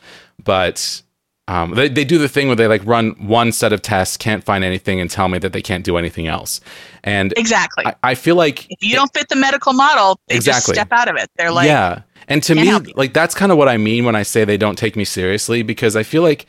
but 0.44 1.02
um, 1.50 1.76
they, 1.76 1.88
they 1.88 2.04
do 2.04 2.18
the 2.18 2.28
thing 2.28 2.48
where 2.48 2.56
they 2.58 2.68
like 2.68 2.86
run 2.86 3.12
one 3.26 3.52
set 3.52 3.72
of 3.72 3.82
tests, 3.82 4.18
can't 4.18 4.44
find 4.44 4.64
anything, 4.64 5.00
and 5.00 5.10
tell 5.10 5.30
me 5.30 5.38
that 5.40 5.54
they 5.54 5.62
can't 5.62 5.86
do 5.86 5.96
anything 5.98 6.28
else. 6.28 6.60
And 7.04 7.34
Exactly. 7.38 7.86
I, 7.86 7.96
I 8.04 8.16
feel 8.16 8.36
like 8.36 8.70
if 8.70 8.84
you 8.84 8.96
don't 8.96 9.12
fit 9.14 9.30
the 9.30 9.38
medical 9.38 9.72
model, 9.74 10.20
they 10.28 10.36
Exactly. 10.36 10.76
just 10.76 10.88
step 10.90 10.92
out 10.92 11.08
of 11.10 11.16
it. 11.16 11.30
They're 11.38 11.52
like, 11.52 11.68
yeah. 11.68 12.02
And 12.28 12.44
to 12.44 12.56
me, 12.56 12.74
like 12.96 13.14
that's 13.14 13.34
kind 13.34 13.54
of 13.54 13.58
what 13.58 13.70
I 13.70 13.78
mean 13.78 14.04
when 14.04 14.16
I 14.16 14.24
say 14.24 14.44
they 14.44 14.58
don't 14.58 14.78
take 14.78 14.98
me 14.98 15.06
seriously, 15.06 15.64
because 15.64 15.96
I 15.96 16.04
feel 16.04 16.22
like 16.22 16.46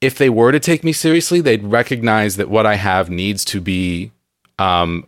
if 0.00 0.18
they 0.18 0.30
were 0.30 0.52
to 0.52 0.60
take 0.60 0.84
me 0.84 0.92
seriously, 0.92 1.40
they'd 1.40 1.64
recognize 1.64 2.36
that 2.36 2.48
what 2.48 2.66
I 2.66 2.76
have 2.76 3.10
needs 3.10 3.44
to 3.46 3.60
be 3.60 4.12
um, 4.60 5.04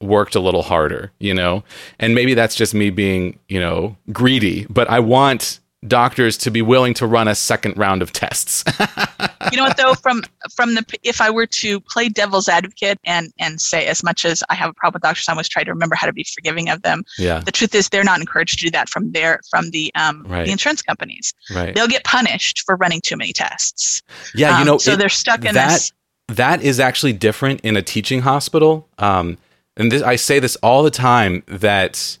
worked 0.00 0.34
a 0.34 0.40
little 0.40 0.62
harder, 0.62 1.10
you 1.18 1.34
know? 1.34 1.64
And 1.98 2.14
maybe 2.14 2.34
that's 2.34 2.54
just 2.54 2.74
me 2.74 2.90
being, 2.90 3.38
you 3.48 3.60
know, 3.60 3.96
greedy, 4.12 4.66
but 4.70 4.88
I 4.90 5.00
want 5.00 5.60
doctors 5.86 6.36
to 6.36 6.50
be 6.50 6.60
willing 6.60 6.92
to 6.92 7.06
run 7.06 7.28
a 7.28 7.34
second 7.36 7.76
round 7.78 8.02
of 8.02 8.12
tests. 8.12 8.64
you 9.52 9.56
know 9.56 9.62
what 9.62 9.76
though 9.76 9.94
from 9.94 10.24
from 10.56 10.74
the 10.74 10.84
if 11.04 11.20
I 11.20 11.30
were 11.30 11.46
to 11.46 11.78
play 11.80 12.08
devil's 12.08 12.48
advocate 12.48 12.98
and 13.04 13.32
and 13.38 13.60
say 13.60 13.86
as 13.86 14.02
much 14.02 14.24
as 14.24 14.42
I 14.50 14.56
have 14.56 14.70
a 14.70 14.72
problem 14.74 14.94
with 14.96 15.02
doctors 15.02 15.26
I 15.28 15.32
always 15.32 15.48
try 15.48 15.62
to 15.62 15.70
remember 15.72 15.94
how 15.94 16.08
to 16.08 16.12
be 16.12 16.24
forgiving 16.34 16.68
of 16.68 16.82
them. 16.82 17.04
Yeah. 17.16 17.38
The 17.46 17.52
truth 17.52 17.76
is 17.76 17.88
they're 17.90 18.02
not 18.02 18.18
encouraged 18.18 18.58
to 18.58 18.64
do 18.64 18.70
that 18.72 18.88
from 18.88 19.12
their 19.12 19.38
from 19.50 19.70
the 19.70 19.92
um 19.94 20.24
Right. 20.26 20.46
the 20.46 20.50
insurance 20.52 20.82
companies. 20.82 21.32
Right. 21.54 21.72
They'll 21.76 21.86
get 21.86 22.02
punished 22.02 22.62
for 22.66 22.74
running 22.74 23.00
too 23.00 23.16
many 23.16 23.32
tests. 23.32 24.02
Yeah, 24.34 24.50
you 24.56 24.62
Um, 24.62 24.66
know, 24.66 24.78
so 24.78 24.92
it- 24.94 24.98
they're 24.98 25.08
stuck 25.08 25.44
in 25.44 25.54
that 25.54 25.70
this 25.70 25.92
that 26.26 26.60
is 26.60 26.80
actually 26.80 27.12
different 27.12 27.60
in 27.60 27.76
a 27.76 27.82
teaching 27.82 28.22
hospital. 28.22 28.88
Um, 28.98 29.38
and 29.78 29.90
this, 29.92 30.02
I 30.02 30.16
say 30.16 30.38
this 30.40 30.56
all 30.56 30.82
the 30.82 30.90
time 30.90 31.42
that 31.46 32.18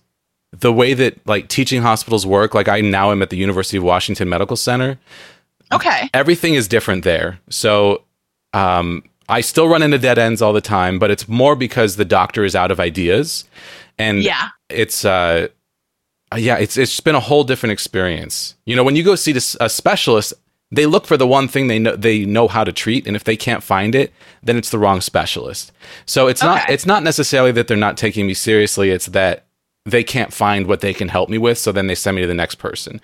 the 0.52 0.72
way 0.72 0.94
that 0.94 1.18
like 1.26 1.48
teaching 1.48 1.82
hospitals 1.82 2.24
work, 2.26 2.54
like 2.54 2.68
I 2.68 2.80
now 2.80 3.10
am 3.12 3.20
at 3.20 3.28
the 3.30 3.36
University 3.36 3.76
of 3.76 3.82
Washington 3.84 4.28
Medical 4.28 4.56
Center, 4.56 4.98
Okay. 5.70 6.08
everything 6.14 6.54
is 6.54 6.66
different 6.68 7.04
there. 7.04 7.38
So 7.50 8.02
um, 8.54 9.02
I 9.28 9.42
still 9.42 9.68
run 9.68 9.82
into 9.82 9.98
dead 9.98 10.18
ends 10.18 10.40
all 10.40 10.54
the 10.54 10.62
time, 10.62 10.98
but 10.98 11.10
it's 11.10 11.28
more 11.28 11.54
because 11.54 11.96
the 11.96 12.04
doctor 12.06 12.44
is 12.44 12.56
out 12.56 12.70
of 12.70 12.80
ideas, 12.80 13.44
and 13.98 14.22
Yeah. 14.22 14.48
it's 14.70 15.04
uh, 15.04 15.48
yeah, 16.36 16.56
it's 16.56 16.76
it's 16.78 17.00
been 17.00 17.14
a 17.14 17.20
whole 17.20 17.44
different 17.44 17.72
experience. 17.72 18.54
You 18.64 18.76
know, 18.76 18.84
when 18.84 18.96
you 18.96 19.02
go 19.02 19.14
see 19.16 19.34
a 19.60 19.68
specialist, 19.68 20.32
they 20.70 20.86
look 20.86 21.06
for 21.06 21.16
the 21.16 21.26
one 21.26 21.48
thing 21.48 21.66
they 21.68 21.78
know 21.78 21.96
they 21.96 22.24
know 22.24 22.48
how 22.48 22.64
to 22.64 22.72
treat, 22.72 23.06
and 23.06 23.16
if 23.16 23.24
they 23.24 23.36
can't 23.36 23.62
find 23.62 23.94
it, 23.94 24.12
then 24.42 24.56
it's 24.56 24.70
the 24.70 24.78
wrong 24.78 25.00
specialist. 25.00 25.72
So 26.06 26.26
it's 26.26 26.42
not 26.42 26.68
it's 26.70 26.86
not 26.86 27.02
necessarily 27.02 27.52
that 27.52 27.68
they're 27.68 27.76
not 27.76 27.96
taking 27.96 28.26
me 28.26 28.34
seriously; 28.34 28.90
it's 28.90 29.06
that 29.06 29.46
they 29.86 30.04
can't 30.04 30.32
find 30.32 30.66
what 30.66 30.80
they 30.80 30.92
can 30.92 31.08
help 31.08 31.30
me 31.30 31.38
with, 31.38 31.56
so 31.56 31.72
then 31.72 31.86
they 31.86 31.94
send 31.94 32.16
me 32.16 32.22
to 32.22 32.28
the 32.28 32.34
next 32.34 32.56
person. 32.56 33.00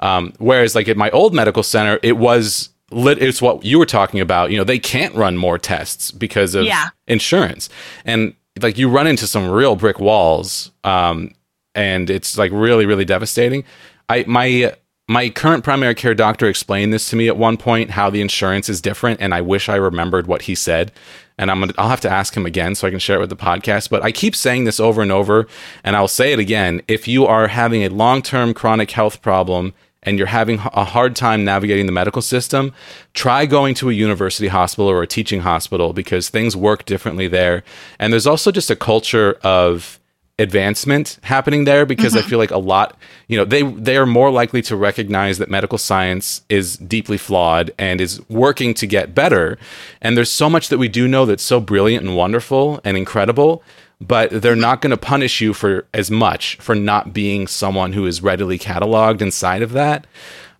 Um, 0.00 0.34
whereas, 0.38 0.74
like 0.74 0.88
at 0.88 0.96
my 0.96 1.10
old 1.10 1.32
medical 1.32 1.62
center, 1.62 1.98
it 2.02 2.18
was 2.18 2.68
lit. 2.90 3.22
It's 3.22 3.40
what 3.40 3.64
you 3.64 3.78
were 3.78 3.86
talking 3.86 4.20
about. 4.20 4.50
You 4.50 4.58
know, 4.58 4.64
they 4.64 4.78
can't 4.78 5.14
run 5.14 5.36
more 5.38 5.58
tests 5.58 6.10
because 6.10 6.54
of 6.54 6.64
Yeah. 6.66 6.90
insurance, 7.06 7.70
and 8.04 8.34
like 8.60 8.76
you 8.76 8.88
run 8.90 9.06
into 9.06 9.26
some 9.26 9.48
real 9.48 9.76
brick 9.76 9.98
walls, 9.98 10.70
um, 10.84 11.32
and 11.74 12.10
it's 12.10 12.36
like 12.36 12.52
really, 12.52 12.84
really 12.84 13.04
devastating. 13.06 13.64
I 14.10 14.24
my 14.26 14.74
my 15.08 15.28
current 15.28 15.62
primary 15.62 15.94
care 15.94 16.14
doctor 16.14 16.46
explained 16.46 16.92
this 16.92 17.08
to 17.10 17.16
me 17.16 17.28
at 17.28 17.36
one 17.36 17.56
point 17.56 17.90
how 17.90 18.10
the 18.10 18.20
insurance 18.20 18.68
is 18.68 18.80
different, 18.80 19.20
and 19.20 19.32
I 19.32 19.40
wish 19.40 19.68
I 19.68 19.76
remembered 19.76 20.26
what 20.26 20.42
he 20.42 20.54
said. 20.54 20.90
And 21.38 21.50
I'm 21.50 21.60
gonna, 21.60 21.74
I'll 21.78 21.90
have 21.90 22.00
to 22.00 22.10
ask 22.10 22.36
him 22.36 22.46
again 22.46 22.74
so 22.74 22.86
I 22.86 22.90
can 22.90 22.98
share 22.98 23.16
it 23.16 23.20
with 23.20 23.30
the 23.30 23.36
podcast. 23.36 23.88
But 23.88 24.02
I 24.02 24.10
keep 24.10 24.34
saying 24.34 24.64
this 24.64 24.80
over 24.80 25.02
and 25.02 25.12
over, 25.12 25.46
and 25.84 25.94
I'll 25.94 26.08
say 26.08 26.32
it 26.32 26.38
again. 26.38 26.82
If 26.88 27.06
you 27.06 27.26
are 27.26 27.46
having 27.46 27.84
a 27.84 27.88
long 27.88 28.22
term 28.22 28.52
chronic 28.52 28.90
health 28.90 29.22
problem 29.22 29.74
and 30.02 30.18
you're 30.18 30.28
having 30.28 30.58
a 30.58 30.84
hard 30.84 31.14
time 31.14 31.44
navigating 31.44 31.86
the 31.86 31.92
medical 31.92 32.22
system, 32.22 32.72
try 33.12 33.44
going 33.44 33.74
to 33.74 33.90
a 33.90 33.92
university 33.92 34.48
hospital 34.48 34.88
or 34.88 35.02
a 35.02 35.06
teaching 35.06 35.40
hospital 35.40 35.92
because 35.92 36.30
things 36.30 36.56
work 36.56 36.84
differently 36.84 37.28
there. 37.28 37.62
And 37.98 38.12
there's 38.12 38.26
also 38.26 38.50
just 38.50 38.70
a 38.70 38.76
culture 38.76 39.38
of 39.42 40.00
advancement 40.38 41.18
happening 41.22 41.64
there 41.64 41.86
because 41.86 42.14
I 42.14 42.20
feel 42.20 42.38
like 42.38 42.50
a 42.50 42.58
lot, 42.58 42.96
you 43.26 43.38
know, 43.38 43.44
they 43.44 43.62
they 43.62 43.96
are 43.96 44.04
more 44.06 44.30
likely 44.30 44.60
to 44.62 44.76
recognize 44.76 45.38
that 45.38 45.48
medical 45.48 45.78
science 45.78 46.42
is 46.48 46.76
deeply 46.76 47.16
flawed 47.16 47.72
and 47.78 48.00
is 48.00 48.20
working 48.28 48.74
to 48.74 48.86
get 48.86 49.14
better. 49.14 49.56
And 50.02 50.16
there's 50.16 50.30
so 50.30 50.50
much 50.50 50.68
that 50.68 50.78
we 50.78 50.88
do 50.88 51.08
know 51.08 51.24
that's 51.24 51.42
so 51.42 51.58
brilliant 51.58 52.04
and 52.04 52.16
wonderful 52.16 52.80
and 52.84 52.96
incredible, 52.98 53.62
but 54.00 54.30
they're 54.30 54.54
not 54.54 54.82
going 54.82 54.90
to 54.90 54.98
punish 54.98 55.40
you 55.40 55.54
for 55.54 55.86
as 55.94 56.10
much 56.10 56.56
for 56.56 56.74
not 56.74 57.14
being 57.14 57.46
someone 57.46 57.94
who 57.94 58.04
is 58.04 58.22
readily 58.22 58.58
cataloged 58.58 59.22
inside 59.22 59.62
of 59.62 59.72
that. 59.72 60.06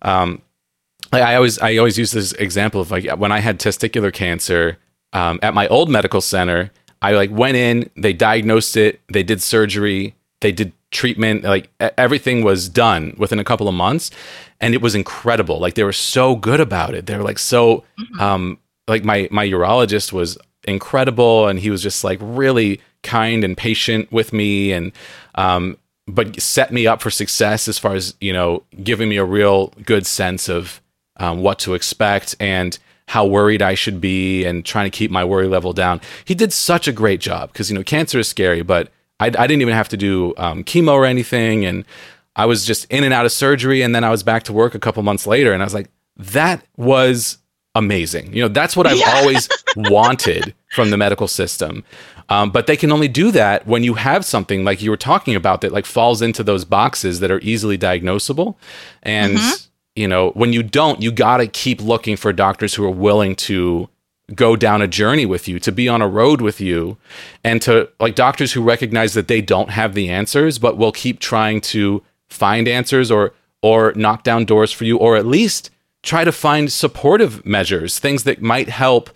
Um, 0.01 0.41
I, 1.13 1.21
I 1.21 1.35
always 1.35 1.59
I 1.59 1.77
always 1.77 1.99
use 1.99 2.11
this 2.11 2.31
example 2.33 2.81
of 2.81 2.89
like 2.89 3.07
when 3.17 3.31
I 3.31 3.39
had 3.39 3.59
testicular 3.59 4.11
cancer 4.11 4.79
um, 5.13 5.39
at 5.43 5.53
my 5.53 5.67
old 5.67 5.89
medical 5.89 6.21
center. 6.21 6.71
I 7.01 7.11
like 7.11 7.31
went 7.31 7.57
in, 7.57 7.89
they 7.95 8.13
diagnosed 8.13 8.77
it, 8.77 9.01
they 9.07 9.23
did 9.23 9.41
surgery, 9.41 10.15
they 10.41 10.51
did 10.51 10.73
treatment, 10.91 11.43
like 11.43 11.69
everything 11.79 12.43
was 12.43 12.69
done 12.69 13.15
within 13.17 13.39
a 13.39 13.43
couple 13.43 13.67
of 13.67 13.75
months, 13.75 14.11
and 14.59 14.73
it 14.73 14.81
was 14.81 14.95
incredible. 14.95 15.59
Like 15.59 15.75
they 15.75 15.83
were 15.83 15.93
so 15.93 16.35
good 16.35 16.59
about 16.59 16.93
it. 16.95 17.05
They 17.05 17.17
were 17.17 17.23
like 17.23 17.39
so, 17.39 17.83
um, 18.19 18.57
like 18.87 19.03
my 19.03 19.27
my 19.31 19.45
urologist 19.45 20.11
was 20.13 20.37
incredible, 20.63 21.47
and 21.47 21.59
he 21.59 21.69
was 21.69 21.83
just 21.83 22.03
like 22.03 22.19
really 22.21 22.81
kind 23.03 23.43
and 23.43 23.57
patient 23.57 24.11
with 24.11 24.33
me, 24.33 24.71
and 24.71 24.91
um, 25.35 25.77
but 26.07 26.39
set 26.41 26.71
me 26.71 26.87
up 26.87 27.01
for 27.01 27.11
success 27.11 27.67
as 27.67 27.77
far 27.77 27.93
as 27.93 28.15
you 28.21 28.33
know, 28.33 28.63
giving 28.83 29.09
me 29.09 29.17
a 29.17 29.25
real 29.25 29.67
good 29.83 30.05
sense 30.05 30.49
of 30.49 30.81
um, 31.17 31.41
what 31.41 31.59
to 31.59 31.73
expect 31.73 32.35
and 32.39 32.77
how 33.07 33.25
worried 33.25 33.61
I 33.61 33.73
should 33.73 33.99
be 34.01 34.45
and 34.45 34.65
trying 34.65 34.85
to 34.85 34.95
keep 34.95 35.09
my 35.11 35.23
worry 35.23 35.47
level 35.47 35.73
down. 35.73 36.01
He 36.25 36.35
did 36.35 36.51
such 36.53 36.87
a 36.87 36.91
great 36.91 37.19
job 37.21 37.51
because, 37.53 37.69
you 37.69 37.75
know, 37.77 37.83
cancer 37.83 38.19
is 38.19 38.27
scary, 38.27 38.61
but 38.61 38.89
I, 39.19 39.27
I 39.27 39.29
didn't 39.47 39.61
even 39.61 39.73
have 39.73 39.89
to 39.89 39.97
do 39.97 40.33
um, 40.37 40.63
chemo 40.63 40.91
or 40.93 41.05
anything. 41.05 41.65
And 41.65 41.85
I 42.35 42.45
was 42.45 42.65
just 42.65 42.85
in 42.91 43.03
and 43.03 43.13
out 43.13 43.25
of 43.25 43.31
surgery. 43.31 43.81
And 43.81 43.95
then 43.95 44.03
I 44.03 44.09
was 44.09 44.23
back 44.23 44.43
to 44.43 44.53
work 44.53 44.75
a 44.75 44.79
couple 44.79 45.01
months 45.03 45.25
later. 45.25 45.53
And 45.53 45.63
I 45.63 45.65
was 45.65 45.73
like, 45.73 45.89
that 46.17 46.65
was 46.75 47.37
amazing. 47.75 48.33
You 48.33 48.41
know, 48.43 48.47
that's 48.49 48.75
what 48.75 48.85
I've 48.87 48.97
Yeah. 48.97 49.15
always 49.15 49.47
wanted 49.75 50.53
from 50.71 50.89
the 50.89 50.97
medical 50.97 51.27
system. 51.27 51.83
Um, 52.29 52.51
but 52.51 52.67
they 52.67 52.75
can 52.75 52.91
only 52.91 53.07
do 53.07 53.31
that 53.31 53.65
when 53.65 53.83
you 53.83 53.93
have 53.93 54.25
something 54.25 54.65
like 54.65 54.81
you 54.81 54.89
were 54.89 54.97
talking 54.97 55.33
about 55.35 55.61
that 55.61 55.71
like 55.71 55.85
falls 55.85 56.21
into 56.21 56.43
those 56.43 56.65
boxes 56.65 57.21
that 57.21 57.31
are 57.31 57.39
easily 57.39 57.77
diagnosable. 57.77 58.55
And 59.01 59.39
you 59.97 60.07
know, 60.07 60.29
when 60.31 60.53
you 60.53 60.61
don't, 60.61 61.01
you 61.01 61.11
got 61.11 61.37
to 61.37 61.47
keep 61.47 61.81
looking 61.81 62.15
for 62.15 62.31
doctors 62.31 62.75
who 62.75 62.85
are 62.85 62.91
willing 62.91 63.35
to 63.35 63.89
go 64.35 64.55
down 64.55 64.81
a 64.81 64.87
journey 64.87 65.25
with 65.25 65.47
you, 65.47 65.59
to 65.59 65.71
be 65.71 65.87
on 65.87 66.01
a 66.01 66.07
road 66.07 66.41
with 66.41 66.61
you, 66.61 66.97
and 67.43 67.61
to 67.63 67.89
like 67.99 68.15
doctors 68.15 68.53
who 68.53 68.61
recognize 68.61 69.13
that 69.13 69.27
they 69.27 69.41
don't 69.41 69.71
have 69.71 69.93
the 69.93 70.09
answers, 70.09 70.59
but 70.59 70.77
will 70.77 70.91
keep 70.91 71.19
trying 71.19 71.61
to 71.61 72.03
find 72.29 72.67
answers 72.67 73.09
or 73.09 73.33
or 73.63 73.91
knock 73.95 74.23
down 74.23 74.45
doors 74.45 74.71
for 74.71 74.85
you, 74.85 74.97
or 74.97 75.15
at 75.15 75.25
least 75.25 75.71
try 76.03 76.23
to 76.23 76.31
find 76.31 76.71
supportive 76.71 77.43
measures, 77.45 77.97
things 77.97 78.23
that 78.23 78.41
might 78.41 78.69
help 78.69 79.09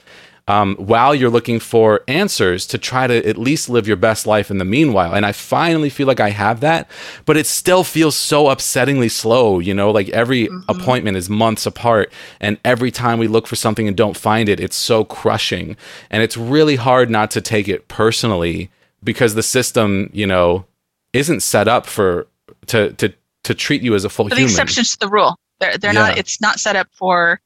um, 0.52 0.76
while 0.76 1.16
you're 1.16 1.30
looking 1.38 1.60
for 1.60 2.02
answers 2.08 2.66
to 2.68 2.78
try 2.78 3.08
to 3.08 3.16
at 3.32 3.38
least 3.38 3.70
live 3.70 3.88
your 3.88 3.95
best 3.97 4.28
life 4.28 4.52
in 4.52 4.58
the 4.58 4.66
meanwhile. 4.66 5.14
And 5.14 5.26
I 5.26 5.32
finally 5.32 5.89
feel 5.89 6.08
like 6.08 6.20
I 6.20 6.30
have 6.32 6.60
that, 6.60 6.89
but 7.26 7.38
it 7.38 7.47
still 7.47 7.84
feels 7.84 8.16
so 8.16 8.45
upsettingly 8.45 9.10
slow. 9.10 9.60
You 9.60 9.74
know, 9.74 9.91
like 9.91 10.10
every 10.10 10.49
appointment 10.68 11.16
is 11.18 11.30
months 11.30 11.66
apart, 11.66 12.12
and 12.39 12.58
every 12.66 12.91
time 12.91 13.18
we 13.20 13.28
look 13.28 13.47
for 13.47 13.56
something 13.56 13.88
and 13.88 13.95
don't 13.95 14.18
find 14.18 14.49
it, 14.49 14.60
it's 14.60 14.76
so 14.76 15.04
crushing. 15.06 15.78
And 16.10 16.22
it's 16.24 16.36
really 16.38 16.76
hard 16.76 17.10
not 17.10 17.32
to 17.32 17.41
take 17.41 17.68
it 17.70 17.88
personally 17.88 18.70
because 19.04 19.36
the 19.36 19.43
system, 19.43 20.10
you 20.14 20.28
know, 20.28 20.66
isn't 21.14 21.41
set 21.41 21.68
up 21.68 21.86
for 21.86 22.28
to 22.68 22.91
to 22.93 23.14
to 23.43 23.54
treat 23.56 23.82
you 23.82 23.95
as 23.95 24.04
a 24.06 24.10
full 24.10 24.28
the 24.30 24.36
human. 24.36 24.49
exceptions 24.52 24.91
to 24.91 24.99
the 24.99 25.08
rule. 25.10 25.36
They're 25.60 25.78
they're 25.78 25.93
Yeah. 25.93 26.08
not. 26.10 26.18
It's 26.18 26.41
not 26.41 26.60
set 26.60 26.76
up 26.76 26.88
for 26.91 27.39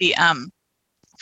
the 0.00 0.14
um 0.16 0.50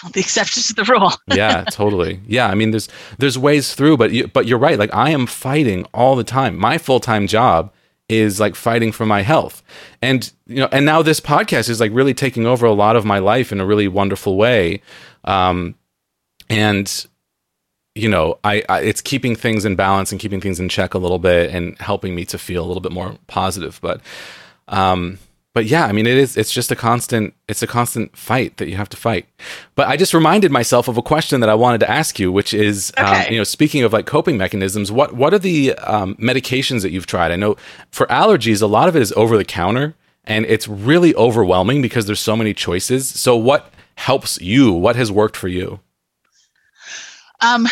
the 0.13 0.21
exceptions 0.21 0.69
to 0.69 0.75
the 0.75 0.85
rule. 0.85 1.13
yeah, 1.27 1.65
totally. 1.65 2.21
Yeah, 2.27 2.49
I 2.49 2.55
mean, 2.55 2.71
there's 2.71 2.89
there's 3.19 3.39
ways 3.39 3.75
through, 3.75 3.97
but 3.97 4.13
you, 4.13 4.29
but 4.29 4.47
you're 4.47 4.59
right. 4.59 4.79
Like 4.79 4.95
I 4.95 5.11
am 5.11 5.27
fighting 5.27 5.87
all 5.95 6.17
the 6.17 6.25
time. 6.25 6.57
My 6.59 6.79
full 6.79 7.01
time 7.01 7.27
job 7.27 7.73
is 8.09 8.39
like 8.39 8.55
fighting 8.55 8.93
for 8.93 9.07
my 9.07 9.23
health, 9.23 9.63
and 10.03 10.31
you 10.47 10.57
know, 10.57 10.69
and 10.71 10.85
now 10.85 11.03
this 11.03 11.21
podcast 11.21 11.69
is 11.69 11.81
like 11.81 11.93
really 11.93 12.15
taking 12.15 12.47
over 12.47 12.67
a 12.67 12.73
lot 12.73 12.97
of 12.97 13.05
my 13.05 13.19
life 13.19 13.53
in 13.53 13.61
a 13.61 13.67
really 13.67 13.89
wonderful 13.89 14.37
way, 14.37 14.83
um, 15.25 15.75
and 16.51 17.07
you 17.95 18.11
know, 18.11 18.39
I, 18.45 18.63
I 18.69 18.81
it's 18.81 19.01
keeping 19.01 19.35
things 19.35 19.65
in 19.65 19.75
balance 19.75 20.13
and 20.13 20.21
keeping 20.21 20.41
things 20.41 20.61
in 20.61 20.69
check 20.69 20.93
a 20.93 20.99
little 20.99 21.19
bit 21.19 21.51
and 21.55 21.79
helping 21.79 22.15
me 22.15 22.27
to 22.27 22.39
feel 22.39 22.63
a 22.63 22.67
little 22.67 22.83
bit 22.83 22.93
more 22.93 23.17
positive. 23.27 23.81
But 23.83 24.03
um, 24.69 25.19
but 25.57 25.65
yeah, 25.65 25.87
I 25.87 25.93
mean, 25.93 26.07
it 26.07 26.19
is. 26.19 26.37
It's 26.37 26.53
just 26.53 26.71
a 26.71 26.77
constant. 26.77 27.33
It's 27.49 27.63
a 27.63 27.67
constant 27.67 28.15
fight 28.15 28.59
that 28.59 28.69
you 28.69 28.77
have 28.77 28.91
to 28.91 28.97
fight. 28.99 29.25
But 29.75 29.89
I 29.89 29.97
just 29.97 30.13
reminded 30.13 30.53
myself 30.53 30.87
of 30.87 30.99
a 30.99 31.03
question 31.03 31.41
that 31.41 31.49
I 31.49 31.55
wanted 31.55 31.79
to 31.81 31.91
ask 31.91 32.19
you, 32.19 32.31
which 32.31 32.53
is, 32.53 32.93
um, 32.99 33.07
Okay. 33.07 33.33
you 33.33 33.39
know, 33.39 33.45
speaking 33.45 33.83
of 33.83 33.91
like 33.91 34.05
coping 34.05 34.37
mechanisms, 34.37 34.93
what 34.93 35.15
what 35.15 35.33
are 35.33 35.39
the 35.39 35.73
um, 35.79 36.15
medications 36.17 36.83
that 36.83 36.91
you've 36.91 37.07
tried? 37.07 37.33
I 37.33 37.37
know 37.37 37.57
for 37.91 38.05
allergies, 38.09 38.61
a 38.61 38.67
lot 38.67 38.87
of 38.91 38.97
it 38.97 39.01
is 39.01 39.15
over 39.17 39.39
the 39.39 39.47
counter, 39.47 39.95
and 40.25 40.45
it's 40.45 40.69
really 40.69 41.15
overwhelming 41.15 41.81
because 41.81 42.05
there's 42.05 42.21
so 42.21 42.37
many 42.37 42.53
choices. 42.53 43.09
So 43.09 43.35
what 43.35 43.73
helps 43.95 44.39
you? 44.43 44.75
What 44.75 44.95
has 44.97 45.11
worked 45.11 45.37
for 45.39 45.49
you? 45.49 45.81
Um, 47.41 47.67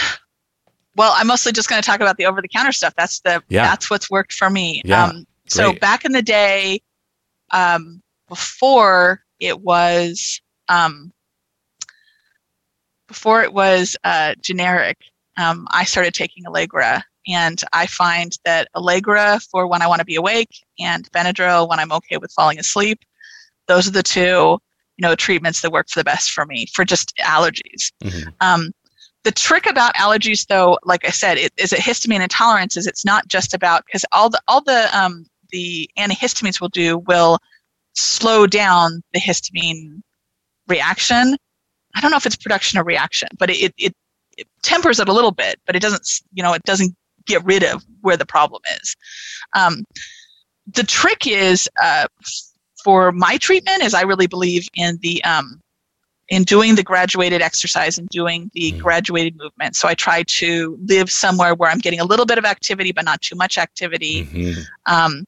well, 0.96 1.12
I'm 1.16 1.26
mostly 1.26 1.52
just 1.52 1.68
going 1.68 1.82
to 1.82 1.86
talk 1.86 2.00
about 2.00 2.16
the 2.16 2.24
over 2.24 2.40
the 2.40 2.48
counter 2.48 2.72
stuff. 2.72 2.94
That's 2.96 3.20
the 3.20 3.42
Yeah. 3.50 3.64
that's 3.64 3.90
what's 3.90 4.10
worked 4.10 4.32
for 4.32 4.48
me. 4.48 4.80
Yeah, 4.86 5.04
Um, 5.04 5.26
so 5.48 5.72
great. 5.72 5.80
back 5.82 6.06
in 6.06 6.12
the 6.12 6.22
day, 6.22 6.80
um, 7.54 8.02
before 8.28 9.20
it 9.40 9.60
was 9.60 10.40
um, 10.68 11.12
before 13.08 13.42
it 13.42 13.52
was 13.52 13.96
uh, 14.04 14.34
generic, 14.40 14.98
um, 15.36 15.66
I 15.72 15.84
started 15.84 16.14
taking 16.14 16.46
Allegra, 16.46 17.04
and 17.26 17.62
I 17.72 17.86
find 17.86 18.36
that 18.44 18.68
Allegra 18.74 19.40
for 19.50 19.66
when 19.66 19.82
I 19.82 19.86
want 19.86 20.00
to 20.00 20.04
be 20.04 20.16
awake, 20.16 20.50
and 20.78 21.10
Benadryl 21.12 21.68
when 21.68 21.78
I'm 21.80 21.92
okay 21.92 22.16
with 22.16 22.32
falling 22.32 22.58
asleep. 22.58 23.00
those 23.66 23.88
are 23.88 23.92
the 23.92 24.02
two 24.02 24.58
you 24.96 25.02
know 25.02 25.14
treatments 25.14 25.60
that 25.62 25.72
work 25.72 25.88
for 25.88 25.98
the 25.98 26.04
best 26.04 26.30
for 26.32 26.44
me 26.46 26.66
for 26.74 26.84
just 26.84 27.14
allergies 27.18 27.90
Mhm. 28.02 28.32
um, 28.40 28.72
the 29.24 29.32
trick 29.32 29.66
about 29.68 29.94
allergies 29.94 30.46
though 30.46 30.78
like 30.84 31.04
i 31.04 31.10
said 31.10 31.36
it, 31.38 31.52
is 31.56 31.72
it 31.72 31.80
histamine 31.80 32.22
intolerance 32.22 32.76
is 32.76 32.86
it's 32.86 33.04
not 33.04 33.26
just 33.26 33.54
about 33.54 33.84
because 33.86 34.04
all 34.12 34.28
the 34.30 34.40
all 34.48 34.60
the 34.60 34.88
um, 34.96 35.24
the 35.54 35.88
antihistamines 35.98 36.60
will 36.60 36.68
do 36.82 36.98
will 37.10 37.38
slow 37.94 38.46
down 38.46 39.02
the 39.14 39.20
histamine 39.20 40.02
reaction 40.68 41.36
i 41.94 42.00
don't 42.00 42.10
know 42.10 42.16
if 42.22 42.26
it's 42.26 42.36
production 42.36 42.78
or 42.78 42.84
reaction 42.84 43.28
but 43.38 43.48
it, 43.50 43.72
it, 43.78 43.92
it 44.36 44.46
tempers 44.62 44.98
it 45.00 45.08
a 45.08 45.12
little 45.12 45.30
bit 45.30 45.60
but 45.66 45.76
it 45.76 45.82
doesn't 45.86 46.06
you 46.32 46.42
know 46.42 46.52
it 46.54 46.62
doesn't 46.64 46.92
get 47.26 47.44
rid 47.44 47.62
of 47.62 47.82
where 48.02 48.16
the 48.16 48.26
problem 48.26 48.60
is 48.80 48.96
um, 49.54 49.84
the 50.74 50.82
trick 50.82 51.26
is 51.26 51.68
uh, 51.82 52.06
for 52.82 53.12
my 53.12 53.36
treatment 53.38 53.82
is 53.82 53.94
I 53.94 54.02
really 54.02 54.26
believe 54.26 54.66
in 54.74 54.98
the 55.02 55.22
um, 55.24 55.60
in 56.28 56.42
doing 56.44 56.74
the 56.74 56.82
graduated 56.82 57.42
exercise 57.42 57.98
and 57.98 58.08
doing 58.08 58.50
the 58.54 58.72
Mm. 58.72 58.78
graduated 58.78 59.36
movement. 59.36 59.76
So 59.76 59.88
I 59.88 59.94
try 59.94 60.22
to 60.40 60.78
live 60.86 61.10
somewhere 61.10 61.54
where 61.54 61.70
I'm 61.70 61.78
getting 61.78 62.00
a 62.00 62.04
little 62.04 62.26
bit 62.26 62.38
of 62.38 62.44
activity, 62.44 62.92
but 62.92 63.04
not 63.04 63.20
too 63.20 63.36
much 63.36 63.58
activity. 63.58 64.26
Mhm. 64.32 64.64
Um, 64.86 65.24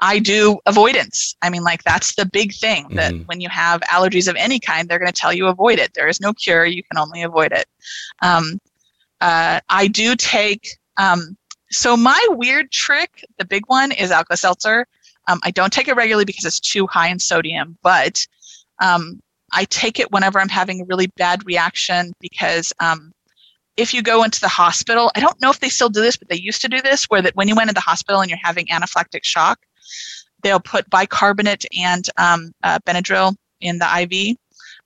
I 0.00 0.18
do 0.18 0.58
avoidance. 0.66 1.36
I 1.42 1.50
mean, 1.50 1.62
like 1.62 1.82
that's 1.84 2.14
the 2.14 2.24
big 2.26 2.54
thing 2.54 2.88
that 2.94 3.12
Mhm. 3.12 3.26
when 3.26 3.40
you 3.40 3.48
have 3.50 3.82
allergies 3.82 4.28
of 4.28 4.36
any 4.36 4.58
kind, 4.58 4.88
they're 4.88 4.98
going 4.98 5.12
to 5.12 5.20
tell 5.20 5.32
you 5.32 5.46
avoid 5.46 5.78
it. 5.78 5.92
There 5.94 6.08
is 6.08 6.20
no 6.20 6.32
cure; 6.32 6.64
you 6.64 6.82
can 6.82 6.98
only 6.98 7.22
avoid 7.22 7.52
it. 7.52 7.66
Um, 8.22 8.58
uh, 9.20 9.60
I 9.68 9.86
do 9.88 10.16
take. 10.16 10.68
Um, 10.96 11.36
so 11.70 11.96
my 11.96 12.20
weird 12.30 12.72
trick, 12.72 13.24
the 13.38 13.44
big 13.44 13.62
one, 13.66 13.92
is 13.92 14.10
Alka 14.10 14.36
Seltzer. 14.36 14.86
Um, 15.28 15.38
I 15.44 15.50
don't 15.50 15.72
take 15.72 15.86
it 15.86 15.94
regularly 15.94 16.24
because 16.24 16.44
it's 16.44 16.58
too 16.60 16.86
high 16.86 17.08
in 17.08 17.18
sodium, 17.18 17.78
but 17.82 18.26
um, 18.82 19.20
I 19.52 19.66
take 19.66 20.00
it 20.00 20.10
whenever 20.10 20.40
I'm 20.40 20.48
having 20.48 20.80
a 20.80 20.84
really 20.84 21.08
bad 21.16 21.44
reaction 21.46 22.12
because 22.20 22.72
um, 22.80 23.12
if 23.76 23.92
you 23.94 24.02
go 24.02 24.24
into 24.24 24.40
the 24.40 24.48
hospital, 24.48 25.10
I 25.14 25.20
don't 25.20 25.40
know 25.40 25.50
if 25.50 25.60
they 25.60 25.68
still 25.68 25.90
do 25.90 26.00
this, 26.00 26.16
but 26.16 26.28
they 26.28 26.36
used 26.36 26.62
to 26.62 26.68
do 26.68 26.80
this, 26.80 27.04
where 27.04 27.22
that 27.22 27.36
when 27.36 27.48
you 27.48 27.54
went 27.54 27.68
in 27.70 27.74
the 27.74 27.80
hospital 27.80 28.20
and 28.20 28.30
you're 28.30 28.38
having 28.42 28.66
anaphylactic 28.66 29.22
shock, 29.24 29.60
they'll 30.42 30.60
put 30.60 30.88
bicarbonate 30.90 31.64
and 31.78 32.04
um, 32.16 32.52
uh, 32.62 32.78
Benadryl 32.86 33.34
in 33.60 33.78
the 33.78 33.86
IV 34.02 34.36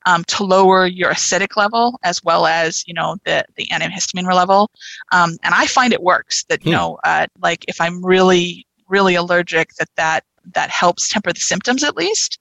um, 0.06 0.24
to 0.24 0.44
lower 0.44 0.86
your 0.86 1.12
acidic 1.12 1.56
level 1.56 1.98
as 2.02 2.22
well 2.22 2.46
as 2.46 2.84
you 2.86 2.94
know 2.94 3.16
the 3.24 3.44
the 3.56 3.66
antihistamine 3.66 4.30
level. 4.32 4.70
Um, 5.12 5.36
and 5.42 5.54
I 5.54 5.66
find 5.66 5.92
it 5.92 6.02
works. 6.02 6.44
That 6.44 6.64
you 6.64 6.72
Hmm. 6.72 6.76
know, 6.76 6.98
uh, 7.04 7.26
like 7.40 7.64
if 7.68 7.80
I'm 7.80 8.04
really 8.04 8.66
really 8.88 9.14
allergic, 9.14 9.70
that 9.78 9.88
that 9.96 10.24
that 10.54 10.70
helps 10.70 11.08
temper 11.08 11.32
the 11.32 11.40
symptoms 11.40 11.82
at 11.84 11.96
least. 11.96 12.38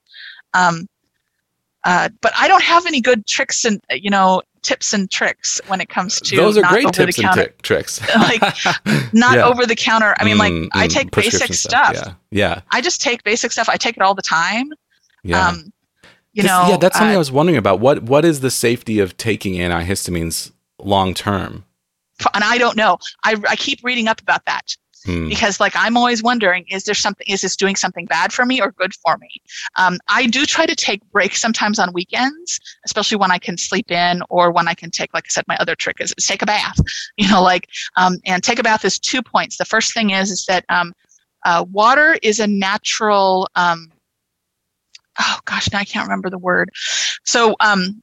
Um, 0.54 0.88
uh, 1.86 2.10
but 2.22 2.32
I 2.38 2.48
don't 2.48 2.64
have 2.64 2.86
any 2.86 3.02
good 3.02 3.26
tricks 3.28 3.66
and 3.66 3.80
you 3.92 4.10
know 4.10 4.42
tips 4.64 4.94
and 4.94 5.10
tricks 5.12 5.62
when 5.68 5.80
it 5.82 5.90
comes 5.90 6.20
to 6.22 6.36
Those 6.36 6.58
are 6.58 6.64
great 6.64 6.92
tips 6.94 7.18
and 7.20 7.28
counter. 7.28 7.54
tricks. 7.62 8.00
Like, 8.16 8.42
Not 9.14 9.38
Yeah. 9.38 9.46
over 9.46 9.66
the 9.66 9.76
counter. 9.76 10.16
I 10.20 10.24
mean, 10.24 10.38
like 10.38 10.52
Mm, 10.54 10.70
I 10.74 10.88
mm, 10.88 10.92
take 10.92 11.12
basic 11.12 11.54
stuff. 11.54 11.94
Yeah, 11.94 12.14
yeah, 12.32 12.62
I 12.72 12.82
just 12.82 13.02
take 13.02 13.24
basic 13.24 13.52
stuff. 13.52 13.70
I 13.70 13.78
take 13.78 13.96
it 13.98 14.02
all 14.02 14.16
the 14.16 14.22
time. 14.22 14.70
yeah. 15.24 15.48
Um, 15.50 15.72
you 16.34 16.42
This- 16.42 16.50
know, 16.50 16.66
yeah, 16.70 16.78
that's 16.78 16.98
something 16.98 17.12
uh, 17.12 17.16
I 17.16 17.20
was 17.20 17.32
wondering 17.32 17.58
about. 17.58 17.80
What 17.80 18.04
what 18.04 18.26
is 18.26 18.40
the 18.40 18.50
safety 18.50 19.00
of 19.00 19.16
taking 19.18 19.54
antihistamines 19.56 20.52
long 20.80 21.14
term? 21.14 21.66
and 22.34 22.44
I 22.44 22.58
don't 22.58 22.78
know. 22.78 22.98
I, 23.26 23.36
I 23.50 23.56
keep 23.56 23.80
reading 23.84 24.08
up 24.08 24.22
about 24.22 24.46
that 24.46 24.76
Hmm. 25.06 25.28
because, 25.28 25.60
like, 25.60 25.74
I'm 25.76 25.98
always 25.98 26.24
wondering: 26.24 26.66
is 26.70 26.84
there 26.84 26.96
something? 26.96 27.26
Is 27.28 27.42
this 27.42 27.56
doing 27.56 27.76
something 27.76 28.06
bad 28.06 28.32
for 28.32 28.46
me 28.46 28.62
or 28.62 28.72
good 28.72 28.94
for 28.94 29.18
me? 29.18 29.30
Um, 29.76 30.00
I 30.08 30.28
do 30.28 30.46
try 30.46 30.66
to 30.66 30.76
take 30.76 31.02
breaks 31.12 31.42
sometimes 31.42 31.80
on 31.80 31.92
weekends, 31.94 32.60
especially 32.86 33.18
when 33.18 33.32
I 33.32 33.38
can 33.38 33.58
sleep 33.58 33.92
in 33.92 34.22
or 34.30 34.52
when 34.52 34.68
I 34.68 34.74
can 34.74 34.92
take, 34.92 35.14
like 35.14 35.26
I 35.26 35.30
said, 35.30 35.44
my 35.48 35.58
other 35.58 35.76
trick 35.76 35.98
is, 36.00 36.14
is 36.18 36.26
take 36.26 36.42
a 36.42 36.46
bath. 36.46 36.80
You 37.18 37.30
know, 37.30 37.44
like, 37.44 37.68
um, 37.96 38.18
and 38.26 38.44
take 38.44 38.60
a 38.60 38.64
bath 38.64 38.84
is 38.86 38.98
two 38.98 39.22
points. 39.22 39.58
The 39.58 39.66
first 39.66 39.94
thing 39.94 40.10
is 40.10 40.32
is 40.32 40.46
that 40.46 40.66
um, 40.70 40.94
uh, 41.46 41.66
water 41.72 42.18
is 42.22 42.40
a 42.40 42.48
natural. 42.48 43.48
Um, 43.56 43.92
oh 45.20 45.40
gosh, 45.46 45.72
now 45.72 45.80
I 45.80 45.86
can't 45.86 46.06
remember 46.06 46.30
the 46.30 46.40
word. 46.40 46.72
So 47.24 47.56
um, 47.60 48.02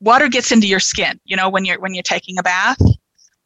water 0.00 0.28
gets 0.28 0.52
into 0.52 0.66
your 0.66 0.80
skin. 0.80 1.18
You 1.24 1.36
know, 1.36 1.48
when 1.48 1.64
you're 1.64 1.80
when 1.80 1.94
you're 1.94 2.02
taking 2.02 2.38
a 2.38 2.42
bath, 2.42 2.80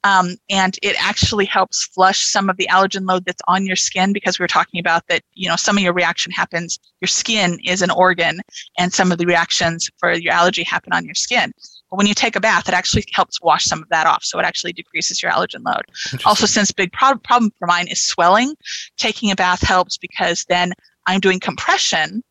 um, 0.07 0.37
and 0.49 0.79
it 0.83 0.95
actually 1.05 1.47
helps 1.47 1.85
flush 1.85 2.25
some 2.25 2.49
of 2.49 2.57
the 2.57 2.69
allergen 2.71 3.09
load 3.09 3.25
that's 3.25 3.43
on 3.49 3.67
your 3.67 3.75
skin 3.75 4.13
because 4.13 4.39
we 4.39 4.45
were 4.45 4.49
talking 4.49 4.79
about 4.79 5.03
that. 5.09 5.23
You 5.35 5.49
know, 5.49 5.57
some 5.57 5.77
of 5.77 5.83
your 5.83 5.93
reaction 5.93 6.31
happens. 6.31 6.79
Your 7.01 7.09
skin 7.09 7.59
is 7.65 7.83
an 7.83 7.91
organ, 7.91 8.41
and 8.79 8.93
some 8.93 9.11
of 9.11 9.19
the 9.19 9.27
reactions 9.27 9.91
for 9.99 10.13
your 10.13 10.33
allergy 10.33 10.63
happen 10.63 10.93
on 10.93 11.05
your 11.05 11.15
skin. 11.15 11.53
But 11.91 11.97
when 11.97 12.07
you 12.07 12.15
take 12.15 12.37
a 12.37 12.41
bath, 12.41 12.69
it 12.69 12.75
actually 12.75 13.05
helps 13.13 13.43
wash 13.43 13.65
some 13.65 13.83
of 13.83 13.89
that 13.89 14.07
off, 14.07 14.23
so 14.23 14.39
it 14.39 14.45
actually 14.45 14.73
decreases 14.75 15.21
your 15.21 15.33
allergen 15.33 15.65
load. 15.65 15.83
Also, 16.25 16.47
since 16.47 16.71
big 16.71 16.93
prob- 16.93 17.23
problem 17.25 17.51
for 17.59 17.67
mine 17.67 17.89
is 17.89 18.01
swelling, 18.01 18.55
taking 18.97 19.33
a 19.33 19.37
bath 19.37 19.61
helps 19.61 19.97
because 19.97 20.45
then 20.49 20.73
I'm 21.09 21.19
doing 21.19 21.41
compression 21.41 22.23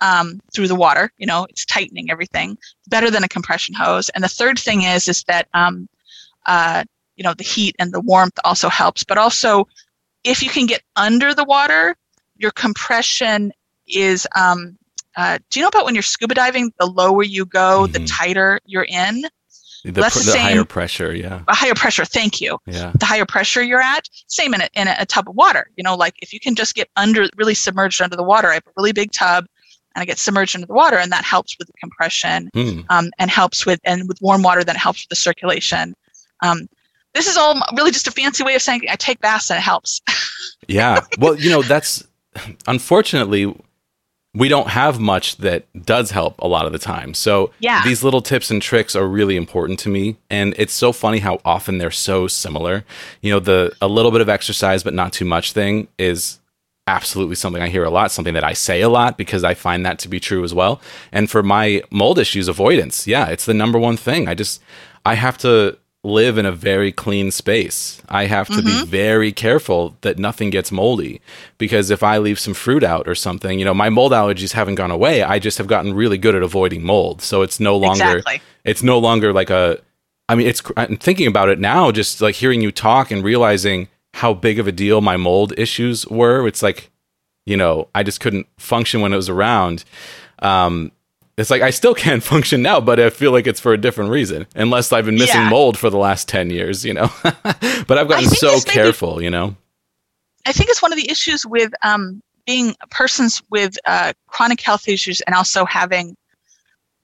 um, 0.00 0.38
through 0.54 0.68
the 0.68 0.76
water. 0.76 1.12
You 1.18 1.26
know, 1.26 1.48
it's 1.50 1.64
tightening 1.64 2.12
everything 2.12 2.58
better 2.86 3.10
than 3.10 3.24
a 3.24 3.28
compression 3.28 3.74
hose. 3.74 4.08
And 4.10 4.22
the 4.22 4.28
third 4.28 4.56
thing 4.56 4.82
is 4.82 5.08
is 5.08 5.24
that 5.24 5.48
um, 5.52 5.88
uh, 6.46 6.84
you 7.18 7.24
know 7.24 7.34
the 7.34 7.44
heat 7.44 7.74
and 7.78 7.92
the 7.92 8.00
warmth 8.00 8.38
also 8.44 8.68
helps. 8.70 9.04
But 9.04 9.18
also, 9.18 9.68
if 10.24 10.42
you 10.42 10.48
can 10.48 10.64
get 10.66 10.82
under 10.96 11.34
the 11.34 11.44
water, 11.44 11.94
your 12.38 12.52
compression 12.52 13.52
is. 13.86 14.26
Um, 14.34 14.78
uh, 15.16 15.38
do 15.50 15.58
you 15.58 15.64
know 15.64 15.68
about 15.68 15.84
when 15.84 15.94
you're 15.96 16.02
scuba 16.02 16.34
diving? 16.34 16.72
The 16.78 16.86
lower 16.86 17.24
you 17.24 17.44
go, 17.44 17.86
the 17.88 17.98
Mhm. 17.98 18.06
tighter 18.16 18.60
you're 18.66 18.86
in. 18.88 19.22
the, 19.84 19.92
that's 19.92 20.14
pr- 20.14 20.20
the 20.20 20.24
the 20.26 20.32
same- 20.32 20.42
higher 20.42 20.64
pressure. 20.64 21.14
Yeah, 21.14 21.42
A 21.48 21.54
higher 21.54 21.74
pressure. 21.74 22.04
Thank 22.04 22.40
you. 22.40 22.58
yeah. 22.66 22.90
the 22.98 23.06
higher 23.06 23.24
pressure 23.26 23.62
you're 23.62 23.80
at 23.80 24.08
same 24.26 24.52
in 24.54 24.60
a, 24.60 24.68
in 24.74 24.88
a 24.88 25.06
tub 25.06 25.28
of 25.28 25.34
water 25.36 25.70
you 25.76 25.84
know 25.84 25.94
like 25.94 26.14
if 26.20 26.32
you 26.32 26.40
can 26.40 26.54
just 26.56 26.74
get 26.74 26.88
under 26.96 27.28
really 27.36 27.54
submerged 27.54 28.02
under 28.02 28.16
the 28.16 28.22
water 28.24 28.48
i 28.48 28.54
have 28.54 28.66
a 28.66 28.70
really 28.76 28.92
big 28.92 29.10
tub 29.12 29.46
and 29.94 30.02
i 30.02 30.04
get 30.04 30.18
submerged 30.18 30.54
under 30.56 30.66
the 30.66 30.74
water 30.74 30.98
and 30.98 31.10
that 31.12 31.24
helps 31.24 31.56
with 31.58 31.68
the 31.68 31.74
compression 31.80 32.50
Hmm. 32.54 32.80
um, 32.90 33.10
and 33.20 33.30
helps 33.30 33.64
with 33.64 33.80
and 33.84 34.08
with 34.08 34.18
warm 34.20 34.42
water 34.42 34.62
that 34.64 34.76
helps 34.76 35.02
with 35.04 35.10
the 35.10 35.16
circulation 35.28 35.94
um, 36.42 36.68
this 37.18 37.26
is 37.28 37.36
all 37.36 37.60
really 37.76 37.90
just 37.90 38.06
a 38.08 38.10
fancy 38.10 38.42
way 38.44 38.54
of 38.54 38.62
saying 38.62 38.80
i 38.90 38.96
take 38.96 39.20
baths 39.20 39.50
and 39.50 39.58
it 39.58 39.62
helps 39.62 40.00
Yeah. 40.68 41.00
Well, 41.18 41.34
you 41.34 41.48
know, 41.48 41.62
that's 41.62 42.04
unfortunately 42.66 43.54
we 44.34 44.48
don't 44.48 44.68
have 44.68 45.00
much 45.00 45.36
that 45.38 45.64
does 45.86 46.10
help 46.10 46.38
a 46.40 46.46
lot 46.46 46.66
of 46.66 46.72
the 46.72 46.78
time. 46.78 47.14
So 47.14 47.52
Yeah. 47.58 47.82
these 47.84 48.04
little 48.04 48.20
tips 48.20 48.50
and 48.50 48.60
tricks 48.60 48.94
are 48.94 49.06
really 49.08 49.36
important 49.36 49.78
to 49.80 49.88
me, 49.88 50.16
and 50.28 50.54
it's 50.58 50.74
so 50.74 50.92
funny 50.92 51.18
how 51.20 51.40
often 51.44 51.78
they're 51.78 51.90
so 51.90 52.28
similar. 52.28 52.84
You 53.22 53.32
know, 53.32 53.40
the 53.40 53.74
a 53.80 53.88
little 53.88 54.10
bit 54.10 54.20
of 54.20 54.28
exercise 54.28 54.82
but 54.82 54.94
not 54.94 55.12
too 55.12 55.24
much 55.24 55.52
thing 55.52 55.88
is 55.98 56.38
absolutely 56.86 57.34
something 57.36 57.62
I 57.62 57.68
hear 57.68 57.84
a 57.84 57.90
lot, 57.90 58.12
something 58.12 58.34
that 58.34 58.44
I 58.44 58.52
say 58.52 58.80
a 58.82 58.88
lot 58.88 59.16
because 59.18 59.44
I 59.44 59.54
find 59.54 59.84
that 59.86 59.98
to 60.00 60.08
be 60.08 60.20
true 60.20 60.44
as 60.44 60.52
well. 60.54 60.80
And 61.12 61.30
for 61.30 61.42
my 61.42 61.82
mold 61.90 62.18
issues, 62.18 62.48
avoidance, 62.48 63.06
yeah, 63.06 63.26
it's 63.28 63.44
the 63.46 63.54
number 63.54 63.78
one 63.78 63.96
thing. 63.96 64.28
I 64.28 64.34
just 64.34 64.62
I 65.06 65.14
have 65.14 65.38
to 65.38 65.78
live 66.08 66.38
in 66.38 66.46
a 66.46 66.52
very 66.52 66.90
clean 66.92 67.30
space. 67.30 68.00
I 68.08 68.26
have 68.26 68.48
to 68.48 68.62
be 68.62 68.84
very 68.86 69.30
careful 69.32 69.96
that 70.00 70.18
nothing 70.18 70.50
gets 70.50 70.72
moldy 70.72 71.20
because 71.58 71.90
if 71.90 72.02
I 72.02 72.18
leave 72.18 72.38
some 72.38 72.54
fruit 72.54 72.82
out 72.82 73.06
or 73.06 73.14
something, 73.14 73.58
you 73.58 73.64
know, 73.64 73.74
my 73.74 73.90
mold 73.90 74.12
allergies 74.12 74.52
haven't 74.52 74.76
gone 74.76 74.90
away. 74.90 75.22
I 75.22 75.38
just 75.38 75.58
have 75.58 75.66
gotten 75.66 75.94
really 75.94 76.18
good 76.18 76.34
at 76.34 76.42
avoiding 76.42 76.82
mold. 76.82 77.22
So 77.22 77.42
it's 77.42 77.60
no 77.60 77.76
longer 77.76 78.18
Exactly. 78.18 78.40
it's 78.64 78.82
no 78.82 78.98
longer 78.98 79.32
like 79.32 79.50
a 79.50 79.78
I 80.28 80.34
mean, 80.34 80.46
it's 80.46 80.62
I'm 80.76 80.96
thinking 80.96 81.26
about 81.26 81.48
it 81.48 81.58
now 81.58 81.90
just 81.92 82.20
like 82.20 82.34
hearing 82.34 82.60
you 82.60 82.72
talk 82.72 83.10
and 83.10 83.22
realizing 83.24 83.88
how 84.14 84.34
big 84.34 84.58
of 84.58 84.66
a 84.66 84.72
deal 84.72 85.00
my 85.00 85.16
mold 85.16 85.52
issues 85.56 86.06
were. 86.08 86.46
It's 86.46 86.62
like, 86.62 86.90
you 87.46 87.56
know, 87.56 87.88
I 87.94 88.02
just 88.02 88.20
couldn't 88.20 88.46
function 88.58 89.00
when 89.00 89.12
it 89.12 89.16
was 89.16 89.28
around. 89.28 89.84
Um 90.40 90.92
it's 91.38 91.50
like 91.50 91.62
I 91.62 91.70
still 91.70 91.94
can't 91.94 92.22
function 92.32 92.62
now, 92.62 92.80
but 92.80 92.98
I 93.00 93.10
feel 93.10 93.32
like 93.32 93.46
it's 93.46 93.60
for 93.60 93.72
a 93.72 93.78
different 93.78 94.10
reason. 94.10 94.46
Unless 94.54 94.92
I've 94.92 95.04
been 95.06 95.14
missing 95.16 95.40
Yeah. 95.42 95.48
mold 95.50 95.78
for 95.78 95.90
the 95.90 95.98
last 95.98 96.28
ten 96.28 96.50
years, 96.50 96.84
you 96.84 96.94
know. 96.94 97.10
but 97.22 97.98
I've 97.98 98.08
gotten 98.08 98.28
so 98.28 98.50
this 98.50 98.66
may 98.66 98.70
be- 98.70 98.74
careful, 98.74 99.22
you 99.22 99.30
know. 99.30 99.56
I 100.46 100.52
think 100.52 100.70
it's 100.70 100.80
one 100.82 100.92
of 100.92 100.98
the 100.98 101.10
issues 101.10 101.44
with 101.46 101.72
um, 101.82 102.22
being 102.46 102.74
persons 102.90 103.42
with 103.50 103.76
uh, 103.86 104.12
chronic 104.28 104.60
health 104.60 104.88
issues 104.88 105.20
and 105.22 105.34
also 105.34 105.64
having 105.66 106.16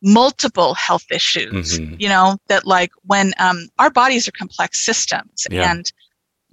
multiple 0.02 0.74
health 0.74 1.04
issues. 1.10 1.78
Mhm. 1.78 2.00
You 2.00 2.08
know, 2.08 2.36
that 2.48 2.66
like 2.66 2.90
when 3.04 3.32
um, 3.38 3.68
our 3.78 3.90
bodies 3.90 4.28
are 4.28 4.32
complex 4.32 4.84
systems 4.84 5.46
Yeah. 5.50 5.70
and 5.70 5.90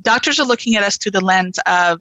doctors 0.02 0.40
are 0.40 0.46
looking 0.46 0.76
at 0.76 0.84
us 0.84 0.98
through 0.98 1.12
the 1.14 1.22
lens 1.22 1.60
of, 1.66 2.00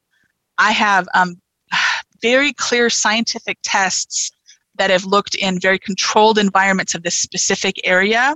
I 0.58 0.72
have 0.72 1.08
um, 1.14 1.40
very 2.22 2.52
clear 2.52 2.90
scientific 2.90 3.58
tests 3.62 4.30
that 4.80 4.88
have 4.88 5.04
looked 5.04 5.34
in 5.34 5.60
very 5.60 5.78
controlled 5.78 6.38
environments 6.38 6.94
of 6.94 7.02
this 7.02 7.14
specific 7.14 7.78
area 7.84 8.34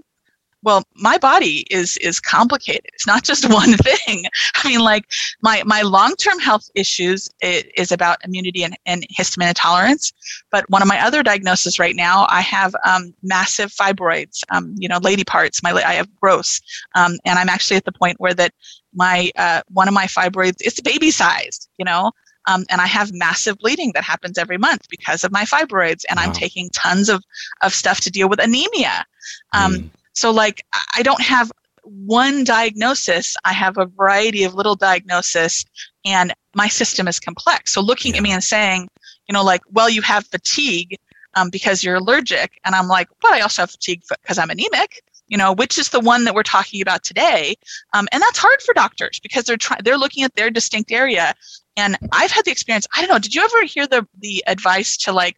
well 0.64 0.82
my 0.94 1.16
body 1.18 1.64
is 1.70 1.96
is 1.98 2.18
complicated. 2.18 2.90
It's 2.94 3.06
not 3.06 3.22
just 3.22 3.48
one 3.62 3.74
thing. 3.74 4.24
I 4.56 4.68
mean 4.68 4.80
like 4.80 5.04
my 5.42 5.62
my 5.64 5.82
long-term 5.82 6.38
health 6.40 6.68
issues 6.74 7.28
is 7.40 7.92
about 7.92 8.18
immunity 8.24 8.64
and, 8.64 8.76
and 8.84 9.06
histamine 9.18 9.48
intolerance. 9.48 10.12
But 10.50 10.68
one 10.68 10.82
of 10.82 10.88
my 10.88 11.00
other 11.06 11.22
diagnoses 11.22 11.78
right 11.78 11.96
now 11.96 12.26
i 12.28 12.40
have 12.40 12.74
um, 12.86 13.14
massive 13.22 13.70
fibroids 13.70 14.40
um, 14.50 14.74
you 14.76 14.88
know 14.88 14.98
lady 14.98 15.24
parts. 15.24 15.62
My 15.62 15.72
i 15.72 15.94
have 15.94 16.08
growth 16.20 16.60
um, 16.94 17.12
and 17.24 17.38
i'm 17.38 17.48
actually 17.48 17.76
at 17.76 17.84
the 17.84 17.92
point 17.92 18.16
where 18.18 18.34
that 18.34 18.52
my 18.94 19.30
uh, 19.36 19.62
one 19.68 19.88
of 19.88 19.94
my 19.94 20.06
fibroids 20.06 20.58
it's 20.60 20.80
baby 20.80 21.10
sized 21.10 21.68
you 21.78 21.84
know 21.84 22.12
um, 22.46 22.64
and 22.68 22.80
I 22.80 22.86
have 22.86 23.12
massive 23.12 23.58
bleeding 23.58 23.92
that 23.94 24.04
happens 24.04 24.38
every 24.38 24.58
month 24.58 24.88
because 24.88 25.24
of 25.24 25.32
my 25.32 25.44
fibroids, 25.44 26.04
and 26.08 26.18
wow. 26.18 26.24
I'm 26.24 26.32
taking 26.32 26.68
tons 26.70 27.08
of, 27.08 27.24
of 27.62 27.74
stuff 27.74 28.00
to 28.00 28.10
deal 28.10 28.28
with 28.28 28.42
anemia. 28.42 29.06
Um, 29.52 29.74
mm. 29.74 29.88
So, 30.12 30.30
like, 30.30 30.64
I 30.96 31.02
don't 31.02 31.22
have 31.22 31.50
one 31.82 32.44
diagnosis, 32.44 33.36
I 33.44 33.52
have 33.52 33.78
a 33.78 33.86
variety 33.86 34.44
of 34.44 34.54
little 34.54 34.74
diagnoses, 34.76 35.64
and 36.04 36.32
my 36.54 36.68
system 36.68 37.08
is 37.08 37.18
complex. 37.18 37.72
So, 37.72 37.80
looking 37.80 38.12
yeah. 38.12 38.18
at 38.18 38.22
me 38.22 38.32
and 38.32 38.44
saying, 38.44 38.88
you 39.28 39.32
know, 39.32 39.42
like, 39.42 39.62
well, 39.72 39.88
you 39.88 40.02
have 40.02 40.26
fatigue 40.26 40.96
um, 41.34 41.50
because 41.50 41.82
you're 41.82 41.96
allergic. 41.96 42.60
And 42.64 42.74
I'm 42.74 42.88
like, 42.88 43.08
but 43.20 43.32
I 43.32 43.40
also 43.40 43.62
have 43.62 43.70
fatigue 43.70 44.02
because 44.22 44.38
I'm 44.38 44.50
anemic 44.50 45.02
you 45.28 45.36
know 45.36 45.52
which 45.52 45.78
is 45.78 45.88
the 45.88 46.00
one 46.00 46.24
that 46.24 46.34
we're 46.34 46.42
talking 46.42 46.80
about 46.80 47.02
today 47.02 47.54
um, 47.94 48.08
and 48.12 48.22
that's 48.22 48.38
hard 48.38 48.60
for 48.62 48.74
doctors 48.74 49.20
because 49.20 49.44
they're 49.44 49.56
trying 49.56 49.80
they're 49.84 49.98
looking 49.98 50.24
at 50.24 50.34
their 50.34 50.50
distinct 50.50 50.92
area 50.92 51.34
and 51.76 51.96
i've 52.12 52.30
had 52.30 52.44
the 52.44 52.50
experience 52.50 52.86
i 52.96 53.00
don't 53.00 53.10
know 53.10 53.18
did 53.18 53.34
you 53.34 53.42
ever 53.42 53.64
hear 53.64 53.86
the 53.86 54.06
the 54.20 54.42
advice 54.46 54.96
to 54.96 55.12
like 55.12 55.36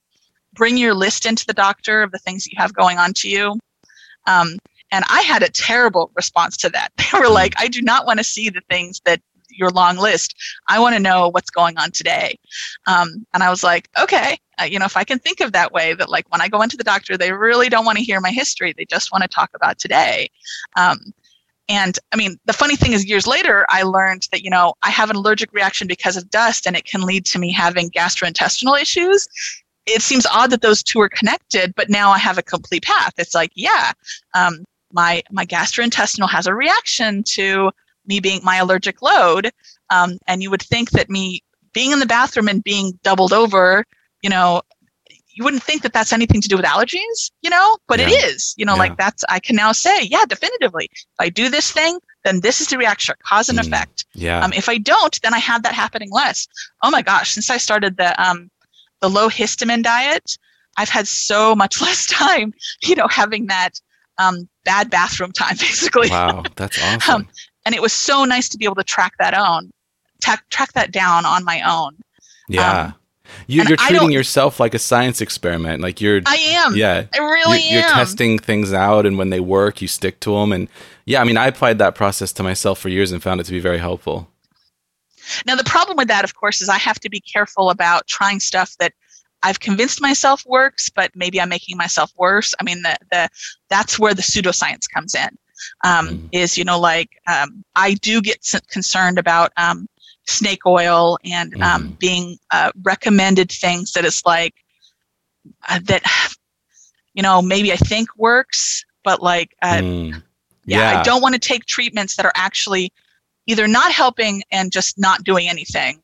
bring 0.52 0.76
your 0.76 0.94
list 0.94 1.26
into 1.26 1.44
the 1.46 1.52
doctor 1.52 2.02
of 2.02 2.10
the 2.12 2.18
things 2.18 2.44
that 2.44 2.52
you 2.52 2.58
have 2.58 2.72
going 2.72 2.98
on 2.98 3.12
to 3.12 3.28
you 3.28 3.58
um, 4.26 4.56
and 4.92 5.04
I 5.08 5.22
had 5.22 5.42
a 5.42 5.48
terrible 5.48 6.10
response 6.14 6.56
to 6.58 6.68
that. 6.70 6.90
They 7.12 7.18
were 7.18 7.28
like, 7.28 7.54
I 7.58 7.68
do 7.68 7.82
not 7.82 8.04
want 8.04 8.18
to 8.18 8.24
see 8.24 8.50
the 8.50 8.62
things 8.68 9.00
that 9.04 9.20
your 9.50 9.70
long 9.70 9.96
list. 9.96 10.34
I 10.68 10.80
want 10.80 10.96
to 10.96 11.00
know 11.00 11.28
what's 11.28 11.50
going 11.50 11.78
on 11.78 11.90
today. 11.90 12.38
Um, 12.86 13.24
and 13.32 13.42
I 13.42 13.50
was 13.50 13.62
like, 13.62 13.88
okay, 13.98 14.38
uh, 14.60 14.64
you 14.64 14.78
know, 14.78 14.84
if 14.84 14.96
I 14.96 15.04
can 15.04 15.18
think 15.18 15.40
of 15.40 15.52
that 15.52 15.72
way, 15.72 15.94
that 15.94 16.08
like 16.08 16.30
when 16.30 16.40
I 16.40 16.48
go 16.48 16.62
into 16.62 16.76
the 16.76 16.84
doctor, 16.84 17.16
they 17.16 17.32
really 17.32 17.68
don't 17.68 17.84
want 17.84 17.98
to 17.98 18.04
hear 18.04 18.20
my 18.20 18.30
history. 18.30 18.72
They 18.76 18.84
just 18.86 19.12
want 19.12 19.22
to 19.22 19.28
talk 19.28 19.50
about 19.54 19.78
today. 19.78 20.28
Um, 20.76 20.98
and 21.68 21.98
I 22.12 22.16
mean, 22.16 22.38
the 22.44 22.52
funny 22.52 22.76
thing 22.76 22.92
is, 22.92 23.04
years 23.04 23.26
later, 23.26 23.66
I 23.70 23.82
learned 23.82 24.28
that, 24.30 24.42
you 24.42 24.50
know, 24.50 24.74
I 24.82 24.90
have 24.90 25.10
an 25.10 25.16
allergic 25.16 25.52
reaction 25.52 25.88
because 25.88 26.16
of 26.16 26.30
dust 26.30 26.66
and 26.66 26.76
it 26.76 26.84
can 26.84 27.02
lead 27.02 27.26
to 27.26 27.38
me 27.40 27.52
having 27.52 27.90
gastrointestinal 27.90 28.80
issues 28.80 29.26
it 29.86 30.02
seems 30.02 30.26
odd 30.26 30.50
that 30.50 30.62
those 30.62 30.82
two 30.82 31.00
are 31.00 31.08
connected, 31.08 31.74
but 31.74 31.88
now 31.88 32.10
I 32.10 32.18
have 32.18 32.38
a 32.38 32.42
complete 32.42 32.84
path. 32.84 33.14
It's 33.18 33.34
like, 33.34 33.52
yeah, 33.54 33.92
um, 34.34 34.64
my 34.92 35.22
my 35.30 35.46
gastrointestinal 35.46 36.28
has 36.28 36.46
a 36.46 36.54
reaction 36.54 37.22
to 37.34 37.70
me 38.06 38.20
being 38.20 38.40
my 38.42 38.56
allergic 38.56 39.00
load, 39.00 39.50
um, 39.90 40.18
and 40.26 40.42
you 40.42 40.50
would 40.50 40.62
think 40.62 40.90
that 40.90 41.08
me 41.08 41.42
being 41.72 41.92
in 41.92 42.00
the 42.00 42.06
bathroom 42.06 42.48
and 42.48 42.64
being 42.64 42.98
doubled 43.02 43.32
over, 43.32 43.84
you 44.26 44.30
know, 44.30 44.60
you 45.34 45.44
wouldn't 45.44 45.62
think 45.62 45.82
that 45.82 45.92
that's 45.92 46.12
anything 46.12 46.40
to 46.40 46.48
do 46.48 46.56
with 46.56 46.64
allergies, 46.64 47.30
you 47.42 47.48
know, 47.48 47.76
but 47.86 48.00
yeah. 48.00 48.08
it 48.08 48.24
is. 48.24 48.54
You 48.56 48.64
know, 48.66 48.72
yeah. 48.72 48.78
like 48.80 48.96
that's 48.96 49.22
I 49.28 49.38
can 49.38 49.54
now 49.54 49.70
say, 49.70 50.02
yeah, 50.02 50.24
definitively, 50.28 50.88
if 50.90 51.20
I 51.20 51.28
do 51.28 51.48
this 51.48 51.70
thing, 51.70 52.00
then 52.24 52.40
this 52.40 52.60
is 52.60 52.66
the 52.66 52.76
reaction, 52.76 53.14
cause 53.22 53.48
and 53.48 53.56
mm. 53.56 53.64
effect. 53.64 54.04
Yeah. 54.14 54.40
Um, 54.44 54.52
if 54.52 54.68
I 54.68 54.78
don't, 54.78 55.22
then 55.22 55.32
I 55.32 55.38
have 55.38 55.62
that 55.62 55.74
happening 55.74 56.10
less. 56.10 56.48
Oh 56.82 56.90
my 56.90 57.02
gosh, 57.02 57.30
since 57.30 57.50
I 57.50 57.56
started 57.56 57.98
the 57.98 58.20
um, 58.20 58.50
the 59.00 59.08
low 59.08 59.28
histamine 59.28 59.84
diet, 59.84 60.36
I've 60.76 60.88
had 60.88 61.06
so 61.06 61.54
much 61.54 61.80
less 61.86 62.06
time, 62.06 62.52
you 62.82 62.96
know, 62.96 63.06
having 63.06 63.46
that 63.46 63.80
um, 64.18 64.48
bad 64.64 64.90
bathroom 64.90 65.30
time, 65.30 65.56
basically. 65.60 66.10
Wow, 66.10 66.42
that's 66.56 66.82
awesome. 66.82 67.14
um, 67.14 67.28
and 67.64 67.76
it 67.76 67.80
was 67.80 67.92
so 67.92 68.24
nice 68.24 68.48
to 68.48 68.58
be 68.58 68.64
able 68.64 68.74
to 68.74 68.84
track 68.84 69.12
that 69.20 69.34
on, 69.34 69.70
track 70.20 70.42
track 70.50 70.72
that 70.72 70.90
down 70.90 71.24
on 71.24 71.44
my 71.44 71.60
own. 71.62 71.96
Yeah. 72.48 72.86
Um, 72.86 72.94
you, 73.46 73.62
are 73.62 73.76
treating 73.76 74.12
yourself 74.12 74.60
like 74.60 74.74
a 74.74 74.78
science 74.78 75.20
experiment. 75.20 75.82
Like 75.82 76.00
you're, 76.00 76.20
I 76.26 76.36
am. 76.36 76.76
Yeah, 76.76 77.06
I 77.12 77.18
really 77.18 77.60
you're, 77.60 77.82
am. 77.82 77.88
You're 77.88 77.94
testing 77.94 78.38
things 78.38 78.72
out, 78.72 79.06
and 79.06 79.18
when 79.18 79.30
they 79.30 79.40
work, 79.40 79.82
you 79.82 79.88
stick 79.88 80.20
to 80.20 80.32
them. 80.32 80.52
And 80.52 80.68
yeah, 81.04 81.20
I 81.20 81.24
mean, 81.24 81.36
I 81.36 81.46
applied 81.46 81.78
that 81.78 81.94
process 81.94 82.32
to 82.34 82.42
myself 82.42 82.78
for 82.78 82.88
years 82.88 83.12
and 83.12 83.22
found 83.22 83.40
it 83.40 83.44
to 83.44 83.52
be 83.52 83.60
very 83.60 83.78
helpful. 83.78 84.28
Now, 85.44 85.56
the 85.56 85.64
problem 85.64 85.96
with 85.96 86.08
that, 86.08 86.24
of 86.24 86.34
course, 86.34 86.60
is 86.60 86.68
I 86.68 86.78
have 86.78 87.00
to 87.00 87.08
be 87.08 87.20
careful 87.20 87.70
about 87.70 88.06
trying 88.06 88.40
stuff 88.40 88.76
that 88.78 88.92
I've 89.42 89.60
convinced 89.60 90.00
myself 90.00 90.44
works, 90.46 90.88
but 90.88 91.10
maybe 91.14 91.40
I'm 91.40 91.48
making 91.48 91.76
myself 91.76 92.12
worse. 92.16 92.54
I 92.60 92.64
mean, 92.64 92.82
the, 92.82 92.96
the 93.10 93.28
that's 93.68 93.98
where 93.98 94.14
the 94.14 94.22
pseudoscience 94.22 94.88
comes 94.92 95.14
in. 95.14 95.28
Um, 95.84 96.08
mm. 96.08 96.28
Is 96.32 96.58
you 96.58 96.64
know 96.64 96.78
like 96.78 97.10
um, 97.26 97.64
I 97.74 97.94
do 97.94 98.20
get 98.20 98.46
concerned 98.68 99.18
about 99.18 99.52
um, 99.56 99.88
snake 100.26 100.66
oil 100.66 101.18
and 101.24 101.54
mm. 101.54 101.98
being 101.98 102.38
uh, 102.52 102.72
recommended 102.82 103.50
things 103.50 103.92
that 103.92 104.04
it's 104.04 104.24
like 104.24 104.54
uh, 105.68 105.80
that 105.84 106.02
you 107.14 107.22
know 107.22 107.40
maybe 107.40 107.72
I 107.72 107.76
think 107.76 108.08
works, 108.16 108.84
but 109.04 109.22
like 109.22 109.54
uh, 109.62 109.78
mm. 109.78 110.22
yeah, 110.64 110.92
yeah, 110.92 111.00
I 111.00 111.02
don't 111.02 111.22
want 111.22 111.34
to 111.34 111.40
take 111.40 111.64
treatments 111.66 112.16
that 112.16 112.26
are 112.26 112.32
actually 112.34 112.92
either 113.46 113.68
not 113.68 113.92
helping 113.92 114.42
and 114.50 114.72
just 114.72 114.98
not 114.98 115.24
doing 115.24 115.48
anything, 115.48 116.00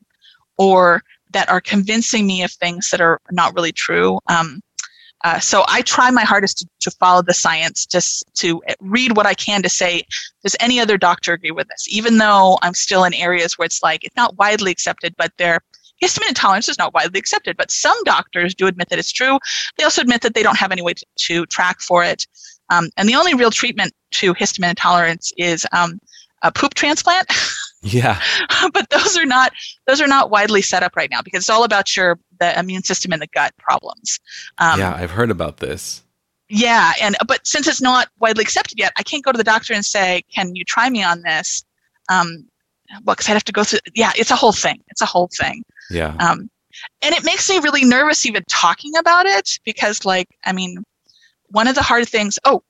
or 0.57 1.03
that 1.31 1.49
are 1.49 1.61
convincing 1.61 2.25
me 2.25 2.43
of 2.43 2.51
things 2.51 2.89
that 2.91 3.01
are 3.01 3.19
not 3.31 3.53
really 3.55 3.71
true. 3.71 4.19
Um, 4.27 4.61
uh, 5.23 5.39
so 5.39 5.63
I 5.67 5.81
try 5.81 6.11
my 6.11 6.23
hardest 6.23 6.59
to, 6.59 6.67
to, 6.81 6.91
follow 6.91 7.21
the 7.21 7.33
science, 7.33 7.85
just 7.85 8.25
to 8.35 8.61
read 8.81 9.15
what 9.15 9.25
I 9.25 9.33
can 9.33 9.63
to 9.63 9.69
say, 9.69 10.03
does 10.43 10.55
any 10.59 10.79
other 10.79 10.97
doctor 10.97 11.33
agree 11.33 11.51
with 11.51 11.67
this? 11.69 11.85
Even 11.87 12.17
though 12.17 12.59
I'm 12.61 12.73
still 12.73 13.05
in 13.05 13.13
areas 13.13 13.57
where 13.57 13.65
it's 13.65 13.81
like 13.81 14.03
it's 14.03 14.15
not 14.15 14.37
widely 14.37 14.71
accepted, 14.71 15.15
but 15.17 15.31
their 15.37 15.61
histamine 16.03 16.29
intolerance 16.29 16.67
is 16.67 16.77
not 16.77 16.93
widely 16.93 17.19
accepted. 17.19 17.55
But 17.55 17.71
some 17.71 17.97
doctors 18.03 18.53
do 18.53 18.67
admit 18.67 18.89
that 18.89 18.99
it's 18.99 19.11
true. 19.11 19.39
They 19.77 19.85
also 19.85 20.01
admit 20.01 20.21
that 20.21 20.33
they 20.33 20.43
don't 20.43 20.57
have 20.57 20.71
any 20.71 20.81
way 20.81 20.93
to, 20.93 21.05
to 21.19 21.45
track 21.45 21.79
for 21.79 22.03
it. 22.03 22.27
Um, 22.69 22.89
and 22.97 23.07
the 23.07 23.15
only 23.15 23.33
real 23.33 23.51
treatment 23.51 23.93
to 24.11 24.33
histamine 24.33 24.71
intolerance 24.71 25.31
is 25.37 25.65
um, 25.71 25.99
a 26.41 26.51
poop 26.51 26.73
transplant. 26.73 27.27
Yeah. 27.85 28.21
but 28.73 28.89
those 28.91 29.17
are 29.17 29.25
not 29.25 29.51
those 29.87 29.99
are 29.99 30.07
not 30.07 30.29
widely 30.29 30.61
set 30.61 30.83
up 30.83 30.95
right 30.95 31.11
now 31.11 31.21
because 31.21 31.39
it's 31.39 31.49
all 31.49 31.65
about 31.65 31.97
your 31.97 32.17
the 32.43 32.59
immune 32.59 32.83
system 32.83 33.11
and 33.13 33.21
the 33.21 33.27
gut 33.27 33.53
problems. 33.57 34.19
Um, 34.57 34.79
yeah, 34.79 34.93
I've 34.95 35.11
heard 35.11 35.31
about 35.31 35.57
this. 35.57 36.03
Yeah, 36.49 36.93
and 37.01 37.15
but 37.27 37.45
since 37.47 37.67
it's 37.67 37.81
not 37.81 38.09
widely 38.19 38.43
accepted 38.43 38.77
yet, 38.77 38.93
I 38.97 39.03
can't 39.03 39.23
go 39.23 39.31
to 39.31 39.37
the 39.37 39.43
doctor 39.43 39.73
and 39.73 39.85
say, 39.85 40.23
"Can 40.33 40.55
you 40.55 40.63
try 40.65 40.89
me 40.89 41.03
on 41.03 41.21
this?" 41.21 41.63
Um, 42.09 42.45
well, 43.05 43.15
because 43.15 43.29
I'd 43.29 43.33
have 43.33 43.45
to 43.45 43.51
go 43.51 43.63
through. 43.63 43.79
Yeah, 43.95 44.11
it's 44.15 44.31
a 44.31 44.35
whole 44.35 44.51
thing. 44.51 44.81
It's 44.89 45.01
a 45.01 45.05
whole 45.05 45.29
thing. 45.39 45.63
Yeah. 45.89 46.15
Um, 46.19 46.49
and 47.01 47.13
it 47.15 47.23
makes 47.23 47.49
me 47.49 47.59
really 47.59 47.85
nervous 47.85 48.25
even 48.25 48.43
talking 48.49 48.91
about 48.97 49.25
it 49.25 49.59
because, 49.63 50.05
like, 50.05 50.27
I 50.45 50.51
mean, 50.53 50.83
one 51.47 51.67
of 51.67 51.75
the 51.75 51.81
hard 51.81 52.07
things. 52.09 52.37
Oh, 52.45 52.63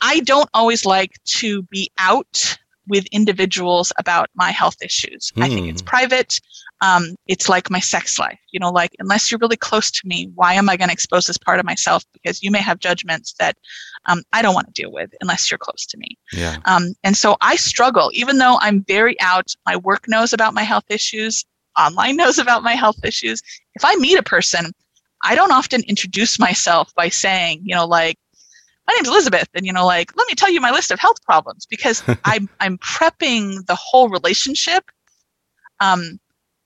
I 0.00 0.20
don't 0.20 0.50
always 0.52 0.84
like 0.84 1.12
to 1.40 1.62
be 1.62 1.90
out 1.98 2.58
with 2.86 3.06
individuals 3.06 3.92
about 3.98 4.28
my 4.34 4.50
health 4.50 4.76
issues. 4.82 5.32
Mm. 5.36 5.42
I 5.42 5.48
think 5.48 5.68
it's 5.68 5.80
hmm. 5.80 5.86
private. 5.86 6.40
Um, 6.84 7.16
it's 7.26 7.48
like 7.48 7.70
my 7.70 7.80
sex 7.80 8.18
life. 8.18 8.38
You 8.50 8.60
know, 8.60 8.70
like 8.70 8.90
unless 8.98 9.30
you're 9.30 9.38
really 9.40 9.56
close 9.56 9.90
to 9.90 10.06
me, 10.06 10.30
why 10.34 10.52
am 10.52 10.68
I 10.68 10.76
going 10.76 10.88
to 10.88 10.92
expose 10.92 11.26
this 11.26 11.38
part 11.38 11.58
of 11.58 11.64
myself? 11.64 12.04
Because 12.12 12.42
you 12.42 12.50
may 12.50 12.60
have 12.60 12.78
judgments 12.78 13.34
that 13.38 13.56
um, 14.04 14.22
I 14.34 14.42
don't 14.42 14.54
want 14.54 14.66
to 14.66 14.82
deal 14.82 14.92
with 14.92 15.10
unless 15.22 15.50
you're 15.50 15.58
close 15.58 15.86
to 15.86 15.96
me. 15.96 16.18
Yeah. 16.32 16.58
Um, 16.66 16.94
and 17.02 17.16
so 17.16 17.36
I 17.40 17.56
struggle, 17.56 18.10
even 18.12 18.36
though 18.36 18.58
I'm 18.60 18.84
very 18.84 19.18
out. 19.20 19.54
My 19.66 19.76
work 19.76 20.08
knows 20.08 20.34
about 20.34 20.52
my 20.52 20.62
health 20.62 20.84
issues. 20.90 21.46
Online 21.78 22.16
knows 22.22 22.38
about 22.38 22.62
my 22.62 22.74
health 22.74 23.02
issues. 23.02 23.40
If 23.74 23.84
I 23.84 23.96
meet 23.96 24.18
a 24.18 24.22
person, 24.22 24.72
I 25.22 25.34
don't 25.34 25.52
often 25.52 25.82
introduce 25.88 26.38
myself 26.38 26.94
by 26.94 27.08
saying, 27.08 27.62
you 27.64 27.74
know, 27.74 27.86
like, 27.86 28.18
my 28.86 28.92
name's 28.92 29.08
Elizabeth, 29.08 29.48
and 29.54 29.64
you 29.64 29.72
know, 29.72 29.86
like, 29.86 30.14
let 30.14 30.28
me 30.28 30.34
tell 30.34 30.50
you 30.50 30.60
my 30.60 30.70
list 30.70 30.90
of 30.90 30.98
health 30.98 31.22
problems 31.24 31.64
because 31.64 32.02
I'm 32.26 32.50
I'm 32.60 32.76
prepping 32.76 33.64
the 33.64 33.74
whole 33.74 34.10
relationship 34.10 34.84
um, 35.80 36.20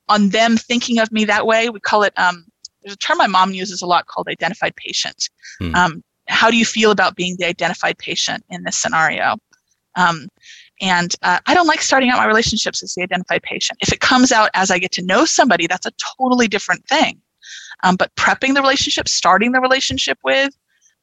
on 0.09 0.29
them 0.29 0.57
thinking 0.57 0.99
of 0.99 1.11
me 1.11 1.25
that 1.25 1.47
way. 1.47 1.69
We 1.69 1.79
call 1.79 2.03
it 2.03 2.13
um, 2.17 2.45
there's 2.81 2.93
a 2.93 2.97
term 2.97 3.17
my 3.17 3.27
mom 3.27 3.53
uses 3.53 3.81
a 3.81 3.85
lot 3.85 4.07
called 4.07 4.27
identified 4.27 4.75
patient. 4.75 5.29
Hmm. 5.59 5.75
Um, 5.75 6.03
how 6.27 6.51
do 6.51 6.57
you 6.57 6.65
feel 6.65 6.91
about 6.91 7.15
being 7.15 7.35
the 7.39 7.45
identified 7.45 7.97
patient 7.97 8.43
in 8.49 8.63
this 8.63 8.77
scenario? 8.77 9.37
Um, 9.95 10.27
and 10.81 11.13
uh, 11.23 11.39
I 11.45 11.53
don't 11.53 11.67
like 11.67 11.81
starting 11.81 12.09
out 12.09 12.17
my 12.17 12.27
relationships 12.27 12.83
as 12.83 12.93
the 12.93 13.03
identified 13.03 13.43
patient. 13.43 13.79
If 13.81 13.91
it 13.91 13.99
comes 13.99 14.31
out 14.31 14.49
as 14.53 14.71
I 14.71 14.77
get 14.77 14.91
to 14.93 15.05
know 15.05 15.25
somebody, 15.25 15.67
that's 15.67 15.85
a 15.85 15.91
totally 16.17 16.47
different 16.47 16.85
thing. 16.87 17.19
Um, 17.83 17.95
but 17.95 18.13
prepping 18.15 18.53
the 18.53 18.61
relationship, 18.61 19.07
starting 19.07 19.51
the 19.51 19.59
relationship 19.59 20.17
with 20.23 20.53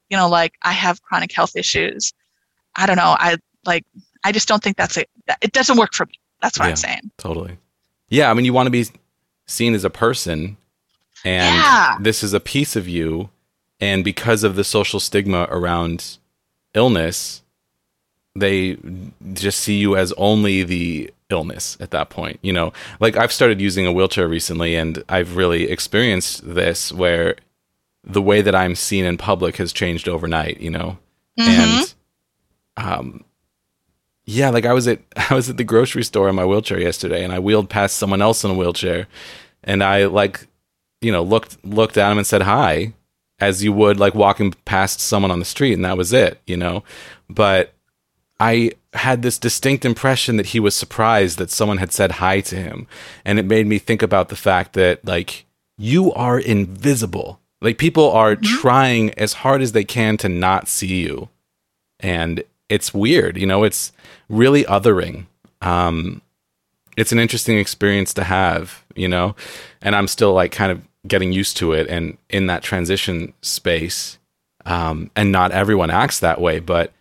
you 0.08 0.16
know, 0.16 0.28
like 0.28 0.54
I 0.62 0.72
have 0.72 1.02
chronic 1.02 1.32
health 1.32 1.56
issues. 1.56 2.12
I 2.76 2.86
don't 2.86 2.96
know. 2.96 3.16
I 3.18 3.36
like, 3.64 3.84
I 4.24 4.32
just 4.32 4.48
don't 4.48 4.62
think 4.62 4.76
that's 4.76 4.96
it. 4.96 5.08
It 5.40 5.52
doesn't 5.52 5.78
work 5.78 5.94
for 5.94 6.06
me. 6.06 6.20
That's 6.42 6.58
what 6.58 6.66
yeah, 6.66 6.70
I'm 6.70 6.76
saying. 6.76 7.10
Totally. 7.18 7.58
Yeah. 8.08 8.30
I 8.30 8.34
mean, 8.34 8.44
you 8.44 8.52
want 8.52 8.66
to 8.66 8.70
be 8.70 8.86
seen 9.46 9.74
as 9.74 9.84
a 9.84 9.90
person, 9.90 10.56
and 11.24 11.54
yeah. 11.54 11.96
this 12.00 12.22
is 12.22 12.32
a 12.32 12.40
piece 12.40 12.76
of 12.76 12.88
you. 12.88 13.30
And 13.78 14.02
because 14.04 14.42
of 14.42 14.56
the 14.56 14.64
social 14.64 15.00
stigma 15.00 15.46
around 15.50 16.16
illness, 16.72 17.42
they 18.34 18.78
just 19.34 19.58
see 19.60 19.76
you 19.78 19.96
as 19.96 20.12
only 20.12 20.62
the 20.62 21.10
illness 21.30 21.76
at 21.80 21.90
that 21.90 22.08
point. 22.08 22.38
You 22.42 22.52
know, 22.52 22.72
like 23.00 23.16
I've 23.16 23.32
started 23.32 23.60
using 23.60 23.86
a 23.86 23.92
wheelchair 23.92 24.28
recently 24.28 24.74
and 24.76 25.02
I've 25.08 25.36
really 25.36 25.70
experienced 25.70 26.54
this 26.54 26.92
where 26.92 27.36
the 28.04 28.22
way 28.22 28.40
that 28.40 28.54
I'm 28.54 28.74
seen 28.74 29.04
in 29.04 29.16
public 29.16 29.56
has 29.56 29.72
changed 29.72 30.08
overnight, 30.08 30.60
you 30.60 30.70
know? 30.70 30.98
Mhm. 31.38 31.46
And 31.48 31.94
um 32.76 33.24
yeah, 34.26 34.50
like 34.50 34.66
I 34.66 34.72
was 34.72 34.86
at 34.86 35.00
I 35.30 35.34
was 35.34 35.48
at 35.48 35.56
the 35.56 35.64
grocery 35.64 36.04
store 36.04 36.28
in 36.28 36.34
my 36.34 36.44
wheelchair 36.44 36.80
yesterday 36.80 37.24
and 37.24 37.32
I 37.32 37.38
wheeled 37.38 37.70
past 37.70 37.96
someone 37.96 38.22
else 38.22 38.44
in 38.44 38.50
a 38.50 38.54
wheelchair 38.54 39.06
and 39.64 39.82
I 39.82 40.06
like 40.06 40.46
you 41.00 41.12
know 41.12 41.22
looked 41.22 41.64
looked 41.64 41.96
at 41.96 42.10
him 42.10 42.18
and 42.18 42.26
said 42.26 42.42
hi 42.42 42.92
as 43.38 43.62
you 43.62 43.72
would 43.72 43.98
like 43.98 44.14
walking 44.14 44.54
past 44.64 45.00
someone 45.00 45.30
on 45.30 45.38
the 45.38 45.44
street 45.44 45.74
and 45.74 45.84
that 45.84 45.96
was 45.96 46.12
it, 46.12 46.40
you 46.46 46.56
know? 46.56 46.82
But 47.28 47.74
I 48.40 48.72
had 48.94 49.22
this 49.22 49.38
distinct 49.38 49.84
impression 49.84 50.36
that 50.36 50.46
he 50.46 50.60
was 50.60 50.74
surprised 50.74 51.38
that 51.38 51.50
someone 51.50 51.78
had 51.78 51.92
said 51.92 52.12
hi 52.12 52.40
to 52.40 52.56
him. 52.56 52.86
And 53.24 53.38
it 53.38 53.44
made 53.44 53.66
me 53.66 53.78
think 53.78 54.02
about 54.02 54.28
the 54.28 54.36
fact 54.36 54.72
that, 54.74 55.04
like, 55.04 55.44
you 55.76 56.12
are 56.14 56.38
invisible. 56.38 57.40
Like, 57.60 57.78
people 57.78 58.10
are 58.10 58.36
mm-hmm. 58.36 58.60
trying 58.60 59.14
as 59.14 59.34
hard 59.34 59.60
as 59.60 59.72
they 59.72 59.84
can 59.84 60.16
to 60.18 60.28
not 60.28 60.68
see 60.68 61.02
you. 61.02 61.28
And 62.00 62.42
it's 62.68 62.92
weird, 62.92 63.36
you 63.36 63.46
know, 63.46 63.64
it's 63.64 63.92
really 64.28 64.64
othering. 64.64 65.26
Um, 65.62 66.22
it's 66.96 67.12
an 67.12 67.18
interesting 67.18 67.58
experience 67.58 68.14
to 68.14 68.24
have, 68.24 68.84
you 68.94 69.08
know, 69.08 69.36
and 69.82 69.94
I'm 69.94 70.08
still 70.08 70.32
like 70.32 70.52
kind 70.52 70.72
of 70.72 70.80
getting 71.06 71.32
used 71.32 71.56
to 71.58 71.72
it 71.72 71.88
and 71.88 72.16
in 72.30 72.46
that 72.46 72.62
transition 72.62 73.32
space. 73.42 74.18
Um, 74.64 75.10
and 75.14 75.30
not 75.30 75.52
everyone 75.52 75.90
acts 75.90 76.18
that 76.20 76.40
way, 76.40 76.58
but 76.58 76.92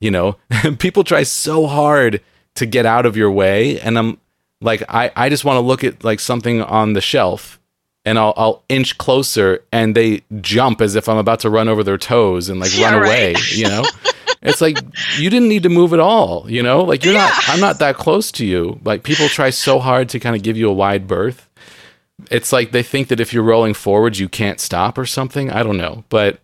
you 0.00 0.10
know, 0.10 0.36
people 0.78 1.04
try 1.04 1.22
so 1.22 1.66
hard 1.66 2.20
to 2.56 2.66
get 2.66 2.84
out 2.84 3.06
of 3.06 3.16
your 3.16 3.30
way. 3.30 3.80
And 3.80 3.98
I'm 3.98 4.18
like, 4.60 4.82
I, 4.88 5.10
I 5.16 5.28
just 5.30 5.44
want 5.44 5.56
to 5.56 5.60
look 5.60 5.82
at 5.84 6.04
like 6.04 6.20
something 6.20 6.60
on 6.62 6.92
the 6.92 7.00
shelf 7.00 7.58
and 8.04 8.18
I'll, 8.18 8.34
I'll 8.36 8.62
inch 8.68 8.98
closer 8.98 9.62
and 9.72 9.94
they 9.94 10.22
jump 10.42 10.82
as 10.82 10.94
if 10.96 11.08
I'm 11.08 11.16
about 11.16 11.40
to 11.40 11.50
run 11.50 11.68
over 11.68 11.82
their 11.82 11.96
toes 11.96 12.50
and 12.50 12.60
like 12.60 12.76
Yeah, 12.76 12.90
run 12.92 13.00
right. 13.02 13.08
away, 13.08 13.34
you 13.52 13.64
know? 13.68 13.84
it's 14.44 14.60
like 14.60 14.78
you 15.18 15.30
didn't 15.30 15.48
need 15.48 15.62
to 15.64 15.68
move 15.68 15.92
at 15.92 16.00
all, 16.00 16.48
you 16.50 16.62
know? 16.62 16.82
Like 16.82 17.04
you're 17.04 17.14
not 17.14 17.32
I'm 17.48 17.60
not 17.60 17.78
that 17.80 17.96
close 17.96 18.30
to 18.32 18.46
you. 18.46 18.78
Like 18.84 19.02
people 19.02 19.28
try 19.28 19.50
so 19.50 19.78
hard 19.78 20.08
to 20.10 20.20
kind 20.20 20.36
of 20.36 20.42
give 20.42 20.56
you 20.56 20.68
a 20.68 20.72
wide 20.72 21.06
berth. 21.06 21.48
It's 22.30 22.52
like 22.52 22.70
they 22.70 22.82
think 22.82 23.08
that 23.08 23.20
if 23.20 23.32
you're 23.32 23.42
rolling 23.42 23.74
forward 23.74 24.16
you 24.18 24.28
can't 24.28 24.60
stop 24.60 24.98
or 24.98 25.06
something. 25.06 25.50
I 25.50 25.62
don't 25.62 25.76
know, 25.76 26.04
but 26.08 26.40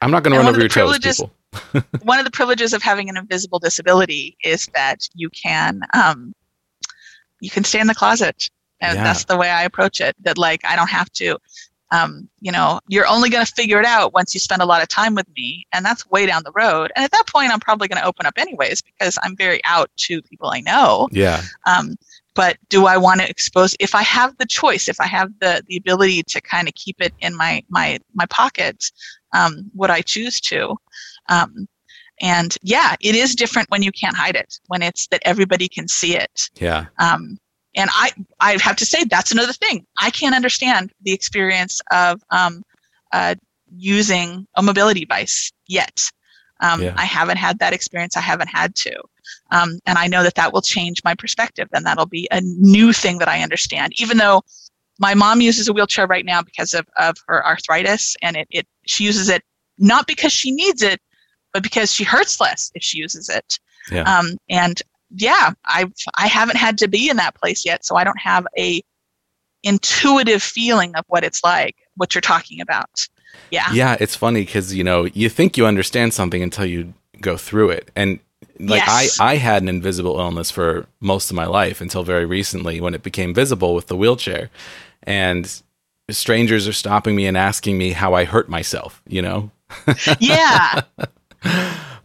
I'm 0.00 0.10
not 0.10 0.22
going 0.22 0.32
to 0.32 0.38
And 0.38 0.46
run 0.46 0.54
over 0.54 0.60
your 0.60 0.68
toes, 0.68 0.98
people. 0.98 1.32
one 2.02 2.18
of 2.18 2.24
the 2.24 2.30
privileges 2.30 2.72
of 2.72 2.82
having 2.82 3.08
an 3.08 3.16
invisible 3.16 3.58
disability 3.58 4.36
is 4.44 4.68
that 4.74 5.06
you 5.14 5.28
can 5.30 5.80
um, 5.94 6.34
you 7.40 7.50
can 7.50 7.62
stay 7.64 7.80
in 7.80 7.86
the 7.88 7.94
closet 7.94 8.48
and 8.80 8.96
Yeah. 8.96 9.04
that's 9.04 9.24
the 9.26 9.36
way 9.36 9.50
i 9.50 9.62
approach 9.64 10.00
it 10.00 10.16
that 10.22 10.38
like 10.38 10.60
i 10.64 10.74
don't 10.76 10.88
have 10.88 11.10
to 11.12 11.36
um, 11.92 12.28
you 12.40 12.50
know 12.50 12.80
you're 12.88 13.06
only 13.06 13.30
going 13.30 13.44
to 13.46 13.52
figure 13.52 13.78
it 13.78 13.86
out 13.86 14.12
once 14.12 14.34
you 14.34 14.40
spend 14.40 14.60
a 14.62 14.66
lot 14.66 14.82
of 14.82 14.88
time 14.88 15.14
with 15.14 15.28
me 15.36 15.64
and 15.72 15.84
that's 15.84 16.08
way 16.10 16.26
down 16.26 16.42
the 16.44 16.52
road 16.52 16.90
and 16.96 17.04
at 17.04 17.12
that 17.12 17.26
point 17.28 17.52
i'm 17.52 17.60
probably 17.60 17.86
going 17.86 18.00
to 18.00 18.06
open 18.08 18.26
up 18.26 18.34
anyways 18.36 18.82
because 18.82 19.16
i'm 19.22 19.36
very 19.36 19.60
out 19.64 19.90
to 19.96 20.20
people 20.22 20.48
i 20.50 20.60
know 20.60 21.08
Yeah. 21.12 21.42
um, 21.66 21.94
but 22.34 22.56
do 22.70 22.86
I 22.86 22.96
want 22.96 23.20
to 23.20 23.28
expose 23.28 23.76
if 23.78 23.94
I 23.94 24.02
have 24.04 24.38
the 24.38 24.46
choice, 24.46 24.88
if 24.88 24.98
I 24.98 25.06
have 25.06 25.30
the 25.40 25.62
the 25.68 25.76
ability 25.76 26.22
to 26.28 26.40
kind 26.40 26.66
of 26.66 26.72
keep 26.74 26.96
it 26.98 27.12
in 27.20 27.36
my 27.36 27.62
my 27.68 27.98
my 28.14 28.24
pocket, 28.24 28.90
um, 29.34 29.70
would 29.74 29.90
I 29.90 30.00
choose 30.00 30.40
to? 30.48 30.74
Um, 31.28 31.68
and 32.22 32.56
yeah, 32.62 32.96
it 33.02 33.14
is 33.14 33.34
different 33.34 33.70
when 33.70 33.82
you 33.82 33.92
can't 33.92 34.16
hide 34.16 34.34
it, 34.36 34.58
when 34.68 34.80
it's 34.80 35.08
that 35.08 35.20
everybody 35.26 35.68
can 35.68 35.88
see 35.88 36.16
it. 36.16 36.48
Yeah. 36.58 36.86
Um, 36.98 37.38
and 37.74 37.90
I 37.92 38.12
I 38.40 38.58
have 38.62 38.76
to 38.76 38.86
say 38.86 39.04
that's 39.04 39.32
another 39.32 39.52
thing. 39.52 39.86
I 39.98 40.10
can't 40.10 40.34
understand 40.34 40.92
the 41.02 41.12
experience 41.12 41.80
of 41.90 42.22
um, 42.30 42.62
uh, 43.12 43.34
using 43.76 44.46
a 44.56 44.62
mobility 44.62 45.00
device 45.00 45.52
yet. 45.68 46.10
Um, 46.60 46.82
Yeah. 46.82 46.94
I 46.96 47.04
haven't 47.04 47.38
had 47.38 47.58
that 47.58 47.72
experience. 47.72 48.16
I 48.16 48.20
haven't 48.20 48.48
had 48.48 48.74
to. 48.76 48.94
Um, 49.50 49.78
and 49.86 49.98
I 49.98 50.06
know 50.06 50.22
that 50.22 50.34
that 50.36 50.52
will 50.52 50.62
change 50.62 51.02
my 51.04 51.14
perspective 51.14 51.68
and 51.72 51.84
that'll 51.84 52.06
be 52.06 52.28
a 52.30 52.40
new 52.40 52.92
thing 52.92 53.18
that 53.18 53.28
I 53.28 53.42
understand. 53.42 53.92
Even 53.96 54.18
though 54.18 54.42
my 54.98 55.14
mom 55.14 55.40
uses 55.40 55.68
a 55.68 55.72
wheelchair 55.72 56.06
right 56.06 56.24
now 56.24 56.42
because 56.42 56.74
of, 56.74 56.86
of 56.98 57.16
her 57.26 57.44
arthritis 57.44 58.16
and 58.22 58.36
it, 58.36 58.46
it 58.50 58.66
she 58.86 59.04
uses 59.04 59.28
it 59.28 59.42
not 59.78 60.06
because 60.06 60.32
she 60.32 60.50
needs 60.50 60.82
it, 60.82 61.00
but 61.52 61.62
because 61.62 61.92
she 61.92 62.04
hurts 62.04 62.40
less 62.40 62.70
if 62.74 62.82
she 62.82 62.98
uses 62.98 63.28
it. 63.28 63.58
Yeah. 63.90 64.02
Um, 64.02 64.36
and 64.48 64.80
yeah, 65.14 65.52
I've 65.64 65.92
I 66.16 66.26
haven't 66.26 66.56
had 66.56 66.78
to 66.78 66.88
be 66.88 67.08
in 67.08 67.16
that 67.18 67.34
place 67.34 67.64
yet, 67.64 67.84
so 67.84 67.96
I 67.96 68.04
don't 68.04 68.20
have 68.20 68.46
a 68.58 68.82
intuitive 69.62 70.42
feeling 70.42 70.94
of 70.96 71.04
what 71.08 71.24
it's 71.24 71.42
like, 71.44 71.76
what 71.96 72.14
you're 72.14 72.22
talking 72.22 72.60
about. 72.60 73.06
Yeah. 73.50 73.72
Yeah, 73.72 73.96
it's 74.00 74.16
funny 74.16 74.44
because 74.44 74.74
you 74.74 74.84
know 74.84 75.04
you 75.04 75.28
think 75.28 75.56
you 75.56 75.66
understand 75.66 76.14
something 76.14 76.42
until 76.42 76.64
you 76.64 76.92
go 77.20 77.36
through 77.36 77.70
it, 77.70 77.90
and 77.94 78.18
like 78.58 78.82
Yes. 78.86 79.20
I 79.20 79.32
I 79.32 79.36
had 79.36 79.62
an 79.62 79.68
invisible 79.68 80.18
illness 80.18 80.50
for 80.50 80.86
most 81.00 81.30
of 81.30 81.36
my 81.36 81.46
life 81.46 81.80
until 81.80 82.02
very 82.02 82.26
recently 82.26 82.80
when 82.80 82.94
it 82.94 83.02
became 83.02 83.34
visible 83.34 83.74
with 83.74 83.86
the 83.86 83.96
wheelchair, 83.96 84.50
and 85.04 85.62
strangers 86.10 86.66
are 86.68 86.72
stopping 86.72 87.16
me 87.16 87.26
and 87.26 87.36
asking 87.36 87.78
me 87.78 87.92
how 87.92 88.14
I 88.14 88.24
hurt 88.24 88.48
myself. 88.48 89.02
You 89.06 89.22
know, 89.22 89.50
Yeah. 90.20 90.82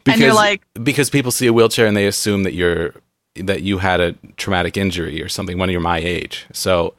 Because 0.08 0.20
you're 0.22 0.34
like- 0.36 0.62
because 0.84 1.10
people 1.10 1.32
see 1.32 1.48
a 1.48 1.54
wheelchair 1.54 1.86
and 1.86 1.96
they 1.96 2.08
assume 2.08 2.44
that 2.44 2.54
you're 2.54 2.94
that 3.36 3.62
you 3.62 3.78
had 3.78 4.00
a 4.02 4.14
traumatic 4.38 4.78
injury 4.78 5.22
or 5.22 5.30
something 5.30 5.60
when 5.60 5.70
you're 5.70 5.80
my 5.80 6.00
age. 6.00 6.48
So, 6.54 6.96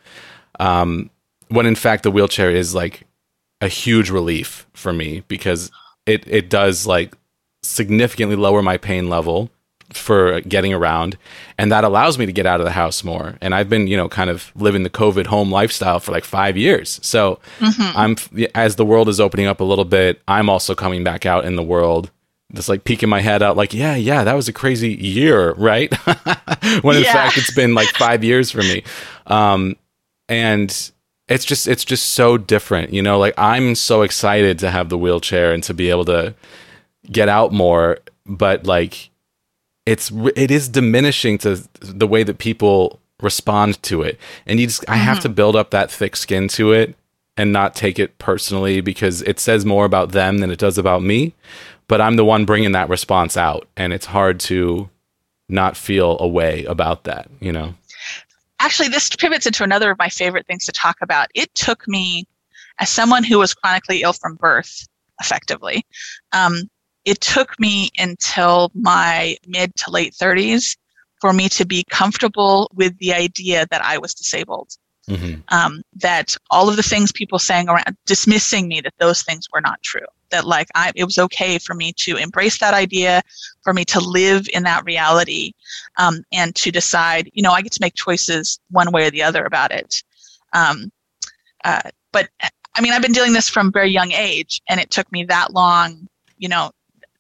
um, 0.61 1.11
when 1.49 1.67
in 1.67 1.75
fact 1.75 2.03
the 2.05 2.11
wheelchair 2.13 2.51
is 2.51 2.75
like 2.75 3.05
a 3.61 3.67
huge 3.69 4.09
relief 4.11 4.67
for 4.73 4.93
me 4.93 5.25
because 5.29 5.71
it 6.07 6.23
it 6.29 6.49
does 6.49 6.87
like 6.87 7.17
significantly 7.63 8.37
lower 8.37 8.63
my 8.63 8.77
pain 8.77 9.09
level 9.09 9.51
for 9.93 10.41
getting 10.43 10.73
around. 10.75 11.17
And 11.57 11.73
that 11.73 11.83
allows 11.83 12.19
me 12.19 12.27
to 12.27 12.33
get 12.33 12.45
out 12.45 12.61
of 12.61 12.67
the 12.67 12.73
house 12.73 13.03
more. 13.03 13.37
And 13.41 13.55
i've 13.55 13.69
been 13.69 13.87
you 13.87 13.97
know 13.97 14.09
kind 14.09 14.31
of 14.31 14.53
living 14.55 14.83
the 14.83 14.91
covid 14.91 15.27
home 15.27 15.51
lifestyle 15.51 15.99
for 15.99 16.13
like 16.13 16.25
5 16.25 16.57
years. 16.57 17.01
So 17.03 17.41
i'm 17.97 18.17
as 18.55 18.77
the 18.77 18.85
world 18.85 19.09
is 19.09 19.19
opening 19.19 19.47
up 19.47 19.61
a 19.61 19.65
little 19.65 19.85
bit 19.87 20.21
i'm 20.29 20.49
also 20.49 20.75
coming 20.75 21.03
back 21.05 21.27
out 21.27 21.45
in 21.45 21.57
the 21.57 21.63
world 21.63 22.11
just 22.55 22.69
like 22.69 22.85
peeking 22.85 23.09
my 23.09 23.21
head 23.21 23.43
out 23.43 23.57
like 23.57 23.75
yeah 23.75 23.95
yeah 23.95 24.25
that 24.25 24.35
was 24.35 24.49
a 24.49 24.53
crazy 24.53 24.95
year 24.95 25.53
right? 25.59 25.93
When 26.83 26.97
in 26.97 27.03
Yeah. 27.03 27.13
fact 27.13 27.37
it's 27.39 27.53
been 27.53 27.75
like 27.75 27.89
5 27.89 28.25
years 28.25 28.51
for 28.51 28.63
me. 28.63 28.83
Um 29.27 29.77
and 30.29 30.91
it's 31.29 31.45
just 31.45 31.69
it's 31.69 31.85
just 31.85 32.11
so 32.11 32.39
different 32.39 32.93
you 32.93 33.03
know? 33.03 33.19
Like 33.19 33.35
i'm 33.37 33.75
so 33.75 34.03
excited 34.03 34.59
to 34.61 34.71
have 34.71 34.89
the 34.89 34.99
wheelchair 34.99 35.53
and 35.53 35.63
to 35.65 35.75
be 35.75 35.91
able 35.91 36.05
to 36.07 36.35
get 37.11 37.29
out 37.29 37.53
more 37.53 37.99
but 38.27 38.67
like 38.67 39.11
it's 39.87 40.11
it 40.37 40.51
is 40.51 40.69
diminishing 40.69 41.39
to 41.39 41.63
the 41.81 42.07
way 42.07 42.23
that 42.23 42.39
people 42.39 43.01
respond 43.23 43.83
to 43.83 44.03
it. 44.03 44.19
And 44.47 44.61
you 44.61 44.67
just 44.69 44.85
i 44.89 44.97
have 44.97 45.21
to 45.21 45.29
build 45.29 45.57
up 45.57 45.71
that 45.71 45.91
thick 45.91 46.15
skin 46.17 46.49
to 46.49 46.73
it 46.73 46.95
and 47.37 47.53
not 47.53 47.75
take 47.75 47.99
it 47.99 48.17
personally 48.19 48.81
because 48.81 49.23
it 49.23 49.39
says 49.41 49.65
more 49.65 49.85
about 49.85 50.13
them 50.13 50.39
than 50.39 50.51
it 50.51 50.59
does 50.59 50.77
about 50.79 51.03
me 51.03 51.35
but 51.89 52.01
i'm 52.01 52.17
the 52.17 52.25
one 52.25 52.45
bringing 52.45 52.73
that 52.73 52.89
response 52.89 53.37
out 53.37 53.67
and 53.77 53.93
it's 53.93 54.07
hard 54.07 54.39
to 54.39 54.89
not 55.49 55.77
feel 55.77 56.17
a 56.21 56.29
way 56.29 56.65
about 56.65 57.05
that 57.05 57.29
you 57.41 57.53
know? 57.53 57.75
Actually 58.61 58.89
this 58.89 59.09
pivots 59.11 59.47
into 59.47 59.65
another 59.65 59.91
of 59.91 59.99
my 59.99 60.09
favorite 60.09 60.47
things 60.47 60.65
to 60.67 60.73
talk 60.73 60.97
about. 61.01 61.29
It 61.35 61.55
took 61.55 61.87
me 61.87 62.27
as 62.81 62.89
someone 62.89 63.23
who 63.25 63.39
was 63.39 63.55
chronically 63.55 64.03
ill 64.03 64.13
from 64.13 64.35
birth 64.35 64.87
effectively 65.21 65.85
um, 66.33 66.69
it 67.05 67.21
took 67.21 67.59
me 67.59 67.91
until 67.99 68.71
my 68.75 69.37
mid 69.47 69.75
to 69.77 69.91
late 69.91 70.13
30s 70.13 70.77
for 71.21 71.33
me 71.33 71.49
to 71.49 71.65
be 71.65 71.85
comfortable 71.91 72.71
with 72.75 72.97
the 72.99 73.13
idea 73.13 73.67
that 73.71 73.83
i 73.85 73.99
was 73.99 74.15
disabled 74.15 74.77
Mhm. 75.09 75.43
um, 75.49 75.83
that 75.97 76.37
all 76.51 76.69
of 76.69 76.77
the 76.77 76.83
things 76.83 77.13
people 77.13 77.39
saying 77.39 77.69
around 77.69 77.97
dismissing 78.07 78.69
me 78.69 78.81
that 78.83 78.95
those 78.99 79.23
things 79.23 79.49
were 79.53 79.61
not 79.61 79.83
true. 79.83 80.07
That 80.31 80.47
like 80.47 80.69
I, 80.75 80.93
it 80.95 81.05
was 81.05 81.17
okay 81.19 81.59
for 81.59 81.75
me 81.75 81.93
to 81.99 82.17
embrace 82.17 82.59
that 82.59 82.75
idea 82.75 83.23
for 83.63 83.73
me 83.73 83.85
to 83.87 84.01
live 84.01 84.47
in 84.53 84.63
that 84.65 84.85
reality 84.85 85.53
um, 85.99 86.23
and 86.33 86.55
to 86.57 86.71
decide 86.71 87.31
you 87.33 87.43
know 87.43 87.53
i 87.53 87.63
get 87.63 87.73
to 87.73 87.81
make 87.81 87.95
choices 87.95 88.61
one 88.71 88.93
way 88.93 89.07
or 89.07 89.11
the 89.11 89.23
other 89.23 89.45
about 89.45 89.71
it. 89.73 90.03
Um, 90.53 90.93
uh, 91.65 91.91
but 92.13 92.29
i 92.75 92.81
mean 92.81 92.93
i've 92.93 93.03
been 93.03 93.13
doing 93.13 93.33
this 93.33 93.49
from 93.49 93.73
very 93.73 93.91
young 93.91 94.13
age 94.13 94.61
and 94.69 94.79
it 94.81 94.91
took 94.91 95.11
me 95.11 95.25
that 95.25 95.53
long 95.53 96.07
you 96.37 96.49
know 96.49 96.71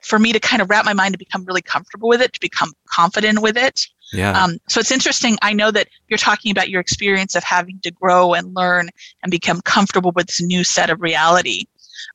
for 0.00 0.18
me 0.18 0.32
to 0.32 0.40
kind 0.40 0.62
of 0.62 0.70
wrap 0.70 0.84
my 0.84 0.92
mind 0.92 1.12
to 1.14 1.18
become 1.18 1.44
really 1.44 1.62
comfortable 1.62 2.08
with 2.08 2.20
it 2.20 2.32
to 2.32 2.40
become 2.40 2.72
confident 2.88 3.40
with 3.40 3.56
it 3.56 3.86
yeah 4.12 4.42
um, 4.42 4.58
so 4.68 4.80
it's 4.80 4.90
interesting. 4.90 5.36
I 5.42 5.52
know 5.52 5.70
that 5.70 5.88
you're 6.08 6.18
talking 6.18 6.50
about 6.50 6.68
your 6.70 6.80
experience 6.80 7.34
of 7.34 7.44
having 7.44 7.78
to 7.80 7.90
grow 7.90 8.34
and 8.34 8.54
learn 8.54 8.90
and 9.22 9.30
become 9.30 9.60
comfortable 9.62 10.12
with 10.14 10.26
this 10.28 10.40
new 10.40 10.64
set 10.64 10.90
of 10.90 11.00
reality. 11.00 11.64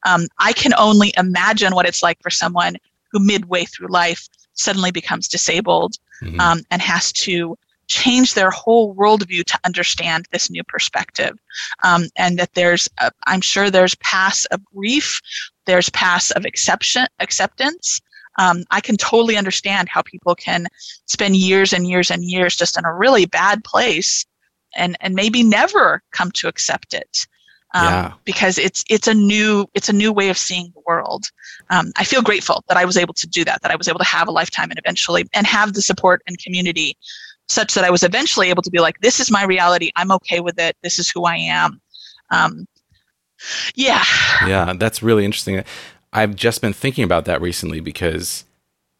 Um, 0.06 0.28
I 0.40 0.54
can 0.54 0.74
only 0.78 1.14
imagine 1.18 1.76
what 1.76 1.86
it's 1.86 2.02
like 2.02 2.20
for 2.22 2.30
someone 2.30 2.78
who 3.12 3.20
midway 3.20 3.66
through 3.66 3.88
life 3.90 4.28
suddenly 4.54 4.92
becomes 4.92 5.28
disabled 5.28 5.96
Mhm. 6.22 6.40
um, 6.40 6.62
and 6.72 6.82
has 6.82 7.12
to 7.12 7.58
change 7.88 8.34
their 8.34 8.50
whole 8.50 8.96
worldview 8.96 9.44
to 9.44 9.60
understand 9.66 10.26
this 10.32 10.50
new 10.50 10.64
perspective. 10.64 11.38
Um, 11.84 12.08
and 12.16 12.40
that 12.40 12.54
there's, 12.54 12.88
i 13.00 13.10
I'm 13.28 13.42
sure 13.42 13.70
there's 13.70 13.96
paths 13.96 14.46
of 14.46 14.64
grief, 14.66 15.20
there's 15.66 15.90
paths 15.90 16.32
of 16.32 16.46
exception, 16.46 17.06
acceptance. 17.20 18.02
Um, 18.40 18.64
I 18.72 18.82
can 18.82 18.98
totally 18.98 19.38
understand 19.38 19.90
how 19.90 20.02
people 20.02 20.36
can 20.36 20.68
spend 21.06 21.36
years 21.36 21.74
and 21.74 21.88
years 21.88 22.10
and 22.12 22.24
years 22.24 22.56
just 22.56 22.78
in 22.78 22.86
a 22.86 22.94
really 22.94 23.26
bad 23.26 23.64
place 23.64 24.26
and, 24.76 24.98
and 25.02 25.14
maybe 25.14 25.44
never 25.44 26.02
come 26.12 26.32
to 26.32 26.48
accept 26.48 26.94
it. 26.94 27.28
Um, 27.76 27.86
Yeah. 27.86 28.14
because 28.24 28.60
it's 28.60 28.84
it's 28.88 29.08
a 29.08 29.16
new 29.16 29.66
it's 29.74 29.90
a 29.90 29.94
new 29.94 30.14
way 30.14 30.30
of 30.30 30.38
seeing 30.38 30.72
the 30.76 30.82
world. 30.86 31.26
Um, 31.72 31.92
I 31.98 32.04
feel 32.04 32.22
grateful 32.22 32.64
that 32.68 32.78
I 32.78 32.86
was 32.86 32.98
able 32.98 33.16
to 33.16 33.26
do 33.26 33.44
that, 33.46 33.64
that 33.64 33.72
I 33.72 33.76
was 33.76 33.88
able 33.88 33.98
to 33.98 34.06
have 34.06 34.28
a 34.28 34.32
lifetime 34.32 34.70
and 34.70 34.78
eventually 34.78 35.26
and 35.34 35.48
have 35.48 35.74
the 35.74 35.82
support 35.82 36.22
and 36.28 36.38
community 36.38 36.96
such 37.50 37.74
that 37.74 37.84
I 37.84 37.90
was 37.90 38.04
eventually 38.04 38.50
able 38.52 38.62
to 38.62 38.70
be 38.70 38.80
like, 38.80 39.00
this 39.00 39.20
is 39.20 39.32
my 39.32 39.44
reality. 39.44 39.90
I'm 39.96 40.12
okay 40.12 40.40
with 40.40 40.60
it. 40.60 40.78
This 40.84 41.00
is 41.00 41.10
who 41.10 41.26
I 41.26 41.36
am. 41.36 41.82
Um, 42.30 42.68
yeah. 43.76 44.04
yeah, 44.48 44.74
that's 44.78 45.02
really 45.04 45.26
interesting. 45.26 45.64
I've 46.14 46.36
just 46.36 46.62
been 46.62 46.74
thinking 46.74 47.04
about 47.04 47.26
that 47.26 47.42
recently 47.42 47.80
because 47.82 48.46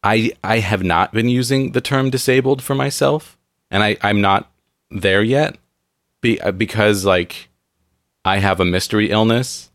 I 0.02 0.32
I 0.42 0.58
have 0.58 0.82
not 0.82 1.12
been 1.12 1.28
using 1.28 1.72
the 1.72 1.80
term 1.80 2.10
disabled 2.10 2.62
for 2.62 2.74
myself, 2.74 3.38
and 3.70 3.82
I 3.82 3.96
I'm 4.02 4.20
not 4.20 4.50
there 4.90 5.22
yet, 5.22 5.56
be, 6.20 6.40
uh, 6.40 6.50
because 6.52 7.04
like 7.04 7.48
I 8.24 8.38
have 8.38 8.60
a 8.60 8.64
mystery 8.64 9.10
illness. 9.10 9.70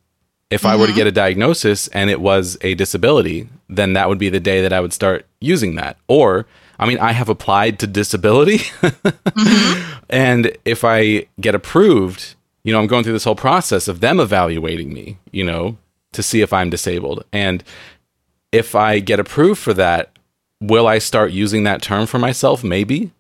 If 0.52 0.66
I 0.66 0.76
were 0.76 0.88
to 0.88 0.92
Mhm. 0.92 0.96
get 0.96 1.08
a 1.08 1.12
diagnosis 1.12 1.88
and 1.90 2.10
it 2.10 2.20
was 2.20 2.58
a 2.62 2.74
disability, 2.74 3.48
then 3.70 3.94
that 3.94 4.10
would 4.10 4.18
be 4.18 4.30
the 4.30 4.40
day 4.40 4.62
that 4.64 4.74
I 4.74 4.80
would 4.80 4.94
start 4.94 5.28
using 5.40 5.76
that. 5.76 5.98
Or, 6.08 6.48
I 6.80 6.88
mean, 6.88 6.98
I 6.98 7.12
have 7.12 7.30
applied 7.30 7.78
to 7.80 7.88
disability. 7.88 8.62
And 10.10 10.58
if 10.66 10.84
I 10.84 11.28
get 11.40 11.54
approved, 11.54 12.34
you 12.64 12.74
know, 12.74 12.80
I'm 12.80 12.88
going 12.88 13.04
through 13.04 13.14
this 13.14 13.26
whole 13.26 13.36
process 13.36 13.88
of 13.88 14.00
them 14.00 14.20
evaluating 14.20 14.92
me, 14.92 15.18
you 15.32 15.44
know, 15.44 15.78
to 16.14 16.24
see 16.24 16.42
if 16.42 16.52
I'm 16.54 16.70
disabled. 16.70 17.24
And 17.32 17.64
if 18.52 18.76
I 18.76 19.00
get 19.00 19.20
approved 19.20 19.60
for 19.60 19.74
that, 19.76 20.18
will 20.62 20.88
I 20.88 21.00
start 21.00 21.32
using 21.32 21.64
that 21.64 21.82
term 21.82 22.06
for 22.08 22.20
myself? 22.20 22.64
Maybe. 22.64 23.12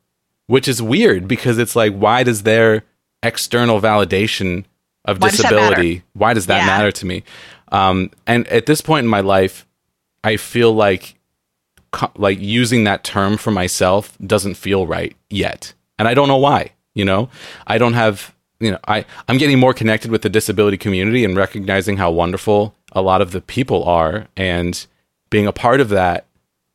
Which 0.48 0.68
is 0.68 0.82
weird 0.82 1.28
because 1.28 1.57
it's 1.60 1.76
like, 1.76 1.94
why 1.94 2.24
does 2.24 2.44
their 2.44 2.84
external 3.22 3.80
validation 3.80 4.66
of 5.06 5.22
Why 5.22 5.30
does 5.30 5.38
disability, 5.40 6.03
why 6.14 6.34
does 6.34 6.48
that 6.48 6.60
Yeah. 6.61 6.66
matter 6.66 6.91
to 6.91 7.06
me? 7.06 7.24
Um, 7.72 8.10
and 8.26 8.48
at 8.48 8.66
this 8.66 8.82
point 8.82 9.03
in 9.03 9.10
my 9.10 9.22
life, 9.22 9.66
I 10.24 10.38
feel 10.38 10.74
like 10.74 11.16
co- 11.91 12.11
like 12.16 12.40
using 12.40 12.84
that 12.86 13.03
term 13.03 13.38
for 13.38 13.52
myself 13.52 14.18
doesn't 14.26 14.56
feel 14.56 14.86
right 14.88 15.16
yet 15.30 15.74
and 15.98 16.07
i 16.07 16.14
don't 16.14 16.28
know 16.28 16.38
why 16.38 16.72
you 16.94 17.03
know 17.06 17.30
i 17.68 17.78
don't 17.80 17.94
have 17.94 18.34
you 18.60 18.70
know 18.70 18.78
i 18.88 19.03
i'm 19.28 19.38
getting 19.40 19.57
more 19.57 19.74
connected 19.74 20.11
with 20.11 20.22
the 20.22 20.30
disability 20.30 20.78
community 20.78 21.24
and 21.26 21.36
recognizing 21.36 21.98
how 21.98 22.11
wonderful 22.11 22.76
a 22.91 23.02
lot 23.02 23.22
of 23.22 23.32
the 23.32 23.41
people 23.41 23.84
are 23.84 24.28
and 24.36 24.88
being 25.30 25.48
a 25.48 25.53
part 25.53 25.82
of 25.82 25.90
that 25.90 26.26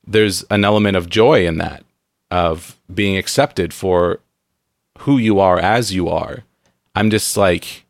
there's 0.06 0.42
an 0.44 0.64
element 0.64 0.96
of 0.96 1.08
joy 1.08 1.46
in 1.46 1.58
that 1.58 1.84
of 2.30 2.78
being 2.92 3.16
accepted 3.16 3.72
for 3.72 4.20
who 5.00 5.18
you 5.18 5.40
are 5.40 5.58
as 5.58 5.92
you 5.92 6.08
are 6.08 6.44
i'm 6.94 7.10
just 7.10 7.36
like 7.36 7.84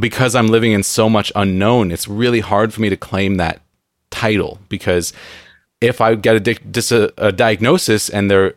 because 0.00 0.34
i'm 0.34 0.48
living 0.48 0.72
in 0.72 0.82
so 0.82 1.08
much 1.08 1.30
unknown 1.36 1.90
it's 1.90 2.08
really 2.08 2.40
hard 2.40 2.72
for 2.72 2.80
me 2.80 2.88
to 2.88 2.96
claim 2.96 3.36
that 3.36 3.60
title 4.10 4.58
because 4.68 5.12
if 5.82 6.00
I 6.00 6.14
get 6.14 6.36
a, 6.36 6.40
di- 6.40 6.58
dis- 6.70 6.92
a, 6.92 7.10
a 7.18 7.32
diagnosis 7.32 8.08
and 8.08 8.30
there 8.30 8.54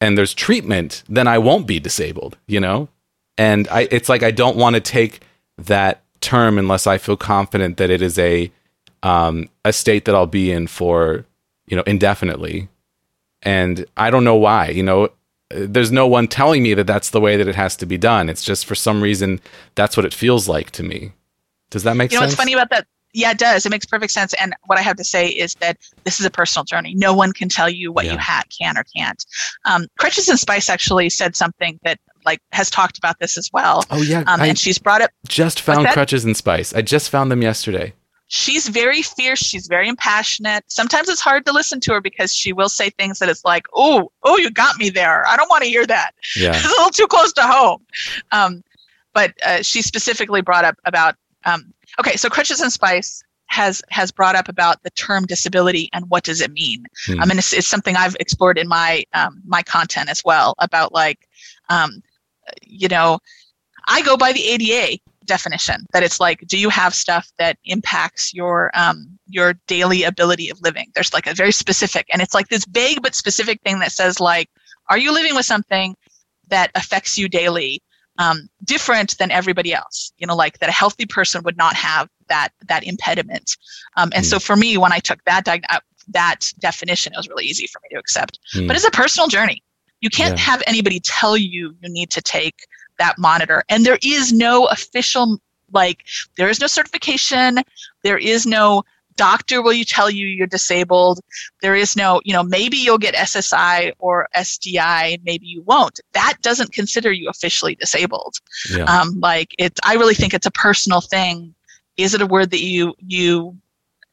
and 0.00 0.18
there's 0.18 0.34
treatment, 0.34 1.02
then 1.08 1.26
I 1.26 1.38
won't 1.38 1.66
be 1.66 1.80
disabled, 1.80 2.36
you 2.46 2.60
know? 2.60 2.88
And 3.38 3.66
I 3.68 3.88
it's 3.90 4.08
like 4.08 4.22
I 4.22 4.30
don't 4.30 4.56
want 4.56 4.74
to 4.74 4.80
take 4.80 5.20
that 5.58 6.02
term 6.26 6.58
unless 6.58 6.86
I 6.86 6.98
feel 6.98 7.16
confident 7.16 7.76
that 7.78 7.88
it 7.90 8.02
is 8.02 8.18
a 8.18 8.50
um, 9.02 9.48
a 9.64 9.72
state 9.72 10.04
that 10.06 10.14
I'll 10.14 10.26
be 10.26 10.50
in 10.50 10.66
for, 10.66 11.24
you 11.66 11.76
know, 11.76 11.82
indefinitely. 11.86 12.68
And 13.42 13.84
I 13.96 14.10
don't 14.10 14.24
know 14.24 14.34
why, 14.34 14.68
you 14.70 14.82
know, 14.82 15.10
there's 15.50 15.92
no 15.92 16.06
one 16.08 16.26
telling 16.26 16.62
me 16.62 16.74
that 16.74 16.86
that's 16.88 17.10
the 17.10 17.20
way 17.20 17.36
that 17.36 17.46
it 17.46 17.54
has 17.54 17.76
to 17.76 17.86
be 17.86 17.96
done. 17.98 18.28
It's 18.28 18.42
just 18.42 18.66
for 18.66 18.74
some 18.74 19.00
reason 19.02 19.40
that's 19.76 19.96
what 19.96 20.04
it 20.06 20.12
feels 20.14 20.48
like 20.48 20.70
to 20.72 20.82
me. 20.82 21.12
Does 21.70 21.84
that 21.84 21.94
make 21.96 22.10
You 22.10 22.16
know 22.18 22.22
sense? 22.22 22.32
what's 22.32 22.40
funny 22.40 22.52
about 22.54 22.70
that? 22.70 22.86
Yeah, 23.12 23.30
it 23.30 23.38
does. 23.38 23.64
It 23.64 23.70
makes 23.70 23.86
perfect 23.86 24.12
sense. 24.12 24.34
And 24.34 24.54
what 24.66 24.78
I 24.78 24.82
have 24.82 24.96
to 24.96 25.04
say 25.04 25.28
is 25.28 25.54
that 25.56 25.78
this 26.04 26.18
is 26.20 26.26
a 26.26 26.30
personal 26.30 26.64
journey. 26.64 26.94
No 26.96 27.14
one 27.14 27.32
can 27.32 27.48
tell 27.48 27.68
you 27.70 27.92
what 27.92 28.04
you 28.06 28.12
Yeah. 28.12 28.18
ha- 28.18 28.42
can 28.58 28.76
or 28.76 28.84
can't. 28.96 29.24
Um, 29.64 29.86
Crutches 29.98 30.28
and 30.28 30.38
Spice 30.38 30.68
actually 30.68 31.08
said 31.10 31.36
something 31.36 31.78
that 31.84 31.98
like 32.26 32.40
has 32.52 32.68
talked 32.70 32.98
about 32.98 33.18
this 33.20 33.38
as 33.38 33.48
well. 33.52 33.84
Oh 33.90 34.02
yeah, 34.02 34.24
Um, 34.26 34.40
and 34.42 34.58
she's 34.58 34.78
brought 34.78 35.00
up 35.00 35.10
just 35.28 35.60
found 35.60 35.86
crutches 35.88 36.24
and 36.24 36.36
spice. 36.36 36.74
I 36.74 36.82
just 36.82 37.08
found 37.10 37.30
them 37.30 37.40
yesterday. 37.42 37.92
she's 38.28 38.66
very 38.68 39.02
fierce 39.02 39.38
she's 39.38 39.68
very 39.68 39.86
impassionate 39.88 40.64
sometimes 40.66 41.08
it's 41.08 41.20
hard 41.20 41.46
to 41.46 41.52
listen 41.52 41.78
to 41.78 41.92
her 41.92 42.00
because 42.00 42.34
she 42.34 42.52
will 42.52 42.68
say 42.68 42.90
things 42.90 43.20
that 43.20 43.28
it's 43.28 43.44
like 43.44 43.64
oh 43.76 44.10
oh 44.24 44.36
you 44.36 44.50
got 44.50 44.76
me 44.78 44.90
there 44.90 45.24
i 45.28 45.36
don't 45.36 45.48
want 45.48 45.62
to 45.62 45.68
hear 45.68 45.86
that 45.86 46.10
Yeah. 46.36 46.50
it's 46.56 46.64
a 46.64 46.68
little 46.68 46.90
too 46.90 47.06
close 47.06 47.32
to 47.34 47.42
home 47.42 47.80
um, 48.32 48.64
but 49.14 49.32
uh, 49.44 49.62
she 49.62 49.80
specifically 49.80 50.42
brought 50.42 50.64
up 50.64 50.74
about 50.84 51.14
um, 51.44 51.72
okay 52.00 52.16
so 52.16 52.28
crutches 52.28 52.60
and 52.60 52.72
spice 52.72 53.22
has 53.46 53.80
has 53.90 54.10
brought 54.10 54.34
up 54.34 54.48
about 54.48 54.82
the 54.82 54.90
term 54.90 55.24
disability 55.26 55.88
and 55.92 56.10
what 56.10 56.24
does 56.24 56.40
it 56.40 56.50
mean 56.50 56.84
Hmm. 57.06 57.20
i 57.22 57.26
mean 57.26 57.38
it's, 57.38 57.52
it's 57.52 57.68
something 57.68 57.94
i've 57.94 58.16
explored 58.18 58.58
in 58.58 58.66
my 58.66 59.04
um, 59.14 59.40
my 59.46 59.62
content 59.62 60.08
as 60.10 60.20
well 60.24 60.56
about 60.58 60.92
like 60.92 61.28
um, 61.68 62.02
you 62.62 62.88
know 62.88 63.18
i 63.88 64.02
go 64.02 64.16
by 64.16 64.32
the 64.32 64.46
ada 64.48 64.98
definition 65.26 65.84
that 65.92 66.02
it's 66.02 66.18
like 66.18 66.40
do 66.46 66.58
you 66.58 66.70
have 66.70 66.94
stuff 66.94 67.30
that 67.38 67.58
impacts 67.64 68.32
your 68.32 68.70
um, 68.74 69.18
your 69.26 69.54
daily 69.66 70.04
ability 70.04 70.48
of 70.48 70.60
living? 70.62 70.90
There's 70.94 71.12
like 71.12 71.26
a 71.26 71.34
very 71.34 71.52
specific 71.52 72.06
and 72.12 72.22
it's 72.22 72.34
like 72.34 72.48
this 72.48 72.64
vague 72.66 73.02
but 73.02 73.14
specific 73.14 73.60
thing 73.62 73.80
that 73.80 73.92
says 73.92 74.18
like 74.20 74.48
are 74.88 74.98
you 74.98 75.12
living 75.12 75.34
with 75.34 75.44
something 75.44 75.96
that 76.48 76.70
affects 76.74 77.18
you 77.18 77.28
daily 77.28 77.82
um, 78.18 78.48
different 78.64 79.18
than 79.18 79.30
everybody 79.30 79.74
else? 79.74 80.12
You 80.16 80.26
know 80.26 80.36
like 80.36 80.58
that 80.60 80.68
a 80.68 80.72
healthy 80.72 81.06
person 81.06 81.42
would 81.44 81.58
not 81.58 81.74
have 81.76 82.08
that 82.28 82.50
that 82.68 82.84
impediment. 82.84 83.56
Um, 83.96 84.10
and 84.14 84.24
so 84.24 84.38
for 84.38 84.56
me 84.56 84.78
when 84.78 84.92
i 84.92 85.00
took 85.00 85.22
that 85.24 85.44
diag- 85.44 85.64
uh, 85.68 85.80
that 86.08 86.52
definition 86.60 87.12
it 87.12 87.16
was 87.16 87.28
really 87.28 87.44
easy 87.44 87.66
for 87.66 87.80
me 87.82 87.88
to 87.92 87.98
accept. 87.98 88.38
Hmm. 88.52 88.66
but 88.66 88.76
it's 88.76 88.86
a 88.86 88.90
personal 88.92 89.28
journey 89.28 89.62
you 90.00 90.10
can't 90.10 90.36
Yeah. 90.36 90.44
have 90.44 90.62
anybody 90.66 91.00
tell 91.00 91.36
you 91.36 91.74
you 91.80 91.88
need 91.88 92.10
to 92.10 92.22
take 92.22 92.66
that 92.98 93.18
monitor. 93.18 93.62
And 93.68 93.84
there 93.84 93.98
is 94.02 94.32
no 94.32 94.66
official 94.66 95.38
like 95.72 96.04
there 96.36 96.48
is 96.48 96.60
no 96.60 96.66
certification. 96.66 97.58
There 98.02 98.18
is 98.18 98.46
no 98.46 98.84
doctor 99.16 99.62
will 99.62 99.72
you 99.72 99.84
tell 99.84 100.10
you 100.10 100.26
you're 100.26 100.46
disabled. 100.46 101.20
There 101.62 101.74
is 101.74 101.96
no 101.96 102.20
you 102.24 102.32
know 102.32 102.42
maybe 102.42 102.76
you'll 102.76 102.98
get 102.98 103.14
ssi 103.14 103.92
or 103.98 104.28
sdi 104.36 105.20
maybe 105.24 105.46
you 105.46 105.62
won't. 105.62 106.00
That 106.12 106.34
doesn't 106.42 106.72
consider 106.72 107.10
you 107.12 107.28
officially 107.28 107.74
disabled. 107.74 108.36
Yeah. 108.70 108.84
um, 108.84 109.18
like 109.20 109.54
it's, 109.58 109.80
i 109.84 109.94
really 109.94 110.14
think 110.14 110.34
it's 110.34 110.46
a 110.46 110.50
personal 110.50 111.00
thing. 111.00 111.54
Is 111.96 112.12
it 112.14 112.20
a 112.20 112.26
word 112.26 112.50
that 112.50 112.60
you 112.60 112.94
you 113.06 113.56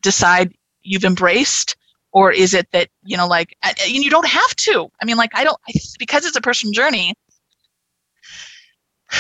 decide 0.02 0.54
you've 0.84 1.06
embraced 1.06 1.76
or 2.14 2.32
is 2.32 2.54
it 2.54 2.68
that 2.72 2.88
you 3.04 3.18
know 3.18 3.28
like 3.28 3.56
and 3.64 3.76
you 4.06 4.10
don't 4.10 4.28
have 4.28 4.56
to 4.56 4.90
i 5.02 5.06
mean 5.06 5.18
like 5.18 5.32
i 5.36 5.44
don't 5.44 5.58
because 6.00 6.26
it's 6.26 6.38
a 6.38 6.42
personal 6.42 6.72
journey 6.72 7.14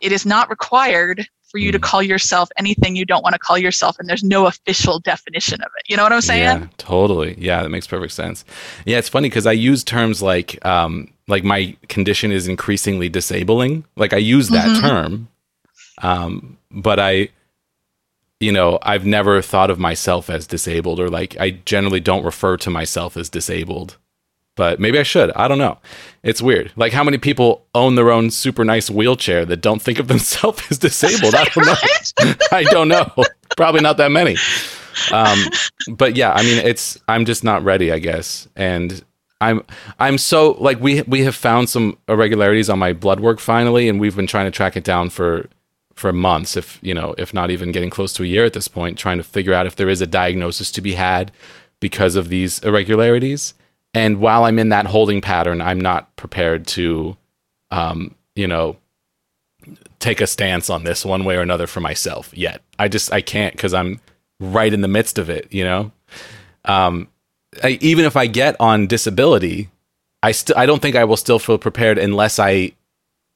it 0.00 0.12
is 0.12 0.24
not 0.26 0.48
required 0.50 1.26
for 1.50 1.58
you 1.58 1.72
to 1.72 1.78
Mm. 1.78 1.82
call 1.82 2.02
yourself 2.02 2.50
anything 2.58 2.94
you 2.94 3.06
don't 3.06 3.22
want 3.22 3.32
to 3.32 3.38
call 3.38 3.56
yourself 3.56 3.96
and 3.98 4.06
there's 4.08 4.22
no 4.22 4.46
official 4.46 4.98
definition 5.00 5.60
of 5.62 5.70
it 5.78 5.84
you 5.88 5.96
know 5.96 6.02
what 6.02 6.12
i'm 6.12 6.20
saying 6.20 6.42
Yeah, 6.42 6.66
totally. 6.76 7.34
Yeah, 7.38 7.62
that 7.62 7.70
makes 7.70 7.86
perfect 7.86 8.12
sense. 8.12 8.44
Yeah, 8.84 8.98
it's 8.98 9.08
funny 9.08 9.28
because 9.28 9.46
I 9.46 9.52
use 9.52 9.82
terms 9.84 10.20
like 10.22 10.62
um, 10.66 11.10
like 11.26 11.44
my 11.44 11.74
condition 11.88 12.32
is 12.32 12.48
increasingly 12.48 13.08
disabling. 13.08 13.84
Like 13.96 14.12
I 14.12 14.18
use 14.18 14.48
that 14.50 14.70
Mhm. 14.70 14.80
term, 14.80 15.28
um, 16.02 16.58
but 16.70 16.98
I, 17.00 17.28
you 18.40 18.52
know, 18.52 18.78
I've 18.82 19.04
never 19.04 19.42
thought 19.42 19.70
of 19.70 19.78
myself 19.78 20.30
as 20.30 20.46
disabled, 20.46 21.00
or 21.00 21.08
like 21.08 21.36
I 21.40 21.50
generally 21.50 22.00
don't 22.00 22.24
refer 22.24 22.56
to 22.58 22.70
myself 22.70 23.16
as 23.16 23.28
disabled. 23.28 23.96
But 24.56 24.80
maybe 24.80 24.98
I 24.98 25.04
should. 25.04 25.30
I 25.32 25.46
don't 25.46 25.58
know. 25.58 25.78
It's 26.24 26.42
weird. 26.42 26.72
Like 26.74 26.92
how 26.92 27.04
many 27.04 27.18
people 27.18 27.64
own 27.76 27.94
their 27.94 28.10
own 28.10 28.30
super 28.32 28.64
nice 28.64 28.90
wheelchair 28.90 29.44
that 29.44 29.60
don't 29.60 29.80
think 29.80 30.00
of 30.00 30.08
themselves 30.08 30.62
as 30.68 30.78
disabled? 30.78 31.34
I 31.36 31.44
don't 31.44 31.66
know. 31.66 32.34
I 32.52 32.64
don't 32.64 32.88
know. 32.88 33.12
Probably 33.56 33.80
not 33.80 33.98
that 33.98 34.10
many. 34.10 34.36
Um, 35.12 35.38
but 35.96 36.16
yeah, 36.16 36.32
I 36.32 36.42
mean, 36.42 36.58
it's 36.58 36.98
I'm 37.08 37.24
just 37.24 37.44
not 37.44 37.62
ready, 37.62 37.92
I 37.92 37.98
guess, 38.00 38.48
and 38.56 39.04
I'm 39.40 39.62
I'm 40.00 40.18
so 40.18 40.52
like 40.58 40.80
we 40.80 41.02
we 41.02 41.22
have 41.22 41.36
found 41.36 41.68
some 41.68 41.96
irregularities 42.08 42.68
on 42.68 42.78
my 42.78 42.92
blood 42.92 43.20
work 43.20 43.38
finally, 43.38 43.88
and 43.88 44.00
we've 44.00 44.16
been 44.16 44.26
trying 44.26 44.46
to 44.46 44.50
track 44.50 44.76
it 44.76 44.84
down 44.84 45.10
for 45.10 45.48
for 45.98 46.12
months, 46.12 46.56
if 46.56 46.78
you 46.82 46.94
know, 46.94 47.14
if 47.18 47.34
not 47.34 47.50
even 47.50 47.72
getting 47.72 47.90
close 47.90 48.12
to 48.14 48.22
a 48.22 48.26
year 48.26 48.44
at 48.44 48.52
this 48.52 48.68
point, 48.68 48.98
trying 48.98 49.18
to 49.18 49.24
figure 49.24 49.52
out 49.52 49.66
if 49.66 49.76
there 49.76 49.88
is 49.88 50.00
a 50.00 50.06
diagnosis 50.06 50.70
to 50.72 50.80
be 50.80 50.94
had 50.94 51.32
because 51.80 52.16
of 52.16 52.28
these 52.28 52.58
irregularities. 52.60 53.54
And 53.94 54.20
while 54.20 54.44
I'm 54.44 54.58
in 54.58 54.68
that 54.68 54.86
holding 54.86 55.20
pattern, 55.20 55.60
I'm 55.60 55.80
not 55.80 56.14
prepared 56.16 56.66
to, 56.68 57.16
um, 57.70 58.14
you 58.36 58.46
know, 58.46 58.76
take 59.98 60.20
a 60.20 60.26
stance 60.26 60.70
on 60.70 60.84
this 60.84 61.04
one 61.04 61.24
way 61.24 61.36
or 61.36 61.40
another 61.40 61.66
for 61.66 61.80
myself 61.80 62.36
yet. 62.36 62.62
I 62.78 62.88
just 62.88 63.12
I 63.12 63.20
can't 63.20 63.54
because 63.54 63.74
I'm 63.74 64.00
right 64.40 64.72
in 64.72 64.82
the 64.82 64.88
midst 64.88 65.18
of 65.18 65.28
it. 65.30 65.52
You 65.52 65.64
know, 65.64 65.92
um, 66.64 67.08
I, 67.62 67.78
even 67.80 68.04
if 68.04 68.16
I 68.16 68.26
get 68.26 68.56
on 68.60 68.86
disability, 68.86 69.68
I 70.22 70.32
still 70.32 70.56
I 70.56 70.66
don't 70.66 70.80
think 70.80 70.96
I 70.96 71.04
will 71.04 71.16
still 71.16 71.38
feel 71.38 71.58
prepared 71.58 71.98
unless 71.98 72.38
I 72.38 72.72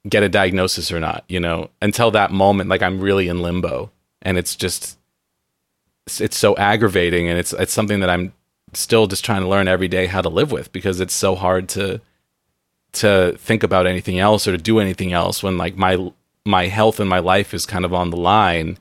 get 0.07 0.23
a 0.23 0.29
diagnosis 0.29 0.91
or 0.91 0.99
not. 0.99 1.23
You 1.27 1.39
know, 1.39 1.69
until 1.81 2.11
that 2.11 2.31
moment, 2.31 2.69
like 2.69 2.81
I'm 2.81 2.99
really 2.99 3.27
in 3.27 3.41
limbo, 3.41 3.91
and 4.21 4.37
it's 4.37 4.55
just 4.55 4.97
it's, 6.05 6.21
it's 6.21 6.37
so 6.37 6.55
aggravating, 6.57 7.29
and 7.29 7.39
it's 7.39 7.53
it's 7.53 7.73
something 7.73 7.99
that 7.99 8.09
I'm 8.09 8.33
still 8.73 9.07
just 9.07 9.23
trying 9.23 9.41
to 9.41 9.47
learn 9.47 9.67
every 9.67 9.87
day 9.87 10.07
how 10.07 10.21
to 10.21 10.29
live 10.29 10.51
with 10.51 10.71
because 10.71 10.99
it's 10.99 11.13
so 11.13 11.35
hard 11.35 11.69
to 11.69 12.01
to 12.93 13.35
think 13.37 13.63
about 13.63 13.87
anything 13.87 14.19
else 14.19 14.47
or 14.47 14.51
to 14.51 14.57
do 14.57 14.79
anything 14.79 15.13
else 15.13 15.41
when 15.41 15.57
like 15.57 15.75
my 15.75 16.11
my 16.45 16.67
health 16.67 16.99
and 16.99 17.09
my 17.09 17.19
life 17.19 17.53
is 17.53 17.65
kind 17.65 17.85
of 17.85 17.93
on 17.93 18.09
the 18.09 18.17
line. 18.17 18.77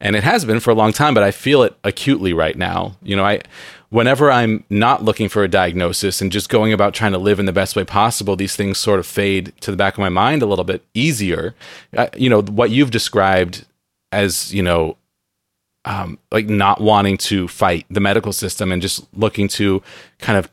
And 0.00 0.16
it 0.16 0.24
has 0.24 0.44
been 0.44 0.58
for 0.58 0.70
a 0.70 0.74
long 0.74 0.92
time 0.92 1.14
but 1.14 1.22
i 1.22 1.30
feel 1.30 1.62
it 1.62 1.76
acutely 1.84 2.32
right 2.32 2.56
now. 2.56 2.96
You 3.02 3.16
know 3.16 3.24
i 3.24 3.40
whenever 3.92 4.30
i'm 4.30 4.64
not 4.68 5.04
looking 5.04 5.28
for 5.28 5.44
a 5.44 5.48
diagnosis 5.48 6.20
and 6.20 6.32
just 6.32 6.48
going 6.48 6.72
about 6.72 6.94
trying 6.94 7.12
to 7.12 7.18
live 7.18 7.38
in 7.38 7.46
the 7.46 7.52
best 7.52 7.76
way 7.76 7.84
possible 7.84 8.34
these 8.34 8.56
things 8.56 8.78
sort 8.78 8.98
of 8.98 9.06
fade 9.06 9.52
to 9.60 9.70
the 9.70 9.76
back 9.76 9.94
of 9.94 10.00
my 10.00 10.08
mind 10.08 10.42
a 10.42 10.46
little 10.46 10.64
bit 10.64 10.84
easier 10.94 11.54
uh, 11.96 12.08
you 12.16 12.28
know 12.28 12.42
what 12.42 12.70
you've 12.70 12.90
described 12.90 13.64
as 14.10 14.52
you 14.52 14.62
know 14.62 14.96
um, 15.84 16.18
like 16.30 16.48
not 16.48 16.80
wanting 16.80 17.16
to 17.18 17.48
fight 17.48 17.86
the 17.90 18.00
medical 18.00 18.32
system 18.32 18.70
and 18.70 18.80
just 18.80 19.04
looking 19.14 19.48
to 19.48 19.82
kind 20.18 20.38
of 20.38 20.48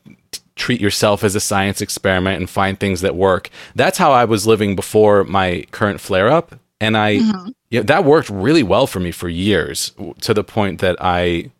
treat 0.59 0.81
yourself 0.81 1.23
as 1.23 1.33
a 1.35 1.39
science 1.39 1.81
experiment 1.81 2.37
and 2.37 2.49
find 2.49 2.79
things 2.79 3.01
that 3.01 3.15
work. 3.15 3.49
That's 3.75 3.97
how 3.97 4.11
I 4.11 4.25
was 4.25 4.45
living 4.45 4.75
before 4.75 5.23
my 5.23 5.65
current 5.71 6.01
flare 6.01 6.29
up. 6.29 6.59
And 6.81 6.97
I, 6.97 7.17
mm-hmm. 7.17 7.49
yeah, 7.69 7.81
that 7.83 8.05
worked 8.05 8.29
really 8.29 8.63
well 8.63 8.85
for 8.85 8.99
me 8.99 9.11
for 9.11 9.29
years 9.29 9.93
to 10.21 10.33
the 10.33 10.43
point 10.43 10.81
that 10.81 10.97
I 10.99 11.51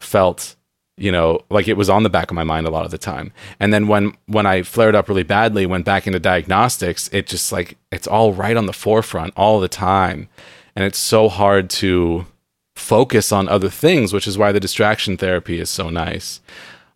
felt, 0.00 0.56
you 0.98 1.12
know, 1.12 1.40
like 1.50 1.68
it 1.68 1.76
was 1.76 1.90
on 1.90 2.02
the 2.02 2.10
back 2.10 2.30
of 2.30 2.34
my 2.34 2.44
mind 2.44 2.66
a 2.66 2.70
lot 2.70 2.84
of 2.84 2.90
the 2.90 2.98
time. 2.98 3.32
And 3.60 3.72
then 3.72 3.86
when, 3.86 4.16
when 4.26 4.46
I 4.46 4.62
flared 4.62 4.94
up 4.94 5.08
really 5.08 5.22
badly, 5.22 5.66
went 5.66 5.84
back 5.84 6.06
into 6.06 6.18
diagnostics, 6.18 7.08
it 7.12 7.26
just 7.26 7.52
like, 7.52 7.76
it's 7.92 8.06
all 8.06 8.32
right 8.32 8.56
on 8.56 8.66
the 8.66 8.72
forefront 8.72 9.34
all 9.36 9.60
the 9.60 9.68
time. 9.68 10.28
And 10.74 10.84
it's 10.84 10.98
so 10.98 11.28
hard 11.28 11.68
to 11.70 12.26
focus 12.74 13.32
on 13.32 13.48
other 13.48 13.68
things, 13.70 14.12
which 14.12 14.26
is 14.26 14.38
why 14.38 14.52
the 14.52 14.60
distraction 14.60 15.16
therapy 15.16 15.58
is 15.58 15.70
so 15.70 15.90
nice. 15.90 16.40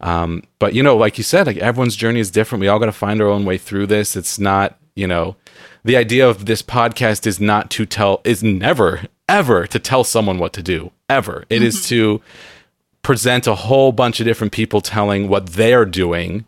Um, 0.01 0.45
but 0.59 0.75
you 0.75 0.83
know, 0.83 0.97
like 0.97 1.19
you 1.19 1.25
said, 1.25 1.47
like 1.47 1.59
everyone's 1.59 1.97
journey 1.97 2.21
is 2.21 2.31
different. 2.31 2.61
We 2.61 2.69
all 2.69 2.79
got 2.79 2.87
to 2.87 2.93
find 2.93 3.21
our 3.21 3.29
own 3.29 3.45
way 3.45 3.59
through 3.59 3.87
this. 3.87 4.17
It's 4.17 4.39
not, 4.39 4.79
you 4.95 5.07
know, 5.07 5.37
the 5.85 5.97
idea 5.97 6.29
of 6.29 6.47
this 6.47 6.63
podcast 6.63 7.27
is 7.27 7.39
not 7.39 7.71
to 7.73 7.85
tell, 7.85 8.23
is 8.25 8.43
never, 8.43 9.03
ever 9.29 9.67
to 9.67 9.79
tell 9.79 10.05
someone 10.05 10.39
what 10.39 10.55
to 10.55 10.63
do. 10.63 10.91
Ever. 11.09 11.45
It 11.51 11.57
mm-hmm. 11.57 11.65
is 11.65 11.89
to 11.89 12.23
present 13.03 13.47
a 13.47 13.55
whole 13.55 13.93
bunch 13.93 14.21
of 14.21 14.27
different 14.27 14.53
people 14.53 14.81
telling 14.81 15.29
what 15.29 15.51
they're 15.51 15.85
doing 15.85 16.45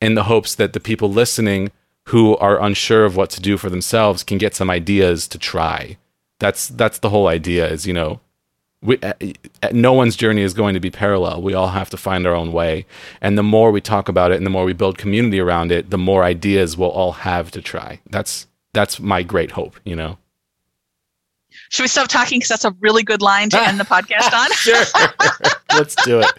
in 0.00 0.14
the 0.14 0.24
hopes 0.24 0.54
that 0.54 0.72
the 0.72 0.80
people 0.80 1.10
listening 1.10 1.70
who 2.06 2.36
are 2.38 2.60
unsure 2.60 3.04
of 3.04 3.16
what 3.16 3.30
to 3.30 3.40
do 3.40 3.56
for 3.56 3.70
themselves 3.70 4.24
can 4.24 4.38
get 4.38 4.54
some 4.54 4.70
ideas 4.70 5.28
to 5.28 5.38
try. 5.38 5.96
That's 6.40 6.68
that's 6.68 6.98
the 6.98 7.10
whole 7.10 7.28
idea 7.28 7.68
is, 7.68 7.86
you 7.86 7.92
know, 7.92 8.20
we, 8.82 8.98
uh, 8.98 9.12
uh, 9.62 9.68
no 9.72 9.92
one's 9.92 10.16
journey 10.16 10.42
is 10.42 10.54
going 10.54 10.74
to 10.74 10.80
be 10.80 10.90
parallel. 10.90 11.40
We 11.40 11.54
all 11.54 11.68
have 11.68 11.88
to 11.90 11.96
find 11.96 12.26
our 12.26 12.34
own 12.34 12.52
way. 12.52 12.84
And 13.20 13.38
the 13.38 13.44
more 13.44 13.70
we 13.70 13.80
talk 13.80 14.08
about 14.08 14.32
it 14.32 14.36
and 14.36 14.44
the 14.44 14.50
more 14.50 14.64
we 14.64 14.72
build 14.72 14.98
community 14.98 15.38
around 15.38 15.70
it, 15.70 15.90
the 15.90 15.98
more 15.98 16.24
ideas 16.24 16.76
we'll 16.76 16.90
all 16.90 17.12
have 17.12 17.52
to 17.52 17.62
try. 17.62 18.00
That's 18.10 18.48
that's 18.74 18.98
my 18.98 19.22
great 19.22 19.52
hope, 19.52 19.78
you 19.84 19.94
know. 19.94 20.18
Should 21.72 21.84
we 21.84 21.88
stop 21.88 22.08
talking 22.08 22.38
because 22.38 22.48
that's 22.48 22.64
a 22.64 22.76
really 22.80 23.02
good 23.02 23.22
line 23.22 23.48
to 23.50 23.60
end 23.60 23.80
the 23.80 23.84
podcast 23.84 24.32
on? 24.38 24.52
sure, 24.52 24.84
let's 25.78 25.94
do 26.04 26.20
it. 26.20 26.32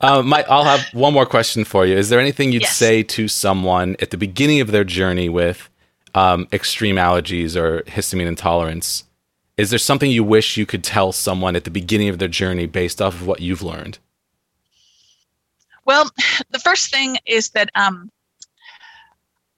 Um, 0.00 0.28
my, 0.28 0.44
I'll 0.48 0.64
have 0.64 0.84
one 0.92 1.12
more 1.12 1.26
question 1.26 1.64
for 1.64 1.86
you. 1.86 1.96
Is 1.96 2.08
there 2.08 2.18
anything 2.18 2.52
you'd 2.52 2.62
yes. 2.62 2.76
say 2.76 3.02
to 3.04 3.28
someone 3.28 3.96
at 4.00 4.10
the 4.10 4.16
beginning 4.16 4.60
of 4.60 4.70
their 4.70 4.84
journey 4.84 5.28
with 5.28 5.68
um, 6.14 6.48
extreme 6.52 6.96
allergies 6.96 7.54
or 7.54 7.82
histamine 7.82 8.26
intolerance 8.26 9.04
is 9.56 9.70
there 9.70 9.78
something 9.78 10.10
you 10.10 10.24
wish 10.24 10.56
you 10.56 10.66
could 10.66 10.82
tell 10.82 11.12
someone 11.12 11.56
at 11.56 11.64
the 11.64 11.70
beginning 11.70 12.08
of 12.08 12.18
their 12.18 12.28
journey 12.28 12.66
based 12.66 13.02
off 13.02 13.14
of 13.14 13.26
what 13.26 13.40
you've 13.40 13.62
learned? 13.62 13.98
Well, 15.84 16.10
the 16.50 16.58
first 16.58 16.90
thing 16.90 17.18
is 17.26 17.50
that 17.50 17.70
um, 17.74 18.10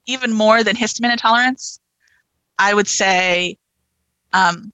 even 0.06 0.32
more 0.32 0.64
than 0.64 0.74
histamine 0.74 1.12
intolerance, 1.12 1.80
I 2.58 2.74
would 2.74 2.88
say 2.88 3.56
um, 4.32 4.72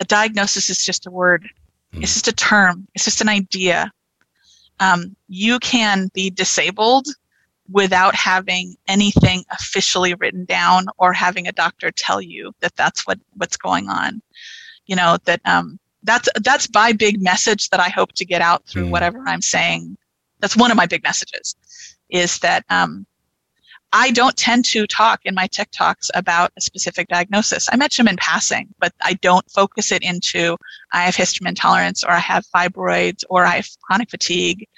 a 0.00 0.04
diagnosis 0.04 0.70
is 0.70 0.84
just 0.84 1.06
a 1.06 1.10
word. 1.10 1.48
Mm. 1.92 2.02
It's 2.02 2.14
just 2.14 2.28
a 2.28 2.32
term. 2.32 2.86
It's 2.94 3.04
just 3.04 3.20
an 3.20 3.28
idea. 3.28 3.90
Um, 4.80 5.16
you 5.28 5.58
can 5.58 6.10
be 6.12 6.30
disabled 6.30 7.06
without 7.70 8.14
having 8.14 8.76
anything 8.86 9.44
officially 9.50 10.14
written 10.14 10.44
down 10.44 10.86
or 10.98 11.12
having 11.12 11.48
a 11.48 11.52
doctor 11.52 11.90
tell 11.90 12.20
you 12.20 12.52
that 12.60 12.76
that's 12.76 13.06
what 13.06 13.18
what's 13.34 13.56
going 13.56 13.88
on 13.88 14.22
you 14.86 14.96
know 14.96 15.18
that 15.24 15.40
um, 15.44 15.78
that's 16.02 16.28
that's 16.42 16.68
my 16.72 16.92
big 16.92 17.20
message 17.20 17.68
that 17.70 17.80
i 17.80 17.88
hope 17.88 18.12
to 18.12 18.24
get 18.24 18.40
out 18.40 18.64
through 18.66 18.86
mm. 18.86 18.90
whatever 18.90 19.22
i'm 19.26 19.42
saying 19.42 19.96
that's 20.38 20.56
one 20.56 20.70
of 20.70 20.76
my 20.76 20.86
big 20.86 21.02
messages 21.02 21.56
is 22.08 22.38
that 22.38 22.64
um, 22.70 23.04
I 23.98 24.10
don't 24.10 24.36
tend 24.36 24.66
to 24.66 24.86
talk 24.86 25.20
in 25.24 25.34
my 25.34 25.48
TikToks 25.48 26.10
about 26.14 26.52
a 26.58 26.60
specific 26.60 27.08
diagnosis. 27.08 27.66
I 27.72 27.76
mention 27.76 28.04
them 28.04 28.12
in 28.12 28.16
passing, 28.18 28.68
but 28.78 28.92
I 29.02 29.14
don't 29.14 29.50
focus 29.50 29.90
it 29.90 30.02
into 30.02 30.58
I 30.92 31.04
have 31.04 31.16
histamine 31.16 31.48
intolerance 31.48 32.04
or 32.04 32.10
I 32.10 32.18
have 32.18 32.44
fibroids 32.54 33.24
or 33.30 33.46
I 33.46 33.56
have 33.56 33.68
chronic 33.80 34.10
fatigue. 34.10 34.68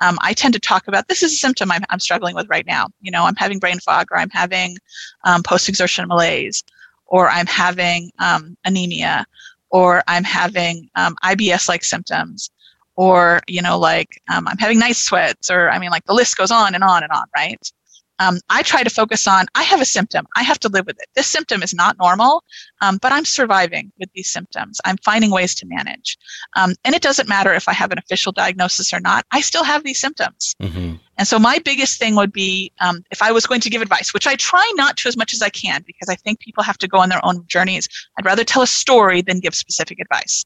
Um, 0.00 0.16
I 0.22 0.32
tend 0.32 0.54
to 0.54 0.60
talk 0.60 0.86
about 0.86 1.08
this 1.08 1.24
is 1.24 1.32
a 1.32 1.36
symptom 1.36 1.72
I'm, 1.72 1.82
I'm, 1.90 1.98
struggling 1.98 2.36
with 2.36 2.48
right 2.48 2.64
now. 2.68 2.86
You 3.00 3.10
know, 3.10 3.24
I'm 3.24 3.34
having 3.34 3.58
brain 3.58 3.80
fog 3.80 4.06
or 4.12 4.16
I'm 4.16 4.30
having 4.30 4.78
um, 5.24 5.42
post 5.42 5.68
exertion 5.68 6.06
malaise 6.06 6.62
or 7.06 7.28
I'm 7.28 7.46
having 7.46 8.12
um, 8.20 8.56
anemia 8.64 9.26
or 9.70 10.04
I'm 10.06 10.22
having 10.22 10.88
um, 10.94 11.16
IBS 11.24 11.68
like 11.68 11.82
symptoms 11.82 12.48
or 12.94 13.40
you 13.46 13.62
know 13.62 13.78
like 13.78 14.20
um, 14.28 14.48
i'm 14.48 14.58
having 14.58 14.76
night 14.76 14.96
sweats 14.96 15.50
or 15.50 15.70
i 15.70 15.78
mean 15.78 15.90
like 15.90 16.04
the 16.06 16.12
list 16.12 16.36
goes 16.36 16.50
on 16.50 16.74
and 16.74 16.82
on 16.82 17.04
and 17.04 17.12
on 17.12 17.24
right 17.36 17.72
um, 18.18 18.38
I 18.50 18.62
try 18.62 18.82
to 18.82 18.90
focus 18.90 19.26
on 19.26 19.46
I 19.54 19.62
have 19.62 19.80
a 19.80 19.84
symptom. 19.84 20.26
I 20.36 20.42
have 20.42 20.58
to 20.60 20.68
live 20.68 20.86
with 20.86 20.98
it. 20.98 21.06
This 21.14 21.26
symptom 21.26 21.62
is 21.62 21.74
not 21.74 21.98
normal, 21.98 22.44
um, 22.80 22.98
but 23.00 23.12
I'm 23.12 23.24
surviving 23.24 23.92
with 23.98 24.10
these 24.14 24.30
symptoms. 24.30 24.80
I'm 24.84 24.96
finding 24.98 25.30
ways 25.30 25.54
to 25.56 25.66
manage. 25.66 26.18
Um, 26.56 26.74
and 26.84 26.94
it 26.94 27.02
doesn't 27.02 27.28
matter 27.28 27.52
if 27.52 27.68
I 27.68 27.72
have 27.72 27.92
an 27.92 27.98
official 27.98 28.32
diagnosis 28.32 28.92
or 28.92 29.00
not, 29.00 29.24
I 29.32 29.40
still 29.40 29.64
have 29.64 29.84
these 29.84 30.00
symptoms. 30.00 30.54
Mm-hmm. 30.62 30.96
And 31.16 31.26
so 31.26 31.38
my 31.38 31.58
biggest 31.58 31.98
thing 31.98 32.14
would 32.14 32.32
be 32.32 32.72
um, 32.80 33.02
if 33.10 33.22
I 33.22 33.32
was 33.32 33.46
going 33.46 33.60
to 33.62 33.70
give 33.70 33.82
advice, 33.82 34.14
which 34.14 34.26
I 34.26 34.36
try 34.36 34.70
not 34.76 34.96
to 34.98 35.08
as 35.08 35.16
much 35.16 35.34
as 35.34 35.42
I 35.42 35.48
can 35.48 35.82
because 35.86 36.08
I 36.08 36.14
think 36.14 36.40
people 36.40 36.62
have 36.62 36.78
to 36.78 36.88
go 36.88 36.98
on 36.98 37.08
their 37.08 37.24
own 37.24 37.44
journeys. 37.48 37.88
I'd 38.18 38.24
rather 38.24 38.44
tell 38.44 38.62
a 38.62 38.66
story 38.66 39.22
than 39.22 39.40
give 39.40 39.54
specific 39.54 39.98
advice. 40.00 40.44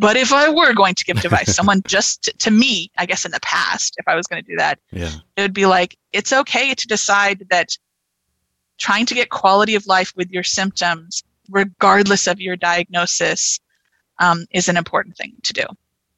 But 0.00 0.16
if 0.16 0.32
I 0.32 0.48
were 0.48 0.72
going 0.72 0.94
to 0.94 1.04
give 1.04 1.18
advice, 1.24 1.54
someone 1.54 1.82
just 1.86 2.24
to, 2.24 2.32
to, 2.38 2.50
me, 2.50 2.90
I 2.96 3.04
guess 3.06 3.26
in 3.26 3.32
the 3.32 3.40
past, 3.40 3.94
if 3.98 4.08
I 4.08 4.16
was 4.16 4.26
going 4.26 4.42
to 4.42 4.50
do 4.50 4.56
that, 4.56 4.80
yeah. 4.90 5.12
it 5.36 5.42
would 5.42 5.54
be 5.54 5.66
like, 5.66 5.96
it's 6.12 6.32
okay 6.32 6.74
to 6.74 6.86
decide 6.88 7.46
that 7.50 7.76
trying 8.78 9.04
to 9.06 9.14
get 9.14 9.28
quality 9.28 9.74
of 9.74 9.86
life 9.86 10.12
with 10.16 10.30
your 10.30 10.42
symptoms, 10.42 11.22
regardless 11.50 12.26
of 12.26 12.40
your 12.40 12.56
diagnosis, 12.56 13.60
um, 14.18 14.46
is 14.50 14.68
an 14.68 14.78
important 14.78 15.16
thing 15.18 15.34
to 15.42 15.52
do. 15.52 15.64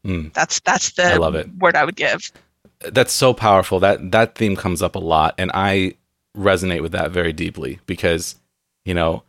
Mm. 0.04 0.32
That's 0.32 0.60
that's 0.60 0.92
the 0.92 1.14
I 1.14 1.16
love 1.16 1.34
it. 1.34 1.48
word 1.58 1.76
I 1.76 1.84
would 1.84 1.96
give. 1.96 2.32
That's 2.80 3.12
so 3.12 3.34
powerful. 3.34 3.80
That 3.80 4.10
that 4.12 4.34
theme 4.36 4.56
comes 4.56 4.80
up 4.82 4.94
a 4.96 5.00
lot, 5.00 5.34
and 5.38 5.50
I 5.54 5.94
resonate 6.36 6.82
with 6.82 6.92
that 6.92 7.10
very 7.10 7.32
deeply 7.32 7.78
because, 7.86 8.36
you 8.84 8.94
know, 8.94 9.22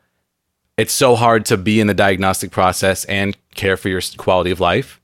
it's 0.77 0.93
so 0.93 1.15
hard 1.15 1.45
to 1.45 1.57
be 1.57 1.79
in 1.79 1.87
the 1.87 1.93
diagnostic 1.93 2.51
process 2.51 3.05
and 3.05 3.37
care 3.55 3.77
for 3.77 3.89
your 3.89 4.01
quality 4.17 4.51
of 4.51 4.59
life. 4.59 4.99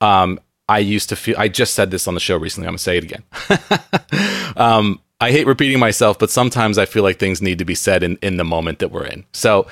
Um, 0.00 0.38
I 0.68 0.78
used 0.78 1.08
to 1.10 1.16
feel, 1.16 1.36
I 1.38 1.48
just 1.48 1.74
said 1.74 1.90
this 1.90 2.08
on 2.08 2.14
the 2.14 2.20
show 2.20 2.36
recently. 2.36 2.66
I'm 2.66 2.72
going 2.72 2.78
to 2.78 2.82
say 2.82 2.98
it 2.98 3.04
again. 3.04 3.22
um, 4.56 5.00
I 5.20 5.30
hate 5.30 5.46
repeating 5.46 5.78
myself, 5.78 6.18
but 6.18 6.30
sometimes 6.30 6.76
I 6.76 6.86
feel 6.86 7.02
like 7.02 7.18
things 7.18 7.40
need 7.40 7.58
to 7.58 7.64
be 7.64 7.74
said 7.74 8.02
in, 8.02 8.18
in 8.22 8.36
the 8.36 8.44
moment 8.44 8.80
that 8.80 8.90
we're 8.90 9.06
in. 9.06 9.24
So 9.32 9.66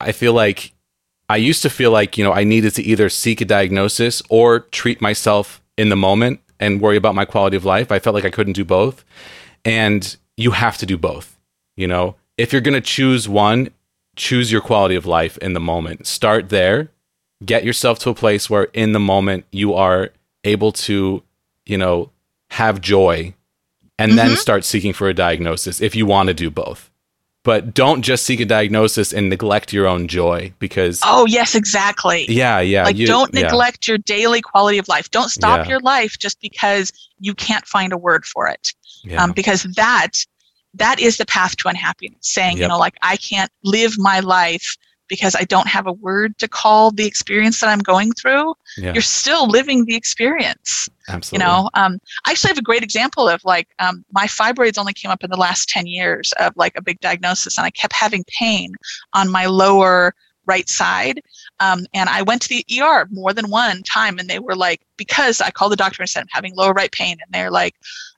I 0.00 0.12
feel 0.12 0.32
like 0.32 0.72
I 1.28 1.36
used 1.36 1.62
to 1.62 1.70
feel 1.70 1.90
like, 1.90 2.16
you 2.16 2.24
know, 2.24 2.32
I 2.32 2.44
needed 2.44 2.74
to 2.74 2.82
either 2.82 3.08
seek 3.08 3.40
a 3.40 3.44
diagnosis 3.44 4.22
or 4.28 4.60
treat 4.60 5.00
myself 5.00 5.60
in 5.76 5.88
the 5.88 5.96
moment 5.96 6.40
and 6.60 6.80
worry 6.80 6.96
about 6.96 7.14
my 7.14 7.24
quality 7.24 7.56
of 7.56 7.64
life. 7.64 7.90
I 7.90 7.98
felt 7.98 8.14
like 8.14 8.24
I 8.24 8.30
couldn't 8.30 8.52
do 8.52 8.64
both. 8.64 9.04
And 9.64 10.16
you 10.36 10.52
have 10.52 10.76
to 10.78 10.86
do 10.86 10.98
both. 10.98 11.38
You 11.76 11.88
know, 11.88 12.16
if 12.36 12.52
you're 12.52 12.62
going 12.62 12.74
to 12.74 12.80
choose 12.80 13.28
one, 13.28 13.70
choose 14.16 14.50
your 14.52 14.60
quality 14.60 14.94
of 14.94 15.06
life 15.06 15.36
in 15.38 15.52
the 15.54 15.60
moment. 15.60 16.06
Start 16.06 16.48
there. 16.48 16.88
Get 17.44 17.64
yourself 17.64 17.98
to 18.00 18.10
a 18.10 18.14
place 18.14 18.48
where 18.48 18.64
in 18.72 18.92
the 18.92 19.00
moment 19.00 19.44
you 19.50 19.74
are 19.74 20.10
able 20.44 20.72
to 20.72 21.22
you 21.66 21.78
know, 21.78 22.10
have 22.50 22.80
joy 22.80 23.32
and 23.98 24.10
Mm-hmm. 24.12 24.16
then 24.16 24.36
start 24.36 24.64
seeking 24.64 24.92
for 24.92 25.08
a 25.08 25.14
diagnosis 25.14 25.80
if 25.80 25.94
you 25.94 26.04
want 26.04 26.26
to 26.28 26.34
do 26.34 26.50
both. 26.50 26.90
But 27.42 27.74
don't 27.74 28.02
just 28.02 28.24
seek 28.24 28.40
a 28.40 28.44
diagnosis 28.44 29.12
and 29.12 29.28
neglect 29.30 29.72
your 29.72 29.86
own 29.86 30.08
joy 30.08 30.52
because 30.58 31.00
Oh, 31.04 31.26
yes, 31.26 31.54
exactly. 31.54 32.26
yeah, 32.28 32.60
yeah, 32.60 32.84
like 32.84 32.96
you- 32.96 33.06
don't 33.06 33.32
yeah, 33.34 33.42
neglect 33.42 33.86
your 33.88 33.98
daily 33.98 34.40
quality 34.42 34.78
of 34.78 34.88
life. 34.88 35.10
Don't 35.10 35.28
stop 35.30 35.64
Yeah. 35.64 35.70
your 35.70 35.80
life 35.80 36.18
just 36.18 36.40
because 36.40 36.92
you 37.18 37.34
can't 37.34 37.66
find 37.66 37.92
a 37.92 37.98
word 37.98 38.24
for 38.26 38.48
it. 38.48 38.72
yeah. 39.04 39.22
um, 39.22 39.32
because 39.32 39.64
that 39.76 40.24
that 40.74 41.00
is 41.00 41.16
the 41.16 41.26
path 41.26 41.56
to 41.56 41.68
unhappiness 41.68 42.18
saying 42.20 42.58
you 42.58 42.68
know 42.68 42.78
like 42.78 42.96
i 43.02 43.16
can't 43.16 43.50
live 43.62 43.92
my 43.98 44.20
life 44.20 44.76
because 45.08 45.34
i 45.34 45.44
don't 45.44 45.68
have 45.68 45.86
a 45.86 45.92
word 45.92 46.36
to 46.38 46.48
call 46.48 46.90
the 46.90 47.06
experience 47.06 47.60
that 47.60 47.68
i'm 47.68 47.78
going 47.78 48.12
through. 48.12 48.54
Yeah, 48.76 48.92
you're 48.92 49.02
still 49.02 49.48
living 49.48 49.84
the 49.84 49.94
experience 49.94 50.88
Absolutely. 51.08 51.44
you 51.44 51.50
know? 51.50 51.70
Um, 51.74 51.98
i 52.26 52.30
actually 52.30 52.48
have 52.48 52.58
a 52.58 52.62
great 52.62 52.82
example 52.82 53.28
of 53.28 53.44
like 53.44 53.68
um, 53.78 54.04
my 54.12 54.26
fibroids 54.26 54.78
only 54.78 54.92
came 54.92 55.10
up 55.10 55.22
in 55.22 55.30
the 55.30 55.36
last 55.36 55.68
10 55.68 55.86
years 55.86 56.32
of 56.40 56.52
like 56.56 56.72
a 56.76 56.82
big 56.82 57.00
diagnosis 57.00 57.58
and 57.58 57.66
i 57.66 57.70
kept 57.70 57.92
having 57.92 58.24
pain 58.38 58.74
on 59.12 59.30
my 59.30 59.46
lower 59.46 60.14
right 60.46 60.68
side. 60.68 61.22
Um, 61.60 61.86
and 61.94 62.08
i 62.08 62.22
went 62.22 62.42
to 62.42 62.48
the 62.48 62.64
er 62.80 63.06
more 63.10 63.32
than 63.32 63.50
one 63.50 63.82
time 63.82 64.18
and 64.18 64.28
they 64.28 64.38
were 64.38 64.56
like 64.56 64.82
because 64.96 65.40
i 65.40 65.50
called 65.50 65.72
the 65.72 65.76
doctor 65.76 66.02
and 66.02 66.10
said 66.10 66.20
i'm 66.20 66.26
having 66.30 66.54
lower 66.54 66.72
right 66.72 66.92
pain 66.92 67.16
and 67.22 67.32
they're 67.32 67.50
like 67.50 67.74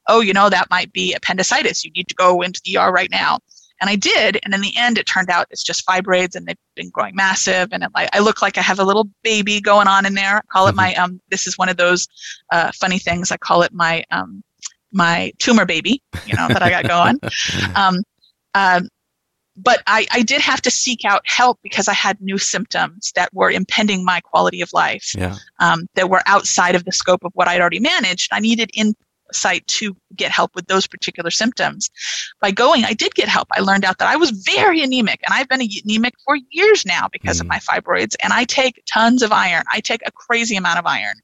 oh 0.08 0.20
you 0.20 0.32
know 0.32 0.48
that 0.48 0.70
might 0.70 0.92
be 0.92 1.14
appendicitis. 1.14 1.84
You 1.84 1.90
need 1.92 2.08
to 2.08 2.14
go 2.14 2.42
into 2.42 2.60
the 2.64 2.78
er 2.78 2.90
right 2.90 3.10
now. 3.10 3.38
And 3.80 3.90
i 3.90 3.96
did. 3.96 4.38
And 4.42 4.54
in 4.54 4.60
the 4.60 4.74
end 4.76 4.98
it 4.98 5.06
turned 5.06 5.30
out 5.30 5.46
it's 5.50 5.62
just 5.62 5.86
fibroids 5.86 6.34
and 6.34 6.46
they've 6.46 6.56
been 6.74 6.90
growing 6.90 7.14
massive. 7.14 7.68
And 7.72 7.82
it, 7.82 7.90
like 7.94 8.08
i 8.12 8.18
look 8.20 8.42
like 8.42 8.58
i 8.58 8.62
have 8.62 8.78
a 8.78 8.84
little 8.84 9.08
baby 9.22 9.60
going 9.60 9.88
on 9.88 10.06
in 10.06 10.14
there. 10.14 10.38
I 10.38 10.42
call 10.50 10.68
it 10.68 10.74
my 10.74 10.94
um 10.94 11.20
this 11.30 11.46
is 11.46 11.58
one 11.58 11.68
of 11.68 11.76
those 11.76 12.08
uh, 12.52 12.70
funny 12.74 12.98
things. 12.98 13.30
I 13.30 13.36
call 13.36 13.62
it 13.62 13.72
my 13.72 14.04
um 14.10 14.42
my 14.92 15.32
tumor 15.38 15.66
baby 15.66 16.00
you 16.24 16.34
know 16.34 16.48
that 16.48 16.62
i 16.62 16.70
got 16.70 16.88
going. 16.88 17.20
Um, 17.74 18.02
um, 18.54 18.88
but 19.56 19.82
I, 19.86 20.06
I 20.12 20.22
did 20.22 20.40
have 20.42 20.60
to 20.62 20.70
seek 20.70 21.04
out 21.04 21.22
help 21.24 21.58
because 21.62 21.88
I 21.88 21.94
had 21.94 22.20
new 22.20 22.38
symptoms 22.38 23.12
that 23.16 23.32
were 23.32 23.50
impending 23.50 24.04
my 24.04 24.20
quality 24.20 24.60
of 24.60 24.72
life, 24.72 25.12
yeah, 25.16 25.36
um, 25.60 25.86
that 25.94 26.10
were 26.10 26.22
outside 26.26 26.74
of 26.74 26.84
the 26.84 26.92
scope 26.92 27.24
of 27.24 27.32
what 27.34 27.48
I'd 27.48 27.60
already 27.60 27.80
managed. 27.80 28.28
I 28.32 28.40
needed 28.40 28.70
insight 29.30 29.66
to 29.66 29.96
get 30.14 30.30
help 30.30 30.54
with 30.54 30.66
those 30.66 30.86
particular 30.86 31.30
symptoms. 31.30 31.90
By 32.40 32.50
going, 32.50 32.84
I 32.84 32.92
did 32.92 33.14
get 33.14 33.28
help. 33.28 33.48
I 33.52 33.60
learned 33.60 33.84
out 33.84 33.98
that 33.98 34.08
I 34.08 34.16
was 34.16 34.30
very 34.30 34.82
anemic, 34.82 35.20
and 35.26 35.34
I've 35.34 35.48
been 35.48 35.60
anemic 35.84 36.14
for 36.24 36.36
years 36.50 36.84
now 36.86 37.08
because 37.12 37.40
of 37.40 37.46
Mm. 37.46 37.50
my 37.50 37.58
fibroids. 37.58 38.14
And 38.22 38.32
I 38.32 38.44
take 38.44 38.82
tons 38.92 39.22
of 39.22 39.32
iron. 39.32 39.64
I 39.72 39.80
take 39.80 40.02
a 40.06 40.12
crazy 40.12 40.56
amount 40.56 40.78
of 40.78 40.86
iron. 40.86 41.14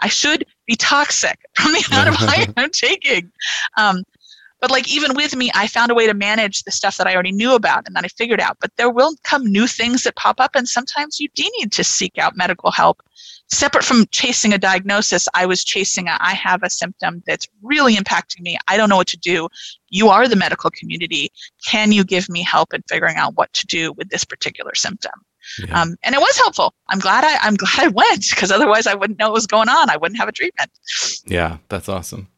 I 0.00 0.08
should 0.08 0.44
be 0.66 0.76
toxic 0.76 1.38
from 1.54 1.72
the 1.72 1.84
amount 1.90 2.08
of 2.08 2.16
iron 2.28 2.54
I'm 2.56 2.70
taking. 2.70 3.30
Um, 3.76 4.04
but 4.60 4.70
like 4.70 4.88
even 4.88 5.14
with 5.14 5.36
me, 5.36 5.50
I 5.54 5.66
found 5.66 5.90
a 5.90 5.94
way 5.94 6.06
to 6.06 6.14
manage 6.14 6.62
the 6.62 6.70
stuff 6.70 6.96
that 6.96 7.06
I 7.06 7.12
already 7.12 7.32
knew 7.32 7.54
about 7.54 7.86
and 7.86 7.94
that 7.96 8.04
I 8.04 8.08
figured 8.08 8.40
out. 8.40 8.56
But 8.60 8.70
there 8.76 8.88
will 8.88 9.14
come 9.22 9.44
new 9.44 9.66
things 9.66 10.04
that 10.04 10.16
pop 10.16 10.40
up, 10.40 10.54
and 10.54 10.66
sometimes 10.66 11.20
you 11.20 11.28
do 11.34 11.44
need 11.58 11.70
to 11.72 11.84
seek 11.84 12.16
out 12.16 12.34
medical 12.36 12.70
help. 12.70 13.02
Separate 13.54 13.84
from 13.84 14.06
chasing 14.10 14.52
a 14.52 14.58
diagnosis, 14.58 15.28
I 15.34 15.46
was 15.46 15.62
chasing 15.64 16.08
a 16.08 16.16
I 16.20 16.34
have 16.34 16.62
a 16.62 16.70
symptom 16.70 17.22
that's 17.26 17.46
really 17.62 17.94
impacting 17.94 18.40
me. 18.40 18.58
I 18.68 18.76
don't 18.76 18.88
know 18.88 18.96
what 18.96 19.06
to 19.08 19.16
do. 19.18 19.48
You 19.88 20.08
are 20.08 20.26
the 20.28 20.36
medical 20.36 20.70
community. 20.70 21.30
Can 21.66 21.92
you 21.92 22.02
give 22.04 22.28
me 22.28 22.42
help 22.42 22.74
in 22.74 22.82
figuring 22.88 23.16
out 23.16 23.34
what 23.36 23.52
to 23.54 23.66
do 23.66 23.92
with 23.92 24.08
this 24.10 24.24
particular 24.24 24.74
symptom? 24.74 25.12
yeah. 25.68 25.80
Um, 25.82 25.96
and 26.02 26.14
it 26.14 26.20
was 26.20 26.36
helpful. 26.38 26.74
I'm 26.88 26.98
glad 26.98 27.22
I 27.24 27.36
I'm 27.46 27.54
glad 27.64 27.78
I 27.78 27.88
went 27.88 28.28
because 28.30 28.50
otherwise 28.50 28.86
I 28.86 28.94
wouldn't 28.94 29.18
know 29.18 29.26
what 29.28 29.34
was 29.34 29.46
going 29.46 29.68
on. 29.68 29.88
I 29.90 29.96
wouldn't 29.96 30.18
have 30.18 30.28
a 30.28 30.32
treatment. 30.32 30.70
Yeah, 31.26 31.58
that's 31.68 31.88
awesome. 31.88 32.28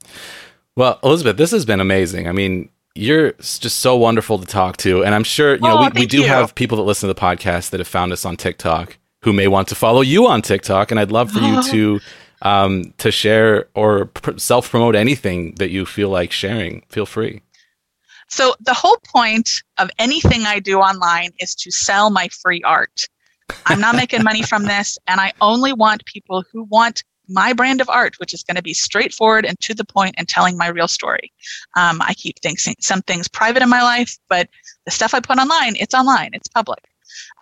Well, 0.76 0.98
Elizabeth, 1.02 1.36
this 1.38 1.51
has 1.52 1.64
been 1.64 1.80
amazing. 1.80 2.28
I 2.28 2.32
mean, 2.32 2.68
you're 2.94 3.32
just 3.32 3.78
so 3.78 3.97
wonderful 3.97 4.38
to 4.38 4.47
talk 4.47 4.76
to. 4.78 5.02
And 5.05 5.14
I'm 5.14 5.24
sure, 5.24 5.55
you 5.55 5.60
know, 5.62 5.78
Oh, 5.78 5.90
we, 5.94 6.01
we 6.02 6.06
do 6.06 6.18
you. 6.22 6.26
have 6.26 6.55
people 6.55 6.76
that 6.78 6.84
listen 6.84 7.09
to 7.09 7.14
the 7.14 7.20
podcast 7.20 7.70
that 7.70 7.80
have 7.80 7.88
found 7.88 8.12
us 8.12 8.24
on 8.24 8.36
TikTok 8.36 8.98
who 9.27 9.32
may 9.32 9.48
want 9.48 9.66
to 9.66 9.74
follow 9.74 10.03
you 10.03 10.24
on 10.28 10.40
TikTok. 10.40 10.93
And 10.93 11.01
I'd 11.01 11.11
love 11.11 11.32
for 11.32 11.40
you 11.40 11.61
to 11.73 12.01
um, 12.43 12.94
to 12.98 13.11
share 13.11 13.66
or 13.74 14.07
pr- 14.07 14.39
self 14.39 14.70
promote 14.70 14.94
anything 14.94 15.57
that 15.57 15.70
you 15.70 15.85
feel 15.85 16.11
like 16.11 16.31
sharing. 16.31 16.82
Feel 16.89 17.07
free. 17.07 17.43
So 18.28 18.55
the 18.61 18.73
whole 18.73 18.98
point 19.05 19.51
of 19.78 19.90
anything 19.98 20.43
I 20.47 20.61
do 20.61 20.78
online 20.78 21.31
is 21.40 21.57
to 21.57 21.73
sell 21.73 22.09
my 22.11 22.28
free 22.28 22.62
art. 22.62 23.09
I'm 23.66 23.81
not 23.81 23.97
making 23.97 24.23
money 24.23 24.43
from 24.43 24.65
this, 24.74 24.97
and 25.09 25.20
I 25.20 25.32
only 25.40 25.73
want 25.73 26.05
people 26.05 26.44
who 26.53 26.62
want 26.65 27.03
my 27.28 27.53
brand 27.53 27.81
of 27.81 27.89
art, 27.89 28.15
which 28.20 28.32
is 28.32 28.44
going 28.44 28.55
to 28.55 28.62
be 28.62 28.74
straightforward 28.74 29.44
and 29.44 29.59
to 29.59 29.74
the 29.74 29.85
point 29.85 30.15
and 30.19 30.28
telling 30.28 30.57
my 30.57 30.69
real 30.69 30.86
story. 30.86 31.32
Um, 31.77 32.01
I 32.01 32.15
keep 32.15 32.39
things, 32.39 32.69
some 32.78 33.03
things 33.03 33.27
private 33.27 33.65
in 33.65 33.69
my 33.69 33.82
life, 33.82 34.16
but 34.28 34.48
the 34.85 34.93
stuff 34.93 35.15
I 35.15 35.19
put 35.19 35.39
online, 35.39 35.74
it's 35.81 35.94
online, 35.94 36.31
it's 36.32 36.47
public. 36.47 36.85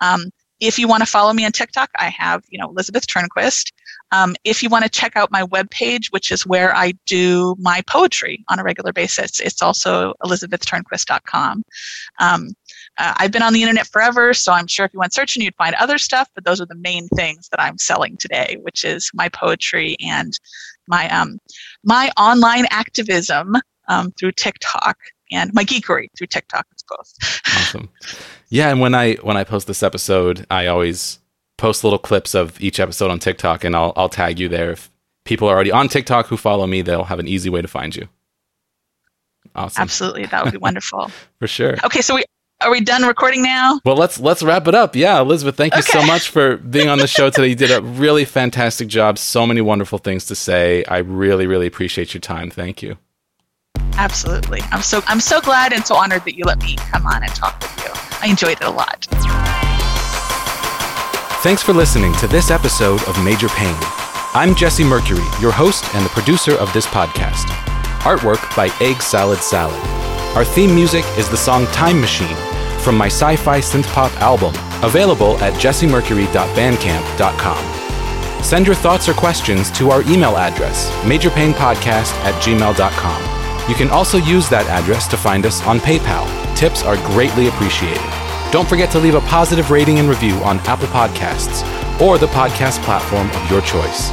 Um, 0.01 0.31
if 0.59 0.79
you 0.79 0.87
want 0.87 1.01
to 1.01 1.05
follow 1.05 1.33
me 1.33 1.45
on 1.45 1.51
TikTok, 1.51 1.89
I 1.97 2.09
have, 2.09 2.43
you 2.49 2.57
know, 2.57 2.69
Elizabeth 2.69 3.05
Turnquist. 3.07 3.71
Um, 4.11 4.35
if 4.43 4.63
you 4.63 4.69
want 4.69 4.83
to 4.83 4.89
check 4.89 5.15
out 5.15 5.31
my 5.31 5.43
webpage, 5.43 6.11
which 6.11 6.31
is 6.31 6.45
where 6.45 6.75
I 6.75 6.93
do 7.05 7.55
my 7.59 7.81
poetry 7.87 8.45
on 8.49 8.59
a 8.59 8.63
regular 8.63 8.93
basis, 8.93 9.39
it's 9.39 9.61
also 9.61 10.13
elizabethturnquist.com. 10.23 11.63
Um, 12.19 12.49
uh, 12.97 13.13
I've 13.17 13.31
been 13.31 13.41
on 13.41 13.53
the 13.53 13.61
internet 13.61 13.87
forever, 13.87 14.33
so 14.33 14.53
I'm 14.53 14.67
sure 14.67 14.85
if 14.85 14.93
you 14.93 14.99
went 14.99 15.13
searching, 15.13 15.43
you'd 15.43 15.55
find 15.55 15.75
other 15.75 15.97
stuff, 15.97 16.29
but 16.35 16.45
those 16.45 16.61
are 16.61 16.65
the 16.65 16.75
main 16.75 17.07
things 17.09 17.49
that 17.49 17.59
I'm 17.59 17.77
selling 17.77 18.15
today, 18.17 18.57
which 18.61 18.85
is 18.85 19.11
my 19.13 19.27
poetry 19.29 19.97
and 19.99 20.37
my 20.87 21.09
um, 21.09 21.39
my 21.83 22.11
online 22.17 22.65
activism 22.69 23.55
um, 23.87 24.11
through 24.11 24.31
TikTok 24.33 24.97
and 25.31 25.51
my 25.53 25.63
geekery 25.63 26.07
through 26.17 26.27
TikTok. 26.27 26.65
Awesome. 26.91 27.89
Yeah, 28.49 28.69
and 28.69 28.79
when 28.79 28.93
I 28.95 29.15
when 29.15 29.37
I 29.37 29.43
post 29.43 29.67
this 29.67 29.83
episode, 29.83 30.45
I 30.49 30.67
always 30.67 31.19
post 31.57 31.83
little 31.83 31.99
clips 31.99 32.35
of 32.35 32.59
each 32.61 32.79
episode 32.79 33.11
on 33.11 33.19
TikTok, 33.19 33.63
and 33.63 33.75
I'll 33.75 33.93
I'll 33.95 34.09
tag 34.09 34.39
you 34.39 34.47
there. 34.49 34.71
If 34.71 34.89
people 35.25 35.47
are 35.47 35.55
already 35.55 35.71
on 35.71 35.87
TikTok 35.87 36.27
who 36.27 36.37
follow 36.37 36.67
me, 36.67 36.81
they'll 36.81 37.05
have 37.05 37.19
an 37.19 37.27
easy 37.27 37.49
way 37.49 37.61
to 37.61 37.67
find 37.67 37.95
you. 37.95 38.07
Awesome, 39.55 39.81
Absolutely, 39.83 40.25
that 40.27 40.43
would 40.43 40.51
be 40.51 40.57
wonderful. 40.69 41.09
for 41.39 41.47
sure. 41.47 41.75
Okay, 41.85 42.01
so 42.01 42.15
we 42.15 42.23
are 42.61 42.71
we 42.71 42.81
done 42.81 43.03
recording 43.03 43.41
now? 43.43 43.79
Well, 43.85 43.95
let's 43.95 44.19
let's 44.19 44.41
wrap 44.43 44.67
it 44.67 44.75
up. 44.75 44.95
Yeah, 44.95 45.19
Elizabeth, 45.21 45.55
thank 45.55 45.75
you 45.75 45.81
so 45.81 46.05
much 46.05 46.29
for 46.29 46.57
being 46.57 46.89
on 46.89 46.97
the 46.99 47.07
show 47.07 47.29
today. 47.29 47.47
You 47.47 47.55
did 47.55 47.71
a 47.71 47.81
really 47.99 48.25
fantastic 48.25 48.87
job. 48.87 49.17
So 49.17 49.45
many 49.45 49.61
wonderful 49.61 49.97
things 49.97 50.25
to 50.25 50.35
say. 50.35 50.83
I 50.85 50.99
really 50.99 51.47
really 51.47 51.67
appreciate 51.67 52.13
your 52.13 52.21
time. 52.21 52.49
Thank 52.49 52.81
you. 52.81 52.97
Absolutely. 53.97 54.61
I'm 54.71 54.81
so 54.81 55.01
I'm 55.07 55.19
so 55.19 55.41
glad 55.41 55.73
and 55.73 55.85
so 55.85 55.95
honored 55.95 56.23
that 56.25 56.35
you 56.35 56.45
let 56.45 56.61
me 56.61 56.75
come 56.75 57.05
on 57.05 57.21
and 57.23 57.33
talk 57.35 57.59
with 57.61 57.85
you. 57.85 57.91
I 58.21 58.27
enjoyed 58.29 58.57
it 58.61 58.63
a 58.63 58.69
lot. 58.69 59.05
Thanks 61.41 61.61
for 61.61 61.73
listening 61.73 62.13
to 62.15 62.27
this 62.27 62.49
episode 62.49 63.03
of 63.07 63.21
Major 63.23 63.49
Pain. 63.49 63.75
I'm 64.33 64.55
Jesse 64.55 64.83
Mercury, 64.83 65.23
your 65.39 65.51
host 65.51 65.85
and 65.93 66.03
the 66.05 66.09
producer 66.09 66.55
of 66.57 66.73
this 66.73 66.87
podcast. 66.87 67.45
Artwork 68.01 68.41
by 68.55 68.69
Egg 68.81 68.99
Salad 69.01 69.39
Salad. 69.39 69.79
Our 70.35 70.43
theme 70.43 70.73
music 70.75 71.05
is 71.17 71.29
the 71.29 71.37
song 71.37 71.65
Time 71.67 72.01
Machine 72.01 72.35
from 72.81 72.97
my 72.97 73.07
sci 73.07 73.35
fi 73.37 73.59
synth 73.59 73.87
pop 73.93 74.11
album, 74.21 74.53
available 74.83 75.37
at 75.39 75.53
jessemercury.bandcamp.com. 75.53 78.43
Send 78.43 78.67
your 78.67 78.75
thoughts 78.75 79.07
or 79.09 79.13
questions 79.13 79.71
to 79.71 79.89
our 79.89 80.03
email 80.03 80.37
address, 80.37 80.91
majorpainpodcast 81.01 82.13
at 82.25 82.35
gmail.com. 82.43 83.34
You 83.67 83.75
can 83.75 83.89
also 83.89 84.17
use 84.17 84.47
that 84.49 84.67
address 84.67 85.07
to 85.09 85.17
find 85.17 85.45
us 85.45 85.61
on 85.63 85.79
PayPal. 85.79 86.25
Tips 86.55 86.83
are 86.83 86.97
greatly 86.97 87.47
appreciated. 87.47 88.03
Don't 88.51 88.67
forget 88.69 88.91
to 88.91 88.99
leave 88.99 89.15
a 89.15 89.21
positive 89.21 89.71
rating 89.71 89.99
and 89.99 90.07
review 90.07 90.35
on 90.35 90.59
Apple 90.59 90.87
Podcasts 90.87 91.63
or 91.99 92.17
the 92.17 92.27
podcast 92.27 92.83
platform 92.83 93.29
of 93.31 93.51
your 93.51 93.61
choice. 93.61 94.11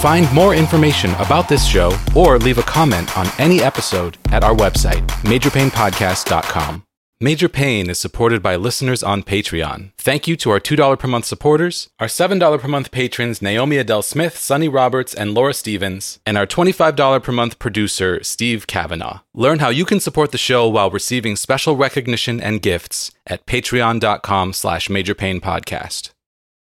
Find 0.00 0.30
more 0.32 0.54
information 0.54 1.10
about 1.14 1.48
this 1.48 1.66
show 1.66 1.96
or 2.14 2.38
leave 2.38 2.58
a 2.58 2.62
comment 2.62 3.16
on 3.18 3.26
any 3.38 3.62
episode 3.62 4.18
at 4.30 4.44
our 4.44 4.54
website, 4.54 5.06
majorpainpodcast.com. 5.24 6.84
Major 7.24 7.48
Pain 7.48 7.88
is 7.88 7.98
supported 7.98 8.42
by 8.42 8.54
listeners 8.54 9.02
on 9.02 9.22
Patreon. 9.22 9.92
Thank 9.96 10.28
you 10.28 10.36
to 10.36 10.50
our 10.50 10.60
$2 10.60 10.98
per 10.98 11.08
month 11.08 11.24
supporters, 11.24 11.88
our 11.98 12.06
$7 12.06 12.60
per 12.60 12.68
month 12.68 12.90
patrons 12.90 13.40
Naomi 13.40 13.78
Adele 13.78 14.02
Smith, 14.02 14.36
Sonny 14.36 14.68
Roberts, 14.68 15.14
and 15.14 15.32
Laura 15.32 15.54
Stevens, 15.54 16.18
and 16.26 16.36
our 16.36 16.46
$25 16.46 17.22
per 17.22 17.32
month 17.32 17.58
producer 17.58 18.22
Steve 18.22 18.66
Kavanaugh. 18.66 19.20
Learn 19.32 19.60
how 19.60 19.70
you 19.70 19.86
can 19.86 20.00
support 20.00 20.32
the 20.32 20.36
show 20.36 20.68
while 20.68 20.90
receiving 20.90 21.34
special 21.34 21.76
recognition 21.76 22.42
and 22.42 22.60
gifts 22.60 23.10
at 23.26 23.46
patreon.com 23.46 24.52
slash 24.52 24.88
majorpainpodcast. 24.88 26.10